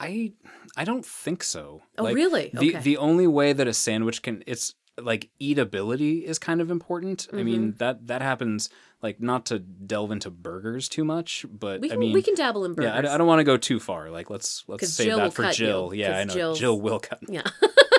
I 0.00 0.32
I 0.76 0.84
don't 0.84 1.04
think 1.04 1.42
so. 1.42 1.82
Oh, 1.98 2.12
really? 2.12 2.50
Okay. 2.54 2.70
The 2.70 2.78
the 2.78 2.96
only 2.96 3.26
way 3.26 3.52
that 3.52 3.68
a 3.68 3.74
sandwich 3.74 4.22
can 4.22 4.42
it's 4.46 4.74
like 5.00 5.30
eatability 5.40 6.22
is 6.24 6.38
kind 6.38 6.60
of 6.60 6.70
important. 6.70 7.26
I 7.32 7.42
mean 7.42 7.60
Mm-hmm. 7.72 7.76
that 7.78 8.06
that 8.06 8.22
happens 8.22 8.70
like 9.02 9.20
not 9.20 9.46
to 9.46 9.58
delve 9.60 10.10
into 10.10 10.30
burgers 10.30 10.88
too 10.88 11.04
much, 11.04 11.46
but 11.50 11.80
We 11.80 11.88
I 11.88 11.90
can 11.92 12.00
mean 12.00 12.12
we 12.12 12.22
can 12.22 12.34
dabble 12.34 12.64
in 12.64 12.74
burgers. 12.74 12.90
yeah, 13.04 13.10
I, 13.10 13.14
I 13.14 13.18
don't 13.18 13.26
want 13.26 13.40
to 13.40 13.44
go 13.44 13.56
too 13.56 13.78
far. 13.80 14.10
Like 14.10 14.28
let's 14.30 14.64
let's 14.66 14.88
save 14.88 15.06
Jill 15.06 15.18
that 15.18 15.34
for 15.34 15.50
Jill. 15.52 15.94
you, 15.94 16.02
Yeah, 16.02 16.18
I 16.18 16.24
know 16.24 16.34
Jill's- 16.34 16.58
Jill 16.58 16.80
will 16.80 16.98
cut. 17.00 17.20
Yeah. 17.28 17.42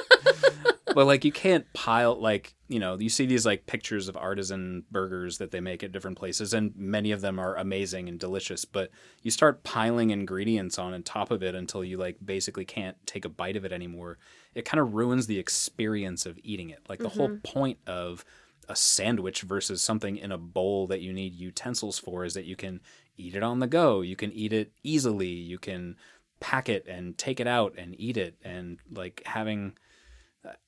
but 0.94 1.06
like 1.06 1.26
you 1.26 1.32
can't 1.32 1.66
pile 1.74 2.20
like 2.20 2.54
you 2.68 2.80
know 2.80 2.98
you 3.00 3.10
see 3.10 3.26
these 3.26 3.46
like 3.46 3.66
pictures 3.66 4.08
of 4.08 4.18
artisan 4.18 4.84
burgers 4.92 5.38
that 5.38 5.52
they 5.52 5.60
make 5.60 5.84
at 5.84 5.92
different 5.92 6.18
places 6.18 6.54
and 6.54 6.76
many 6.76 7.12
of 7.12 7.22
them 7.22 7.40
are 7.40 7.56
amazing 7.56 8.08
and 8.08 8.20
delicious 8.20 8.66
but 8.66 8.90
you 9.22 9.32
start 9.32 9.64
piling 9.64 10.12
ingredients 10.12 10.78
on 10.78 10.94
and 10.94 11.06
top 11.06 11.32
of 11.32 11.44
it 11.44 11.56
until 11.56 11.84
you 11.84 11.98
like 11.98 12.18
basically 12.24 12.66
can't 12.66 12.98
take 13.06 13.26
a 13.26 13.30
bite 13.30 13.56
of 13.56 13.66
it 13.66 13.72
anymore. 13.72 14.18
It 14.56 14.66
kind 14.66 14.80
of 14.80 14.94
ruins 14.94 15.28
the 15.28 15.40
experience 15.40 16.26
of 16.26 16.40
eating 16.44 16.70
it 16.70 16.80
like 16.90 17.00
the 17.00 17.10
whole 17.10 17.30
mm-hmm. 17.30 17.52
point 17.52 17.80
of 17.88 18.26
a 18.68 18.76
sandwich 18.76 19.42
versus 19.42 19.82
something 19.82 20.18
in 20.18 20.32
a 20.32 20.38
bowl 20.38 20.88
that 20.88 21.02
you 21.02 21.12
need 21.12 21.34
utensils 21.34 21.98
for 21.98 22.24
is 22.24 22.36
that 22.36 22.46
you 22.46 22.56
can 22.56 22.80
eat 23.18 23.36
it 23.36 23.44
on 23.44 23.60
the 23.60 23.68
go 23.68 24.02
you 24.02 24.16
can 24.16 24.32
eat 24.32 24.54
it 24.54 24.72
easily 24.84 25.28
you 25.28 25.58
can 25.58 25.96
pack 26.40 26.70
it 26.70 26.86
and 26.88 27.18
take 27.18 27.40
it 27.40 27.48
out 27.48 27.74
and 27.78 28.00
eat 28.00 28.16
it 28.16 28.36
and 28.44 28.78
like 28.94 29.22
having 29.26 29.74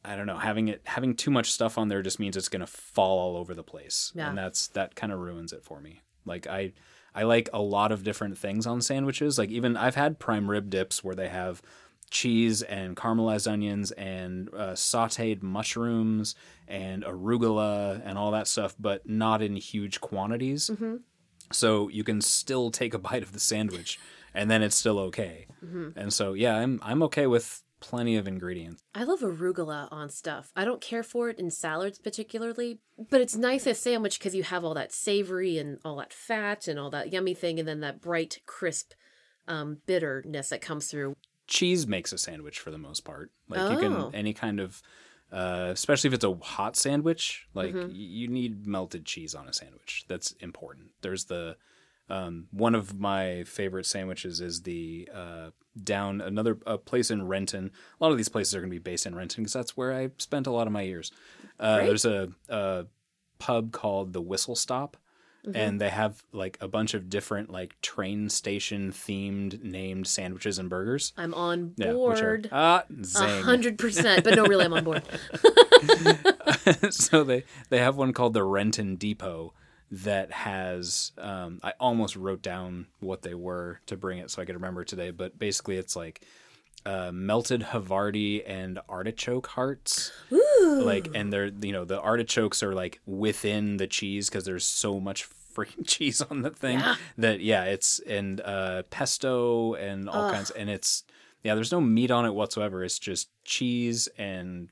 I 0.03 0.15
don't 0.15 0.25
know, 0.27 0.37
having 0.37 0.67
it 0.67 0.81
having 0.85 1.15
too 1.15 1.31
much 1.31 1.51
stuff 1.51 1.77
on 1.77 1.87
there 1.87 2.01
just 2.01 2.19
means 2.19 2.35
it's 2.35 2.49
gonna 2.49 2.67
fall 2.67 3.19
all 3.19 3.37
over 3.37 3.53
the 3.53 3.63
place, 3.63 4.11
Yeah. 4.15 4.29
and 4.29 4.37
that's 4.37 4.67
that 4.69 4.95
kind 4.95 5.11
of 5.13 5.19
ruins 5.19 5.53
it 5.53 5.63
for 5.63 5.79
me. 5.79 6.01
Like 6.25 6.45
I, 6.47 6.73
I 7.15 7.23
like 7.23 7.49
a 7.53 7.61
lot 7.61 7.91
of 7.91 8.03
different 8.03 8.37
things 8.37 8.67
on 8.67 8.81
sandwiches. 8.81 9.37
Like 9.37 9.49
even 9.49 9.77
I've 9.77 9.95
had 9.95 10.19
prime 10.19 10.49
rib 10.49 10.69
dips 10.69 11.03
where 11.03 11.15
they 11.15 11.29
have 11.29 11.61
cheese 12.09 12.61
and 12.61 12.97
caramelized 12.97 13.49
onions 13.49 13.91
and 13.91 14.49
uh, 14.53 14.71
sautéed 14.73 15.41
mushrooms 15.41 16.35
and 16.67 17.03
arugula 17.05 18.01
and 18.05 18.17
all 18.17 18.31
that 18.31 18.47
stuff, 18.47 18.75
but 18.77 19.07
not 19.07 19.41
in 19.41 19.55
huge 19.55 20.01
quantities. 20.01 20.69
So 21.53 21.87
you 21.89 22.03
can 22.03 22.21
still 22.21 22.71
take 22.71 22.93
a 22.93 22.99
bite 22.99 23.23
of 23.23 23.31
the 23.33 23.39
sandwich, 23.39 23.99
and 24.33 24.49
then 24.51 24.61
it's 24.61 24.75
still 24.75 24.99
okay. 24.99 25.47
And 25.95 26.13
so 26.13 26.33
yeah, 26.33 26.55
I'm 26.57 26.79
I'm 26.83 27.01
okay 27.03 27.27
with 27.27 27.63
plenty 27.81 28.15
of 28.15 28.27
ingredients. 28.27 28.81
I 28.95 29.03
love 29.03 29.19
arugula 29.19 29.89
on 29.91 30.09
stuff. 30.09 30.51
I 30.55 30.63
don't 30.63 30.79
care 30.81 31.03
for 31.03 31.29
it 31.29 31.37
in 31.39 31.51
salads 31.51 31.99
particularly, 31.99 32.79
but 33.09 33.19
it's 33.19 33.35
nice 33.35 33.67
as 33.67 33.77
a 33.77 33.81
sandwich 33.81 34.17
because 34.19 34.33
you 34.35 34.43
have 34.43 34.63
all 34.63 34.73
that 34.75 34.93
savory 34.93 35.57
and 35.57 35.79
all 35.83 35.97
that 35.97 36.13
fat 36.13 36.67
and 36.69 36.79
all 36.79 36.89
that 36.91 37.11
yummy 37.11 37.33
thing, 37.33 37.59
and 37.59 37.67
then 37.67 37.81
that 37.81 37.99
bright, 38.01 38.39
crisp 38.45 38.93
um, 39.47 39.79
bitterness 39.85 40.49
that 40.49 40.61
comes 40.61 40.87
through. 40.89 41.15
cheese 41.47 41.85
makes 41.85 42.13
a 42.13 42.17
sandwich 42.17 42.59
for 42.59 42.71
the 42.71 42.77
most 42.77 43.01
part. 43.03 43.29
Like 43.49 43.69
you 43.71 43.77
Oh. 43.77 44.05
can 44.09 44.15
any 44.15 44.33
kind 44.33 44.59
of, 44.61 44.81
uh, 45.33 45.69
especially 45.71 46.07
if 46.09 46.13
it's 46.13 46.23
a 46.23 46.35
hot 46.35 46.77
sandwich, 46.77 47.47
like 47.53 47.73
Mm-hmm. 47.73 47.89
you 47.93 48.27
need 48.29 48.65
melted 48.67 49.05
cheese 49.05 49.35
on 49.35 49.49
a 49.49 49.53
sandwich. 49.53 50.05
That's 50.07 50.31
important. 50.33 50.91
There's 51.01 51.25
the 51.25 51.57
um, 52.11 52.47
one 52.51 52.75
of 52.75 52.99
my 52.99 53.43
favorite 53.45 53.85
sandwiches 53.85 54.41
is 54.41 54.63
the 54.63 55.07
uh, 55.13 55.49
down 55.81 56.19
another 56.21 56.57
a 56.67 56.77
place 56.77 57.09
in 57.09 57.27
Renton. 57.27 57.71
A 57.99 58.03
lot 58.03 58.11
of 58.11 58.17
these 58.17 58.29
places 58.29 58.53
are 58.55 58.59
going 58.59 58.69
to 58.69 58.75
be 58.75 58.79
based 58.79 59.05
in 59.05 59.15
Renton 59.15 59.43
because 59.43 59.53
that's 59.53 59.77
where 59.77 59.93
I 59.93 60.09
spent 60.17 60.45
a 60.47 60.51
lot 60.51 60.67
of 60.67 60.73
my 60.73 60.81
years. 60.81 61.11
Uh, 61.59 61.77
Great. 61.77 61.85
there's 61.87 62.05
a, 62.05 62.29
a 62.49 62.85
pub 63.39 63.71
called 63.71 64.13
the 64.13 64.21
Whistle 64.21 64.55
Stop. 64.55 64.97
Mm-hmm. 65.45 65.55
And 65.57 65.81
they 65.81 65.89
have 65.89 66.21
like 66.31 66.59
a 66.61 66.67
bunch 66.67 66.93
of 66.93 67.09
different 67.09 67.49
like 67.49 67.79
train 67.81 68.29
station 68.29 68.91
themed 68.91 69.63
named 69.63 70.05
sandwiches 70.05 70.59
and 70.59 70.69
burgers. 70.69 71.13
I'm 71.17 71.33
on 71.33 71.73
Yeah, 71.77 71.93
board. 71.93 72.47
ah, 72.51 72.83
A 73.15 73.41
hundred 73.41 73.79
percent, 73.79 74.23
but 74.23 74.35
no, 74.35 74.45
really, 74.45 74.65
I'm 74.65 74.73
on 74.73 74.83
board. 74.83 75.01
so 76.91 77.23
they 77.23 77.43
they 77.69 77.79
have 77.79 77.95
one 77.97 78.13
called 78.13 78.33
the 78.33 78.43
Renton 78.43 78.97
Depot 78.97 79.53
that 79.91 80.31
has 80.31 81.11
um, 81.17 81.59
I 81.63 81.73
almost 81.79 82.15
wrote 82.15 82.41
down 82.41 82.87
what 83.01 83.21
they 83.23 83.33
were 83.33 83.81
to 83.87 83.97
bring 83.97 84.19
it 84.19 84.31
so 84.31 84.41
I 84.41 84.45
could 84.45 84.55
remember 84.55 84.83
today, 84.85 85.11
but 85.11 85.37
basically 85.37 85.77
it's 85.77 85.95
like 85.95 86.21
uh, 86.85 87.11
melted 87.13 87.61
Havarti 87.61 88.41
and 88.47 88.79
artichoke 88.89 89.47
hearts. 89.47 90.11
Like, 90.63 91.09
and 91.13 91.31
they're 91.31 91.47
you 91.47 91.73
know 91.73 91.85
the 91.85 91.99
artichokes 92.01 92.63
are 92.63 92.73
like 92.73 92.99
within 93.05 93.77
the 93.77 93.85
cheese 93.87 94.29
because 94.29 94.45
there's 94.45 94.65
so 94.65 94.99
much 94.99 95.27
freaking 95.53 95.85
cheese 95.85 96.21
on 96.21 96.41
the 96.43 96.49
thing 96.49 96.79
Yeah. 96.79 96.95
that 97.17 97.41
yeah 97.41 97.65
it's 97.65 97.99
and 97.99 98.39
uh, 98.41 98.83
pesto 98.89 99.73
and 99.75 100.07
all 100.09 100.31
kinds 100.31 100.49
and 100.51 100.69
it's 100.69 101.03
yeah 101.43 101.53
there's 101.55 101.71
no 101.73 101.81
meat 101.81 102.09
on 102.11 102.25
it 102.25 102.33
whatsoever. 102.33 102.83
It's 102.83 102.97
just 102.97 103.29
cheese 103.43 104.07
and 104.17 104.69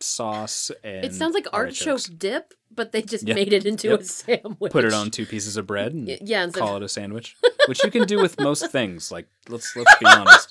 sauce 0.00 0.70
and 0.84 1.04
It 1.04 1.14
sounds 1.14 1.34
like 1.34 1.46
artichokes. 1.52 2.08
artichoke 2.08 2.18
dip, 2.18 2.54
but 2.78 2.92
they 2.92 3.02
just 3.02 3.28
Yeah. 3.28 3.34
made 3.34 3.52
it 3.52 3.66
into 3.66 3.88
Yep. 3.88 4.00
a 4.00 4.04
sandwich. 4.04 4.72
Put 4.72 4.84
it 4.86 4.94
on 4.94 5.10
two 5.10 5.26
pieces 5.26 5.58
of 5.58 5.66
bread 5.66 5.92
and 5.92 6.08
yeah, 6.22 6.44
instead 6.44 6.60
call 6.60 6.76
of- 6.76 6.82
it 6.82 6.86
a 6.86 6.88
sandwich, 6.88 7.36
which 7.66 7.84
you 7.84 7.90
can 7.90 8.04
do 8.06 8.22
with 8.22 8.40
most 8.40 8.70
things. 8.72 9.12
Like 9.12 9.26
let's 9.50 9.76
let's 9.76 9.94
be 9.98 10.06
honest. 10.06 10.48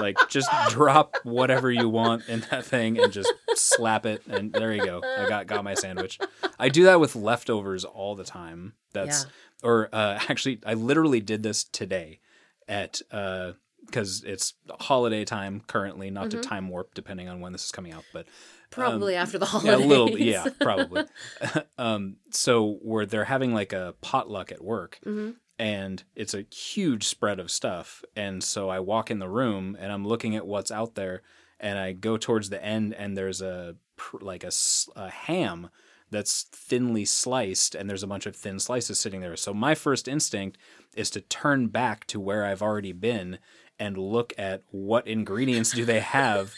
Like 0.00 0.16
just 0.28 0.48
drop 0.68 1.16
whatever 1.24 1.70
you 1.72 1.88
want 1.88 2.28
in 2.28 2.40
that 2.50 2.64
thing 2.64 2.98
and 3.00 3.12
just 3.12 3.32
slap 3.54 4.04
it, 4.06 4.22
and 4.28 4.52
there 4.52 4.72
you 4.72 4.84
go. 4.84 5.00
I 5.02 5.28
got 5.28 5.46
got 5.46 5.64
my 5.64 5.74
sandwich. 5.74 6.18
I 6.58 6.68
do 6.68 6.84
that 6.84 7.00
with 7.00 7.16
leftovers 7.16 7.84
all 7.84 8.14
the 8.14 8.22
time. 8.24 8.74
That's 8.92 9.26
or 9.62 9.88
uh, 9.92 10.20
actually, 10.28 10.60
I 10.66 10.74
literally 10.74 11.20
did 11.20 11.42
this 11.42 11.64
today 11.64 12.20
at 12.68 13.00
because 13.88 14.22
it's 14.24 14.54
holiday 14.80 15.24
time 15.24 15.62
currently. 15.66 16.10
Not 16.10 16.28
Mm-hmm. 16.28 16.40
to 16.42 16.48
time 16.48 16.68
warp, 16.68 16.94
depending 16.94 17.28
on 17.28 17.40
when 17.40 17.52
this 17.52 17.64
is 17.64 17.72
coming 17.72 17.92
out, 17.92 18.04
but 18.12 18.26
Probably 18.70 19.14
after 19.16 19.38
the 19.38 19.46
um, 19.46 19.62
yeah, 19.64 19.72
holidays. 19.72 19.84
a 19.84 19.88
little, 19.88 20.18
yeah, 20.18 20.46
probably. 20.60 21.04
um, 21.78 22.16
so 22.30 22.78
where 22.82 23.06
they're 23.06 23.24
having 23.24 23.52
like 23.54 23.72
a 23.72 23.94
potluck 24.02 24.52
at 24.52 24.62
work, 24.62 24.98
Mhm. 25.06 25.36
and 25.58 26.04
it's 26.14 26.34
a 26.34 26.44
huge 26.52 27.04
spread 27.08 27.40
of 27.40 27.50
stuff, 27.50 28.04
and 28.14 28.44
so 28.44 28.68
I 28.68 28.80
walk 28.80 29.10
in 29.10 29.18
the 29.20 29.28
room 29.28 29.76
and 29.80 29.90
I'm 29.90 30.06
looking 30.06 30.36
at 30.36 30.46
what's 30.46 30.70
out 30.70 30.94
there, 30.96 31.22
and 31.58 31.78
I 31.78 31.92
go 31.92 32.16
towards 32.18 32.50
the 32.50 32.62
end, 32.62 32.94
and 32.94 33.16
there's 33.16 33.40
a 33.42 33.76
like 34.20 34.44
a 34.44 34.52
ham 35.10 35.70
that's 36.10 36.44
thinly 36.52 37.04
sliced 37.04 37.74
and 37.74 37.90
there's 37.90 38.02
a 38.04 38.06
bunch 38.06 38.24
of 38.26 38.34
thin 38.36 38.58
slices 38.58 38.98
sitting 39.00 39.20
there. 39.20 39.36
So 39.36 39.52
my 39.52 39.74
first 39.74 40.08
instinct 40.08 40.56
is 40.94 41.10
to 41.10 41.20
turn 41.20 41.66
back 41.66 42.06
to 42.06 42.18
where 42.20 42.44
I've 42.46 42.62
already 42.62 42.92
been 42.92 43.38
and 43.78 43.96
look 43.96 44.32
at 44.38 44.62
what 44.70 45.06
ingredients 45.06 45.70
do 45.72 45.84
they 45.84 46.00
have 46.00 46.52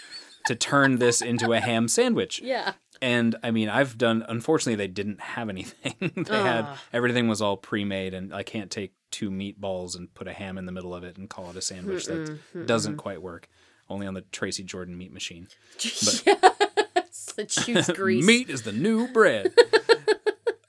to 0.47 0.55
turn 0.55 0.99
this 0.99 1.21
into 1.21 1.53
a 1.53 1.61
ham 1.61 1.89
sandwich. 1.89 2.41
Yeah. 2.45 2.73
And 3.03 3.37
I 3.43 3.51
mean, 3.51 3.71
I've 3.71 3.97
done. 3.97 4.23
Unfortunately, 4.29 4.75
they 4.75 4.87
didn't 4.87 5.21
have 5.23 5.49
anything. 5.49 5.95
they 6.17 6.37
had 6.37 6.67
Ah. 6.67 6.83
everything 6.93 7.29
was 7.29 7.41
all 7.41 7.57
pre-made, 7.57 8.13
and 8.13 8.35
I 8.35 8.43
can't 8.43 8.71
take 8.71 8.93
two 9.11 9.31
meatballs 9.31 9.97
and 9.97 10.13
put 10.13 10.29
a 10.29 10.35
ham 10.35 10.59
in 10.59 10.67
the 10.67 10.73
middle 10.73 10.95
of 10.95 11.03
it 11.03 11.17
and 11.17 11.29
call 11.31 11.49
it 11.49 11.57
a 11.57 11.63
sandwich. 11.63 12.05
That 12.05 12.39
doesn't 12.67 12.99
quite 12.99 13.23
work. 13.23 13.49
Only 13.89 14.07
on 14.07 14.13
the 14.13 14.21
Tracy 14.21 14.65
Jordan 14.65 14.99
meat 14.99 15.15
machine. 15.15 15.49
yes. 15.81 17.33
The 17.37 17.45
juice 17.45 17.89
grease. 17.89 18.25
Meat 18.27 18.51
is 18.51 18.63
the 18.63 18.73
new 18.73 19.09
bread. 19.09 19.55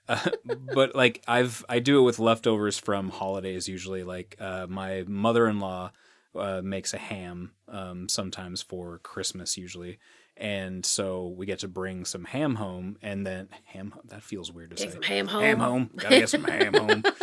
Uh, 0.08 0.30
but 0.74 0.96
like 0.96 1.22
I've 1.28 1.64
I 1.70 1.80
do 1.80 2.00
it 2.00 2.04
with 2.04 2.18
leftovers 2.20 2.78
from 2.78 3.10
holidays 3.10 3.68
usually. 3.68 4.04
Like 4.04 4.36
uh, 4.40 4.68
my 4.70 5.04
mother-in-law 5.08 5.92
uh, 6.36 6.62
makes 6.64 6.94
a 6.94 6.98
ham 6.98 7.52
um, 7.68 8.08
sometimes 8.10 8.62
for 8.62 9.00
Christmas 9.00 9.58
usually, 9.58 10.00
and 10.38 10.86
so 10.86 11.28
we 11.28 11.46
get 11.46 11.60
to 11.60 11.68
bring 11.68 12.06
some 12.06 12.26
ham 12.26 12.56
home, 12.56 12.98
and 13.02 13.26
then 13.28 13.50
ham 13.66 13.94
that 14.06 14.24
feels 14.24 14.52
weird 14.52 14.72
to 14.72 14.76
Take 14.78 15.04
say. 15.04 15.14
ham 15.16 15.28
home. 15.28 15.42
Ham 15.44 15.60
home, 15.60 15.90
gotta 15.98 16.20
get 16.20 16.30
some 16.30 16.44
ham 16.44 16.74
home. 16.74 17.04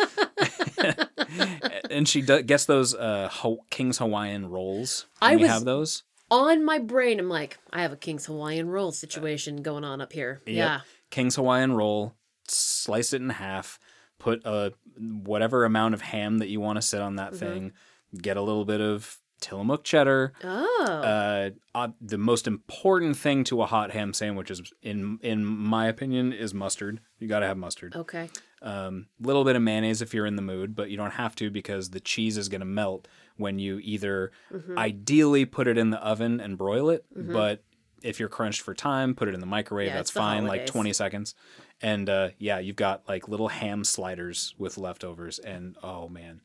and 1.91 2.09
she 2.09 2.23
do- 2.23 2.43
gets 2.43 2.65
those 2.67 2.95
uh, 2.95 3.29
Ho- 3.31 3.65
King's 3.71 3.99
Hawaiian 3.99 4.49
rolls. 4.49 5.07
I 5.21 5.37
was- 5.37 5.49
have 5.49 5.65
those. 5.65 6.03
On 6.31 6.63
my 6.63 6.79
brain, 6.79 7.19
I'm 7.19 7.31
like, 7.31 7.59
I 7.73 7.81
have 7.81 7.93
a 7.93 7.97
King's 7.97 8.27
Hawaiian 8.27 8.69
roll 8.69 8.93
situation 8.93 9.63
going 9.63 9.83
on 9.83 10.03
up 10.03 10.13
here. 10.13 10.43
Yep. 10.45 10.55
Yeah. 10.55 10.81
King's 11.11 11.37
Hawaiian 11.37 11.73
roll, 11.73 12.17
slice 12.47 13.15
it 13.15 13.23
in 13.23 13.31
half, 13.31 13.79
put 14.19 14.43
a 14.45 14.75
whatever 14.99 15.65
amount 15.65 15.95
of 15.95 16.03
ham 16.03 16.39
that 16.39 16.49
you 16.51 16.61
want 16.61 16.77
to 16.77 16.83
sit 16.83 17.01
on 17.01 17.17
that 17.17 17.29
Mm-hmm. 17.33 17.39
thing, 17.39 17.73
get 18.17 18.37
a 18.37 18.43
little 18.43 18.65
bit 18.65 18.81
of 18.81 19.19
Tillamook 19.41 19.85
cheddar. 19.85 20.33
Oh. 20.43 20.85
Uh, 20.87 21.51
uh, 21.75 21.89
the 22.01 22.19
most 22.19 22.47
important 22.47 23.17
thing 23.17 23.45
to 23.45 23.63
a 23.63 23.67
hot 23.67 23.93
ham 23.93 24.13
sandwich 24.13 24.51
is, 24.51 24.63
in 24.83 25.19
in 25.23 25.45
my 25.45 25.87
opinion, 25.87 26.33
is 26.33 26.53
mustard. 26.55 27.01
You 27.19 27.29
got 27.29 27.41
to 27.41 27.47
have 27.47 27.57
mustard. 27.57 27.95
okay. 27.95 28.29
Um, 28.61 29.07
little 29.21 29.45
bit 29.45 29.55
of 29.55 29.63
mayonnaise 29.63 30.03
if 30.03 30.13
you're 30.13 30.27
in 30.27 30.35
the 30.35 30.43
mood, 30.43 30.75
but 30.75 30.91
you 30.91 30.97
don't 30.97 31.13
have 31.13 31.37
to 31.37 31.49
because 31.49 31.91
the 31.91 32.01
cheese 32.01 32.37
is 32.37 32.49
going 32.49 32.61
to 32.61 32.65
melt 32.67 33.07
when 33.37 33.61
you 33.61 33.79
either 33.85 34.33
Mm-hmm. 34.53 34.77
ideally 34.77 35.45
put 35.45 35.69
it 35.69 35.79
in 35.79 35.91
the 35.91 35.99
oven 35.99 36.41
and 36.41 36.59
broil 36.59 36.91
it, 36.91 37.05
but 37.15 37.63
if 38.03 38.19
you're 38.19 38.29
crunched 38.29 38.63
for 38.63 38.75
time, 38.75 39.15
put 39.15 39.29
it 39.29 39.35
in 39.35 39.41
the 39.41 39.47
microwave. 39.47 39.89
Yeah, 39.89 39.95
that's 39.95 40.11
fine, 40.11 40.47
like 40.47 40.67
20 40.67 40.93
seconds. 40.93 41.37
And 41.81 42.09
uh, 42.11 42.31
yeah, 42.39 42.59
you've 42.59 42.75
got 42.75 43.09
like 43.09 43.29
little 43.29 43.47
ham 43.49 43.85
sliders 43.85 44.55
with 44.59 44.77
leftovers, 44.79 45.39
and 45.39 45.77
oh 45.83 46.09
man. 46.09 46.41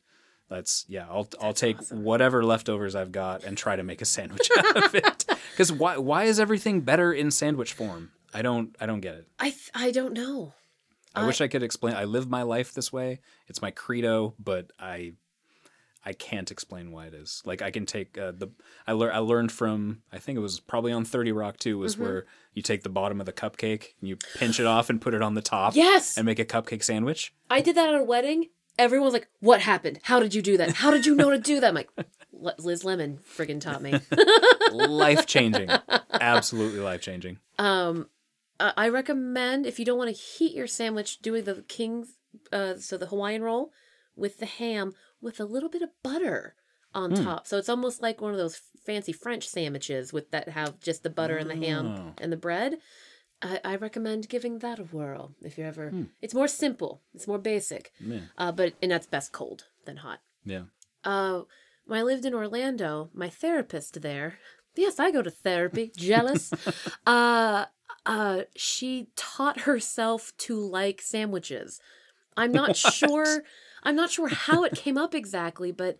That's 0.48 0.84
yeah. 0.88 1.06
I'll 1.08 1.28
I'll 1.40 1.54
take 1.54 1.78
whatever 1.88 2.44
leftovers 2.44 2.94
I've 2.94 3.12
got 3.12 3.44
and 3.44 3.56
try 3.56 3.76
to 3.76 3.82
make 3.82 4.02
a 4.02 4.04
sandwich 4.04 4.48
out 4.58 4.84
of 4.84 4.94
it. 4.94 5.24
Because 5.52 5.72
why 5.72 5.96
why 5.96 6.24
is 6.24 6.38
everything 6.38 6.80
better 6.82 7.12
in 7.12 7.30
sandwich 7.30 7.72
form? 7.72 8.10
I 8.32 8.42
don't 8.42 8.74
I 8.80 8.86
don't 8.86 9.00
get 9.00 9.14
it. 9.14 9.28
I 9.38 9.50
th- 9.50 9.70
I 9.74 9.90
don't 9.90 10.12
know. 10.12 10.52
I, 11.14 11.24
wish 11.26 11.40
I 11.40 11.46
could 11.46 11.62
explain. 11.62 11.94
I 11.94 12.04
live 12.04 12.28
my 12.28 12.42
life 12.42 12.74
this 12.74 12.92
way. 12.92 13.20
It's 13.46 13.62
my 13.62 13.70
credo, 13.70 14.34
but 14.38 14.72
I 14.80 15.12
I 16.04 16.12
can't 16.12 16.50
explain 16.50 16.90
why 16.90 17.06
it 17.06 17.14
is. 17.14 17.40
Like 17.46 17.62
I 17.62 17.70
can 17.70 17.86
take 17.86 18.18
uh, 18.18 18.32
the 18.32 18.48
I 18.86 18.92
lear 18.92 19.12
I 19.12 19.18
learned 19.18 19.50
from 19.52 20.02
I 20.12 20.18
think 20.18 20.36
it 20.36 20.40
was 20.42 20.60
probably 20.60 20.92
on 20.92 21.04
30 21.04 21.32
Rock 21.32 21.56
too 21.58 21.78
was 21.78 21.96
where 21.96 22.26
you 22.52 22.60
take 22.62 22.82
the 22.82 22.88
bottom 22.90 23.20
of 23.20 23.26
the 23.26 23.32
cupcake 23.32 23.94
and 24.00 24.08
you 24.08 24.16
pinch 24.36 24.60
it 24.60 24.66
off 24.66 24.90
and 24.90 25.00
put 25.00 25.14
it 25.14 25.22
on 25.22 25.34
the 25.34 25.40
top 25.40 25.74
Yes. 25.76 26.16
and 26.18 26.26
make 26.26 26.38
a 26.38 26.44
cupcake 26.44 26.82
sandwich. 26.84 27.32
I 27.48 27.60
did 27.60 27.76
that 27.76 27.94
at 27.94 28.00
a 28.00 28.04
wedding. 28.04 28.48
Everyone's 28.78 29.12
like, 29.12 29.28
"What 29.40 29.60
happened? 29.60 30.00
How 30.02 30.18
did 30.20 30.34
you 30.34 30.42
do 30.42 30.56
that? 30.56 30.72
How 30.74 30.90
did 30.90 31.06
you 31.06 31.14
know 31.14 31.30
to 31.30 31.38
do 31.38 31.60
that?" 31.60 31.68
I'm 31.68 31.74
like, 31.74 31.90
"Li- 32.32 32.52
"Liz 32.58 32.84
Lemon 32.84 33.18
friggin' 33.18 33.60
taught 33.60 33.82
me." 33.82 33.94
life 34.72 35.26
changing. 35.26 35.70
Absolutely 36.12 36.80
life 36.80 37.00
changing. 37.00 37.38
um, 37.58 38.08
I 38.60 38.88
recommend 38.88 39.66
if 39.66 39.78
you 39.78 39.84
don't 39.84 39.98
want 39.98 40.14
to 40.14 40.20
heat 40.22 40.54
your 40.54 40.66
sandwich, 40.68 41.18
doing 41.18 41.44
the 41.44 41.64
king's, 41.68 42.18
uh, 42.52 42.76
so 42.78 42.96
the 42.96 43.06
Hawaiian 43.06 43.42
roll 43.42 43.72
with 44.16 44.38
the 44.38 44.46
ham 44.46 44.94
with 45.20 45.40
a 45.40 45.44
little 45.44 45.68
bit 45.68 45.82
of 45.82 45.90
butter 46.02 46.54
on 46.94 47.10
Hmm. 47.16 47.24
top. 47.24 47.46
So 47.48 47.58
it's 47.58 47.68
almost 47.68 48.00
like 48.00 48.20
one 48.20 48.30
of 48.30 48.38
those 48.38 48.60
fancy 48.86 49.12
French 49.12 49.48
sandwiches 49.48 50.12
with 50.12 50.30
that 50.30 50.48
have 50.50 50.78
just 50.80 51.02
the 51.02 51.10
butter 51.10 51.36
and 51.36 51.50
the 51.50 51.56
ham 51.56 51.86
Oh. 51.98 52.12
and 52.18 52.30
the 52.32 52.36
bread. 52.36 52.78
I, 53.44 53.60
I 53.62 53.76
recommend 53.76 54.28
giving 54.28 54.58
that 54.60 54.78
a 54.78 54.84
whirl 54.84 55.34
if 55.42 55.58
you're 55.58 55.66
ever. 55.66 55.90
Hmm. 55.90 56.04
It's 56.22 56.34
more 56.34 56.48
simple. 56.48 57.02
It's 57.14 57.28
more 57.28 57.38
basic. 57.38 57.92
Yeah. 58.00 58.20
Uh, 58.38 58.52
but 58.52 58.72
and 58.82 58.90
that's 58.90 59.06
best 59.06 59.32
cold 59.32 59.66
than 59.84 59.98
hot. 59.98 60.20
Yeah. 60.44 60.64
Uh, 61.04 61.42
when 61.86 62.00
I 62.00 62.02
lived 62.02 62.24
in 62.24 62.34
Orlando, 62.34 63.10
my 63.12 63.28
therapist 63.28 64.00
there, 64.00 64.38
yes, 64.74 64.98
I 64.98 65.10
go 65.10 65.20
to 65.22 65.30
therapy, 65.30 65.92
jealous. 65.96 66.52
uh, 67.06 67.66
uh, 68.06 68.42
she 68.56 69.08
taught 69.14 69.60
herself 69.60 70.32
to 70.38 70.58
like 70.58 71.02
sandwiches. 71.02 71.80
I'm 72.36 72.52
not 72.52 72.76
sure. 72.76 73.42
I'm 73.82 73.96
not 73.96 74.10
sure 74.10 74.28
how 74.28 74.64
it 74.64 74.74
came 74.74 74.96
up 74.96 75.14
exactly, 75.14 75.70
but 75.70 75.98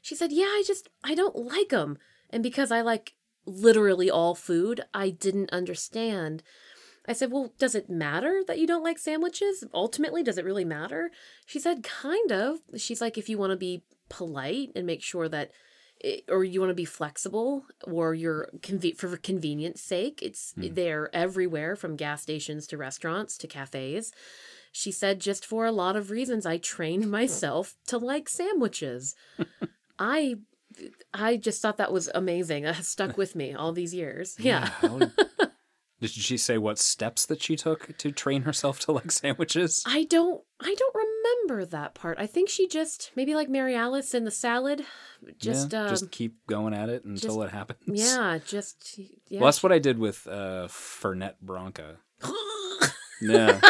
she 0.00 0.14
said, 0.14 0.30
"Yeah, 0.30 0.44
I 0.44 0.62
just 0.64 0.88
I 1.02 1.16
don't 1.16 1.36
like 1.36 1.70
them." 1.70 1.98
And 2.30 2.42
because 2.42 2.70
I 2.70 2.82
like 2.82 3.14
literally 3.46 4.10
all 4.10 4.34
food, 4.34 4.82
I 4.94 5.10
didn't 5.10 5.50
understand. 5.50 6.42
I 7.06 7.12
said, 7.12 7.30
Well, 7.30 7.52
does 7.58 7.74
it 7.74 7.90
matter 7.90 8.42
that 8.46 8.58
you 8.58 8.66
don't 8.66 8.82
like 8.82 8.98
sandwiches? 8.98 9.64
Ultimately, 9.74 10.22
does 10.22 10.38
it 10.38 10.44
really 10.44 10.64
matter? 10.64 11.10
She 11.46 11.58
said, 11.58 11.82
Kind 11.82 12.32
of. 12.32 12.58
She's 12.76 13.00
like, 13.00 13.18
If 13.18 13.28
you 13.28 13.38
want 13.38 13.50
to 13.50 13.56
be 13.56 13.82
polite 14.08 14.70
and 14.74 14.86
make 14.86 15.02
sure 15.02 15.28
that, 15.28 15.50
it, 16.00 16.24
or 16.28 16.44
you 16.44 16.60
want 16.60 16.70
to 16.70 16.74
be 16.74 16.84
flexible, 16.84 17.66
or 17.84 18.14
you're 18.14 18.50
for 18.96 19.16
convenience 19.16 19.80
sake, 19.82 20.20
it's 20.22 20.52
hmm. 20.52 20.72
they're 20.72 21.14
everywhere 21.14 21.76
from 21.76 21.96
gas 21.96 22.22
stations 22.22 22.66
to 22.68 22.78
restaurants 22.78 23.36
to 23.38 23.46
cafes. 23.46 24.12
She 24.72 24.90
said, 24.90 25.20
Just 25.20 25.44
for 25.44 25.66
a 25.66 25.72
lot 25.72 25.96
of 25.96 26.10
reasons, 26.10 26.46
I 26.46 26.56
trained 26.56 27.10
myself 27.10 27.74
to 27.88 27.98
like 27.98 28.28
sandwiches. 28.28 29.14
I. 29.98 30.36
I 31.12 31.36
just 31.36 31.62
thought 31.62 31.76
that 31.76 31.92
was 31.92 32.10
amazing. 32.16 32.64
That 32.64 32.84
stuck 32.84 33.16
with 33.16 33.36
me 33.36 33.54
all 33.54 33.70
these 33.70 33.94
years. 33.94 34.34
Yeah. 34.40 34.70
How- 34.80 35.08
Did 36.12 36.22
she 36.22 36.36
say 36.36 36.58
what 36.58 36.78
steps 36.78 37.24
that 37.26 37.42
she 37.42 37.56
took 37.56 37.96
to 37.98 38.12
train 38.12 38.42
herself 38.42 38.78
to 38.80 38.92
like 38.92 39.10
sandwiches? 39.10 39.82
I 39.86 40.04
don't 40.04 40.42
I 40.60 40.74
don't 40.74 40.94
remember 40.94 41.64
that 41.66 41.94
part. 41.94 42.18
I 42.18 42.26
think 42.26 42.48
she 42.48 42.68
just 42.68 43.10
maybe 43.16 43.34
like 43.34 43.48
Mary 43.48 43.74
Alice 43.74 44.14
in 44.14 44.24
the 44.24 44.30
salad. 44.30 44.84
Just 45.38 45.72
yeah, 45.72 45.84
um, 45.84 45.88
just 45.88 46.10
keep 46.10 46.46
going 46.46 46.74
at 46.74 46.88
it 46.88 47.04
until 47.04 47.42
it 47.42 47.50
happens. 47.50 47.80
yeah, 47.86 48.38
just 48.46 48.98
yeah. 49.28 49.40
Well, 49.40 49.46
that's 49.46 49.62
what 49.62 49.72
I 49.72 49.78
did 49.78 49.98
with 49.98 50.26
uh, 50.26 50.68
Fernet 50.68 51.34
Branca. 51.40 51.96
Yeah. 53.20 53.60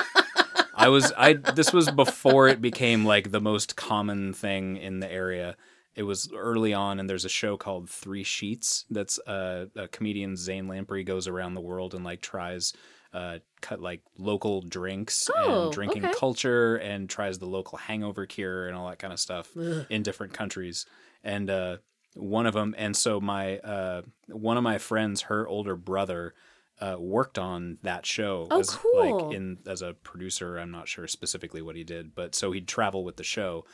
I 0.74 0.88
was 0.88 1.12
I 1.16 1.34
this 1.34 1.72
was 1.72 1.90
before 1.90 2.48
it 2.48 2.60
became 2.60 3.04
like 3.04 3.30
the 3.30 3.40
most 3.40 3.76
common 3.76 4.32
thing 4.32 4.76
in 4.76 4.98
the 5.00 5.10
area. 5.10 5.56
It 5.96 6.02
was 6.02 6.30
early 6.34 6.74
on 6.74 6.98
and 7.00 7.08
there's 7.08 7.24
a 7.24 7.28
show 7.30 7.56
called 7.56 7.88
Three 7.88 8.24
Sheets 8.24 8.84
that's 8.90 9.18
uh, 9.20 9.66
a 9.76 9.88
comedian 9.88 10.36
Zane 10.36 10.66
Lamprey 10.68 11.04
goes 11.04 11.28
around 11.28 11.54
the 11.54 11.60
world 11.60 11.94
and 11.94 12.04
like 12.04 12.20
tries 12.20 12.72
uh 13.12 13.38
cut 13.60 13.80
like 13.80 14.02
local 14.18 14.60
drinks 14.60 15.30
Oh, 15.36 15.64
and 15.64 15.72
drinking 15.72 16.04
okay. 16.04 16.14
culture 16.18 16.74
and 16.76 17.08
tries 17.08 17.38
the 17.38 17.46
local 17.46 17.78
hangover 17.78 18.26
cure 18.26 18.66
and 18.66 18.76
all 18.76 18.88
that 18.88 18.98
kind 18.98 19.12
of 19.12 19.20
stuff 19.20 19.50
Ugh. 19.56 19.86
in 19.88 20.02
different 20.02 20.32
countries. 20.32 20.84
And 21.22 21.48
uh 21.48 21.76
one 22.16 22.46
of 22.46 22.54
them 22.54 22.74
and 22.78 22.96
so 22.96 23.20
my 23.20 23.58
uh 23.58 24.02
one 24.28 24.56
of 24.56 24.62
my 24.64 24.78
friends 24.78 25.22
her 25.22 25.46
older 25.46 25.76
brother 25.76 26.34
uh, 26.80 26.96
worked 26.98 27.38
on 27.38 27.78
that 27.82 28.04
show 28.04 28.48
Oh, 28.50 28.58
as 28.58 28.70
cool. 28.70 29.26
like 29.28 29.32
in 29.36 29.58
as 29.64 29.80
a 29.80 29.92
producer. 29.94 30.58
I'm 30.58 30.72
not 30.72 30.88
sure 30.88 31.06
specifically 31.06 31.62
what 31.62 31.76
he 31.76 31.84
did, 31.84 32.16
but 32.16 32.34
so 32.34 32.50
he'd 32.50 32.66
travel 32.66 33.04
with 33.04 33.16
the 33.16 33.22
show, 33.22 33.64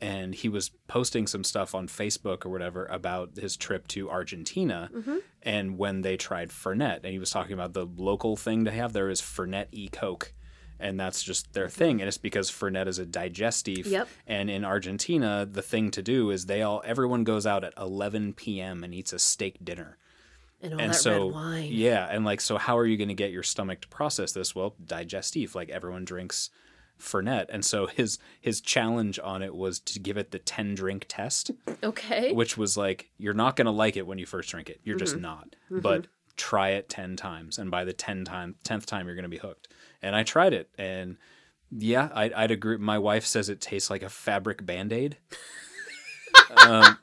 and 0.00 0.34
he 0.34 0.48
was 0.48 0.70
posting 0.88 1.26
some 1.26 1.44
stuff 1.44 1.74
on 1.74 1.88
Facebook 1.88 2.44
or 2.46 2.50
whatever 2.50 2.86
about 2.86 3.36
his 3.36 3.56
trip 3.56 3.86
to 3.88 4.10
Argentina 4.10 4.90
Mm-hmm. 4.94 5.16
and 5.42 5.78
when 5.78 6.02
they 6.02 6.16
tried 6.16 6.50
Fernet, 6.50 6.96
and 7.04 7.12
he 7.12 7.18
was 7.18 7.30
talking 7.30 7.52
about 7.54 7.72
the 7.72 7.86
local 7.96 8.36
thing 8.36 8.64
they 8.64 8.72
have 8.72 8.92
there 8.92 9.08
is 9.08 9.20
Fernet 9.20 9.66
e 9.72 9.88
Coke. 9.88 10.32
And 10.78 11.00
that's 11.00 11.22
just 11.22 11.54
their 11.54 11.70
thing, 11.70 12.02
and 12.02 12.08
it's 12.08 12.18
because 12.18 12.50
Fernet 12.50 12.86
is 12.86 12.98
a 12.98 13.06
digestive. 13.06 13.86
Yep. 13.86 14.08
And 14.26 14.50
in 14.50 14.62
Argentina, 14.62 15.48
the 15.50 15.62
thing 15.62 15.90
to 15.92 16.02
do 16.02 16.30
is 16.30 16.44
they 16.44 16.60
all 16.60 16.82
everyone 16.84 17.24
goes 17.24 17.46
out 17.46 17.64
at 17.64 17.72
11 17.78 18.34
p.m. 18.34 18.84
and 18.84 18.94
eats 18.94 19.14
a 19.14 19.18
steak 19.18 19.64
dinner 19.64 19.96
and 20.60 20.74
all 20.74 20.80
and 20.80 20.92
that 20.92 20.96
so 20.98 21.24
red 21.28 21.32
wine. 21.34 21.68
yeah 21.70 22.06
and 22.10 22.24
like 22.26 22.40
so 22.42 22.56
how 22.58 22.76
are 22.76 22.84
you 22.86 22.96
going 22.98 23.08
to 23.08 23.14
get 23.14 23.30
your 23.30 23.42
stomach 23.42 23.80
to 23.82 23.88
process 23.88 24.32
this 24.32 24.54
well 24.54 24.74
digestive. 24.84 25.54
like 25.54 25.68
everyone 25.70 26.04
drinks 26.04 26.50
fernet 27.00 27.46
and 27.50 27.64
so 27.64 27.86
his 27.86 28.18
his 28.40 28.60
challenge 28.60 29.18
on 29.22 29.42
it 29.42 29.54
was 29.54 29.78
to 29.80 29.98
give 29.98 30.16
it 30.16 30.30
the 30.30 30.38
10 30.38 30.74
drink 30.74 31.04
test. 31.08 31.50
Okay. 31.82 32.32
which 32.32 32.56
was 32.56 32.76
like 32.76 33.10
you're 33.18 33.34
not 33.34 33.56
going 33.56 33.66
to 33.66 33.70
like 33.72 33.96
it 33.96 34.06
when 34.06 34.18
you 34.18 34.26
first 34.26 34.48
drink 34.50 34.68
it. 34.70 34.80
You're 34.84 34.96
Mm-hmm. 34.96 35.04
just 35.04 35.16
not 35.18 35.56
but 35.70 36.06
try 36.36 36.70
it 36.70 36.88
10 36.88 37.16
times 37.16 37.58
and 37.58 37.70
by 37.70 37.84
the 37.84 37.92
10 37.92 38.24
time 38.24 38.54
10th 38.64 38.86
time 38.86 39.06
you're 39.06 39.14
going 39.14 39.22
to 39.24 39.28
be 39.28 39.38
hooked. 39.38 39.68
And 40.02 40.14
i 40.16 40.22
tried 40.22 40.52
it 40.52 40.70
and 40.78 41.16
yeah 41.70 42.08
I, 42.14 42.30
i'd 42.36 42.50
agree 42.50 42.76
my 42.76 42.98
wife 42.98 43.26
says 43.26 43.48
it 43.48 43.60
tastes 43.60 43.90
like 43.90 44.02
a 44.02 44.08
fabric 44.08 44.64
band-aid. 44.64 45.16
Um, 46.66 46.96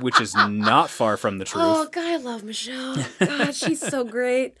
which 0.00 0.20
is 0.20 0.34
not 0.34 0.90
far 0.90 1.16
from 1.16 1.38
the 1.38 1.44
truth 1.44 1.64
Oh, 1.66 1.88
God, 1.90 2.04
I 2.04 2.16
love 2.16 2.42
Michelle. 2.44 2.96
God, 3.20 3.54
she's 3.54 3.80
so 3.80 4.04
great. 4.04 4.56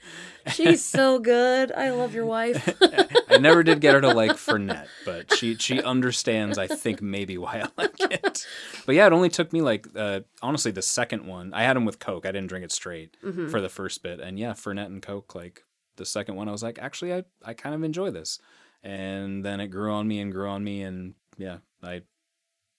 She's 0.52 0.84
so 0.84 1.18
good. 1.18 1.70
I 1.72 1.90
love 1.90 2.14
your 2.14 2.26
wife. 2.26 2.68
I 3.28 3.38
never 3.38 3.62
did 3.62 3.80
get 3.80 3.94
her 3.94 4.00
to 4.00 4.08
like 4.12 4.32
Fernet, 4.32 4.86
but 5.04 5.32
she 5.36 5.54
she 5.56 5.80
understands. 5.82 6.58
I 6.58 6.66
think 6.66 7.00
maybe 7.00 7.38
why 7.38 7.60
I 7.62 7.68
like 7.82 8.00
it. 8.00 8.46
But 8.84 8.94
yeah, 8.96 9.06
it 9.06 9.12
only 9.12 9.28
took 9.28 9.52
me 9.52 9.62
like 9.62 9.86
uh, 9.94 10.20
honestly 10.42 10.72
the 10.72 10.82
second 10.82 11.26
one. 11.26 11.54
I 11.54 11.62
had 11.62 11.76
them 11.76 11.84
with 11.84 11.98
Coke. 12.00 12.26
I 12.26 12.32
didn't 12.32 12.48
drink 12.48 12.64
it 12.64 12.72
straight 12.72 13.16
Mm-hmm. 13.24 13.48
for 13.48 13.60
the 13.60 13.68
first 13.68 14.02
bit, 14.02 14.18
and 14.20 14.38
yeah, 14.38 14.52
Fernet 14.52 14.86
and 14.86 15.00
Coke. 15.00 15.34
Like 15.34 15.62
the 15.96 16.04
second 16.04 16.34
one, 16.34 16.48
I 16.48 16.52
was 16.52 16.62
like, 16.62 16.78
actually, 16.80 17.14
I 17.14 17.22
I 17.44 17.54
kind 17.54 17.74
of 17.74 17.84
enjoy 17.84 18.10
this, 18.10 18.40
and 18.82 19.44
then 19.44 19.60
it 19.60 19.68
grew 19.68 19.92
on 19.92 20.08
me 20.08 20.18
and 20.20 20.32
grew 20.32 20.48
on 20.48 20.64
me, 20.64 20.82
and 20.82 21.14
yeah, 21.38 21.58
I 21.84 22.02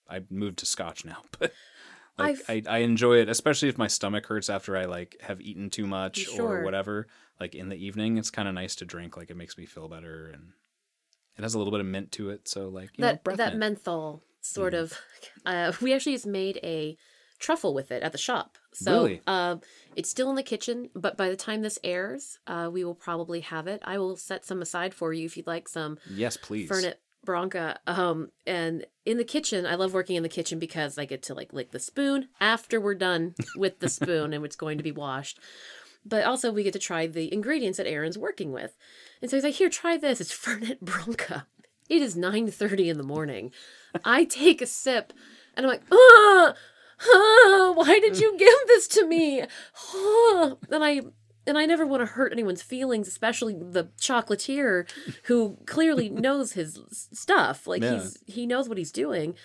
I 0.09 0.23
moved 0.29 0.59
to 0.59 0.65
Scotch 0.65 1.05
now, 1.05 1.19
but. 1.39 1.53
Like 2.17 2.37
I, 2.47 2.61
I've- 2.67 2.83
enjoy 2.83 3.17
it, 3.17 3.29
especially 3.29 3.69
if 3.69 3.77
my 3.77 3.87
stomach 3.87 4.25
hurts 4.27 4.49
after 4.49 4.77
I 4.77 4.85
like 4.85 5.17
have 5.21 5.41
eaten 5.41 5.69
too 5.69 5.87
much 5.87 6.19
Sure. 6.19 6.59
or 6.59 6.63
whatever. 6.63 7.07
Like 7.39 7.55
in 7.55 7.69
the 7.69 7.75
evening, 7.75 8.17
it's 8.17 8.29
kind 8.29 8.47
of 8.47 8.53
nice 8.53 8.75
to 8.75 8.85
drink. 8.85 9.17
Like 9.17 9.29
it 9.31 9.37
makes 9.37 9.57
me 9.57 9.65
feel 9.65 9.87
better, 9.89 10.27
and 10.27 10.51
it 11.37 11.41
has 11.41 11.55
a 11.55 11.57
little 11.57 11.71
bit 11.71 11.79
of 11.79 11.87
mint 11.87 12.11
to 12.13 12.29
it. 12.29 12.47
So 12.47 12.69
like 12.69 12.91
you 12.97 13.01
know, 13.03 13.07
that 13.23 13.23
that 13.37 13.57
mint. 13.57 13.59
menthol 13.59 14.23
sort 14.41 14.73
Mm-hmm. 14.73 14.83
of. 14.83 14.99
Uh, 15.45 15.73
we 15.81 15.93
actually 15.93 16.13
just 16.13 16.25
made 16.27 16.57
a 16.63 16.95
truffle 17.39 17.73
with 17.73 17.91
it 17.91 18.01
at 18.01 18.13
the 18.13 18.17
shop. 18.17 18.57
So 18.73 18.93
Really? 18.93 19.21
uh, 19.27 19.57
it's 19.97 20.09
still 20.09 20.29
in 20.29 20.37
the 20.37 20.43
kitchen, 20.43 20.89
but 20.95 21.17
by 21.17 21.27
the 21.29 21.35
time 21.35 21.61
this 21.61 21.77
airs, 21.83 22.39
uh, 22.47 22.69
we 22.71 22.85
will 22.85 22.95
probably 22.95 23.41
have 23.41 23.67
it. 23.67 23.81
I 23.83 23.97
will 23.97 24.15
set 24.15 24.45
some 24.45 24.61
aside 24.61 24.93
for 24.93 25.11
you 25.11 25.25
if 25.25 25.35
you'd 25.35 25.47
like 25.47 25.67
some 25.67 25.97
yes, 26.09 26.37
please. 26.37 26.69
Fernet 26.69 26.93
Branca. 27.23 27.79
Um, 27.87 28.29
and 28.45 28.85
in 29.05 29.17
the 29.17 29.23
kitchen, 29.23 29.65
I 29.65 29.75
love 29.75 29.93
working 29.93 30.15
in 30.15 30.23
the 30.23 30.29
kitchen 30.29 30.59
because 30.59 30.97
I 30.97 31.05
get 31.05 31.23
to 31.23 31.33
like 31.33 31.53
lick 31.53 31.71
the 31.71 31.79
spoon 31.79 32.29
after 32.39 32.79
we're 32.79 32.95
done 32.95 33.35
with 33.55 33.79
the 33.79 33.89
spoon 33.89 34.33
and 34.33 34.45
it's 34.45 34.55
going 34.55 34.77
to 34.77 34.83
be 34.83 34.91
washed. 34.91 35.39
But 36.05 36.25
also, 36.25 36.51
we 36.51 36.63
get 36.63 36.73
to 36.73 36.79
try 36.79 37.07
the 37.07 37.33
ingredients 37.33 37.77
that 37.77 37.87
Aaron's 37.87 38.17
working 38.17 38.51
with. 38.51 38.75
And 39.21 39.31
so 39.31 39.37
he's 39.37 39.43
like, 39.43 39.55
"Here, 39.55 39.69
try 39.69 39.95
this. 39.97 40.19
It's 40.19 40.33
Fernet 40.37 40.81
Branca." 40.81 41.47
It 41.89 42.01
is 42.01 42.15
nine 42.15 42.49
thirty 42.49 42.89
in 42.89 42.97
the 42.97 43.03
morning. 43.03 43.51
I 44.03 44.25
take 44.25 44.61
a 44.61 44.65
sip, 44.65 45.13
and 45.55 45.65
I'm 45.65 45.71
like, 45.71 45.83
"Ah, 45.91 46.55
ah, 47.01 47.73
why 47.75 47.99
did 47.99 48.19
you 48.19 48.37
give 48.37 48.67
this 48.67 48.87
to 48.89 49.07
me?" 49.07 49.43
Ah. 49.95 50.55
And 50.69 50.83
I 50.83 51.01
and 51.45 51.57
I 51.57 51.65
never 51.65 51.85
want 51.85 52.01
to 52.01 52.05
hurt 52.05 52.31
anyone's 52.31 52.61
feelings, 52.61 53.07
especially 53.07 53.53
the 53.53 53.85
chocolatier 53.99 54.89
who 55.23 55.57
clearly 55.65 56.09
knows 56.25 56.53
his 56.53 56.79
stuff. 57.11 57.67
Like 57.67 57.81
Yeah. 57.81 57.93
he's 57.93 58.17
he 58.25 58.45
knows 58.45 58.69
what 58.69 58.77
he's 58.77 58.91
doing. 58.91 59.35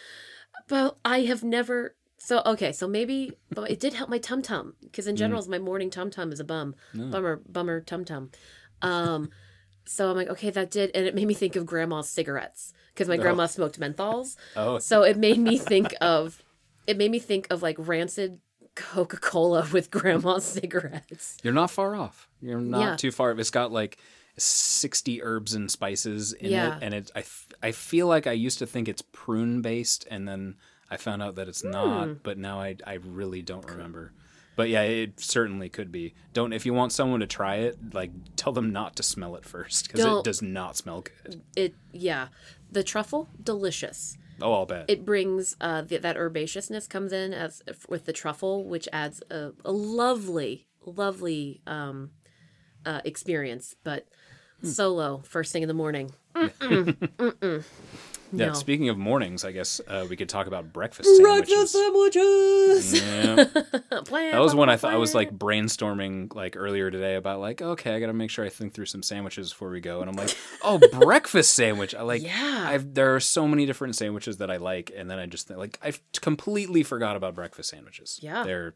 But 0.69 0.99
I 1.05 1.23
have 1.23 1.43
never 1.43 1.95
so 2.19 2.43
okay, 2.45 2.73
so 2.73 2.87
maybe 2.89 3.33
but 3.51 3.71
it 3.71 3.81
did 3.81 3.95
help 3.95 4.11
my 4.11 4.19
tum 4.19 4.43
tum 4.43 4.75
because 4.83 5.07
in 5.07 5.17
general 5.17 5.45
my 5.49 5.59
morning 5.59 5.89
tum 5.91 6.11
tum 6.11 6.33
is 6.33 6.41
a 6.41 6.45
bum. 6.45 6.75
Bummer 6.95 7.41
bummer 7.49 7.81
tum 7.81 8.05
tum. 8.05 8.31
Um 8.83 9.31
so 9.87 10.11
I'm 10.11 10.17
like 10.17 10.29
okay 10.29 10.51
that 10.51 10.71
did 10.71 10.91
and 10.95 11.07
it 11.07 11.15
made 11.15 11.27
me 11.27 11.35
think 11.35 11.57
of 11.57 11.65
grandma's 11.65 12.09
cigarettes 12.09 12.73
because 12.93 13.09
my 13.09 13.17
grandma 13.17 13.47
smoked 13.47 13.79
menthols. 13.81 14.37
Oh, 14.57 14.79
So 14.79 15.03
it 15.03 15.17
made 15.17 15.39
me 15.39 15.57
think 15.59 15.95
of 16.01 16.43
it 16.87 16.97
made 16.97 17.11
me 17.11 17.19
think 17.19 17.47
of 17.51 17.63
like 17.63 17.77
rancid 17.79 18.41
Coca-Cola 18.79 19.67
with 19.73 19.91
grandma's 19.91 20.45
cigarettes. 20.59 21.37
you're 21.43 21.53
not 21.53 21.71
far 21.71 21.95
off. 21.97 22.29
You're 22.41 22.61
not 22.61 22.81
Yeah. 22.81 22.97
too 22.97 23.11
far. 23.11 23.33
It's 23.33 23.51
got 23.51 23.73
like 23.73 23.99
sixty 24.37 25.23
herbs 25.23 25.53
and 25.55 25.71
spices 25.71 26.33
in 26.33 26.51
Yeah. 26.53 26.77
it, 26.77 26.83
and 26.83 26.95
it. 26.95 27.11
I, 27.15 27.25
I 27.63 27.73
feel 27.73 28.07
like 28.07 28.27
I 28.27 28.33
used 28.33 28.59
to 28.61 28.67
think 28.67 28.89
it's 28.89 29.03
prune 29.03 29.63
based, 29.63 30.07
and 30.11 30.27
then 30.29 30.57
I 30.91 30.97
found 30.97 31.23
out 31.23 31.35
that 31.35 31.49
it's 31.49 31.63
Hmm. 31.63 31.71
not. 31.71 32.23
But 32.23 32.39
now 32.39 32.61
I 32.61 32.77
I 32.87 32.95
really 32.95 33.43
don't 33.43 33.69
remember. 33.69 34.13
But 34.57 34.69
yeah, 34.71 34.83
it 34.83 35.21
certainly 35.21 35.69
could 35.69 35.93
be. 35.93 36.15
Don't 36.33 36.53
if 36.53 36.65
you 36.67 36.73
want 36.75 36.93
someone 36.93 37.21
to 37.21 37.27
try 37.27 37.57
it, 37.57 37.77
like 37.95 38.11
tell 38.37 38.53
them 38.53 38.73
not 38.73 38.97
to 38.97 39.03
smell 39.03 39.37
it 39.37 39.45
first 39.45 39.87
because 39.89 40.05
it 40.05 40.25
does 40.25 40.41
not 40.43 40.77
smell 40.77 41.03
good. 41.03 41.43
It 41.57 41.75
yeah, 41.93 42.29
the 42.71 42.83
truffle 42.85 43.29
delicious. 43.43 44.17
Oh, 44.41 44.53
I'll 44.53 44.67
bet. 44.67 44.85
It 44.89 45.05
brings 45.05 45.57
uh 45.61 45.83
the, 45.83 45.99
that 45.99 46.17
herbaceousness 46.17 46.89
comes 46.89 47.13
in 47.13 47.33
as 47.33 47.63
with 47.89 48.05
the 48.05 48.13
truffle, 48.13 48.65
which 48.65 48.89
adds 48.93 49.23
a, 49.31 49.53
a 49.65 49.73
lovely, 49.73 50.67
lovely 50.85 51.61
um 51.67 52.11
uh 52.87 53.01
experience. 53.05 53.75
But 53.83 54.07
Hmm. 54.61 54.69
solo 54.69 55.19
first 55.25 55.53
thing 55.53 55.63
in 55.63 55.69
the 55.69 55.75
morning. 55.75 56.11
Mm-mm, 56.35 56.97
mm-mm. 57.19 57.65
Yeah. 58.33 58.47
no. 58.49 58.53
Speaking 58.55 58.89
of 58.89 58.99
mornings, 58.99 59.45
I 59.45 59.53
guess 59.53 59.81
uh, 59.87 60.07
we 60.09 60.17
could 60.17 60.29
talk 60.29 60.47
about 60.47 60.73
breakfast 60.73 61.09
sandwiches. 61.17 61.73
sandwiches. 61.73 63.03
Yeah. 63.03 63.45
Plan, 64.05 64.33
That 64.33 64.41
was 64.41 64.55
when 64.55 64.69
I 64.69 64.77
thought 64.77 64.93
I 64.93 64.97
was 64.97 65.15
like 65.15 65.37
brainstorming 65.37 66.35
like 66.35 66.57
earlier 66.57 66.91
today 66.91 67.15
about 67.17 67.41
like 67.41 67.61
okay 67.63 67.95
I 67.95 68.01
got 68.01 68.07
to 68.07 68.13
make 68.13 68.31
sure 68.31 68.45
I 68.45 68.49
think 68.49 68.75
through 68.75 68.87
some 68.87 69.03
sandwiches 69.03 69.51
before 69.51 69.71
we 69.71 69.81
go 69.81 70.01
and 70.01 70.09
I'm 70.11 70.17
like 70.17 70.37
oh 70.63 70.79
breakfast 70.93 71.55
sandwich 71.55 71.95
I 71.95 72.03
like 72.03 72.23
Yeah. 72.23 72.67
I've 72.69 72.95
there 72.95 73.15
are 73.15 73.21
so 73.21 73.47
many 73.49 73.67
different 73.67 73.97
sandwiches 73.97 74.39
that 74.39 74.51
I 74.51 74.57
like 74.59 74.93
and 74.97 75.11
then 75.11 75.19
I 75.19 75.27
just 75.27 75.49
think, 75.49 75.59
like 75.59 75.79
I 75.83 75.93
completely 76.21 76.83
forgot 76.83 77.17
about 77.17 77.35
breakfast 77.35 77.71
sandwiches 77.71 78.19
Yeah. 78.23 78.45
they're 78.45 78.75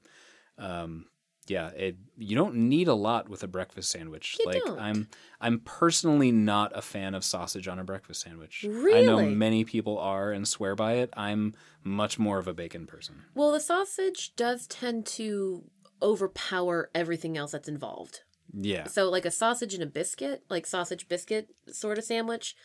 um 0.58 1.06
yeah 1.52 1.68
it 1.86 1.96
you 2.16 2.34
don't 2.40 2.54
need 2.54 2.88
a 2.88 2.94
lot 3.08 3.28
with 3.28 3.42
a 3.42 3.50
breakfast 3.56 3.90
sandwich 3.90 4.26
You 4.40 4.46
like 4.46 4.64
don't. 4.64 4.78
I'm 4.88 5.08
I'm 5.40 5.56
personally 5.60 6.32
not 6.32 6.68
a 6.74 6.82
fan 6.82 7.14
of 7.14 7.22
sausage 7.24 7.66
on 7.72 7.78
a 7.78 7.84
breakfast 7.84 8.20
sandwich 8.22 8.64
Really? 8.68 9.00
I 9.00 9.02
know 9.10 9.20
many 9.46 9.64
people 9.64 9.96
are 9.98 10.32
and 10.36 10.44
swear 10.46 10.74
by 10.74 10.92
it 11.02 11.10
I'm 11.26 11.54
much 11.84 12.18
more 12.18 12.38
of 12.38 12.46
a 12.48 12.54
bacon 12.54 12.86
person 12.86 13.14
Well, 13.34 13.52
the 13.52 13.60
sausage 13.60 14.34
does 14.36 14.66
tend 14.66 15.06
to 15.18 15.64
overpower 16.00 16.90
everything 16.94 17.36
else 17.36 17.52
that's 17.52 17.68
involved. 17.68 18.20
yeah 18.52 18.86
So, 18.86 19.08
like 19.08 19.24
a 19.24 19.30
sausage 19.30 19.74
and 19.74 19.82
a 19.82 19.86
biscuit, 20.00 20.42
like 20.50 20.66
sausage 20.66 21.08
biscuit 21.08 21.48
sort 21.68 21.98
of 21.98 22.04
sandwich, 22.04 22.56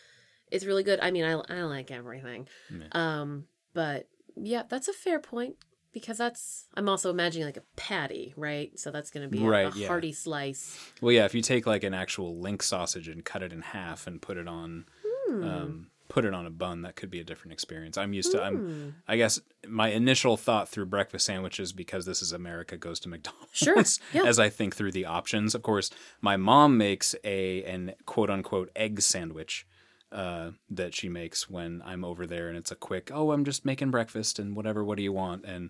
is 0.52 0.66
really 0.66 0.84
good. 0.84 1.00
I 1.02 1.12
mean, 1.12 1.24
I, 1.26 1.34
I 1.50 1.62
like 1.64 1.92
everything. 1.92 2.48
Yeah. 2.72 2.88
Um, 3.04 3.46
but 3.74 4.08
yeah, 4.36 4.64
that's 4.68 4.88
a 4.88 4.94
fair 4.94 5.20
point 5.20 5.56
because 6.00 6.18
that's 6.18 6.66
I'm 6.76 6.88
also 6.90 7.10
imagining 7.10 7.46
like 7.48 7.58
a 7.58 7.64
patty, 7.76 8.34
right? 8.38 8.78
So 8.80 8.92
that's 8.92 9.10
going 9.12 9.24
to 9.24 9.30
be 9.30 9.44
a, 9.44 9.48
Right, 9.48 9.74
a 9.74 9.78
yeah. 9.78 9.88
hearty 9.88 10.12
slice. 10.14 10.78
Well, 11.02 11.12
yeah, 11.12 11.26
if 11.26 11.34
you 11.36 11.42
take 11.42 11.66
like 11.68 11.84
an 11.84 11.94
actual 11.94 12.40
link 12.40 12.64
sausage 12.64 13.08
and 13.08 13.24
cut 13.26 13.44
it 13.44 13.52
in 13.54 13.62
half 13.62 14.08
and 14.08 14.22
put 14.22 14.38
it 14.38 14.48
on, 14.48 14.86
Hmm. 15.30 15.44
um, 15.44 15.88
put 16.10 16.24
it 16.24 16.34
on 16.34 16.46
a 16.46 16.50
bun, 16.50 16.84
that 16.84 16.96
could 16.96 17.10
be 17.10 17.20
a 17.20 17.24
different 17.24 17.52
experience. 17.52 17.98
I'm 17.98 18.14
used 18.14 18.32
to. 18.32 18.38
Hmm. 18.38 18.46
I'm. 18.46 18.96
I 19.08 19.18
guess 19.18 19.40
my 19.68 19.90
initial 19.90 20.38
thought 20.38 20.70
through 20.70 20.86
breakfast 20.86 21.26
sandwiches 21.26 21.74
because 21.74 22.06
this 22.06 22.22
is 22.22 22.32
America 22.32 22.78
goes 22.78 23.00
to 23.02 23.10
McDonald's. 23.10 23.50
Sure, 23.58 23.84
yeah. 24.14 24.24
As 24.26 24.40
I 24.40 24.50
think 24.50 24.76
through 24.76 24.94
the 24.94 25.06
options, 25.06 25.54
of 25.54 25.64
course, 25.64 25.90
my 26.22 26.38
mom 26.38 26.78
makes 26.78 27.14
a 27.24 27.64
an 27.64 27.94
quote 28.06 28.30
unquote 28.30 28.70
egg 28.76 29.02
sandwich. 29.02 29.68
Uh, 30.10 30.52
that 30.70 30.96
she 30.96 31.10
makes 31.10 31.50
when 31.50 31.82
I'm 31.86 32.06
over 32.06 32.26
there, 32.26 32.48
and 32.48 32.58
it's 32.58 32.72
a 32.72 32.76
quick. 32.76 33.12
Oh, 33.14 33.32
I'm 33.34 33.44
just 33.44 33.66
making 33.66 33.92
breakfast 33.92 34.40
and 34.40 34.56
whatever. 34.56 34.82
What 34.84 34.96
do 34.98 35.04
you 35.04 35.12
want? 35.12 35.44
And 35.44 35.70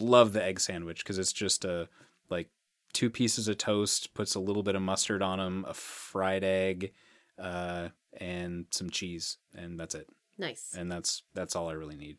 love 0.00 0.32
the 0.32 0.42
egg 0.42 0.58
sandwich 0.60 1.04
because 1.04 1.18
it's 1.18 1.34
just 1.34 1.66
a 1.66 1.88
like 2.30 2.48
two 2.94 3.10
pieces 3.10 3.46
of 3.46 3.58
toast, 3.58 4.14
puts 4.14 4.34
a 4.34 4.40
little 4.40 4.62
bit 4.62 4.74
of 4.74 4.80
mustard 4.80 5.20
on 5.20 5.38
them, 5.38 5.66
a 5.68 5.74
fried 5.74 6.42
egg, 6.42 6.92
uh, 7.38 7.88
and 8.16 8.64
some 8.70 8.88
cheese, 8.88 9.36
and 9.54 9.78
that's 9.78 9.94
it. 9.94 10.08
Nice. 10.38 10.74
And 10.74 10.90
that's 10.90 11.22
that's 11.34 11.54
all 11.54 11.68
I 11.68 11.72
really 11.74 11.96
need. 11.96 12.16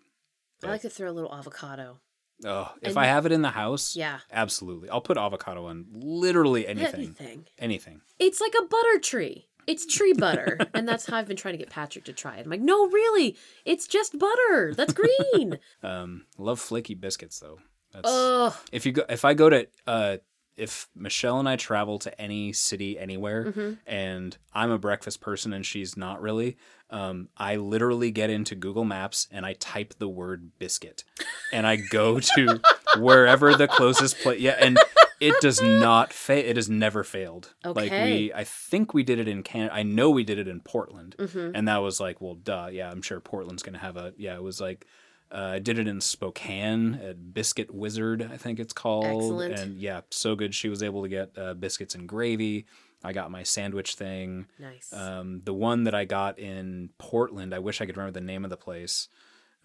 I 0.63 0.68
like 0.68 0.82
to 0.82 0.89
throw 0.89 1.09
a 1.09 1.13
little 1.13 1.34
avocado. 1.34 1.99
Oh, 2.43 2.74
if 2.82 2.89
And- 2.89 2.99
I 2.99 3.05
have 3.07 3.26
it 3.26 3.32
in 3.32 3.41
the 3.41 3.51
house, 3.51 3.95
Yeah. 3.95 4.20
absolutely, 4.32 4.89
I'll 4.89 5.01
put 5.01 5.18
avocado 5.18 5.66
on 5.66 5.88
literally 5.91 6.68
anything, 6.68 7.16
Anything. 7.20 7.47
anything. 7.57 8.01
It's 8.20 8.39
like 8.41 8.53
a 8.59 8.66
butter 8.66 8.99
tree. 8.99 9.47
It's 9.68 9.86
tree 9.86 10.13
butter. 10.13 10.59
and 10.74 10.88
that's 10.88 11.05
how 11.05 11.18
I've 11.18 11.28
been 11.28 11.38
trying 11.38 11.53
to 11.53 11.57
get 11.57 11.70
Patrick 11.70 12.05
to 12.05 12.13
try 12.13 12.38
it. 12.38 12.45
I'm 12.45 12.49
like, 12.49 12.61
no, 12.61 12.88
really. 12.88 13.38
It's 13.66 13.88
just 13.88 14.18
butter. 14.18 14.74
That's 14.76 14.93
green. 15.34 15.59
Um, 15.84 16.26
love 16.38 16.59
flaky 16.59 16.93
biscuits 16.95 17.39
though. 17.39 17.59
That's 17.93 18.09
Ugh. 18.11 18.53
if 18.72 18.86
you 18.86 18.91
go 18.91 19.03
if 19.07 19.24
I 19.24 19.34
go 19.34 19.49
to 19.49 19.68
uh 19.88 20.18
if 20.57 20.88
Michelle 20.95 21.39
and 21.39 21.49
I 21.49 21.57
travel 21.57 21.99
to 21.99 22.22
any 22.22 22.53
city 22.53 22.97
anywhere 22.97 23.45
Mm-hmm. 23.47 23.74
and 23.86 24.38
I'm 24.53 24.72
a 24.72 24.78
breakfast 24.78 25.20
person 25.20 25.51
and 25.51 25.66
she's 25.66 25.97
not 25.97 26.22
really, 26.22 26.55
um, 26.89 27.28
I 27.36 27.57
literally 27.57 28.09
get 28.11 28.30
into 28.30 28.55
Google 28.55 28.86
Maps 28.86 29.28
and 29.32 29.45
I 29.45 29.53
type 29.53 29.95
the 29.97 30.07
word 30.07 30.51
biscuit 30.57 31.03
and 31.51 31.68
I 31.68 31.76
go 31.76 32.22
to 32.22 32.61
wherever 32.99 33.53
the 33.55 33.68
closest 33.68 34.18
place. 34.20 34.39
Yeah, 34.39 34.55
and 34.57 34.78
it 35.20 35.36
does 35.41 35.61
not 35.61 36.11
fail. 36.13 36.43
It 36.45 36.55
has 36.55 36.70
never 36.70 37.03
failed. 37.03 37.53
Okay. 37.66 37.82
Like 37.82 37.91
we, 37.91 38.34
I 38.34 38.43
think 38.43 38.93
we 38.93 39.03
did 39.03 39.20
it 39.20 39.28
in 39.28 39.43
Canada. 39.43 39.74
I 39.74 39.84
know 39.84 40.09
we 40.09 40.24
did 40.24 40.38
it 40.39 40.47
in 40.47 40.59
Portland, 40.61 41.16
Mm-hmm. 41.18 41.51
and 41.55 41.68
that 41.68 41.78
was 41.78 41.99
like, 41.99 42.22
well, 42.22 42.36
duh. 42.36 42.70
Yeah, 42.72 42.89
I'm 42.91 43.01
sure 43.01 43.20
Portland's 43.20 43.63
gonna 43.63 43.78
have 43.80 43.97
a. 43.97 44.13
Yeah, 44.18 44.36
it 44.36 44.43
was 44.43 44.59
like 44.61 44.86
Uh, 45.32 45.53
I 45.55 45.59
did 45.59 45.80
it 45.80 45.88
in 45.88 46.01
Spokane 46.01 46.95
at 47.03 47.34
Biscuit 47.34 47.74
Wizard, 47.74 48.30
I 48.32 48.38
think 48.38 48.59
it's 48.59 48.74
called. 48.74 49.05
Excellent. 49.05 49.59
And 49.59 49.78
yeah, 49.82 50.01
so 50.11 50.36
good. 50.36 50.53
She 50.53 50.70
was 50.70 50.84
able 50.84 51.01
to 51.03 51.09
get 51.09 51.32
uh, 51.38 51.53
biscuits 51.55 51.95
and 51.95 52.07
gravy. 52.07 52.66
I 53.03 53.11
got 53.13 53.30
my 53.32 53.43
sandwich 53.43 53.95
thing. 53.95 54.45
Nice. 54.59 54.91
Um, 54.93 55.41
the 55.43 55.53
one 55.53 55.84
that 55.86 55.93
I 55.95 56.05
got 56.05 56.39
in 56.39 56.89
Portland, 56.97 57.53
I 57.53 57.59
wish 57.59 57.82
I 57.82 57.86
could 57.86 57.97
remember 57.97 58.20
the 58.20 58.26
name 58.26 58.43
of 58.43 58.49
the 58.49 58.57
place. 58.57 59.07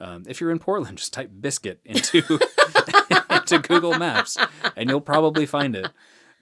Um, 0.00 0.24
if 0.26 0.40
you're 0.40 0.50
in 0.50 0.58
Portland, 0.58 0.96
just 1.02 1.12
type 1.12 1.30
biscuit 1.40 1.80
into 1.84 2.22
into 3.52 3.68
Google 3.68 3.98
Maps, 3.98 4.36
and 4.76 4.88
you'll 4.90 5.00
probably 5.00 5.46
find 5.46 5.74
it. 5.76 5.88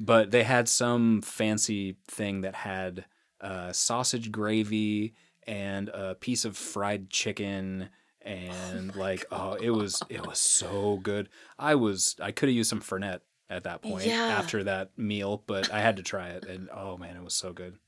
But 0.01 0.31
they 0.31 0.45
had 0.45 0.69
some 0.69 1.23
fancy 1.23 1.97
thing 2.07 2.43
that 2.43 2.55
had 2.55 3.05
uh, 3.41 3.73
sausage 3.73 4.31
gravy 4.31 5.15
and 5.47 5.89
a 5.89 6.15
piece 6.15 6.45
of 6.45 6.57
fried 6.57 7.09
chicken 7.11 7.89
and 8.21 8.95
like 8.97 9.25
oh 9.31 9.55
it 9.55 9.71
was 9.71 10.03
it 10.11 10.27
was 10.27 10.39
so 10.39 10.99
good 11.03 11.29
i 11.59 11.75
was 11.75 12.17
i 12.21 12.31
could 12.33 12.49
have 12.49 12.57
used 12.57 12.69
some 12.69 12.81
fernet 12.81 13.21
at 13.49 13.63
that 13.65 13.81
point 13.81 14.05
Yeah. 14.05 14.27
after 14.27 14.65
that 14.65 14.91
meal 14.99 15.43
but 15.47 15.73
i 15.73 15.81
had 15.81 15.97
to 15.97 16.03
try 16.03 16.31
it 16.31 16.45
and 16.45 16.69
oh 16.75 16.99
man 16.99 17.17
it 17.17 17.23
was 17.23 17.33
so 17.33 17.53
good 17.55 17.79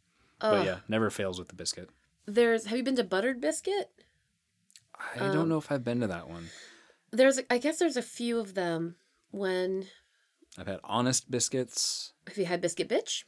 but 0.41 0.65
yeah 0.65 0.77
never 0.89 1.11
fails 1.11 1.39
with 1.39 1.49
the 1.49 1.55
biscuit 1.55 1.91
There's 2.27 2.67
have 2.67 2.79
you 2.79 2.85
been 2.85 2.97
to 2.97 3.05
Buttered 3.05 3.41
Biscuit? 3.41 3.91
i 5.17 5.19
Um, 5.27 5.33
don't 5.33 5.49
know 5.49 5.59
if 5.59 5.71
i've 5.71 5.85
been 5.85 6.01
to 6.01 6.07
that 6.07 6.29
one 6.31 6.47
There's 7.11 7.41
I 7.51 7.59
guess 7.59 7.79
there's 7.79 7.97
a 7.99 8.03
few 8.03 8.39
of 8.39 8.55
them 8.55 8.95
when 9.31 9.87
i've 10.59 10.67
had 10.67 10.81
honest 10.85 11.31
biscuits 11.31 12.13
have 12.27 12.37
you 12.39 12.45
had 12.47 12.61
Biscuit 12.61 12.89
Bitch? 12.89 13.25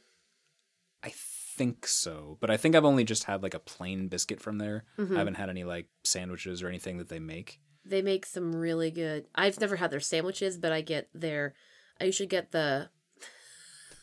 i 1.03 1.11
think 1.15 1.85
so 1.87 2.37
but 2.41 2.49
i 2.49 2.57
think 2.57 2.75
i've 2.75 2.85
only 2.85 3.03
just 3.03 3.25
had 3.25 3.43
like 3.43 3.53
a 3.53 3.59
plain 3.59 4.07
biscuit 4.07 4.41
from 4.41 4.57
there 4.57 4.85
Mhm. 4.97 5.15
i 5.15 5.17
haven't 5.19 5.35
had 5.35 5.49
any 5.49 5.63
like 5.63 5.87
sandwiches 6.03 6.61
or 6.63 6.67
anything 6.67 6.97
that 6.97 7.09
they 7.09 7.19
make 7.19 7.59
They 7.85 8.01
make 8.01 8.25
some 8.25 8.55
really 8.55 8.91
good. 8.91 9.27
I've 9.35 9.59
never 9.59 9.75
had 9.75 9.91
their 9.91 9.99
sandwiches, 9.99 10.57
but 10.57 10.71
I 10.71 10.79
get 10.79 11.09
their. 11.13 11.53
I 11.99 12.05
usually 12.05 12.27
get 12.27 12.51
the. 12.53 12.89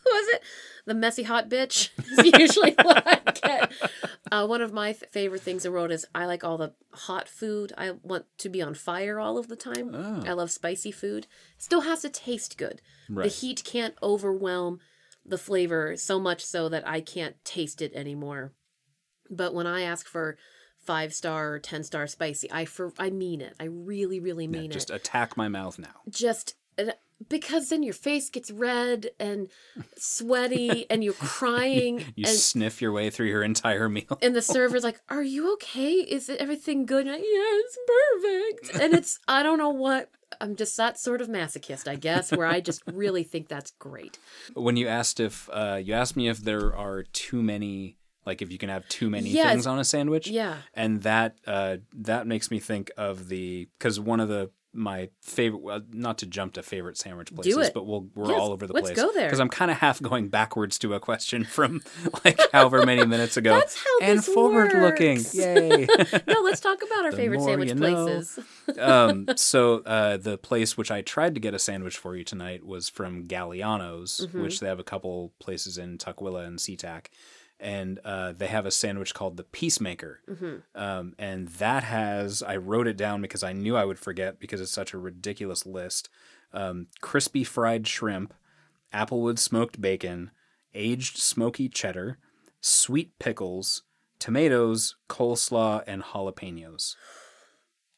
Was 0.07 0.28
it? 0.34 0.42
The 0.86 0.94
messy 0.94 1.22
hot 1.22 1.48
bitch 1.48 1.90
is 2.18 2.38
usually 2.38 2.74
what 2.82 3.03
I 3.07 3.20
get. 3.32 3.72
Uh, 4.32 4.46
one 4.46 4.62
of 4.62 4.72
my 4.72 4.92
favorite 4.92 5.42
things 5.42 5.66
I 5.66 5.68
wrote 5.68 5.90
is 5.92 6.07
I 6.14 6.26
like 6.26 6.42
all 6.44 6.59
the 6.59 6.72
hot 6.92 7.28
food. 7.28 7.72
I 7.76 7.92
want 8.03 8.24
to 8.38 8.48
be 8.48 8.62
on 8.62 8.74
fire 8.74 9.20
all 9.20 9.38
of 9.38 9.48
the 9.48 9.57
time. 9.57 9.94
Oh. 9.94 10.22
I 10.26 10.32
love 10.32 10.51
spicy 10.51 10.90
food. 10.90 11.26
Still 11.59 11.82
has 11.82 12.03
to 12.03 12.09
taste 12.09 12.57
good. 12.57 12.80
right 13.09 13.24
The 13.24 13.28
heat 13.28 13.62
can't 13.64 13.94
overwhelm 14.03 14.80
the 15.24 15.38
flavor 15.38 15.96
so 15.96 16.18
much 16.18 16.44
so 16.44 16.68
that 16.70 16.86
I 16.88 17.01
can't 17.01 17.36
taste 17.44 17.82
it 17.82 17.92
anymore. 17.94 18.53
But 19.30 19.55
when 19.55 19.66
I 19.66 19.82
ask 19.82 20.07
for 20.09 20.38
five 20.78 21.12
star 21.12 21.55
or 21.55 21.59
ten 21.59 21.84
star 21.84 22.07
spicy, 22.07 22.51
I 22.51 22.64
for 22.64 22.92
I 22.98 23.11
mean 23.11 23.40
it. 23.40 23.55
I 23.61 23.64
really, 23.64 24.18
really 24.18 24.46
Yeah, 24.46 24.51
mean 24.51 24.70
just 24.70 24.90
it. 24.90 24.94
Just 24.94 25.07
attack 25.09 25.36
my 25.36 25.48
mouth 25.48 25.78
now 25.78 26.01
Just 26.09 26.55
because 27.28 27.68
then 27.68 27.82
your 27.82 27.94
face 27.94 28.30
gets 28.30 28.50
red 28.50 29.10
and 29.20 29.48
sweaty 29.96 30.86
and 30.90 31.04
you're 31.04 31.12
crying 31.12 32.04
You 32.16 32.24
and 32.26 32.36
sniff 32.38 32.80
your 32.80 32.92
way 32.92 33.10
through 33.10 33.26
your 33.28 33.42
entire 33.42 33.88
meal. 33.88 34.18
and 34.22 34.34
the 34.34 34.42
server's 34.54 34.84
like, 34.84 35.00
"Are 35.08 35.22
you 35.22 35.52
okay? 35.54 35.92
Is 35.92 36.28
everything 36.30 36.86
good?" 36.86 37.06
And 37.06 37.16
like, 37.16 37.22
yeah, 37.24 37.60
it's 37.62 37.78
perfect. 37.86 38.82
And 38.82 38.94
it's 38.94 39.18
I 39.28 39.42
don't 39.42 39.58
know 39.58 39.70
what. 39.70 40.10
I'm 40.40 40.54
just 40.54 40.76
that 40.76 40.98
sort 40.98 41.20
of 41.20 41.28
masochist, 41.28 41.88
I 41.88 41.96
guess, 41.96 42.30
where 42.30 42.46
I 42.46 42.60
just 42.60 42.82
really 42.86 43.24
think 43.24 43.48
that's 43.48 43.72
great. 43.72 44.18
When 44.54 44.76
you 44.76 44.86
asked 44.86 45.18
if 45.18 45.48
uh, 45.52 45.80
you 45.82 45.92
asked 45.92 46.16
me 46.16 46.28
if 46.28 46.38
there 46.38 46.74
are 46.74 47.02
too 47.02 47.42
many, 47.42 47.98
like 48.24 48.40
if 48.40 48.52
you 48.52 48.56
can 48.56 48.68
have 48.68 48.86
too 48.88 49.10
many 49.10 49.30
Yeah, 49.30 49.50
things 49.50 49.66
on 49.66 49.80
a 49.80 49.84
sandwich, 49.84 50.28
Yeah. 50.28 50.58
and 50.72 51.02
that 51.02 51.36
uh, 51.46 51.78
that 51.94 52.26
makes 52.28 52.50
me 52.50 52.60
think 52.60 52.92
of 52.96 53.28
the 53.28 53.68
because 53.78 53.98
one 53.98 54.20
of 54.20 54.28
the 54.28 54.50
my 54.72 55.08
favorite 55.20 55.60
well, 55.62 55.80
not 55.92 56.18
to 56.18 56.26
jump 56.26 56.52
to 56.52 56.62
favorite 56.62 56.96
sandwich 56.96 57.34
places 57.34 57.70
but 57.70 57.84
we'll, 57.86 58.06
we're 58.14 58.30
Yes, 58.30 58.40
all 58.40 58.52
over 58.52 58.68
the 58.68 58.72
let's 58.72 58.86
place 58.90 58.96
go 58.96 59.10
there. 59.12 59.26
because 59.26 59.40
i'm 59.40 59.48
kind 59.48 59.68
of 59.70 59.78
half 59.78 60.00
going 60.00 60.28
backwards 60.28 60.78
to 60.78 60.94
a 60.94 61.00
question 61.00 61.42
from 61.44 61.80
like 62.24 62.38
however 62.52 62.86
many 62.86 63.04
minutes 63.04 63.36
ago 63.36 63.58
That's 63.58 63.76
how 63.76 63.98
and 64.02 64.24
forward 64.24 64.72
looking 64.72 65.24
yay 65.32 65.86
No, 66.28 66.40
let's 66.42 66.60
talk 66.60 66.82
about 66.84 67.04
our 67.04 67.10
favorite 67.12 67.40
sandwich 67.42 67.70
you 67.70 67.74
know. 67.74 68.04
places. 68.04 68.38
um, 68.78 69.26
so 69.36 69.78
uh, 69.80 70.16
the 70.18 70.38
place 70.38 70.76
which 70.76 70.90
I 70.92 71.02
tried 71.02 71.34
to 71.34 71.40
get 71.40 71.52
a 71.54 71.58
sandwich 71.58 71.96
for 71.96 72.14
you 72.14 72.22
tonight 72.22 72.64
was 72.64 72.88
from 72.88 73.26
Galliano's, 73.26 74.26
Mhm. 74.32 74.42
which 74.42 74.60
they 74.60 74.68
have 74.68 74.78
a 74.78 74.84
couple 74.84 75.32
places 75.40 75.78
in 75.78 75.98
Tukwila 75.98 76.46
and 76.46 76.58
SeaTac, 76.58 77.06
and 77.61 78.00
uh, 78.04 78.32
they 78.32 78.46
have 78.46 78.66
a 78.66 78.70
sandwich 78.70 79.14
called 79.14 79.36
the 79.36 79.44
Peacemaker, 79.44 80.20
hmm 80.26 80.56
um, 80.74 81.14
and 81.18 81.48
that 81.48 81.84
has 81.84 82.42
I 82.42 82.56
wrote 82.56 82.86
it 82.86 82.96
down 82.96 83.20
because 83.20 83.42
I 83.42 83.52
knew 83.52 83.76
I 83.76 83.84
would 83.84 83.98
forget 83.98 84.40
because 84.40 84.61
it's 84.61 84.72
such 84.72 84.92
a 84.92 84.98
ridiculous 84.98 85.66
list: 85.66 86.08
um, 86.52 86.86
crispy 87.00 87.44
fried 87.44 87.86
shrimp, 87.86 88.34
applewood 88.92 89.38
smoked 89.38 89.80
bacon, 89.80 90.30
aged 90.74 91.18
smoky 91.18 91.68
cheddar, 91.68 92.18
sweet 92.61 93.18
pickles. 93.18 93.82
Tomatoes, 94.18 94.96
coleslaw, 95.08 95.82
and 95.86 96.02
jalapenos. 96.02 96.94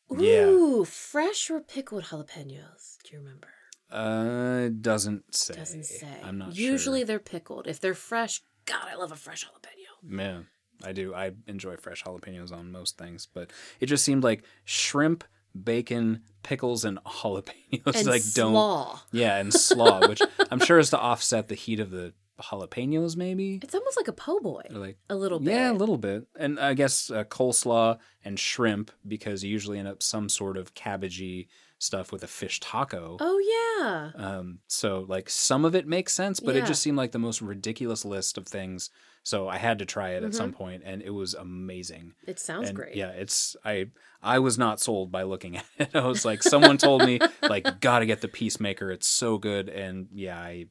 Yeah. 0.08 0.44
Ooh, 0.44 0.84
fresh 0.84 1.50
or 1.50 1.60
pickled 1.60 2.04
jalapenos? 2.04 2.98
Do 3.02 3.16
you 3.16 3.18
remember? 3.18 3.48
Uh, 3.90 4.70
doesn't 4.80 5.34
say. 5.34 5.54
Doesn't 5.54 5.84
say. 5.84 6.20
I'm 6.24 6.38
not 6.38 6.54
sure. 6.54 6.64
Usually 6.64 7.00
sure. 7.00 7.06
they're 7.06 7.18
pickled. 7.18 7.66
If 7.66 7.80
they're 7.80 7.94
fresh, 7.94 8.42
God, 8.66 8.86
I 8.90 8.96
love 8.96 9.12
a 9.12 9.16
fresh 9.16 9.44
jalapeno. 9.44 10.08
Man, 10.08 10.46
I 10.84 10.92
do. 10.92 11.14
I 11.14 11.32
enjoy 11.46 11.76
fresh 11.76 12.02
jalapenos 12.04 12.52
on 12.52 12.72
most 12.72 12.98
things, 12.98 13.26
but 13.32 13.50
it 13.80 13.86
just 13.86 14.04
seemed 14.04 14.24
like 14.24 14.44
shrimp, 14.64 15.24
bacon, 15.64 16.22
pickles, 16.42 16.84
and 16.84 16.98
jalapenos 17.06 17.94
And 17.94 18.06
like 18.06 18.22
don't. 18.34 18.52
slaw. 18.52 19.00
Yeah, 19.12 19.36
and 19.38 19.52
slaw, 19.52 20.06
which 20.08 20.20
I'm 20.50 20.60
sure 20.60 20.78
is 20.78 20.90
to 20.90 20.98
offset 20.98 21.48
the 21.48 21.54
heat 21.54 21.80
of 21.80 21.90
the 21.90 22.14
jalapenos, 22.40 23.16
maybe. 23.16 23.60
It's 23.62 23.74
almost 23.74 23.96
like 23.96 24.08
a 24.08 24.12
po' 24.12 24.40
boy. 24.40 24.62
Or 24.70 24.78
like 24.78 24.96
A 25.08 25.14
little 25.14 25.38
bit. 25.38 25.52
yeah, 25.52 25.70
a 25.70 25.74
little 25.74 25.98
bit, 25.98 26.26
and 26.38 26.58
I 26.58 26.74
guess 26.74 27.10
uh, 27.10 27.24
coleslaw 27.24 27.98
and 28.24 28.38
shrimp 28.38 28.90
because 29.06 29.44
you 29.44 29.50
usually 29.50 29.78
end 29.78 29.88
up 29.88 30.02
some 30.02 30.28
sort 30.28 30.56
of 30.56 30.74
cabbagey 30.74 31.46
stuff 31.82 32.12
with 32.12 32.22
a 32.22 32.28
fish 32.28 32.60
taco. 32.60 33.16
Oh 33.20 33.38
yeah. 33.38 34.12
Um, 34.14 34.60
so 34.68 35.04
like 35.08 35.28
some 35.28 35.64
of 35.64 35.74
it 35.74 35.86
makes 35.86 36.12
sense, 36.14 36.38
but 36.38 36.54
it 36.54 36.64
just 36.64 36.80
seemed 36.80 36.96
like 36.96 37.10
the 37.10 37.18
most 37.18 37.42
ridiculous 37.42 38.04
list 38.04 38.38
of 38.38 38.46
things. 38.46 38.88
So 39.24 39.48
I 39.48 39.56
had 39.56 39.78
to 39.80 39.84
try 39.84 40.10
it 40.10 40.22
at 40.22 40.30
Mhm. 40.30 40.34
some 40.34 40.52
point, 40.52 40.82
and 40.84 41.02
it 41.02 41.10
was 41.10 41.34
amazing. 41.34 42.14
It 42.26 42.38
sounds 42.38 42.68
and 42.68 42.76
great. 42.76 42.94
Yeah, 42.94 43.10
it's 43.10 43.56
I 43.64 43.86
I 44.22 44.38
was 44.38 44.56
not 44.58 44.80
sold 44.80 45.10
by 45.10 45.24
looking 45.24 45.56
at 45.58 45.64
it. 45.78 45.90
I 45.96 46.06
was 46.06 46.24
like, 46.24 46.42
someone 46.42 46.78
told 46.78 47.04
me 47.04 47.18
like, 47.42 47.80
gotta 47.80 48.06
get 48.06 48.20
the 48.20 48.28
Peacemaker. 48.28 48.90
It's 48.92 49.08
so 49.08 49.36
good, 49.38 49.68
and 49.68 50.06
yeah, 50.12 50.38
I. 50.38 50.66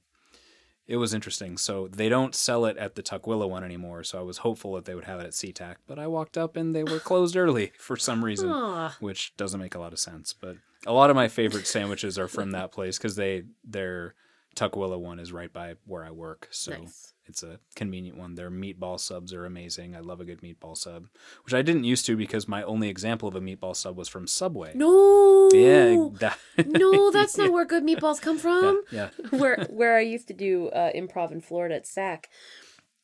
It 0.88 0.97
was 0.97 1.14
interesting. 1.14 1.57
So 1.57 1.88
they 1.88 2.09
don't 2.09 2.36
sell 2.36 2.66
it 2.66 2.76
at 2.76 2.95
the 2.95 3.03
Tukwila 3.03 3.47
one 3.49 3.64
anymore. 3.64 4.03
So 4.03 4.18
I 4.20 4.24
was 4.24 4.39
hopeful 4.39 4.74
that 4.76 4.84
they 4.84 4.95
would 4.95 5.05
have 5.05 5.22
it 5.22 5.26
at 5.26 5.32
SeaTac, 5.32 5.76
but 5.88 5.97
I 5.97 6.07
walked 6.07 6.38
up 6.38 6.57
and 6.57 6.76
they 6.76 6.84
were 6.84 6.99
closed 6.99 7.38
early 7.38 7.72
for 7.80 7.95
some 7.95 8.26
reason 8.26 8.49
Aw. 8.49 8.97
which 8.99 9.36
doesn't 9.38 9.59
make 9.59 9.76
a 9.76 9.80
lot 9.80 9.93
of 9.93 9.99
sense. 9.99 10.34
But 10.34 10.57
a 10.86 10.93
lot 10.93 11.09
of 11.09 11.15
my 11.15 11.27
favorite 11.27 11.67
sandwiches 11.67 12.17
are 12.17 12.27
from 12.27 12.51
that 12.51 12.71
place 12.71 12.97
because 12.97 13.15
they 13.15 13.43
their 13.63 14.15
Tukwila 14.55 14.99
one 14.99 15.19
is 15.19 15.32
right 15.32 15.51
by 15.51 15.75
where 15.86 16.03
I 16.03 16.11
work, 16.11 16.49
so 16.51 16.71
Nice. 16.71 17.13
it's 17.25 17.41
a 17.41 17.59
convenient 17.75 18.17
one. 18.17 18.36
Their 18.36 18.51
meatball 18.51 18.99
subs 18.99 19.34
are 19.34 19.45
amazing. 19.45 19.95
I 19.95 19.99
love 20.01 20.19
a 20.19 20.25
good 20.25 20.41
meatball 20.41 20.75
sub, 20.75 21.07
which 21.45 21.53
I 21.53 21.61
didn't 21.61 21.86
used 21.86 22.05
to 22.07 22.17
because 22.17 22.49
my 22.49 22.61
only 22.63 22.89
example 22.89 23.29
of 23.29 23.36
a 23.36 23.39
meatball 23.39 23.75
sub 23.75 23.95
was 23.95 24.09
from 24.09 24.27
Subway. 24.27 24.73
No. 24.75 25.49
Yeah, 25.53 26.09
that, 26.19 26.38
no, 26.67 27.11
that's 27.11 27.38
not 27.38 27.51
where 27.53 27.63
good 27.65 27.84
meatballs 27.84 28.21
come 28.21 28.36
yeah, 28.38 28.41
from. 28.41 28.84
yeah. 28.91 29.09
where 29.29 29.65
where 29.69 29.95
I 29.95 30.01
used 30.01 30.27
to 30.27 30.34
do 30.34 30.67
uh, 30.69 30.91
improv 30.93 31.32
in 31.32 31.39
Florida 31.39 31.75
at 31.75 31.88
SAK, 31.88 32.27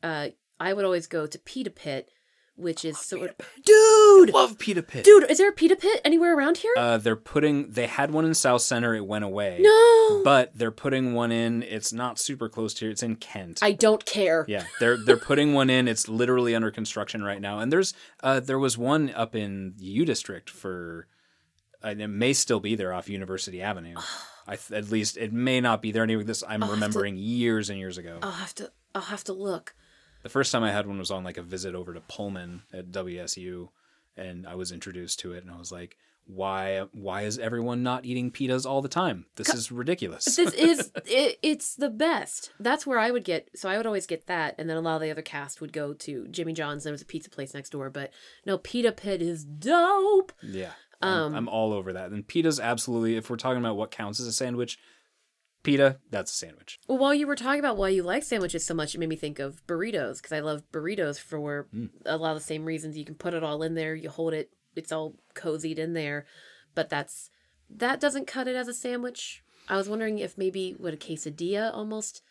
uh, 0.03 0.27
I 0.59 0.73
would 0.73 0.83
always 0.83 1.07
go 1.07 1.27
to 1.27 1.39
Pita 1.39 1.69
Pit, 1.69 2.09
which 2.57 2.83
is 2.83 2.97
sort 2.97 3.29
of 3.29 3.35
dude, 3.63 4.33
Love 4.33 4.57
Pita 4.57 4.83
Pit. 4.83 5.05
dude. 5.05 5.29
Is 5.29 5.37
there 5.37 5.49
a 5.49 5.53
Pita 5.53 5.75
Pit 5.75 6.01
anywhere 6.03 6.35
around 6.35 6.57
here? 6.57 6.73
Uh, 6.77 6.97
they're 6.97 7.15
putting. 7.15 7.69
They 7.71 7.87
had 7.87 8.11
one 8.11 8.25
in 8.25 8.33
South 8.33 8.61
Center. 8.61 8.93
It 8.95 9.05
went 9.05 9.23
away. 9.23 9.59
no, 9.61 10.23
But 10.23 10.51
they're 10.57 10.71
putting 10.71 11.13
one 11.13 11.31
in. 11.31 11.63
It's 11.63 11.93
not 11.93 12.19
super 12.19 12.49
close 12.49 12.73
to 12.75 12.85
here. 12.85 12.91
It's 12.91 13.03
in 13.03 13.15
Kent. 13.15 13.59
I 13.61 13.71
don't 13.71 14.05
care. 14.05 14.43
Yeah, 14.47 14.63
they're 14.79 14.97
they're 14.97 15.17
putting 15.17 15.53
one 15.53 15.69
in. 15.69 15.87
It's 15.87 16.07
literally 16.09 16.55
under 16.55 16.71
construction 16.71 17.23
right 17.23 17.39
now. 17.39 17.59
And 17.59 17.71
there's 17.71 17.93
uh 18.23 18.39
there 18.39 18.59
was 18.59 18.77
one 18.77 19.11
up 19.11 19.35
in 19.35 19.75
U 19.79 20.03
District 20.05 20.49
for 20.49 21.07
and 21.83 22.01
it 22.01 22.07
may 22.07 22.33
still 22.33 22.59
be 22.59 22.75
there 22.75 22.91
off 22.93 23.07
University 23.07 23.61
Avenue. 23.61 23.95
I 24.47 24.55
th- 24.55 24.71
at 24.85 24.89
least 24.91 25.17
it 25.17 25.31
may 25.31 25.61
not 25.61 25.81
be 25.81 25.91
there 25.91 26.03
anymore. 26.03 26.23
This 26.23 26.43
I'm 26.47 26.63
I'll 26.63 26.69
have 26.69 26.69
to- 26.69 26.73
remembering 26.75 27.17
years 27.17 27.69
and 27.69 27.77
years 27.77 27.97
ago. 27.97 28.17
I'll 28.23 28.31
have 28.31 28.55
to. 28.55 28.71
I'll 28.95 29.01
have 29.03 29.23
to 29.25 29.33
look. 29.33 29.75
The 30.23 30.29
first 30.29 30.51
time 30.51 30.63
I 30.63 30.71
had 30.71 30.87
one 30.87 30.99
was 30.99 31.11
on 31.11 31.23
like 31.23 31.37
a 31.37 31.43
visit 31.43 31.75
over 31.75 31.93
to 31.93 32.01
Pullman 32.01 32.63
at 32.73 32.91
WSU, 32.91 33.69
and 34.15 34.45
I 34.47 34.55
was 34.55 34.71
introduced 34.71 35.19
to 35.19 35.33
it, 35.33 35.43
and 35.43 35.51
I 35.53 35.57
was 35.57 35.71
like, 35.71 35.95
"Why? 36.25 36.87
Why 36.91 37.21
is 37.21 37.37
everyone 37.39 37.83
not 37.83 38.03
eating 38.05 38.31
pitas 38.31 38.65
all 38.65 38.81
the 38.81 38.89
time? 38.89 39.25
This 39.35 39.53
is 39.53 39.71
ridiculous." 39.71 40.25
This 40.25 40.53
is 40.53 40.91
it, 41.05 41.39
it's 41.41 41.75
the 41.75 41.89
best. 41.89 42.51
That's 42.59 42.85
where 42.87 42.99
I 42.99 43.11
would 43.11 43.23
get. 43.23 43.49
So 43.55 43.69
I 43.69 43.77
would 43.77 43.85
always 43.85 44.07
get 44.07 44.27
that, 44.27 44.55
and 44.57 44.69
then 44.69 44.77
a 44.77 44.81
lot 44.81 44.95
of 44.95 45.01
the 45.01 45.11
other 45.11 45.21
cast 45.21 45.61
would 45.61 45.71
go 45.71 45.93
to 45.93 46.27
Jimmy 46.29 46.53
John's. 46.53 46.83
There 46.83 46.91
was 46.91 47.01
a 47.01 47.05
pizza 47.05 47.29
place 47.29 47.53
next 47.53 47.69
door, 47.69 47.89
but 47.89 48.11
no, 48.45 48.57
Pita 48.57 48.91
Pit 48.91 49.21
is 49.21 49.45
dope. 49.45 50.33
yeah, 50.41 50.71
Um, 51.01 51.11
I'm, 51.11 51.35
I'm 51.35 51.49
all 51.49 51.73
over 51.73 51.93
that. 51.93 52.09
And 52.11 52.27
pita's 52.27 52.59
absolutely. 52.59 53.15
If 53.17 53.29
we're 53.29 53.37
talking 53.37 53.59
about 53.59 53.77
what 53.77 53.91
counts 53.91 54.19
as 54.19 54.27
a 54.27 54.33
sandwich, 54.33 54.79
pita 55.71 55.99
that's 56.09 56.31
a 56.31 56.35
sandwich. 56.35 56.79
Well, 56.87 56.97
while 56.97 57.13
you 57.13 57.27
were 57.27 57.35
talking 57.35 57.59
about 57.59 57.77
why 57.77 57.89
you 57.89 58.01
like 58.03 58.23
sandwiches 58.23 58.65
so 58.65 58.73
much, 58.73 58.95
it 58.95 58.97
made 58.99 59.09
me 59.09 59.15
think 59.15 59.37
of 59.39 59.65
burritos 59.67 60.17
because 60.17 60.31
I 60.31 60.39
love 60.39 60.63
burritos 60.71 61.19
for 61.19 61.67
Mm. 61.73 61.89
a 62.05 62.17
lot 62.17 62.31
of 62.35 62.39
the 62.41 62.45
same 62.45 62.65
reasons. 62.65 62.97
You 62.97 63.05
can 63.05 63.15
put 63.15 63.33
it 63.33 63.43
all 63.43 63.61
in 63.63 63.75
there, 63.75 63.93
you 63.95 64.09
hold 64.09 64.33
it, 64.33 64.49
it's 64.75 64.91
all 64.91 65.15
cozied 65.35 65.77
in 65.77 65.93
there, 65.93 66.25
but 66.75 66.89
that's 66.89 67.29
that 67.69 67.99
doesn't 67.99 68.27
cut 68.27 68.47
it 68.47 68.55
as 68.55 68.67
a 68.67 68.73
sandwich. 68.73 69.43
I 69.69 69.75
was 69.77 69.89
wondering 69.89 70.19
if 70.19 70.37
maybe 70.37 70.73
what 70.77 70.93
a 70.93 70.97
quesadilla 70.97 71.73
almost. 71.73 72.21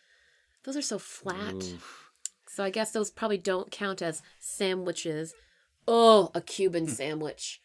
Those 0.63 0.75
are 0.75 0.81
so 0.81 0.97
flat, 0.97 1.53
Oof. 1.53 2.09
so 2.47 2.63
I 2.63 2.71
guess 2.71 2.91
those 2.91 3.11
probably 3.11 3.37
don't 3.37 3.69
count 3.71 4.01
as 4.01 4.21
sandwiches. 4.39 5.33
Oh, 5.87 6.31
a 6.33 6.39
Hmm. 6.39 6.45
Cuban 6.45 6.87
sandwich. 6.87 7.61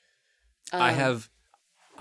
I 0.72 0.90
Um, 0.90 0.96
have. 0.96 1.30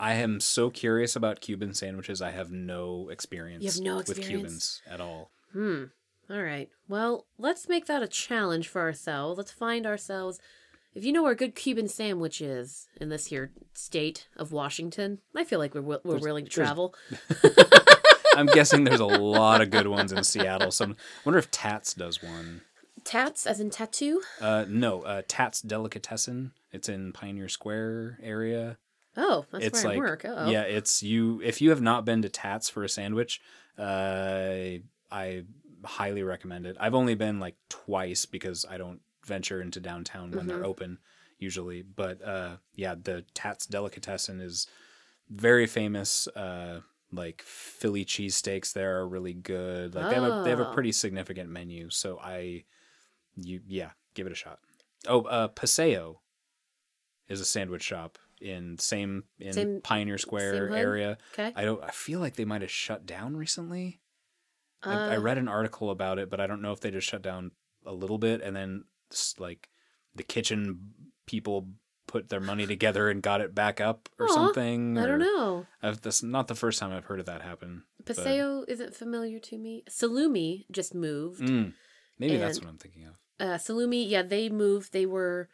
I 0.02 0.16
am 0.16 0.40
so 0.40 0.72
curious 0.72 1.16
about 1.16 1.42
Cuban 1.42 1.76
sandwiches. 1.76 2.24
I 2.24 2.32
have 2.32 2.52
no 2.52 3.08
experience. 3.10 3.64
You 3.64 3.70
have 3.70 3.82
no 3.82 4.00
experience. 4.00 4.32
with? 4.32 4.42
Cubans 4.42 4.82
at 4.90 5.00
all. 5.00 5.30
Hmm. 5.54 5.84
All 6.28 6.42
right. 6.42 6.70
Well, 6.90 7.28
let's 7.38 7.70
make 7.70 7.86
that 7.86 8.02
a 8.02 8.08
challenge 8.08 8.68
for 8.68 8.82
ourselves. 8.82 9.38
Let's 9.38 9.52
find 9.52 9.86
ourselves. 9.86 10.40
If 10.96 11.06
you 11.06 11.12
know 11.14 11.22
where 11.22 11.34
a 11.34 11.36
good 11.36 11.54
Cuban 11.54 11.88
sandwich 11.88 12.42
is 12.42 12.88
in 13.00 13.10
this 13.10 13.28
here 13.28 13.52
state 13.74 14.28
of 14.36 14.52
Washington, 14.52 15.20
I 15.36 15.44
feel 15.44 15.60
like 15.60 15.76
we're 15.76 16.00
we're 16.04 16.18
willing 16.18 16.46
to 16.46 16.52
travel. 16.52 16.96
I'm 18.36 18.48
guessing 18.48 18.86
there's 18.86 19.00
a 19.00 19.06
lot 19.06 19.62
of 19.62 19.70
good 19.70 19.88
ones 19.88 20.12
in 20.12 20.24
Seattle. 20.24 20.72
So 20.72 20.86
I 20.86 20.96
wonder 21.26 21.38
if 21.38 21.52
Tats 21.52 21.94
does 21.94 22.24
one. 22.24 22.62
Tats, 23.04 23.46
as 23.46 23.60
in 23.60 23.70
tattoo. 23.70 24.24
Uh, 24.40 24.66
no, 24.68 25.04
uh, 25.04 25.22
Tats 25.28 25.62
Delicatessen. 25.62 26.54
It's 26.72 26.90
in 26.90 27.14
Pioneer 27.14 27.50
Square 27.50 28.18
area. 28.24 28.78
Oh, 29.18 29.46
that's 29.52 29.66
it's 29.66 29.84
where 29.84 29.94
like 29.94 29.98
I 29.98 30.00
work. 30.00 30.26
Oh, 30.26 30.50
yeah, 30.50 30.62
it's 30.64 31.04
you. 31.04 31.42
If 31.44 31.62
you 31.62 31.70
have 31.72 31.82
not 31.82 32.06
been 32.06 32.22
to 32.22 32.30
Tats 32.30 32.70
for 32.70 32.84
a 32.84 32.90
sandwich, 32.90 33.42
uh, 33.78 34.80
I 35.12 35.44
highly 35.84 36.24
recommend 36.24 36.66
it. 36.66 36.78
I've 36.80 36.96
only 36.96 37.16
been 37.16 37.40
like 37.40 37.56
twice 37.70 38.26
because 38.26 38.66
I 38.70 38.78
don't 38.78 39.02
venture 39.26 39.62
into 39.62 39.80
downtown 39.80 40.32
when 40.32 40.40
Mm-hmm. 40.40 40.48
they're 40.48 40.66
open 40.66 40.98
usually. 41.40 41.82
But 41.82 42.22
uh, 42.24 42.58
yeah, 42.76 42.96
the 43.02 43.26
Tats 43.34 43.66
Delicatessen 43.66 44.40
is 44.40 44.68
very 45.30 45.68
famous. 45.68 46.28
Uh, 46.28 46.82
like 47.12 47.42
Philly 47.42 48.06
cheesesteaks 48.06 48.72
there 48.72 48.98
are 49.00 49.08
really 49.08 49.34
good. 49.34 49.94
Like 49.96 50.10
they 50.10 50.16
have 50.16 50.24
a 50.24 50.42
they 50.44 50.50
have 50.52 50.60
a 50.62 50.70
Oh. 50.70 50.74
pretty 50.74 50.94
significant 50.94 51.50
menu. 51.50 51.90
So 51.90 52.18
I, 52.22 52.64
you 53.36 53.60
yeah, 53.68 53.90
give 54.14 54.26
it 54.28 54.32
a 54.32 54.36
shot. 54.36 54.60
Oh, 55.08 55.24
uh, 55.24 55.48
Paseo 55.50 56.22
is 57.28 57.42
a 57.42 57.46
sandwich 57.46 57.84
shop 57.84 58.18
in 58.42 58.78
same 58.80 59.24
in 59.40 59.54
Same- 59.54 59.82
Pioneer 59.82 60.18
Square 60.18 60.74
area. 60.76 61.18
Okay. 61.34 61.54
I 61.56 61.64
don't. 61.64 61.84
I 61.84 61.92
feel 61.92 62.20
like 62.20 62.36
they 62.36 62.46
might 62.46 62.62
have 62.62 62.72
shut 62.72 63.06
down 63.06 63.38
recently. 63.38 64.02
I, 64.84 64.94
I 64.94 65.16
Uh, 65.18 65.20
read 65.20 65.38
an 65.38 65.48
article 65.48 65.92
about 65.92 66.18
it, 66.20 66.30
but 66.30 66.40
I 66.42 66.48
don't 66.48 66.62
know 66.62 66.72
if 66.72 66.80
they 66.82 66.90
just 66.92 67.08
shut 67.08 67.22
down 67.22 67.52
a 67.86 67.94
little 67.94 68.18
bit 68.18 68.42
and 68.42 68.56
then 68.56 68.86
like 69.38 69.70
the 70.16 70.24
kitchen 70.24 70.94
people 71.26 71.70
put 72.08 72.30
their 72.30 72.40
money 72.42 72.66
together 72.68 73.10
and 73.10 73.22
got 73.22 73.42
it 73.42 73.54
back 73.56 73.80
up 73.80 74.10
or 74.20 74.26
Aw, 74.28 74.34
something. 74.34 74.98
I 74.98 75.06
don't 75.06 75.20
know. 75.20 75.66
I've, 75.82 76.02
that's 76.02 76.24
not 76.24 76.48
the 76.48 76.56
first 76.56 76.80
time 76.80 76.92
I've 76.92 77.06
heard 77.06 77.20
of 77.20 77.26
that 77.28 77.42
happen. 77.42 77.84
but- 78.04 78.16
Paseo 78.18 78.66
isn't 78.68 78.96
familiar 78.96 79.40
to 79.40 79.58
me. 79.58 79.84
Salumi 79.90 80.66
just 80.72 80.94
moved. 80.96 81.42
Mm, 81.42 81.74
maybe 82.20 82.38
that's 82.38 82.60
what 82.60 82.68
I'm 82.70 82.78
thinking 82.78 83.06
of. 83.06 83.16
uh, 83.40 83.58
Salumi, 83.58 84.10
yeah, 84.10 84.24
they 84.24 84.50
moved. 84.50 84.92
They 84.94 85.06
were, 85.06 85.48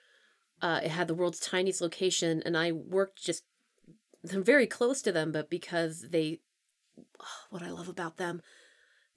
uh, 0.62 0.82
it 0.84 0.89
had 0.89 1.08
the 1.08 1.16
world's 1.16 1.39
tiniest 1.39 1.82
location, 1.82 2.41
and 2.45 2.58
I 2.58 2.72
worked 2.72 3.24
just 3.24 3.43
very 4.24 4.68
close 4.68 5.01
to 5.03 5.12
them, 5.12 5.32
but 5.32 5.49
because 5.49 6.08
they, 6.10 6.39
oh, 7.20 7.26
what 7.49 7.64
I 7.64 7.70
love 7.70 7.89
about 7.89 8.18
them, 8.18 8.41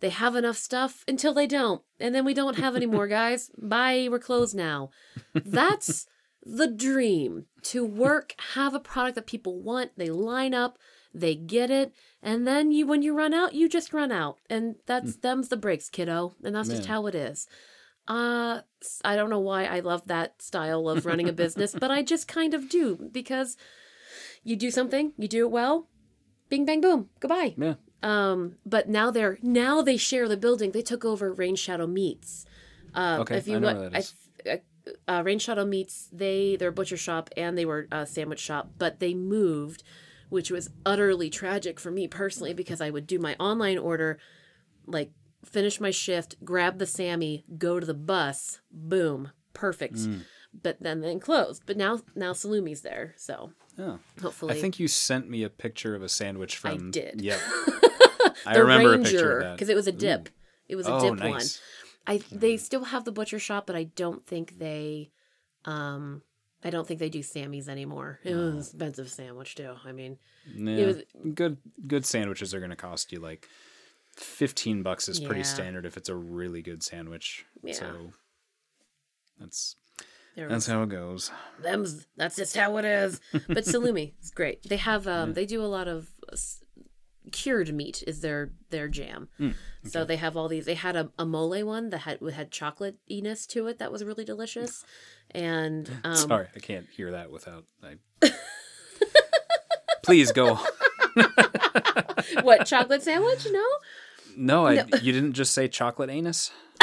they 0.00 0.10
have 0.10 0.34
enough 0.34 0.56
stuff 0.56 1.04
until 1.06 1.34
they 1.34 1.46
don't, 1.46 1.82
and 1.98 2.14
then 2.14 2.24
we 2.24 2.34
don't 2.34 2.58
have 2.58 2.76
any 2.76 2.86
more, 2.86 3.06
guys. 3.20 3.50
Bye, 3.58 4.08
we're 4.10 4.18
closed 4.18 4.54
now. 4.54 4.90
That's 5.34 6.06
the 6.42 6.68
dream 6.68 7.46
to 7.64 7.84
work, 7.84 8.34
have 8.54 8.74
a 8.74 8.80
product 8.80 9.14
that 9.16 9.26
people 9.26 9.60
want, 9.60 9.92
they 9.96 10.08
line 10.08 10.54
up, 10.54 10.78
they 11.12 11.34
get 11.34 11.70
it, 11.70 11.92
and 12.22 12.46
then 12.46 12.72
you, 12.72 12.86
when 12.86 13.02
you 13.02 13.14
run 13.14 13.34
out, 13.34 13.54
you 13.54 13.68
just 13.68 13.92
run 13.92 14.12
out, 14.12 14.38
and 14.48 14.76
that's 14.86 15.16
them's 15.16 15.48
the 15.48 15.56
breaks, 15.56 15.88
kiddo, 15.90 16.34
and 16.42 16.54
that's 16.54 16.68
just 16.68 16.86
how 16.86 17.06
it 17.06 17.14
is. 17.14 17.46
Uh, 18.10 18.62
I 19.04 19.14
don't 19.14 19.30
know 19.30 19.38
why 19.38 19.66
I 19.66 19.80
love 19.80 20.08
that 20.08 20.42
style 20.42 20.88
of 20.88 21.06
running 21.06 21.28
a 21.28 21.32
business, 21.32 21.76
but 21.78 21.92
I 21.92 22.02
just 22.02 22.26
kind 22.26 22.54
of 22.54 22.68
do 22.68 23.08
because 23.12 23.56
you 24.42 24.56
do 24.56 24.72
something, 24.72 25.12
you 25.16 25.28
do 25.28 25.46
it 25.46 25.50
well, 25.52 25.88
bing 26.48 26.64
bang 26.64 26.80
boom, 26.80 27.08
goodbye. 27.20 27.54
Yeah. 27.56 27.74
Um, 28.02 28.56
but 28.66 28.88
now 28.88 29.12
they're 29.12 29.38
now 29.42 29.80
they 29.80 29.96
share 29.96 30.28
the 30.28 30.36
building. 30.36 30.72
They 30.72 30.82
took 30.82 31.04
over 31.04 31.32
Rain 31.32 31.54
Shadow 31.54 31.86
Meats. 31.86 32.46
Um, 32.94 33.20
Okay, 33.20 33.36
if 33.36 33.46
you 33.46 33.56
I 33.56 33.58
know 33.60 33.74
where 33.74 33.90
that 33.90 33.98
is. 33.98 34.14
I, 34.44 34.60
uh, 35.06 35.22
Rain 35.22 35.38
Shadow 35.38 35.64
Meats, 35.64 36.08
they 36.12 36.56
they're 36.56 36.72
butcher 36.72 36.96
shop 36.96 37.30
and 37.36 37.56
they 37.56 37.64
were 37.64 37.86
a 37.92 38.06
sandwich 38.06 38.40
shop, 38.40 38.72
but 38.78 38.98
they 38.98 39.14
moved, 39.14 39.84
which 40.30 40.50
was 40.50 40.70
utterly 40.84 41.30
tragic 41.30 41.78
for 41.78 41.92
me 41.92 42.08
personally 42.08 42.54
because 42.54 42.80
I 42.80 42.90
would 42.90 43.06
do 43.06 43.20
my 43.20 43.36
online 43.38 43.78
order, 43.78 44.18
like 44.86 45.12
finish 45.44 45.80
my 45.80 45.90
shift, 45.90 46.36
grab 46.44 46.78
the 46.78 46.86
Sammy, 46.86 47.44
go 47.58 47.80
to 47.80 47.86
the 47.86 47.94
bus, 47.94 48.60
boom, 48.70 49.30
perfect. 49.52 49.96
Mm. 49.96 50.22
But 50.52 50.78
then 50.80 51.00
then 51.00 51.20
closed. 51.20 51.62
But 51.66 51.76
now 51.76 52.00
now 52.16 52.32
Salumi's 52.32 52.82
there, 52.82 53.14
so 53.16 53.52
Oh. 53.78 53.98
hopefully 54.20 54.54
I 54.56 54.60
think 54.60 54.80
you 54.80 54.88
sent 54.88 55.30
me 55.30 55.42
a 55.44 55.48
picture 55.50 55.94
of 55.94 56.02
a 56.02 56.08
sandwich 56.08 56.56
from. 56.56 56.70
I 56.88 56.90
did. 56.90 57.20
Yeah. 57.20 57.38
I 58.46 58.56
remember 58.56 58.90
Ranger 58.90 59.00
a 59.00 59.04
picture 59.12 59.38
of 59.38 59.42
that. 59.44 59.52
because 59.56 59.68
it 59.68 59.76
was 59.76 59.86
a 59.86 59.92
dip. 59.92 60.28
It 60.68 60.76
was 60.76 60.86
a 60.88 60.92
oh, 60.94 61.00
dip 61.00 61.18
nice. 61.20 61.60
one. 62.06 62.16
I 62.16 62.20
they 62.32 62.56
still 62.56 62.84
have 62.84 63.04
the 63.04 63.12
butcher 63.12 63.38
shop, 63.38 63.66
but 63.66 63.76
I 63.76 63.84
don't 63.84 64.26
think 64.26 64.58
they, 64.58 65.10
um, 65.64 66.22
I 66.64 66.70
don't 66.70 66.86
think 66.86 66.98
they 67.00 67.10
do 67.10 67.22
Sammy's 67.22 67.68
anymore. 67.68 68.18
It 68.24 68.34
was 68.34 68.52
an 68.52 68.58
expensive 68.58 69.08
sandwich 69.10 69.54
too. 69.54 69.74
I 69.84 69.92
mean, 69.92 70.18
Yeah. 70.52 70.86
was- 70.86 71.02
good 71.34 71.58
good 71.86 72.04
sandwiches 72.06 72.54
are 72.54 72.58
going 72.58 72.70
to 72.70 72.76
cost 72.76 73.12
you 73.12 73.20
like 73.20 73.48
15 74.20 74.82
bucks 74.82 75.08
is 75.08 75.18
pretty 75.20 75.42
standard 75.44 75.86
if 75.86 75.96
it's 75.96 76.08
a 76.08 76.14
really 76.14 76.62
good 76.62 76.82
sandwich. 76.82 77.44
Yeah. 77.62 77.72
So 77.74 78.12
that's 79.38 79.76
there 80.36 80.48
that's 80.48 80.66
how 80.66 80.82
it 80.82 80.88
goes. 80.90 81.30
them's 81.62 82.06
that's 82.16 82.36
just 82.36 82.56
how 82.56 82.76
it 82.76 82.84
is. 82.84 83.20
But 83.32 83.64
salumi 83.64 84.12
is 84.22 84.30
great. 84.30 84.62
They 84.68 84.76
have 84.76 85.06
um 85.06 85.34
they 85.34 85.46
do 85.46 85.62
a 85.62 85.66
lot 85.66 85.88
of 85.88 86.08
uh, 86.32 86.36
cured 87.32 87.72
meat 87.74 88.02
is 88.06 88.20
their 88.20 88.50
their 88.70 88.88
jam. 88.88 89.28
Hmm, 89.38 89.50
So 89.86 90.04
they 90.04 90.16
have 90.16 90.36
all 90.36 90.48
these. 90.48 90.66
They 90.66 90.74
had 90.74 90.96
a, 90.96 91.10
a 91.18 91.24
mole 91.26 91.64
one 91.64 91.90
that 91.90 91.98
had 91.98 92.18
had 92.32 92.50
chocolate 92.50 92.96
iness 93.10 93.46
to 93.48 93.66
it 93.66 93.78
that 93.78 93.90
was 93.90 94.04
really 94.04 94.24
delicious. 94.24 94.84
And 95.32 95.90
um, 96.04 96.16
Sorry, 96.16 96.46
I 96.54 96.58
can't 96.60 96.86
hear 96.90 97.10
that 97.12 97.30
without 97.30 97.64
I 97.82 97.96
Please 100.02 100.32
go. 100.32 100.58
what 102.42 102.66
chocolate 102.66 103.02
sandwich? 103.02 103.46
No, 103.50 103.64
No, 104.36 104.66
I 104.66 104.84
you 105.02 105.12
didn't 105.12 105.32
just 105.34 105.52
say 105.52 105.68
chocolate 105.68 106.10
anus? 106.10 106.50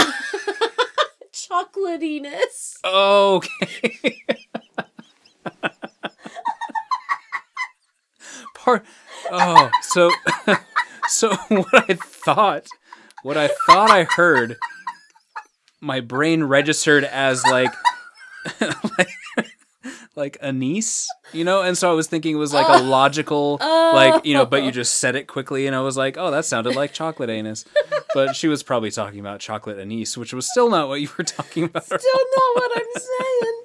Chocolate 1.31 2.01
chocolatiness. 2.01 2.83
Okay. 2.83 4.21
Part. 8.53 8.85
Oh, 9.31 9.69
so 9.81 10.11
so 11.07 11.35
what 11.47 11.89
I 11.89 11.93
thought, 11.93 12.67
what 13.23 13.37
I 13.37 13.47
thought 13.47 13.89
I 13.89 14.03
heard, 14.03 14.57
my 15.79 15.99
brain 16.01 16.43
registered 16.43 17.03
as 17.03 17.43
like, 17.45 17.73
like, 18.61 19.09
like 20.17 20.37
anise, 20.41 21.07
you 21.31 21.43
know, 21.43 21.61
and 21.61 21.77
so 21.77 21.89
I 21.89 21.93
was 21.93 22.07
thinking 22.07 22.35
it 22.35 22.39
was 22.39 22.53
like 22.53 22.67
a 22.67 22.83
oh. 22.83 22.89
logical, 22.89 23.59
oh. 23.61 23.91
like 23.93 24.25
you 24.25 24.33
know, 24.33 24.45
but 24.45 24.63
you 24.63 24.71
just 24.71 24.95
said 24.95 25.15
it 25.15 25.27
quickly, 25.27 25.67
and 25.67 25.75
I 25.75 25.81
was 25.81 25.95
like, 25.95 26.17
oh, 26.17 26.31
that 26.31 26.43
sounded 26.43 26.75
like 26.75 26.91
chocolate 26.91 27.29
anus, 27.29 27.63
but 28.13 28.35
she 28.35 28.47
was 28.47 28.63
probably 28.63 28.91
talking 28.91 29.19
about 29.19 29.39
chocolate 29.39 29.79
anise, 29.79 30.17
which 30.17 30.33
was 30.33 30.49
still 30.49 30.69
not 30.69 30.89
what 30.89 30.99
you 30.99 31.09
were 31.17 31.23
talking 31.23 31.65
about. 31.65 31.85
Still 31.85 31.99
not 31.99 32.55
what 32.55 32.71
I'm 32.75 33.01
saying. 33.01 33.63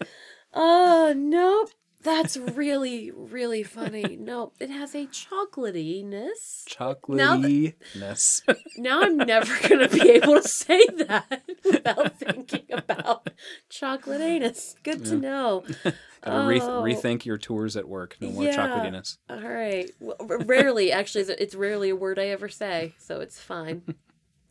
Oh 0.55 1.15
nope. 1.17 1.71
That's 2.03 2.37
really, 2.37 3.11
really 3.13 3.63
funny. 3.63 4.17
No, 4.17 4.53
it 4.59 4.71
has 4.71 4.95
a 4.95 5.07
chocolatiness. 5.07 6.65
Chocolatyness. 6.69 8.43
Now 8.77 9.03
I'm 9.03 9.17
never 9.19 9.69
gonna 9.69 9.89
be 9.89 10.11
able 10.11 10.41
to 10.43 10.49
say 10.49 10.85
that 11.07 11.43
without 11.65 12.19
thinking 12.19 12.65
about 12.73 13.31
chocolate 13.69 14.21
anus. 14.21 14.75
Good 14.83 15.05
to 15.07 15.17
know. 15.17 15.65
Gotta 16.25 16.47
re- 16.49 16.61
Oh. 16.61 16.83
rethink 16.83 17.25
your 17.25 17.39
tours 17.39 17.77
at 17.77 17.89
work. 17.89 18.17
No 18.21 18.31
more 18.31 18.45
Yeah. 18.45 18.57
chocolatiness. 18.57 19.19
All 19.29 19.41
right. 19.41 19.91
Well, 20.01 20.17
rarely, 20.45 20.91
actually, 20.93 21.23
it's- 21.23 21.37
it's 21.41 21.55
rarely 21.55 21.91
a 21.91 21.97
word 21.97 22.19
I 22.19 22.27
ever 22.29 22.49
say, 22.49 22.95
so 22.99 23.21
it's 23.21 23.39
fine. 23.41 23.83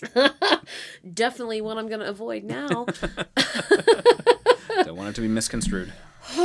Definitely 1.13 1.61
one 1.61 1.77
I'm 1.77 1.87
gonna 1.89 2.05
avoid 2.05 2.43
now. 2.43 2.85
Don't 4.83 4.95
want 4.97 5.09
it 5.09 5.15
to 5.15 5.21
be 5.21 5.27
misconstrued. 5.27 5.91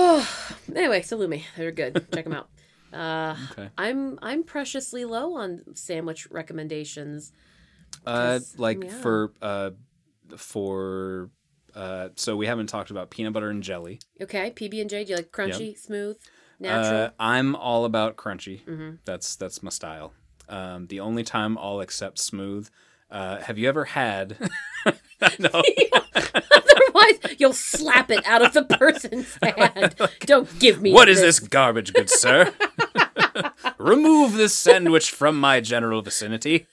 anyway, 0.74 1.00
Salumi, 1.00 1.44
they're 1.56 1.72
good. 1.72 2.06
Check 2.12 2.24
them 2.24 2.32
out. 2.32 2.48
Uh, 2.92 3.36
Okay. 3.52 3.68
I'm 3.76 4.18
I'm 4.22 4.42
preciously 4.44 5.04
low 5.04 5.34
on 5.34 5.62
sandwich 5.74 6.28
recommendations. 6.30 7.32
Uh, 8.06 8.38
like 8.56 8.84
yeah. 8.84 9.00
for 9.00 9.32
uh, 9.42 9.70
for 10.36 11.30
uh, 11.74 12.08
so 12.16 12.36
we 12.36 12.46
haven't 12.46 12.68
talked 12.68 12.90
about 12.90 13.10
peanut 13.10 13.32
butter 13.32 13.50
and 13.50 13.62
jelly. 13.62 14.00
Okay, 14.20 14.50
PB 14.50 14.80
and 14.80 14.88
J. 14.90 15.04
Do 15.04 15.10
you 15.10 15.16
like 15.16 15.30
crunchy, 15.32 15.76
smooth, 15.76 16.16
natural? 16.58 17.02
Uh, 17.02 17.10
I'm 17.18 17.54
all 17.54 17.84
about 17.84 18.16
crunchy. 18.16 18.64
Mhm. 18.64 18.98
That's 19.04 19.36
that's 19.36 19.62
my 19.62 19.70
style. 19.70 20.14
Um, 20.48 20.86
the 20.86 21.00
only 21.00 21.24
time 21.24 21.58
I'll 21.58 21.80
accept 21.80 22.18
smooth. 22.18 22.68
Uh, 23.10 23.40
have 23.40 23.58
you 23.58 23.68
ever 23.68 23.84
had? 23.84 24.36
I 25.22 25.32
know. 25.38 25.50
Otherwise, 26.14 27.36
you'll 27.38 27.52
slap 27.52 28.10
it 28.10 28.24
out 28.26 28.42
of 28.42 28.52
the 28.52 28.64
person's 28.64 29.38
hand. 29.42 29.94
Don't 30.20 30.58
give 30.58 30.80
me. 30.82 30.92
What 30.92 31.08
is 31.08 31.20
this 31.20 31.40
garbage, 31.40 31.92
good 31.92 32.10
sir? 32.10 32.52
Remove 33.78 34.34
this 34.34 34.54
sandwich 34.54 35.10
from 35.10 35.38
my 35.38 35.60
general 35.60 36.02
vicinity. 36.02 36.66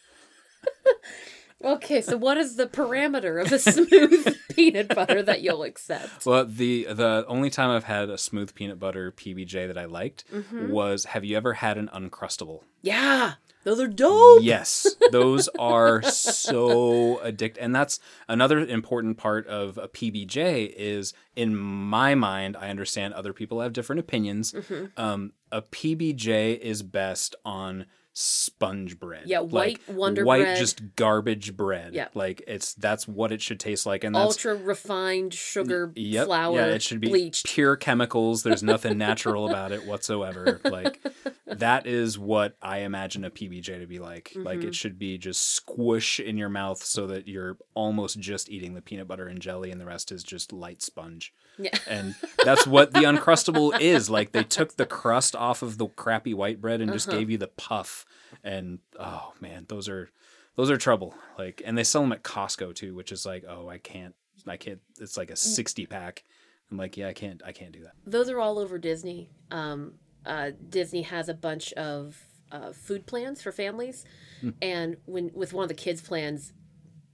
Okay, 1.65 2.01
so 2.01 2.17
what 2.17 2.37
is 2.37 2.57
the 2.57 2.65
parameter 2.67 3.41
of 3.41 3.49
a 3.53 3.57
smooth 3.57 4.35
peanut 4.53 4.93
butter 4.93 5.23
that 5.23 5.41
you'll 5.41 5.63
accept? 5.63 6.25
Well, 6.25 6.43
the 6.43 6.83
the 6.91 7.23
only 7.29 7.49
time 7.49 7.69
I've 7.69 7.85
had 7.85 8.09
a 8.09 8.17
smooth 8.17 8.53
peanut 8.53 8.79
butter 8.79 9.13
PBJ 9.13 9.67
that 9.67 9.77
I 9.77 9.85
liked 9.85 10.25
Mm-hmm. 10.33 10.69
was 10.71 11.05
have 11.05 11.23
you 11.23 11.37
ever 11.37 11.53
had 11.53 11.77
an 11.77 11.89
uncrustable? 11.95 12.63
Yeah, 12.81 13.33
those 13.63 13.79
are 13.79 13.87
dope. 13.87 14.43
Yes, 14.43 14.95
those 15.11 15.47
are 15.59 16.01
so 16.03 17.19
addictive, 17.23 17.57
and 17.59 17.75
that's 17.75 17.99
another 18.27 18.59
important 18.59 19.17
part 19.17 19.47
of 19.47 19.77
a 19.77 19.87
PBJ. 19.87 20.73
Is 20.75 21.13
in 21.35 21.55
my 21.55 22.15
mind, 22.15 22.57
I 22.57 22.69
understand 22.69 23.13
other 23.13 23.33
people 23.33 23.61
have 23.61 23.73
different 23.73 23.99
opinions. 23.99 24.51
Mm-hmm. 24.51 24.85
Um, 24.97 25.33
a 25.51 25.61
PBJ 25.61 26.59
is 26.59 26.83
best 26.83 27.35
on 27.45 27.85
sponge 28.13 28.99
bread. 28.99 29.23
Yeah, 29.25 29.39
white 29.39 29.79
Wonder 29.89 30.23
white, 30.23 30.41
Bread. 30.43 30.57
just 30.57 30.95
garbage 30.95 31.57
bread. 31.57 31.93
Yeah. 31.93 32.07
like 32.13 32.43
it's 32.47 32.73
that's 32.75 33.07
what 33.07 33.31
it 33.31 33.41
should 33.41 33.59
taste 33.59 33.85
like, 33.85 34.03
and 34.03 34.13
that's 34.15 34.23
Ultra 34.45 34.55
refined 34.55 35.33
sugar 35.33 35.91
Yep. 35.95 36.25
flour. 36.27 36.55
Yeah, 36.57 36.65
it 36.67 36.81
should 36.83 36.99
be 37.01 37.09
bleached. 37.09 37.47
pure 37.47 37.75
chemicals. 37.75 38.43
There's 38.43 38.63
nothing 38.63 38.97
natural 38.97 39.47
about 39.49 39.71
it 39.71 39.85
whatsoever. 39.85 40.61
Like 40.63 40.99
that 41.47 41.87
is 41.87 42.17
what 42.19 42.55
I 42.61 42.79
imagine 42.79 43.23
a 43.25 43.31
PBJ 43.31 43.79
to 43.79 43.87
be 43.87 43.99
like. 43.99 44.31
Like 44.35 44.59
Mm-hmm. 44.59 44.67
it 44.67 44.75
should 44.75 44.99
be 44.99 45.17
just 45.17 45.49
squish 45.55 46.19
in 46.19 46.37
your 46.37 46.49
mouth 46.49 46.83
so 46.83 47.07
that 47.07 47.27
you're 47.27 47.57
almost 47.73 48.19
just 48.19 48.49
eating 48.49 48.75
the 48.75 48.81
peanut 48.81 49.07
butter 49.07 49.27
and 49.27 49.39
jelly 49.39 49.71
and 49.71 49.81
the 49.81 49.85
rest 49.85 50.11
is 50.11 50.23
just 50.23 50.53
light 50.53 50.81
sponge. 50.83 51.33
Yeah. 51.57 51.77
And 51.87 52.15
that's 52.43 52.65
what 52.65 52.93
the 52.93 53.01
uncrustable 53.01 53.79
is. 53.79 54.09
Like 54.09 54.31
they 54.31 54.43
took 54.43 54.75
the 54.75 54.85
crust 54.85 55.35
off 55.35 55.61
of 55.61 55.77
the 55.77 55.87
crappy 55.87 56.33
white 56.33 56.59
bread 56.61 56.81
and 56.81 56.91
just 56.91 57.07
Uh-huh. 57.07 57.17
gave 57.19 57.29
you 57.29 57.37
the 57.37 57.47
puff. 57.47 58.05
And 58.43 58.79
oh 58.99 59.33
man, 59.39 59.65
those 59.69 59.87
are 59.89 60.09
those 60.55 60.69
are 60.71 60.77
trouble. 60.77 61.13
Like 61.37 61.61
and 61.65 61.77
they 61.77 61.83
sell 61.83 62.01
them 62.01 62.11
at 62.11 62.23
Costco 62.23 62.73
too, 62.75 62.95
which 62.95 63.11
is 63.11 63.25
like, 63.25 63.43
oh, 63.47 63.67
I 63.69 63.77
can't 63.77 64.15
I 64.47 64.57
can't 64.57 64.79
it's 64.99 65.17
like 65.17 65.29
a 65.31 65.35
60 65.35 65.85
pack. 65.85 66.23
I'm 66.71 66.77
like, 66.77 66.97
yeah, 66.97 67.07
I 67.07 67.13
can't 67.13 67.41
I 67.45 67.51
can't 67.51 67.71
do 67.71 67.81
that. 67.83 67.93
Those 68.05 68.29
are 68.29 68.39
all 68.39 68.57
over 68.57 68.77
Disney. 68.79 69.29
Um, 69.51 69.93
uh, 70.25 70.51
Disney 70.69 71.03
has 71.03 71.29
a 71.29 71.33
bunch 71.33 71.71
of 71.73 72.17
uh, 72.51 72.71
food 72.71 73.05
plans 73.05 73.41
for 73.41 73.51
families, 73.51 74.05
Hmm. 74.41 74.49
and 74.61 74.97
when 75.05 75.31
with 75.33 75.53
one 75.53 75.63
of 75.63 75.69
the 75.69 75.73
kids' 75.75 76.01
plans, 76.01 76.53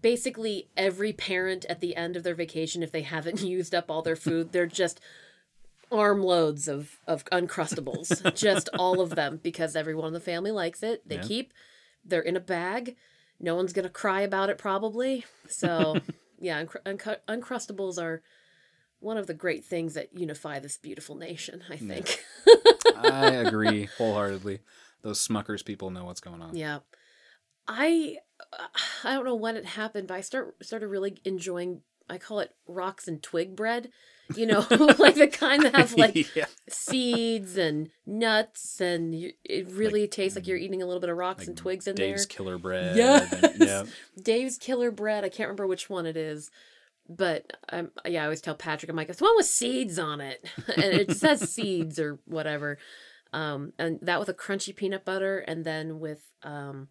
basically 0.02 0.70
every 0.78 1.14
parent 1.14 1.66
at 1.66 1.82
the 1.82 1.96
end 1.96 2.16
of 2.16 2.24
their 2.24 2.36
vacation, 2.36 2.84
if 2.84 2.92
they 2.92 3.02
haven't 3.04 3.42
used 3.58 3.74
up 3.76 3.90
all 3.90 4.02
their 4.02 4.16
food, 4.16 4.52
they're 4.52 4.66
just 4.66 5.00
armloads 5.92 6.68
of 6.68 7.00
of 7.08 7.26
uncrustables, 7.26 8.34
just 8.36 8.70
all 8.78 9.02
of 9.02 9.12
them 9.16 9.40
because 9.42 9.76
everyone 9.76 10.08
in 10.08 10.14
the 10.14 10.20
family 10.20 10.52
likes 10.52 10.84
it. 10.84 11.08
They 11.08 11.16
Yeah. 11.16 11.22
keep 11.24 11.54
they're 12.06 12.22
in 12.22 12.36
a 12.36 12.40
bag. 12.42 12.96
No 13.40 13.56
one's 13.56 13.74
gonna 13.74 13.90
cry 13.90 14.22
about 14.22 14.50
it 14.50 14.58
probably. 14.58 15.26
So 15.48 16.00
yeah, 16.40 16.64
uncrustables 16.64 18.02
are 18.02 18.22
one 19.00 19.18
of 19.18 19.28
the 19.28 19.34
great 19.34 19.66
things 19.66 19.94
that 19.96 20.10
unify 20.18 20.60
this 20.60 20.78
beautiful 20.78 21.16
nation. 21.16 21.64
I 21.70 21.78
think. 21.78 22.24
I 22.96 23.28
agree 23.32 23.86
wholeheartedly. 23.98 24.60
Those 25.02 25.26
Smuckers 25.26 25.64
people 25.64 25.90
know 25.90 26.04
what's 26.06 26.20
going 26.20 26.42
on. 26.42 26.56
Yeah. 26.56 26.80
I 27.70 28.18
I 29.04 29.14
don't 29.14 29.26
know 29.26 29.36
when 29.36 29.56
it 29.56 29.66
happened, 29.66 30.08
but 30.10 30.16
I 30.16 30.22
start 30.22 30.56
started 30.62 30.88
really 30.88 31.22
enjoying 31.24 31.82
I 32.10 32.18
call 32.18 32.40
it 32.40 32.56
rocks 32.68 33.08
and 33.08 33.22
twig 33.22 33.56
bread. 33.56 33.90
You 34.36 34.46
know, 34.46 34.60
like 35.00 35.16
the 35.16 35.30
kind 35.32 35.64
that 35.64 35.76
have 35.76 35.94
like 35.94 36.36
yeah. 36.36 36.46
seeds 36.68 37.58
and 37.58 37.90
nuts 38.06 38.80
and 38.82 39.16
you, 39.16 39.32
it 39.44 39.70
really 39.72 40.08
tastes 40.08 40.36
like 40.36 40.48
you're 40.48 40.58
eating 40.58 40.82
a 40.82 40.86
little 40.86 41.00
bit 41.00 41.10
of 41.10 41.18
rocks 41.18 41.48
and 41.48 41.56
twigs 41.58 41.88
in 41.88 41.96
Dave's 41.96 42.00
there. 42.00 42.16
Dave's 42.16 42.26
killer 42.26 42.58
Bread. 42.58 42.96
Yes. 42.98 43.32
and- 43.34 43.56
yeah. 43.60 43.84
Dave's 44.22 44.58
Killer 44.58 44.92
Bread. 44.92 45.24
I 45.24 45.30
can't 45.30 45.48
remember 45.48 45.68
which 45.68 45.90
one 45.90 46.06
it 46.06 46.18
is. 46.18 46.52
But 47.12 47.54
I'm 47.70 47.90
yeah, 48.06 48.22
I 48.22 48.26
always 48.26 48.42
tell 48.42 48.54
Patrick, 48.54 48.90
I'm 48.90 48.96
like, 48.96 49.10
it's 49.10 49.18
the 49.18 49.26
one 49.26 49.36
with 49.36 49.48
seeds 49.48 49.98
on 49.98 50.22
it. 50.22 50.48
and 50.76 50.94
it 50.94 51.12
says 51.18 51.52
seeds 51.52 51.98
or 51.98 52.20
whatever. 52.26 52.78
Um, 53.34 53.74
and 53.80 54.00
that 54.04 54.20
with 54.20 54.30
a 54.30 54.34
crunchy 54.34 54.76
peanut 54.76 55.06
butter 55.06 55.40
and 55.40 55.66
then 55.66 56.00
with 56.00 56.22
um 56.44 56.88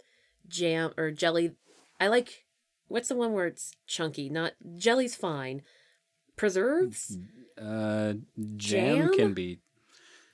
jam 0.49 0.93
or 0.97 1.11
jelly. 1.11 1.53
I 2.01 2.09
like 2.09 2.45
what's 2.89 3.09
the 3.09 3.17
one 3.17 3.33
where 3.33 3.47
it's 3.47 3.73
chunky? 3.87 4.29
Not 4.31 4.53
jelly's 4.77 5.15
fine. 5.15 5.63
Preserves? 6.37 7.19
Uh, 7.61 8.15
jam, 8.57 8.97
Jam? 9.09 9.13
can 9.15 9.35
be. 9.35 9.61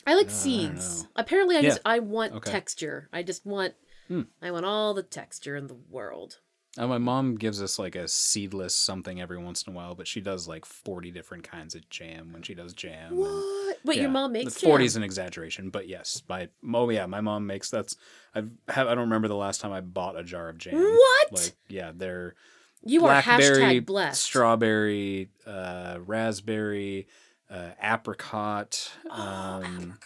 I 0.06 0.14
like 0.14 0.26
Uh, 0.26 0.30
seeds. 0.30 1.02
know. 1.04 1.08
Apparently 1.16 1.56
I 1.56 1.60
Yeah. 1.60 1.68
just 1.70 1.80
I 1.84 1.98
want 1.98 2.34
Okay. 2.34 2.50
texture. 2.50 3.08
I 3.12 3.22
just 3.22 3.46
want 3.46 3.74
Hmm. 4.08 4.22
I 4.42 4.50
want 4.50 4.66
all 4.66 4.92
the 4.92 5.02
texture 5.02 5.56
in 5.56 5.66
the 5.66 5.74
world. 5.88 6.40
Uh, 6.76 6.88
my 6.88 6.98
mom 6.98 7.36
gives 7.36 7.62
us 7.62 7.78
like 7.78 7.94
a 7.94 8.08
seedless 8.08 8.74
something 8.74 9.20
every 9.20 9.38
once 9.38 9.62
in 9.62 9.72
a 9.72 9.76
while, 9.76 9.94
but 9.94 10.08
she 10.08 10.20
does 10.20 10.48
like 10.48 10.64
forty 10.64 11.10
different 11.12 11.44
kinds 11.44 11.74
of 11.76 11.88
jam 11.88 12.32
when 12.32 12.42
she 12.42 12.52
does 12.54 12.72
jam. 12.72 13.12
and- 13.12 13.18
What? 13.20 13.78
Wait, 13.84 14.00
your 14.00 14.10
mom 14.10 14.32
makes 14.32 14.58
40 14.60 14.84
is 14.84 14.96
an 14.96 15.02
exaggeration, 15.02 15.70
but 15.70 15.86
yes, 15.88 16.22
my 16.28 16.48
oh 16.72 16.88
yeah, 16.90 17.06
my 17.06 17.20
mom 17.20 17.46
makes 17.46 17.70
that's 17.70 17.96
I've 18.34 18.50
have, 18.68 18.86
I 18.88 18.90
don't 18.94 19.04
remember 19.04 19.28
the 19.28 19.36
last 19.36 19.60
time 19.60 19.72
I 19.72 19.82
bought 19.82 20.18
a 20.18 20.24
jar 20.24 20.48
of 20.48 20.58
jam. 20.58 20.74
What? 20.82 21.32
Like 21.32 21.52
yeah, 21.68 21.92
they're 21.94 22.34
You 22.82 23.06
are 23.06 23.20
hashtag 23.22 23.86
blessed. 23.86 24.22
strawberry, 24.22 25.30
uh, 25.46 25.98
raspberry, 26.04 27.06
uh, 27.50 27.70
apricot, 27.80 28.90
Oh, 29.10 29.12
um, 29.22 29.98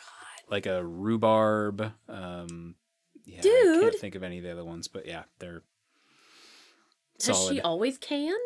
like 0.50 0.66
a 0.66 0.84
rhubarb. 0.84 1.92
Um, 2.08 2.74
yeah, 3.24 3.38
I 3.38 3.42
Dude. 3.42 3.80
can't 3.82 3.94
think 4.00 4.14
of 4.16 4.22
any 4.22 4.38
of 4.38 4.44
the 4.44 4.52
other 4.52 4.64
ones, 4.64 4.88
but 4.88 5.06
yeah, 5.06 5.22
they're 5.38 5.62
Has 7.26 7.48
she 7.48 7.60
always 7.60 7.98
canned? 7.98 8.36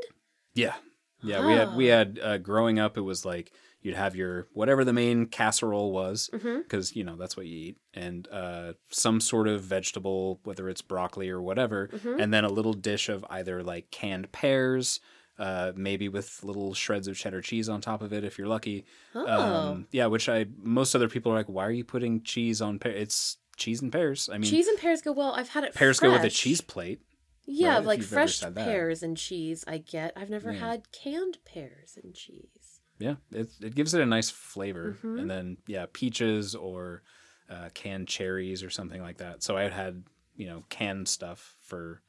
Yeah, 0.54 0.74
yeah. 1.22 1.46
We 1.46 1.52
had 1.52 1.76
we 1.76 1.86
had 1.86 2.18
uh, 2.22 2.38
growing 2.38 2.78
up. 2.78 2.96
It 2.96 3.02
was 3.02 3.24
like 3.24 3.52
you'd 3.82 3.96
have 3.96 4.14
your 4.14 4.46
whatever 4.52 4.84
the 4.84 4.92
main 4.92 5.26
casserole 5.26 5.92
was, 5.92 6.30
Mm-hmm. 6.32 6.58
because 6.62 6.94
you 6.96 7.04
know 7.04 7.16
that's 7.16 7.36
what 7.36 7.46
you 7.46 7.56
eat, 7.58 7.76
and 7.94 8.28
uh, 8.30 8.72
some 8.90 9.20
sort 9.20 9.48
of 9.48 9.62
vegetable, 9.62 10.40
whether 10.44 10.68
it's 10.68 10.82
broccoli 10.82 11.28
or 11.30 11.40
whatever, 11.42 11.88
Mhm. 11.92 12.20
and 12.22 12.32
then 12.32 12.44
a 12.44 12.48
little 12.50 12.74
dish 12.74 13.08
of 13.08 13.24
either 13.30 13.62
like 13.62 13.90
canned 13.90 14.32
pears. 14.32 15.00
Uh, 15.38 15.72
maybe 15.74 16.08
with 16.10 16.44
little 16.44 16.74
shreds 16.74 17.08
of 17.08 17.16
cheddar 17.16 17.40
cheese 17.40 17.66
on 17.68 17.80
top 17.80 18.02
of 18.02 18.12
it, 18.12 18.22
if 18.22 18.36
you're 18.38 18.46
lucky. 18.46 18.84
Oh, 19.14 19.26
Um, 19.26 19.88
yeah, 19.90 20.06
which 20.06 20.28
I 20.28 20.44
most 20.58 20.94
other 20.94 21.08
people 21.08 21.32
are 21.32 21.34
like, 21.34 21.46
why 21.48 21.64
are 21.66 21.70
you 21.72 21.84
putting 21.84 22.22
cheese 22.22 22.60
on 22.60 22.78
pear? 22.78 22.92
It's 22.92 23.38
cheese 23.56 23.80
and 23.80 23.90
pears. 23.90 24.28
I 24.30 24.36
mean, 24.38 24.48
cheese 24.48 24.68
and 24.68 24.78
pears 24.78 25.00
go 25.00 25.10
well. 25.10 25.32
I've 25.32 25.48
had 25.48 25.64
it. 25.64 25.74
pears 25.74 25.98
go 26.00 26.12
with 26.12 26.22
a 26.22 26.30
cheese 26.30 26.61
plate. 26.61 27.00
Yeah, 27.44 27.76
right, 27.76 27.84
like 27.84 28.02
fresh 28.02 28.40
pears 28.54 29.02
and 29.02 29.16
cheese. 29.16 29.64
I 29.66 29.78
get. 29.78 30.12
I've 30.16 30.30
never 30.30 30.52
Yeah. 30.52 30.60
had 30.60 30.92
canned 30.92 31.38
pears 31.44 31.98
and 32.02 32.14
cheese. 32.14 32.80
Yeah, 32.98 33.16
it 33.32 33.48
it 33.60 33.74
gives 33.74 33.94
it 33.94 34.00
a 34.00 34.06
nice 34.06 34.30
flavor, 34.30 34.96
Mhm. 35.02 35.18
and 35.20 35.30
then 35.30 35.56
yeah, 35.66 35.86
peaches 35.92 36.54
or 36.54 37.02
uh, 37.50 37.68
canned 37.74 38.06
cherries 38.08 38.62
or 38.62 38.70
something 38.70 39.02
like 39.02 39.18
that. 39.18 39.42
So 39.42 39.56
I 39.56 39.68
had 39.68 40.04
you 40.36 40.46
know 40.46 40.64
canned 40.68 41.08
stuff 41.08 41.56
for 41.62 42.02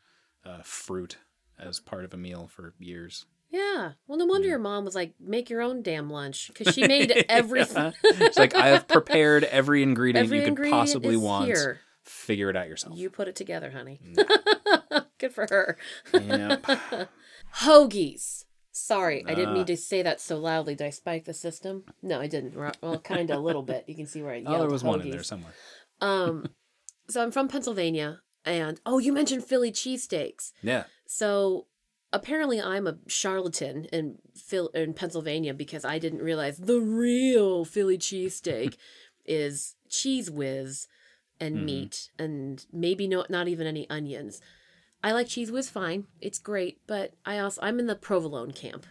uh, 0.45 0.61
fruit 0.64 1.18
as 1.57 1.80
part 1.80 2.05
of 2.05 2.14
a 2.14 2.18
meal 2.18 2.47
for 2.47 2.76
years. 2.80 3.26
Yeah. 3.49 3.93
Well, 4.07 4.18
no 4.18 4.26
wonder 4.26 4.47
your 4.47 4.60
mom 4.60 4.84
was 4.85 4.95
like, 4.95 5.14
"Make 5.19 5.49
your 5.49 5.61
own 5.61 5.81
damn 5.81 6.10
lunch," 6.10 6.47
because 6.53 6.73
she 6.76 6.88
made 6.88 7.11
everything. 7.30 7.93
It's 8.03 8.38
like 8.38 8.55
I 8.55 8.68
have 8.68 8.88
prepared 8.88 9.43
every 9.45 9.81
ingredient 9.84 10.26
Every 10.26 10.38
you 10.38 10.43
could 10.43 10.49
ingredient 10.49 10.80
possibly 10.80 11.18
want. 11.18 11.45
here. 11.47 11.80
Figure 12.03 12.49
it 12.49 12.55
out 12.57 12.68
yourself. 12.68 12.97
You 12.97 13.10
put 13.10 13.27
it 13.30 13.35
together, 13.35 13.72
honey. 13.72 13.99
Mm. 14.05 15.03
Good 15.24 15.34
for 15.34 15.48
her. 15.50 15.78
Yep. 16.14 16.66
Hoagies. 17.62 18.44
Sorry, 18.74 19.24
I 19.26 19.34
didn't 19.36 19.52
Ah. 19.52 19.54
mean 19.54 19.66
to 19.68 19.78
say 19.78 20.02
that 20.02 20.20
so 20.20 20.38
loudly. 20.38 20.76
Did 20.76 20.88
I 20.88 20.90
spike 20.90 21.24
the 21.24 21.34
system? 21.34 21.86
No, 22.02 22.20
I 22.20 22.28
didn't. 22.28 22.56
Well, 22.82 23.00
kind 23.00 23.30
of 23.30 23.38
a 23.38 23.40
little 23.40 23.62
bit. 23.62 23.86
You 23.88 23.95
can 23.95 24.06
see 24.08 24.22
where 24.22 24.34
I 24.34 24.38
yelled. 24.40 24.56
Oh, 24.56 24.60
there 24.60 24.70
was 24.70 24.84
one 24.84 25.00
in 25.00 25.12
there 25.12 25.24
somewhere. 25.24 25.54
Um, 26.02 26.48
so 27.08 27.22
I'm 27.24 27.32
from 27.32 27.48
Pennsylvania, 27.48 28.20
and 28.44 28.82
oh, 28.86 28.98
you 28.98 29.14
mentioned 29.14 29.45
Philly 29.45 29.72
cheesesteaks. 29.72 30.52
Yeah. 30.62 30.86
So 31.06 31.68
apparently, 32.12 32.60
I'm 32.60 32.86
a 32.88 32.98
charlatan 33.08 33.86
in 33.94 34.18
Phil 34.36 34.68
in 34.70 34.94
Pennsylvania 34.94 35.54
because 35.54 35.86
I 35.86 36.00
didn't 36.00 36.22
realize 36.22 36.58
the 36.58 36.82
real 36.82 37.64
Philly 37.64 37.98
cheesesteak 37.98 38.76
is 39.26 39.76
Cheez 39.90 40.30
Whiz. 40.30 40.88
and 41.40 41.58
Mhm. 41.58 41.64
meat 41.66 42.10
and 42.18 42.66
maybe 42.72 43.06
no 43.08 43.26
not 43.28 43.48
even 43.50 43.66
any 43.68 43.90
onions. 43.90 44.40
I 45.04 45.12
like 45.12 45.28
Cheez 45.28 45.52
Whiz 45.52 45.70
fine. 45.70 46.06
It's 46.22 46.40
great, 46.40 46.80
but 46.88 47.14
I 47.26 47.40
also 47.40 47.62
I'm 47.62 47.80
in 47.80 47.88
the 47.88 47.96
provolone 47.96 48.52
camp. 48.52 48.86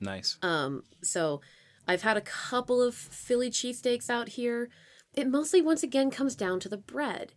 Nice. 0.00 0.36
Um, 0.42 0.82
so 1.02 1.40
I've 1.86 2.02
had 2.02 2.16
a 2.16 2.22
couple 2.22 2.82
of 2.82 2.94
Philly 2.94 3.50
cheesesteaks 3.50 4.10
out 4.10 4.30
here. 4.30 4.68
It 5.14 5.28
mostly, 5.28 5.62
once 5.62 5.82
again, 5.82 6.10
comes 6.10 6.34
down 6.34 6.58
to 6.60 6.68
the 6.68 6.76
bread. 6.76 7.32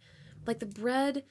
Like 0.48 0.60
the 0.60 0.66
bread, 0.66 1.24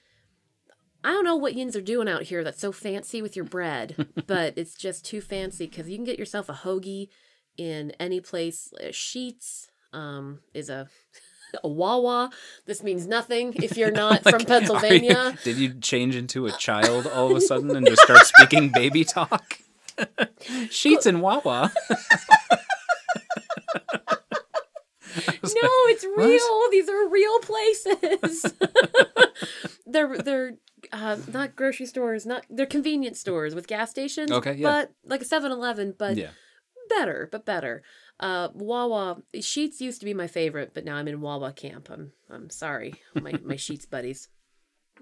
I 1.03 1.11
don't 1.11 1.25
know 1.25 1.37
what 1.37 1.55
yins 1.55 1.75
are 1.75 1.83
doing 1.83 2.09
out 2.09 2.25
here 2.25 2.45
that's 2.45 2.61
so 2.61 2.71
fancy 2.71 3.21
with 3.21 3.35
your 3.35 3.45
bread, 3.45 4.09
but 4.27 4.55
it's 4.57 4.75
just 4.75 5.05
too 5.05 5.21
fancy 5.21 5.66
because 5.66 5.89
you 5.89 5.97
can 5.97 6.05
get 6.05 6.19
yourself 6.19 6.49
a 6.49 6.53
hoagie 6.53 7.09
in 7.57 7.91
any 7.99 8.21
place. 8.21 8.73
Uh, 8.81 8.87
Sheetz 8.87 9.66
um, 9.93 10.41
is 10.53 10.69
a 10.69 10.89
a 11.62 11.68
Wawa. 11.68 12.31
This 12.66 12.82
means 12.82 13.06
nothing 13.06 13.55
if 13.62 13.76
you're 13.76 13.90
not 14.05 14.24
Like, 14.24 14.35
from 14.35 14.35
are 14.35 14.40
you- 14.40 14.47
Pennsylvania. 14.47 15.39
did 15.44 15.56
you 15.56 15.74
change 15.81 16.16
into 16.16 16.47
a 16.47 16.52
child 16.52 17.06
all 17.06 17.31
of 17.31 17.36
a 17.36 17.40
sudden 17.40 17.74
and 17.76 17.86
just 17.86 18.02
start 18.02 18.26
speaking 18.26 18.70
baby 18.70 19.05
talk? 19.05 19.59
Sheetz 19.98 21.06
and 21.06 21.22
Wawa. 21.22 21.72
No, 25.16 25.20
like, 25.86 25.94
it's 25.94 26.05
real. 26.16 26.70
These 26.72 26.89
are 26.89 27.09
real 27.09 27.39
places. 27.40 28.52
they're 29.86 30.18
they're 30.18 30.52
uh, 30.93 31.16
not 31.32 31.55
grocery 31.55 31.86
stores, 31.86 32.26
not 32.26 32.44
they're 32.51 32.66
convenience 32.66 33.20
stores 33.20 33.55
with 33.55 33.68
gas 33.68 33.90
stations. 33.90 34.32
Okay, 34.32 34.55
yeah. 34.55 34.68
But 34.68 34.93
like 35.05 35.22
a 35.22 35.24
7-Eleven, 35.24 35.94
but 35.97 36.16
yeah. 36.16 36.31
better, 36.89 37.28
but 37.31 37.47
better. 37.47 37.82
Uh, 38.20 38.49
Wawa 38.55 39.23
Sheetz 39.36 39.81
used 39.81 40.01
to 40.01 40.05
be 40.05 40.15
my 40.15 40.27
favorite, 40.28 40.73
but 40.74 40.85
now 40.85 40.97
I'm 40.97 41.09
in 41.09 41.20
Wawa 41.20 41.53
camp. 41.53 41.89
I'm 41.91 42.12
I'm 42.31 42.49
sorry, 42.51 42.95
my 43.15 43.32
my 43.43 43.55
Sheetz 43.65 43.89
buddies. 43.89 44.28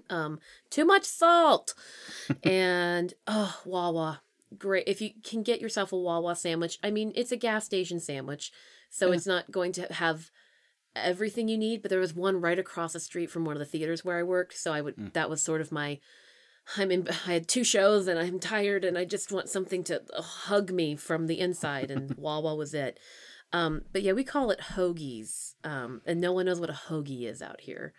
Um, 0.09 0.39
too 0.69 0.85
much 0.85 1.03
salt, 1.05 1.75
and 2.43 3.13
oh 3.27 3.61
Wawa, 3.65 4.21
great. 4.57 4.87
If 4.87 4.99
you 5.01 5.11
can 5.23 5.43
get 5.43 5.61
yourself 5.61 5.93
a 5.93 5.97
Wawa 5.97 6.35
sandwich, 6.35 6.79
I 6.83 6.89
mean 6.91 7.11
it's 7.15 7.31
a 7.31 7.37
gas 7.37 7.65
station 7.65 7.99
sandwich, 7.99 8.51
so 8.89 9.09
Yeah. 9.09 9.13
it's 9.15 9.27
not 9.27 9.51
going 9.51 9.71
to 9.73 9.93
have 9.93 10.31
everything 10.95 11.47
you 11.47 11.57
need. 11.57 11.81
But 11.83 11.89
there 11.89 11.99
was 11.99 12.13
one 12.15 12.41
right 12.41 12.57
across 12.59 12.93
the 12.93 12.99
street 12.99 13.29
from 13.29 13.45
one 13.45 13.55
of 13.55 13.59
the 13.59 13.65
theaters 13.65 14.03
where 14.03 14.17
I 14.17 14.23
worked, 14.23 14.57
so 14.57 14.73
I 14.73 14.81
would 14.81 14.95
Mm. 14.95 15.13
that 15.13 15.29
was 15.29 15.41
sort 15.41 15.61
of 15.61 15.71
my 15.71 15.99
I'm 16.77 16.91
in. 16.91 17.07
I 17.09 17.33
had 17.33 17.47
two 17.47 17.63
shows 17.63 18.07
and 18.07 18.19
I'm 18.19 18.39
tired 18.39 18.83
and 18.85 18.97
I 18.97 19.05
just 19.05 19.31
want 19.31 19.49
something 19.49 19.83
to 19.85 20.01
uh, 20.15 20.21
hug 20.21 20.71
me 20.71 20.95
from 20.95 21.27
the 21.27 21.39
inside. 21.39 21.91
And 21.91 22.13
Wawa 22.17 22.55
was 22.55 22.73
it. 22.73 22.99
Um, 23.51 23.83
but 23.91 24.01
yeah, 24.01 24.13
we 24.13 24.23
call 24.23 24.49
it 24.49 24.59
hoagies. 24.75 25.53
Um, 25.63 26.01
and 26.05 26.19
no 26.19 26.31
one 26.33 26.45
knows 26.45 26.59
what 26.59 26.69
a 26.69 26.79
hoagie 26.89 27.25
is 27.25 27.41
out 27.41 27.61
here. 27.61 27.93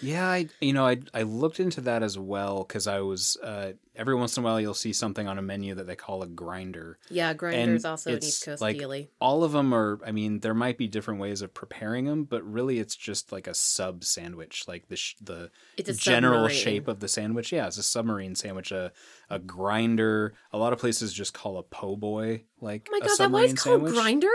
Yeah, 0.00 0.28
I 0.28 0.48
you 0.60 0.72
know 0.72 0.86
I 0.86 0.98
I 1.14 1.22
looked 1.22 1.58
into 1.60 1.80
that 1.82 2.02
as 2.02 2.18
well 2.18 2.64
because 2.64 2.86
I 2.86 3.00
was 3.00 3.36
uh, 3.42 3.72
every 3.94 4.14
once 4.14 4.36
in 4.36 4.42
a 4.42 4.44
while 4.44 4.60
you'll 4.60 4.74
see 4.74 4.92
something 4.92 5.26
on 5.26 5.38
a 5.38 5.42
menu 5.42 5.74
that 5.74 5.86
they 5.86 5.96
call 5.96 6.22
a 6.22 6.26
grinder. 6.26 6.98
Yeah, 7.08 7.32
Grinder's 7.32 7.84
And 7.84 7.90
also 7.90 8.10
an 8.10 8.16
it's 8.16 8.26
East 8.28 8.44
Coast 8.44 8.60
like-. 8.60 9.08
All 9.20 9.42
of 9.42 9.52
them 9.52 9.72
are. 9.74 9.98
I 10.06 10.12
mean, 10.12 10.40
there 10.40 10.54
might 10.54 10.76
be 10.76 10.86
different 10.86 11.20
ways 11.20 11.40
of 11.40 11.54
preparing 11.54 12.04
them, 12.04 12.24
but 12.24 12.42
really 12.44 12.78
it's 12.78 12.94
just 12.94 13.32
like 13.32 13.46
a 13.46 13.54
sub 13.54 14.04
sandwich, 14.04 14.64
like 14.68 14.88
the 14.88 14.96
sh- 14.96 15.14
the 15.20 15.50
general 15.78 16.40
submarine. 16.48 16.56
shape 16.56 16.88
of 16.88 17.00
the 17.00 17.08
sandwich. 17.08 17.52
Yeah, 17.52 17.66
it's 17.66 17.78
a 17.78 17.82
submarine 17.82 18.34
sandwich. 18.34 18.72
A 18.72 18.92
a 19.30 19.38
grinder. 19.38 20.34
A 20.52 20.58
lot 20.58 20.72
of 20.72 20.78
places 20.78 21.12
just 21.12 21.32
call 21.34 21.56
a 21.58 21.62
po' 21.62 21.96
boy 21.96 22.44
like 22.60 22.88
Oh 22.88 22.92
my 22.92 22.98
a 22.98 23.00
god, 23.08 23.18
that 23.18 23.44
it's 23.50 23.62
called 23.62 23.76
sandwich. 23.80 23.94
Grinder? 23.94 24.28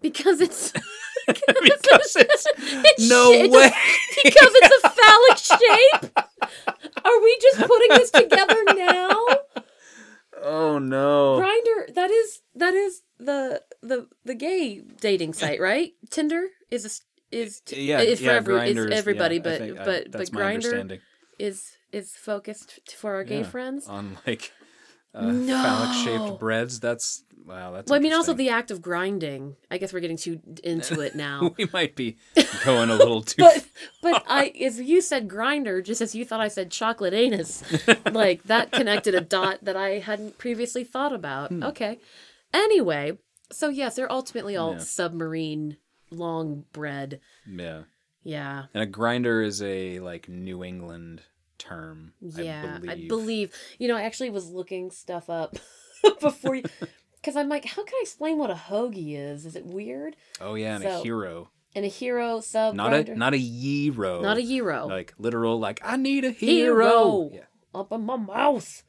Because 0.00 0.40
it's 0.40 0.72
because 1.28 2.16
it's 2.16 2.46
it's 2.58 3.08
no 3.10 3.32
sh- 3.32 3.50
way. 3.50 3.70
because 4.24 4.52
it's 4.54 4.84
a 4.84 4.88
phallic 4.90 5.38
shape. 5.38 6.18
Are 7.04 7.22
we 7.22 7.38
just 7.40 7.58
putting 7.60 7.88
this 7.96 8.10
together 8.10 8.64
now? 8.74 9.26
oh 10.42 10.78
no. 10.78 11.38
Grinder. 11.38 11.88
That 11.94 12.10
is 12.10 12.40
that 12.54 12.74
is 12.74 13.02
the 13.18 13.62
the 13.82 14.08
the 14.24 14.34
gay 14.34 14.80
dating 15.00 15.34
site, 15.34 15.60
right? 15.60 15.92
Tinder 16.10 16.48
is 16.70 16.84
a 16.84 16.90
is 17.36 17.60
t- 17.60 17.82
Yeah, 17.88 17.98
for 17.98 18.04
yeah, 18.22 18.32
every, 18.32 18.70
is- 18.70 18.86
everybody, 18.90 19.36
yeah, 19.36 19.40
I 19.40 19.44
but 19.44 19.58
think, 19.58 19.80
uh, 19.80 19.84
but 19.84 20.10
but 20.12 20.30
Grindr 20.30 21.00
is 21.38 21.76
is 21.92 22.10
focused 22.16 22.80
for 22.96 23.14
our 23.14 23.24
gay 23.24 23.38
Yeah, 23.38 23.42
friends. 23.44 23.86
on 23.88 24.18
like 24.26 24.52
uh, 25.14 25.30
No. 25.30 25.62
phallic 25.62 25.94
shaped 26.28 26.40
breads. 26.40 26.80
That's 26.80 27.24
wow. 27.44 27.72
That's 27.72 27.90
Well, 27.90 27.98
I 27.98 28.02
mean, 28.02 28.12
also 28.12 28.32
the 28.32 28.48
act 28.50 28.70
of 28.70 28.80
grinding. 28.80 29.56
I 29.70 29.78
guess 29.78 29.92
we're 29.92 30.00
getting 30.00 30.16
too 30.16 30.40
into 30.64 31.00
it 31.00 31.14
now. 31.14 31.52
we 31.58 31.68
might 31.72 31.94
be 31.96 32.16
going 32.64 32.88
a 32.90 32.94
little 32.94 33.22
too. 33.22 33.42
but 33.42 33.66
but 34.02 34.24
I, 34.28 34.48
as 34.62 34.80
you 34.80 35.00
said, 35.00 35.28
grinder, 35.28 35.82
just 35.82 36.00
as 36.00 36.14
you 36.14 36.24
thought 36.24 36.40
I 36.40 36.48
said 36.48 36.70
chocolate 36.70 37.14
anus, 37.14 37.62
like 38.10 38.42
that 38.44 38.72
connected 38.72 39.14
a 39.14 39.20
dot 39.20 39.58
that 39.62 39.76
I 39.76 39.98
hadn't 39.98 40.38
previously 40.38 40.84
thought 40.84 41.12
about. 41.12 41.50
Hmm. 41.50 41.62
Okay. 41.64 41.98
Anyway, 42.54 43.18
so 43.50 43.68
yes, 43.68 43.96
they're 43.96 44.10
ultimately 44.12 44.56
all 44.56 44.72
Yeah. 44.74 44.78
submarine 44.78 45.76
long 46.10 46.64
bread. 46.72 47.20
yeah, 47.46 47.82
Yeah. 48.22 48.64
and 48.74 48.82
a 48.82 48.86
grinder 48.86 49.40
is 49.42 49.62
a 49.62 49.98
like 50.00 50.28
New 50.28 50.62
England 50.62 51.22
term. 51.68 52.12
Yeah, 52.20 52.78
I 52.86 52.92
I 52.92 52.94
believe. 52.94 53.08
believe. 53.08 53.54
You 53.78 53.88
know, 53.88 53.96
I 53.96 54.02
actually 54.02 54.30
was 54.30 54.50
looking 54.50 54.90
stuff 54.90 55.28
up 55.30 55.56
before 56.20 56.54
you, 56.56 56.64
because 57.16 57.36
I'm 57.36 57.48
like, 57.48 57.64
how 57.64 57.84
can 57.84 57.94
I 57.94 58.00
explain 58.02 58.38
what 58.38 58.50
a 58.50 58.54
hoagie 58.54 59.16
is? 59.16 59.46
Is 59.46 59.56
it 59.56 59.64
weird? 59.66 60.16
Oh 60.40 60.54
yeah, 60.54 60.76
and 60.76 60.84
a 60.84 60.98
hero, 61.00 61.50
And 61.74 61.84
a 61.84 61.88
hero 61.88 62.40
sub 62.40 62.74
not 62.74 62.92
a 62.92 63.14
not 63.14 63.34
a 63.34 63.38
gyro. 63.38 64.20
not 64.20 64.38
a 64.38 64.42
gyro. 64.42 64.86
like 64.86 65.14
literal. 65.18 65.58
Like 65.58 65.80
I 65.84 65.96
need 65.96 66.24
a 66.24 66.30
hero. 66.30 66.84
Hero. 66.86 67.30
Yeah. 67.32 67.40
up 67.74 67.92
in 67.92 68.04
my 68.04 68.16
mouth. 68.16 68.82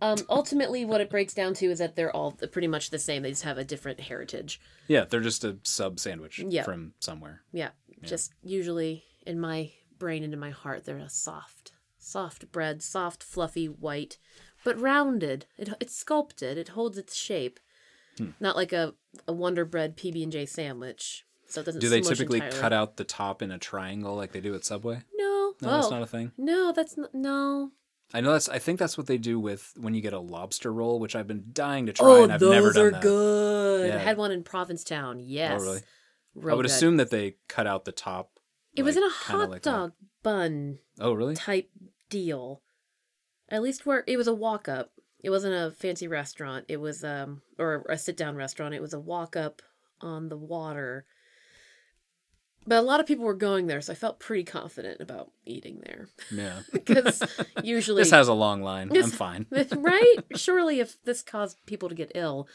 Um, 0.00 0.18
ultimately, 0.28 0.84
what 0.84 1.00
it 1.00 1.10
breaks 1.10 1.34
down 1.34 1.54
to 1.54 1.66
is 1.66 1.80
that 1.80 1.96
they're 1.96 2.14
all 2.14 2.30
pretty 2.52 2.68
much 2.68 2.90
the 2.90 3.00
same. 3.00 3.22
They 3.24 3.30
just 3.30 3.42
have 3.42 3.58
a 3.58 3.64
different 3.64 3.98
heritage. 3.98 4.60
yeah, 4.86 5.04
they're 5.04 5.18
just 5.20 5.42
a 5.42 5.58
sub 5.64 5.98
sandwich 5.98 6.38
Yeah. 6.38 6.62
from 6.62 6.92
somewhere. 7.00 7.42
Yeah, 7.52 7.70
just 8.04 8.32
usually 8.40 9.02
in 9.26 9.40
my 9.40 9.72
brain 9.98 10.22
and 10.22 10.32
in 10.32 10.38
my 10.38 10.50
heart, 10.50 10.84
they're 10.84 10.98
a 10.98 11.08
soft, 11.10 11.72
soft 12.08 12.50
bread, 12.50 12.82
soft, 12.82 13.22
fluffy, 13.22 13.66
white, 13.66 14.18
but 14.64 14.80
rounded. 14.80 15.46
It, 15.56 15.70
it's 15.80 15.96
sculpted. 15.96 16.58
It 16.58 16.68
holds 16.70 16.98
its 16.98 17.14
shape. 17.14 17.60
Hmm. 18.16 18.30
Not 18.40 18.56
like 18.56 18.72
a, 18.72 18.94
a 19.26 19.32
Wonder 19.32 19.64
Bread 19.64 19.96
PB 19.96 20.22
and 20.22 20.32
J 20.32 20.46
sandwich. 20.46 21.24
So 21.46 21.60
it 21.60 21.64
doesn't. 21.64 21.80
Do 21.80 21.88
they 21.88 22.00
typically 22.00 22.38
entirely. 22.38 22.58
cut 22.60 22.72
out 22.72 22.96
the 22.96 23.04
top 23.04 23.42
in 23.42 23.50
a 23.50 23.58
triangle 23.58 24.16
like 24.16 24.32
they 24.32 24.40
do 24.40 24.54
at 24.54 24.64
Subway? 24.64 25.02
No, 25.16 25.54
No, 25.62 25.70
that's 25.70 25.86
oh, 25.86 25.90
not 25.90 26.02
a 26.02 26.06
thing. 26.06 26.32
no, 26.36 26.72
that's 26.72 26.96
not. 26.96 27.14
No. 27.14 27.70
I 28.14 28.20
know 28.22 28.32
that's. 28.32 28.48
I 28.48 28.58
think 28.58 28.78
that's 28.78 28.96
what 28.96 29.06
they 29.06 29.18
do 29.18 29.38
with 29.38 29.72
when 29.76 29.94
you 29.94 30.00
get 30.00 30.12
a 30.14 30.18
lobster 30.18 30.72
roll, 30.72 30.98
which 30.98 31.14
I've 31.14 31.26
been 31.26 31.44
dying 31.52 31.86
to 31.86 31.92
try, 31.92 32.06
Oh, 32.06 32.24
and 32.24 32.32
I've 32.32 32.40
never 32.40 32.66
those 32.68 32.74
done 32.74 32.86
are 32.86 32.90
that. 32.92 33.02
good. 33.02 33.94
I 33.94 33.98
had 33.98 34.16
one 34.16 34.30
in 34.32 34.42
Provincetown. 34.42 35.20
Yes. 35.20 35.60
Oh, 35.60 35.64
really? 35.64 35.80
Real 36.34 36.54
I 36.54 36.56
would 36.56 36.62
good. 36.64 36.70
assume 36.70 36.96
that 36.98 37.10
they 37.10 37.36
cut 37.48 37.66
out 37.66 37.84
the 37.84 37.92
top. 37.92 38.30
It 38.74 38.82
was 38.82 38.96
like, 38.96 39.04
in 39.04 39.10
a 39.10 39.12
hot 39.12 39.50
like 39.50 39.62
that. 39.62 39.70
dog 39.70 39.92
bun 40.22 40.78
Oh, 41.00 41.12
really? 41.12 41.34
type 41.34 41.68
deal. 42.08 42.62
At 43.48 43.62
least 43.62 43.86
where 43.86 44.04
it 44.06 44.16
was 44.16 44.26
a 44.26 44.34
walk 44.34 44.68
up. 44.68 44.92
It 45.20 45.30
wasn't 45.30 45.54
a 45.54 45.74
fancy 45.74 46.06
restaurant. 46.06 46.66
It 46.68 46.78
was 46.78 47.02
um 47.04 47.42
or 47.58 47.84
a 47.88 47.98
sit 47.98 48.16
down 48.16 48.36
restaurant. 48.36 48.74
It 48.74 48.82
was 48.82 48.94
a 48.94 49.00
walk 49.00 49.36
up 49.36 49.62
on 50.00 50.28
the 50.28 50.36
water. 50.36 51.04
But 52.66 52.78
a 52.78 52.82
lot 52.82 53.00
of 53.00 53.06
people 53.06 53.24
were 53.24 53.34
going 53.34 53.66
there, 53.66 53.80
so 53.80 53.92
I 53.92 53.96
felt 53.96 54.20
pretty 54.20 54.44
confident 54.44 55.00
about 55.00 55.30
eating 55.46 55.80
there. 55.84 56.08
Yeah. 56.30 56.60
Because 56.72 57.22
usually 57.62 58.02
this 58.02 58.10
has 58.10 58.28
a 58.28 58.34
long 58.34 58.62
line. 58.62 58.94
I'm 58.94 59.10
fine. 59.10 59.46
right? 59.76 60.16
Surely 60.36 60.80
if 60.80 61.02
this 61.04 61.22
caused 61.22 61.64
people 61.66 61.88
to 61.88 61.94
get 61.94 62.12
ill. 62.14 62.48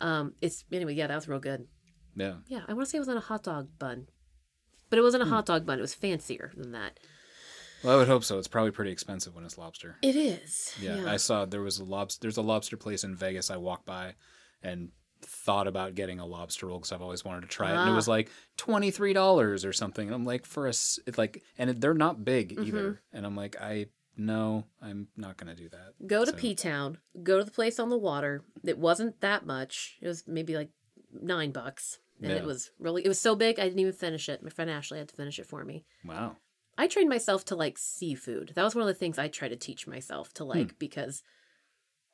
Um 0.00 0.34
it's 0.40 0.64
anyway, 0.72 0.94
yeah, 0.94 1.06
that 1.06 1.14
was 1.14 1.28
real 1.28 1.38
good. 1.38 1.66
Yeah. 2.16 2.34
Yeah, 2.48 2.62
I 2.68 2.74
want 2.74 2.86
to 2.86 2.90
say 2.90 2.98
it 2.98 3.00
was 3.00 3.08
on 3.08 3.16
a 3.16 3.20
hot 3.20 3.44
dog 3.44 3.68
bun. 3.78 4.08
But 4.90 4.98
it 4.98 5.02
wasn't 5.02 5.22
a 5.22 5.26
hot 5.26 5.46
dog 5.46 5.66
bun, 5.66 5.78
it 5.78 5.82
was 5.82 5.94
fancier 5.94 6.52
than 6.56 6.72
that. 6.72 6.98
Well, 7.84 7.94
I 7.94 7.98
would 7.98 8.08
hope 8.08 8.24
so. 8.24 8.38
It's 8.38 8.48
probably 8.48 8.70
pretty 8.70 8.90
expensive 8.90 9.34
when 9.34 9.44
it's 9.44 9.58
lobster. 9.58 9.96
It 10.02 10.16
is. 10.16 10.74
Yeah, 10.80 11.04
I 11.06 11.16
saw 11.18 11.44
there 11.44 11.62
was 11.62 11.78
a 11.78 11.84
lobster. 11.84 12.20
There's 12.22 12.36
a 12.38 12.42
lobster 12.42 12.76
place 12.76 13.04
in 13.04 13.14
Vegas. 13.14 13.50
I 13.50 13.56
walked 13.58 13.84
by, 13.86 14.14
and 14.62 14.90
thought 15.22 15.66
about 15.66 15.94
getting 15.94 16.20
a 16.20 16.26
lobster 16.26 16.66
roll 16.66 16.78
because 16.78 16.92
I've 16.92 17.00
always 17.02 17.24
wanted 17.24 17.42
to 17.42 17.46
try 17.48 17.70
it, 17.70 17.76
and 17.76 17.88
it 17.88 17.92
Ah. 17.92 17.96
was 17.96 18.08
like 18.08 18.30
twenty 18.56 18.90
three 18.90 19.12
dollars 19.12 19.64
or 19.64 19.72
something. 19.72 20.06
And 20.08 20.14
I'm 20.14 20.24
like, 20.24 20.44
for 20.46 20.66
a 20.66 20.70
s- 20.70 20.98
it 21.06 21.16
like, 21.18 21.42
and 21.58 21.70
it, 21.70 21.80
they're 21.80 21.94
not 21.94 22.24
big 22.24 22.50
Mm-hmm. 22.56 22.64
either. 22.64 23.02
And 23.12 23.24
I'm 23.26 23.36
like, 23.36 23.56
I 23.60 23.86
no, 24.16 24.64
I'm 24.80 25.08
not 25.16 25.36
gonna 25.36 25.54
do 25.56 25.68
that. 25.70 25.94
Go 26.06 26.24
to 26.24 26.30
So- 26.30 26.36
P 26.36 26.54
Town. 26.54 26.98
Go 27.22 27.38
to 27.38 27.44
the 27.44 27.50
place 27.50 27.78
on 27.80 27.88
the 27.88 27.98
water. 27.98 28.44
It 28.64 28.78
wasn't 28.78 29.20
that 29.22 29.44
much. 29.46 29.96
It 30.00 30.08
was 30.08 30.24
maybe 30.26 30.54
like 30.56 30.70
nine 31.12 31.52
bucks, 31.52 31.98
and 32.20 32.30
Yeah. 32.30 32.36
it 32.36 32.44
was 32.44 32.70
really. 32.78 33.04
It 33.04 33.08
was 33.08 33.18
so 33.18 33.34
big 33.34 33.58
I 33.58 33.64
didn't 33.64 33.78
even 33.80 33.92
finish 33.92 34.28
it. 34.28 34.42
My 34.42 34.50
friend 34.50 34.70
Ashley 34.70 34.98
had 34.98 35.08
to 35.08 35.16
finish 35.16 35.38
it 35.38 35.46
for 35.46 35.64
me. 35.64 35.84
Wow. 36.04 36.36
I 36.76 36.86
trained 36.86 37.08
myself 37.08 37.44
to 37.46 37.56
like 37.56 37.78
seafood. 37.78 38.52
That 38.54 38.64
was 38.64 38.74
one 38.74 38.82
of 38.82 38.88
the 38.88 38.94
things 38.94 39.18
I 39.18 39.28
tried 39.28 39.48
to 39.50 39.56
teach 39.56 39.86
myself 39.86 40.32
to 40.34 40.44
Hmm. 40.44 40.50
like 40.50 40.78
because 40.78 41.22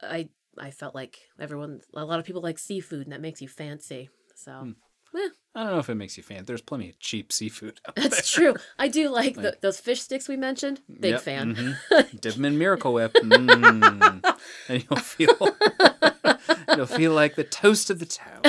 I 0.03 0.29
I 0.59 0.71
felt 0.71 0.95
like 0.95 1.19
everyone 1.39 1.81
a 1.95 2.05
lot 2.05 2.19
of 2.19 2.25
people 2.27 2.43
like 2.43 2.59
seafood 2.59 3.03
and 3.07 3.13
that 3.13 3.21
makes 3.21 3.41
you 3.41 3.49
fancy. 3.49 4.11
So 4.37 4.53
Hmm. 4.53 4.71
Eh. 5.17 5.29
I 5.57 5.65
don't 5.65 5.73
know 5.73 5.79
if 5.81 5.91
it 5.91 5.97
makes 5.97 6.17
you 6.17 6.23
fan. 6.23 6.45
There's 6.45 6.61
plenty 6.63 6.89
of 6.91 6.99
cheap 7.01 7.33
seafood. 7.33 7.81
out 7.89 7.97
That's 7.97 8.31
true. 8.31 8.55
I 8.79 8.87
do 8.87 9.09
like 9.09 9.35
the, 9.35 9.57
those 9.61 9.81
fish 9.81 10.01
sticks 10.03 10.29
we 10.29 10.37
mentioned. 10.37 10.81
Big 10.89 11.13
Yep, 11.13 11.21
fan. 11.23 11.55
mhm. 11.57 12.21
Dip 12.21 12.35
them 12.35 12.45
in 12.45 12.57
Miracle 12.59 12.93
Whip, 12.93 13.13
mm. 13.15 14.37
and 14.69 14.85
you'll 14.89 15.01
feel 15.01 15.35
you'll 16.77 16.87
feel 16.87 17.13
like 17.13 17.35
the 17.35 17.43
toast 17.43 17.91
of 17.91 17.99
the 17.99 18.07
town. 18.07 18.43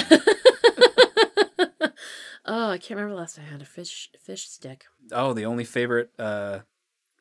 Oh, 2.45 2.69
I 2.71 2.77
can't 2.77 2.97
remember 2.99 3.15
last 3.15 3.35
time 3.35 3.45
I 3.47 3.51
had 3.51 3.61
a 3.61 3.65
fish 3.65 4.09
fish 4.23 4.47
stick. 4.47 4.85
Oh, 5.11 5.33
the 5.33 5.45
only 5.45 5.63
favorite 5.63 6.11
uh, 6.19 6.59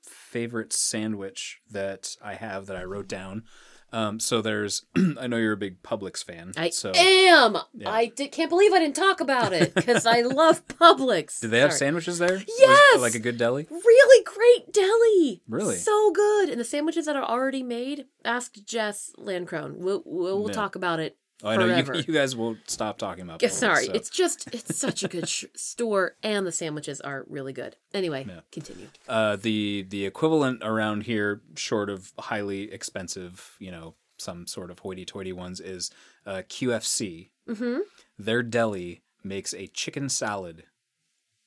favorite 0.02 0.72
sandwich 0.72 1.60
that 1.70 2.16
I 2.22 2.34
have 2.34 2.66
that 2.66 2.76
I 2.76 2.84
wrote 2.84 3.08
down. 3.08 3.44
Um, 3.92 4.20
so 4.20 4.40
there's, 4.40 4.84
I 5.18 5.26
know 5.26 5.36
you're 5.36 5.54
a 5.54 5.56
big 5.56 5.82
Publix 5.82 6.24
fan. 6.24 6.52
I 6.56 6.70
so 6.70 6.92
am. 6.94 7.56
Yeah. 7.74 7.90
I 7.90 8.06
did, 8.06 8.30
can't 8.30 8.48
believe 8.48 8.72
I 8.72 8.78
didn't 8.78 8.94
talk 8.94 9.20
about 9.20 9.52
it 9.52 9.74
because 9.74 10.06
I 10.06 10.20
love 10.20 10.64
Publix. 10.68 11.40
do 11.40 11.48
they 11.48 11.58
have 11.58 11.70
Sorry. 11.72 11.78
sandwiches 11.78 12.18
there? 12.20 12.34
Was 12.34 12.44
Yes! 12.56 13.00
like 13.00 13.16
a 13.16 13.18
good 13.18 13.36
deli. 13.36 13.66
Really 13.68 14.24
great 14.24 14.72
deli. 14.72 15.42
Really? 15.48 15.74
So 15.74 16.12
good. 16.12 16.50
And 16.50 16.60
the 16.60 16.64
sandwiches 16.64 17.06
that 17.06 17.16
are 17.16 17.24
already 17.24 17.64
made, 17.64 18.04
ask 18.24 18.54
Jess 18.64 19.10
Landcrone. 19.18 19.78
We'll, 19.78 20.04
we'll, 20.06 20.38
we'll 20.38 20.48
Yeah. 20.50 20.54
talk 20.54 20.76
about 20.76 21.00
it 21.00 21.16
Oh, 21.42 21.48
I 21.48 21.56
know 21.56 21.66
you, 21.76 22.02
you 22.06 22.14
guys 22.14 22.36
won't 22.36 22.58
stop 22.70 22.98
talking 22.98 23.24
about. 23.24 23.42
Yeah, 23.42 23.48
sorry. 23.48 23.86
so. 23.86 23.92
It's 23.92 24.10
just, 24.10 24.48
it's 24.52 24.76
such 24.76 25.02
a 25.02 25.08
good 25.08 25.28
sh- 25.28 25.44
store 25.56 26.16
and 26.22 26.46
the 26.46 26.52
sandwiches 26.52 27.00
are 27.00 27.24
really 27.28 27.52
good. 27.52 27.76
Anyway, 27.94 28.26
Yeah. 28.28 28.40
continue. 28.52 28.88
uh, 29.08 29.36
the 29.36 29.86
the 29.88 30.04
equivalent 30.06 30.62
around 30.62 31.04
here, 31.04 31.40
short 31.56 31.88
of 31.90 32.12
highly 32.18 32.70
expensive, 32.72 33.56
you 33.58 33.70
know, 33.70 33.94
some 34.18 34.46
sort 34.46 34.70
of 34.70 34.78
hoity-toity 34.80 35.32
ones, 35.32 35.60
is 35.60 35.90
uh, 36.26 36.42
QFC. 36.48 37.30
Mm-hmm. 37.48 37.78
Their 38.18 38.42
deli 38.42 39.02
makes 39.24 39.54
a 39.54 39.66
chicken 39.68 40.08
salad 40.08 40.64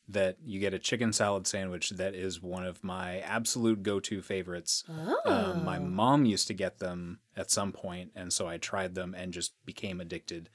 that 0.08 0.38
you 0.44 0.60
get 0.60 0.74
a 0.74 0.80
chicken 0.80 1.14
salad 1.14 1.48
sandwich 1.48 1.92
that 1.92 2.14
is 2.14 2.42
one 2.42 2.66
of 2.66 2.84
my 2.84 3.20
absolute 3.20 3.84
go-to 3.84 4.22
favorites. 4.22 4.84
Oh. 4.90 5.22
Um, 5.26 5.64
my 5.64 5.80
mom 5.80 6.26
used 6.26 6.48
to 6.48 6.54
get 6.54 6.80
them 6.80 7.20
at 7.38 7.50
some 7.50 7.72
point, 7.72 8.12
and 8.16 8.32
so 8.32 8.48
I 8.48 8.58
tried 8.58 8.96
them 8.96 9.16
and 9.18 9.34
just 9.34 9.54
became 9.66 10.02
addicted. 10.02 10.50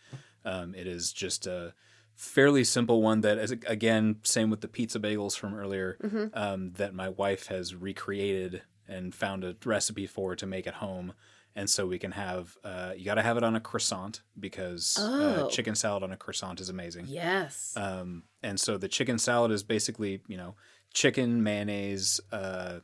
Um, 0.45 0.75
it 0.75 0.87
is 0.87 1.13
just 1.13 1.47
a 1.47 1.75
fairly 2.15 2.65
simple 2.65 3.01
one 3.01 3.21
that 3.21 3.39
is 3.39 3.53
again 3.69 4.17
same 4.25 4.51
with 4.51 4.61
the 4.61 4.67
pizza 4.67 4.99
bagels 4.99 5.39
from 5.39 5.55
earlier 5.55 5.97
um, 6.35 6.73
that 6.73 6.93
my 6.93 7.09
wife 7.09 7.47
has 7.47 7.77
recreated 7.77 8.63
and 8.89 9.15
found 9.15 9.45
a 9.45 9.55
recipe 9.65 10.07
for 10.07 10.35
to 10.35 10.47
make 10.47 10.67
at 10.67 10.75
home. 10.75 11.13
And 11.59 11.69
so 11.69 11.87
we 11.87 11.99
can 11.99 12.13
have 12.13 12.57
uh, 12.63 12.93
you 12.97 13.05
got 13.05 13.17
to 13.17 13.23
have 13.23 13.37
it 13.37 13.43
on 13.43 13.57
a 13.57 13.61
croissant 13.61 14.23
because 14.39 14.97
uh, 14.99 15.43
Oh. 15.45 15.49
chicken 15.51 15.75
salad 15.75 16.03
on 16.05 16.13
a 16.13 16.17
croissant 16.17 16.61
is 16.61 16.69
amazing. 16.69 17.07
yes. 17.09 17.75
Um, 17.77 18.23
and 18.43 18.61
so 18.61 18.79
the 18.79 18.89
chicken 18.89 19.19
salad 19.19 19.51
is 19.51 19.63
basically, 19.65 20.23
you 20.29 20.37
know, 20.37 20.55
chicken, 20.95 21.43
mayonnaise, 21.43 22.21
uh, 22.33 22.79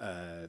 uh, 0.00 0.46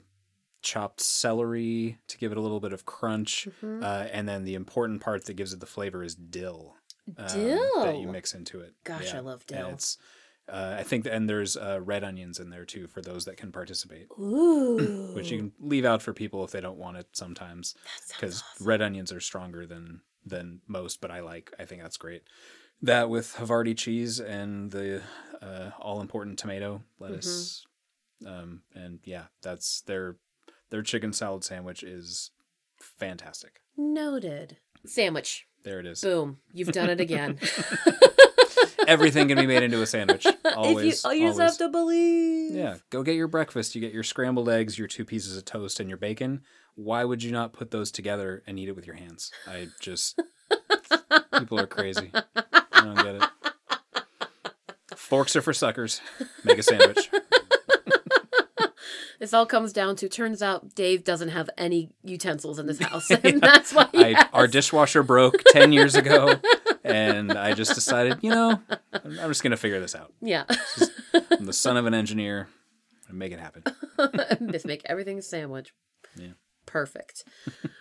chopped 0.63 0.99
celery 1.01 1.99
to 2.07 2.17
give 2.17 2.31
it 2.31 2.37
a 2.37 2.41
little 2.41 2.59
bit 2.59 2.73
of 2.73 2.85
crunch. 2.85 3.47
Mhm. 3.61 3.83
Uh, 3.83 4.07
and 4.11 4.27
then 4.27 4.43
the 4.43 4.55
important 4.55 5.01
part 5.01 5.25
that 5.25 5.35
gives 5.35 5.53
it 5.53 5.59
the 5.59 5.65
flavor 5.67 6.03
is 6.03 6.15
dill. 6.15 6.75
um, 7.17 7.27
Dill. 7.27 7.83
that 7.83 7.99
you 7.99 8.07
mix 8.07 8.33
into 8.33 8.61
it. 8.61 8.73
Gosh, 8.83 9.13
I 9.13 9.19
love 9.19 9.45
dill. 9.45 9.77
Uh, 10.47 10.75
I 10.79 10.83
think, 10.83 11.07
and 11.09 11.27
there's 11.27 11.57
uh, 11.57 11.79
red 11.83 12.03
onions 12.03 12.39
in 12.39 12.51
there 12.51 12.65
too 12.65 12.85
for 12.87 13.01
those 13.01 13.25
that 13.25 13.35
can 13.37 13.51
participate, 13.51 14.07
Ooh. 14.19 15.11
which 15.15 15.31
you 15.31 15.37
can 15.37 15.51
leave 15.59 15.85
out 15.85 16.03
for 16.03 16.13
people 16.13 16.43
if 16.43 16.51
they 16.51 16.61
don't 16.61 16.77
want 16.77 16.97
it 16.97 17.07
sometimes 17.13 17.73
because 18.09 18.43
awesome. 18.53 18.67
red 18.67 18.81
onions 18.81 19.11
are 19.11 19.19
stronger 19.19 19.65
than 19.65 20.01
than 20.25 20.59
most 20.67 21.01
but 21.01 21.11
i 21.11 21.19
like 21.19 21.53
i 21.59 21.65
think 21.65 21.81
that's 21.81 21.97
great 21.97 22.23
that 22.81 23.09
with 23.09 23.35
havarti 23.35 23.77
cheese 23.77 24.19
and 24.19 24.71
the 24.71 25.01
uh, 25.41 25.69
all 25.79 26.01
important 26.01 26.39
tomato 26.39 26.81
lettuce 26.99 27.65
um, 28.25 28.61
and 28.73 28.99
yeah 29.03 29.25
that's 29.41 29.81
their 29.81 30.15
their 30.71 30.81
chicken 30.81 31.13
salad 31.13 31.43
sandwich 31.43 31.83
is 31.83 32.31
fantastic 32.79 33.61
Noted. 33.77 34.57
Sandwich. 34.85 35.47
there 35.63 35.79
it 35.79 35.85
is 35.85 36.01
Boom. 36.01 36.37
You've 36.53 36.71
done 36.71 36.89
it 36.89 36.99
again. 37.01 37.39
everything 38.87 39.27
can 39.27 39.37
be 39.37 39.45
made 39.47 39.63
into 39.63 39.81
a 39.81 39.85
sandwich. 39.85 40.25
Always 40.55 41.03
if 41.03 41.03
you, 41.03 41.09
oh, 41.09 41.13
you 41.13 41.27
just 41.27 41.39
always. 41.39 41.51
have 41.51 41.57
to 41.57 41.69
believe. 41.69 42.55
yeah 42.55 42.77
go 42.89 43.03
get 43.03 43.15
your 43.15 43.27
breakfast. 43.27 43.75
You 43.75 43.81
get 43.81 43.93
your 43.93 44.03
scrambled 44.03 44.49
eggs 44.49 44.77
your 44.77 44.87
two 44.87 45.05
pieces 45.05 45.37
of 45.37 45.45
toast 45.45 45.79
and 45.79 45.89
your 45.89 45.97
bacon. 45.97 46.41
Why 46.75 47.03
would 47.05 47.23
you 47.23 47.31
not 47.31 47.53
put 47.53 47.71
those 47.71 47.91
together 47.91 48.43
and 48.45 48.59
eat 48.59 48.69
it 48.69 48.75
with 48.75 48.85
your 48.85 48.95
hands? 48.95 49.31
I 49.47 49.67
just 49.79 50.21
people 51.37 51.59
are 51.59 51.67
crazy. 51.67 52.11
I 52.13 52.81
don't 52.81 52.95
get 52.95 53.15
it. 53.15 53.23
Forks 54.95 55.35
are 55.35 55.41
for 55.41 55.53
suckers. 55.53 56.01
Make 56.43 56.57
a 56.57 56.63
sandwich. 56.63 57.09
This 59.19 59.33
all 59.33 59.45
comes 59.45 59.71
down 59.71 59.95
to 59.97 60.09
turns 60.09 60.41
out 60.41 60.75
Dave 60.75 61.03
doesn't 61.03 61.29
have 61.29 61.49
any 61.57 61.89
utensils 62.03 62.59
in 62.59 62.67
this 62.67 62.79
house. 62.81 63.09
And 63.09 63.41
that's 63.41 63.73
why 63.73 63.87
I, 63.93 64.27
our 64.33 64.47
dishwasher 64.47 65.03
broke 65.03 65.41
10 65.47 65.71
years 65.71 65.95
ago 65.95 66.35
and 66.85 67.31
i 67.33 67.53
just 67.53 67.73
decided 67.75 68.17
you 68.21 68.29
know 68.29 68.59
i'm 68.93 69.19
I'm 69.19 69.29
just 69.29 69.43
gonna 69.43 69.57
figure 69.57 69.79
this 69.79 69.95
out 69.95 70.13
Yeah. 70.21 70.43
i'm 71.31 71.45
the 71.45 71.53
son 71.53 71.77
of 71.77 71.85
an 71.85 71.93
engineer 72.03 72.47
make 73.11 73.31
it 73.31 73.39
happen 73.39 73.63
Just 74.51 74.65
make 74.65 74.81
everything 74.85 75.17
a 75.19 75.21
sandwich. 75.21 75.73
Yeah. 76.17 76.33
Perfect. 76.65 77.23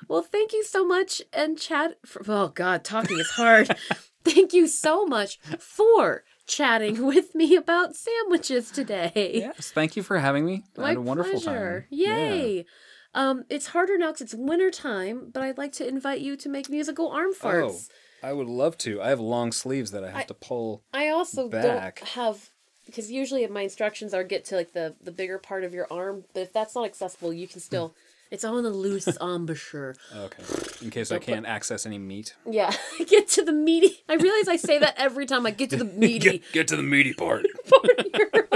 well, 0.09 0.23
thank 0.23 0.53
you 0.53 0.63
so 0.63 0.87
much. 0.87 1.21
And 1.33 1.59
Chad, 1.59 1.97
for, 2.07 2.23
oh 2.29 2.49
God, 2.49 2.85
talking 2.85 3.19
is 3.19 3.31
hard. 3.31 3.75
thank 4.25 4.53
you 4.53 4.69
so 4.69 5.05
much 5.07 5.41
for 5.59 6.23
chatting 6.47 7.05
with 7.07 7.35
me 7.35 7.57
about 7.57 7.97
sandwiches 7.97 8.71
today. 8.71 9.33
yes 9.35 9.71
thank 9.73 9.97
you 9.97 10.03
for 10.05 10.19
having 10.19 10.45
me 10.45 10.63
I 10.79 10.81
My 10.83 10.89
had 10.91 10.99
a 10.99 11.01
wonderful 11.01 11.33
pleasure. 11.41 11.81
time 11.81 11.87
Yeah. 11.91 12.29
Yay. 12.29 12.67
Um, 13.15 13.45
it's 13.49 13.69
harder 13.69 13.97
now 13.97 14.09
because 14.09 14.21
it's 14.23 14.35
winter 14.35 14.71
time, 14.71 15.31
but 15.33 15.43
I'd 15.43 15.59
like 15.59 15.73
to 15.75 15.89
invite 15.89 16.21
you 16.21 16.37
to 16.37 16.49
make 16.49 16.69
musical 16.69 17.09
arm 17.11 17.33
farts. 17.33 17.71
Oh, 17.71 17.81
I 18.25 18.33
would 18.33 18.47
love 18.49 18.79
to. 18.79 19.03
I 19.03 19.09
have 19.11 19.21
long 19.21 19.53
sleeves 19.53 19.91
that 19.91 20.03
I 20.03 20.09
have 20.09 20.17
I- 20.17 20.25
to 20.25 20.35
pull. 20.35 20.83
I 20.95 21.09
also 21.09 21.49
Back. 21.49 22.01
don't 22.01 22.09
have 22.11 22.49
because 22.87 23.11
usually 23.11 23.47
my 23.47 23.63
instructions 23.63 24.13
are 24.15 24.25
get 24.25 24.45
to 24.47 24.57
like 24.57 24.73
the 24.73 24.95
the 25.03 25.13
bigger 25.13 25.39
part 25.39 25.63
of 25.65 25.75
your 25.75 25.87
arm, 25.91 26.25
but 26.33 26.41
if 26.41 26.53
that's 26.53 26.75
not 26.75 26.85
accessible, 26.87 27.33
you 27.33 27.47
can 27.47 27.61
still. 27.61 27.89
Hmm. 27.89 27.95
It's 28.31 28.43
on 28.45 28.63
the 28.65 28.71
loose 28.71 29.07
embouchure. 29.21 29.95
Okay. 30.17 30.43
In 30.83 30.91
case 30.91 31.13
I 31.13 31.17
Don't 31.17 31.27
put- 31.27 31.35
can't 31.35 31.47
access 31.47 31.85
any 31.87 31.99
meat. 31.99 32.35
Yeah, 32.51 32.73
get 33.07 33.29
to 33.29 33.45
the 33.45 33.53
meaty. 33.53 34.03
I 34.09 34.15
realize 34.15 34.49
I 34.49 34.57
say 34.57 34.79
that 34.79 34.95
every 34.97 35.27
time 35.27 35.45
I 35.47 35.51
get 35.51 35.71
to 35.71 35.77
the 35.77 35.85
meaty 36.03 36.43
get 36.53 36.67
to 36.69 36.77
the 36.77 36.83
meaty 36.83 37.13
part. 37.13 37.45
part 37.71 37.91
of 37.99 38.07
your 38.19 38.49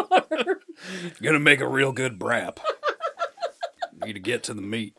arm. 0.48 0.58
Gonna 1.22 1.38
make 1.40 1.60
a 1.60 1.68
real 1.68 1.92
good 1.92 2.18
brap. 2.18 2.58
Need 4.04 4.14
to 4.14 4.20
get 4.20 4.42
to 4.44 4.54
the 4.54 4.62
meat. 4.62 4.94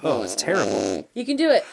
oh, 0.02 0.22
it's 0.22 0.34
terrible. 0.34 1.08
You 1.14 1.24
can 1.24 1.36
do 1.36 1.50
it. 1.50 1.64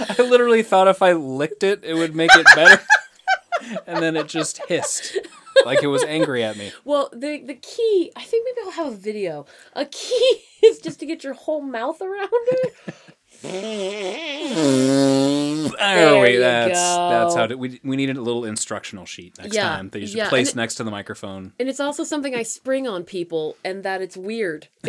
I 0.00 0.22
literally 0.22 0.62
thought 0.62 0.88
if 0.88 1.02
I 1.02 1.12
licked 1.12 1.62
it, 1.62 1.84
it 1.84 1.94
would 1.94 2.14
make 2.14 2.34
it 2.34 2.46
better. 2.54 2.82
and 3.86 4.02
then 4.02 4.16
it 4.16 4.28
just 4.28 4.60
hissed. 4.68 5.16
Like 5.64 5.82
it 5.82 5.88
was 5.88 6.04
angry 6.04 6.44
at 6.44 6.56
me. 6.56 6.72
Well, 6.84 7.10
the 7.12 7.42
the 7.44 7.54
key. 7.54 8.12
I 8.16 8.22
think 8.22 8.46
maybe 8.46 8.66
I'll 8.66 8.84
have 8.84 8.92
a 8.92 8.96
video. 8.96 9.46
A 9.74 9.84
key 9.84 10.42
is 10.64 10.78
just 10.78 11.00
to 11.00 11.06
get 11.06 11.24
your 11.24 11.34
whole 11.34 11.60
mouth 11.60 12.00
around 12.00 12.28
it. 12.32 12.74
There, 15.78 16.20
we 16.20 16.36
that's 16.36 16.78
that's 16.78 17.34
how 17.34 17.46
to, 17.46 17.56
we 17.56 17.80
we 17.84 17.96
need 17.96 18.10
a 18.10 18.14
little 18.20 18.44
instructional 18.44 19.06
sheet 19.06 19.38
next 19.38 19.54
Yeah, 19.54 19.68
time 19.68 19.90
that 19.90 20.00
you 20.00 20.06
should 20.06 20.16
yeah, 20.16 20.28
place 20.28 20.50
it- 20.50 20.56
next 20.56 20.74
to 20.76 20.84
the 20.84 20.90
microphone. 20.90 21.52
And 21.58 21.68
it's 21.68 21.80
also 21.80 22.04
something 22.04 22.34
I 22.34 22.42
spring 22.42 22.86
on 22.88 23.04
people, 23.04 23.56
and 23.64 23.82
that 23.84 24.02
it's 24.02 24.16
weird. 24.16 24.68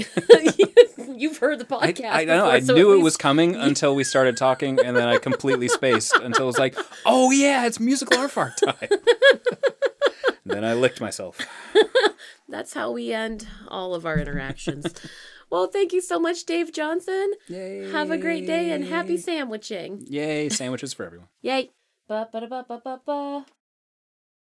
You've 1.15 1.37
heard 1.39 1.59
the 1.59 1.65
podcast. 1.65 2.11
I 2.11 2.23
know. 2.25 2.37
before, 2.45 2.51
I 2.51 2.59
so 2.61 2.73
knew 2.75 2.91
it 2.91 2.95
least- 2.95 3.03
was 3.03 3.17
coming 3.17 3.55
until 3.67 3.95
we 3.95 4.03
started 4.03 4.37
talking, 4.37 4.79
and 4.83 4.95
then 4.95 5.07
I 5.07 5.17
completely 5.17 5.67
spaced 5.67 6.13
until 6.15 6.43
it 6.45 6.47
was 6.47 6.57
like, 6.59 6.77
"Oh 7.05 7.31
yeah, 7.31 7.65
it's 7.65 7.79
musical 7.79 8.17
art 8.17 8.31
fart 8.31 8.53
time." 8.57 8.75
and 8.89 8.99
then 10.45 10.63
I 10.65 10.73
licked 10.73 11.01
myself. 11.01 11.39
That's 12.47 12.73
how 12.73 12.91
we 12.91 13.13
end 13.13 13.47
all 13.67 13.93
of 13.93 14.05
our 14.07 14.17
interactions. 14.17 14.87
Well, 15.49 15.67
thank 15.67 15.93
you 15.93 16.01
so 16.01 16.19
much, 16.19 16.45
Dave 16.45 16.71
Johnson. 16.71 17.33
Yay! 17.47 17.91
Have 17.91 18.11
a 18.11 18.17
great 18.17 18.45
day 18.45 18.71
and 18.71 18.83
happy 18.83 19.17
sandwiching. 19.17 20.05
Yay! 20.07 20.49
Sandwiches 20.49 20.93
for 20.93 21.05
everyone. 21.05 21.27
Yay. 21.41 21.71
Ba 22.07 22.27
ba 22.31 22.39
da 22.41 22.47
ba 22.47 22.65
ba 22.67 22.81
ba 22.83 23.01
ba. 23.05 23.45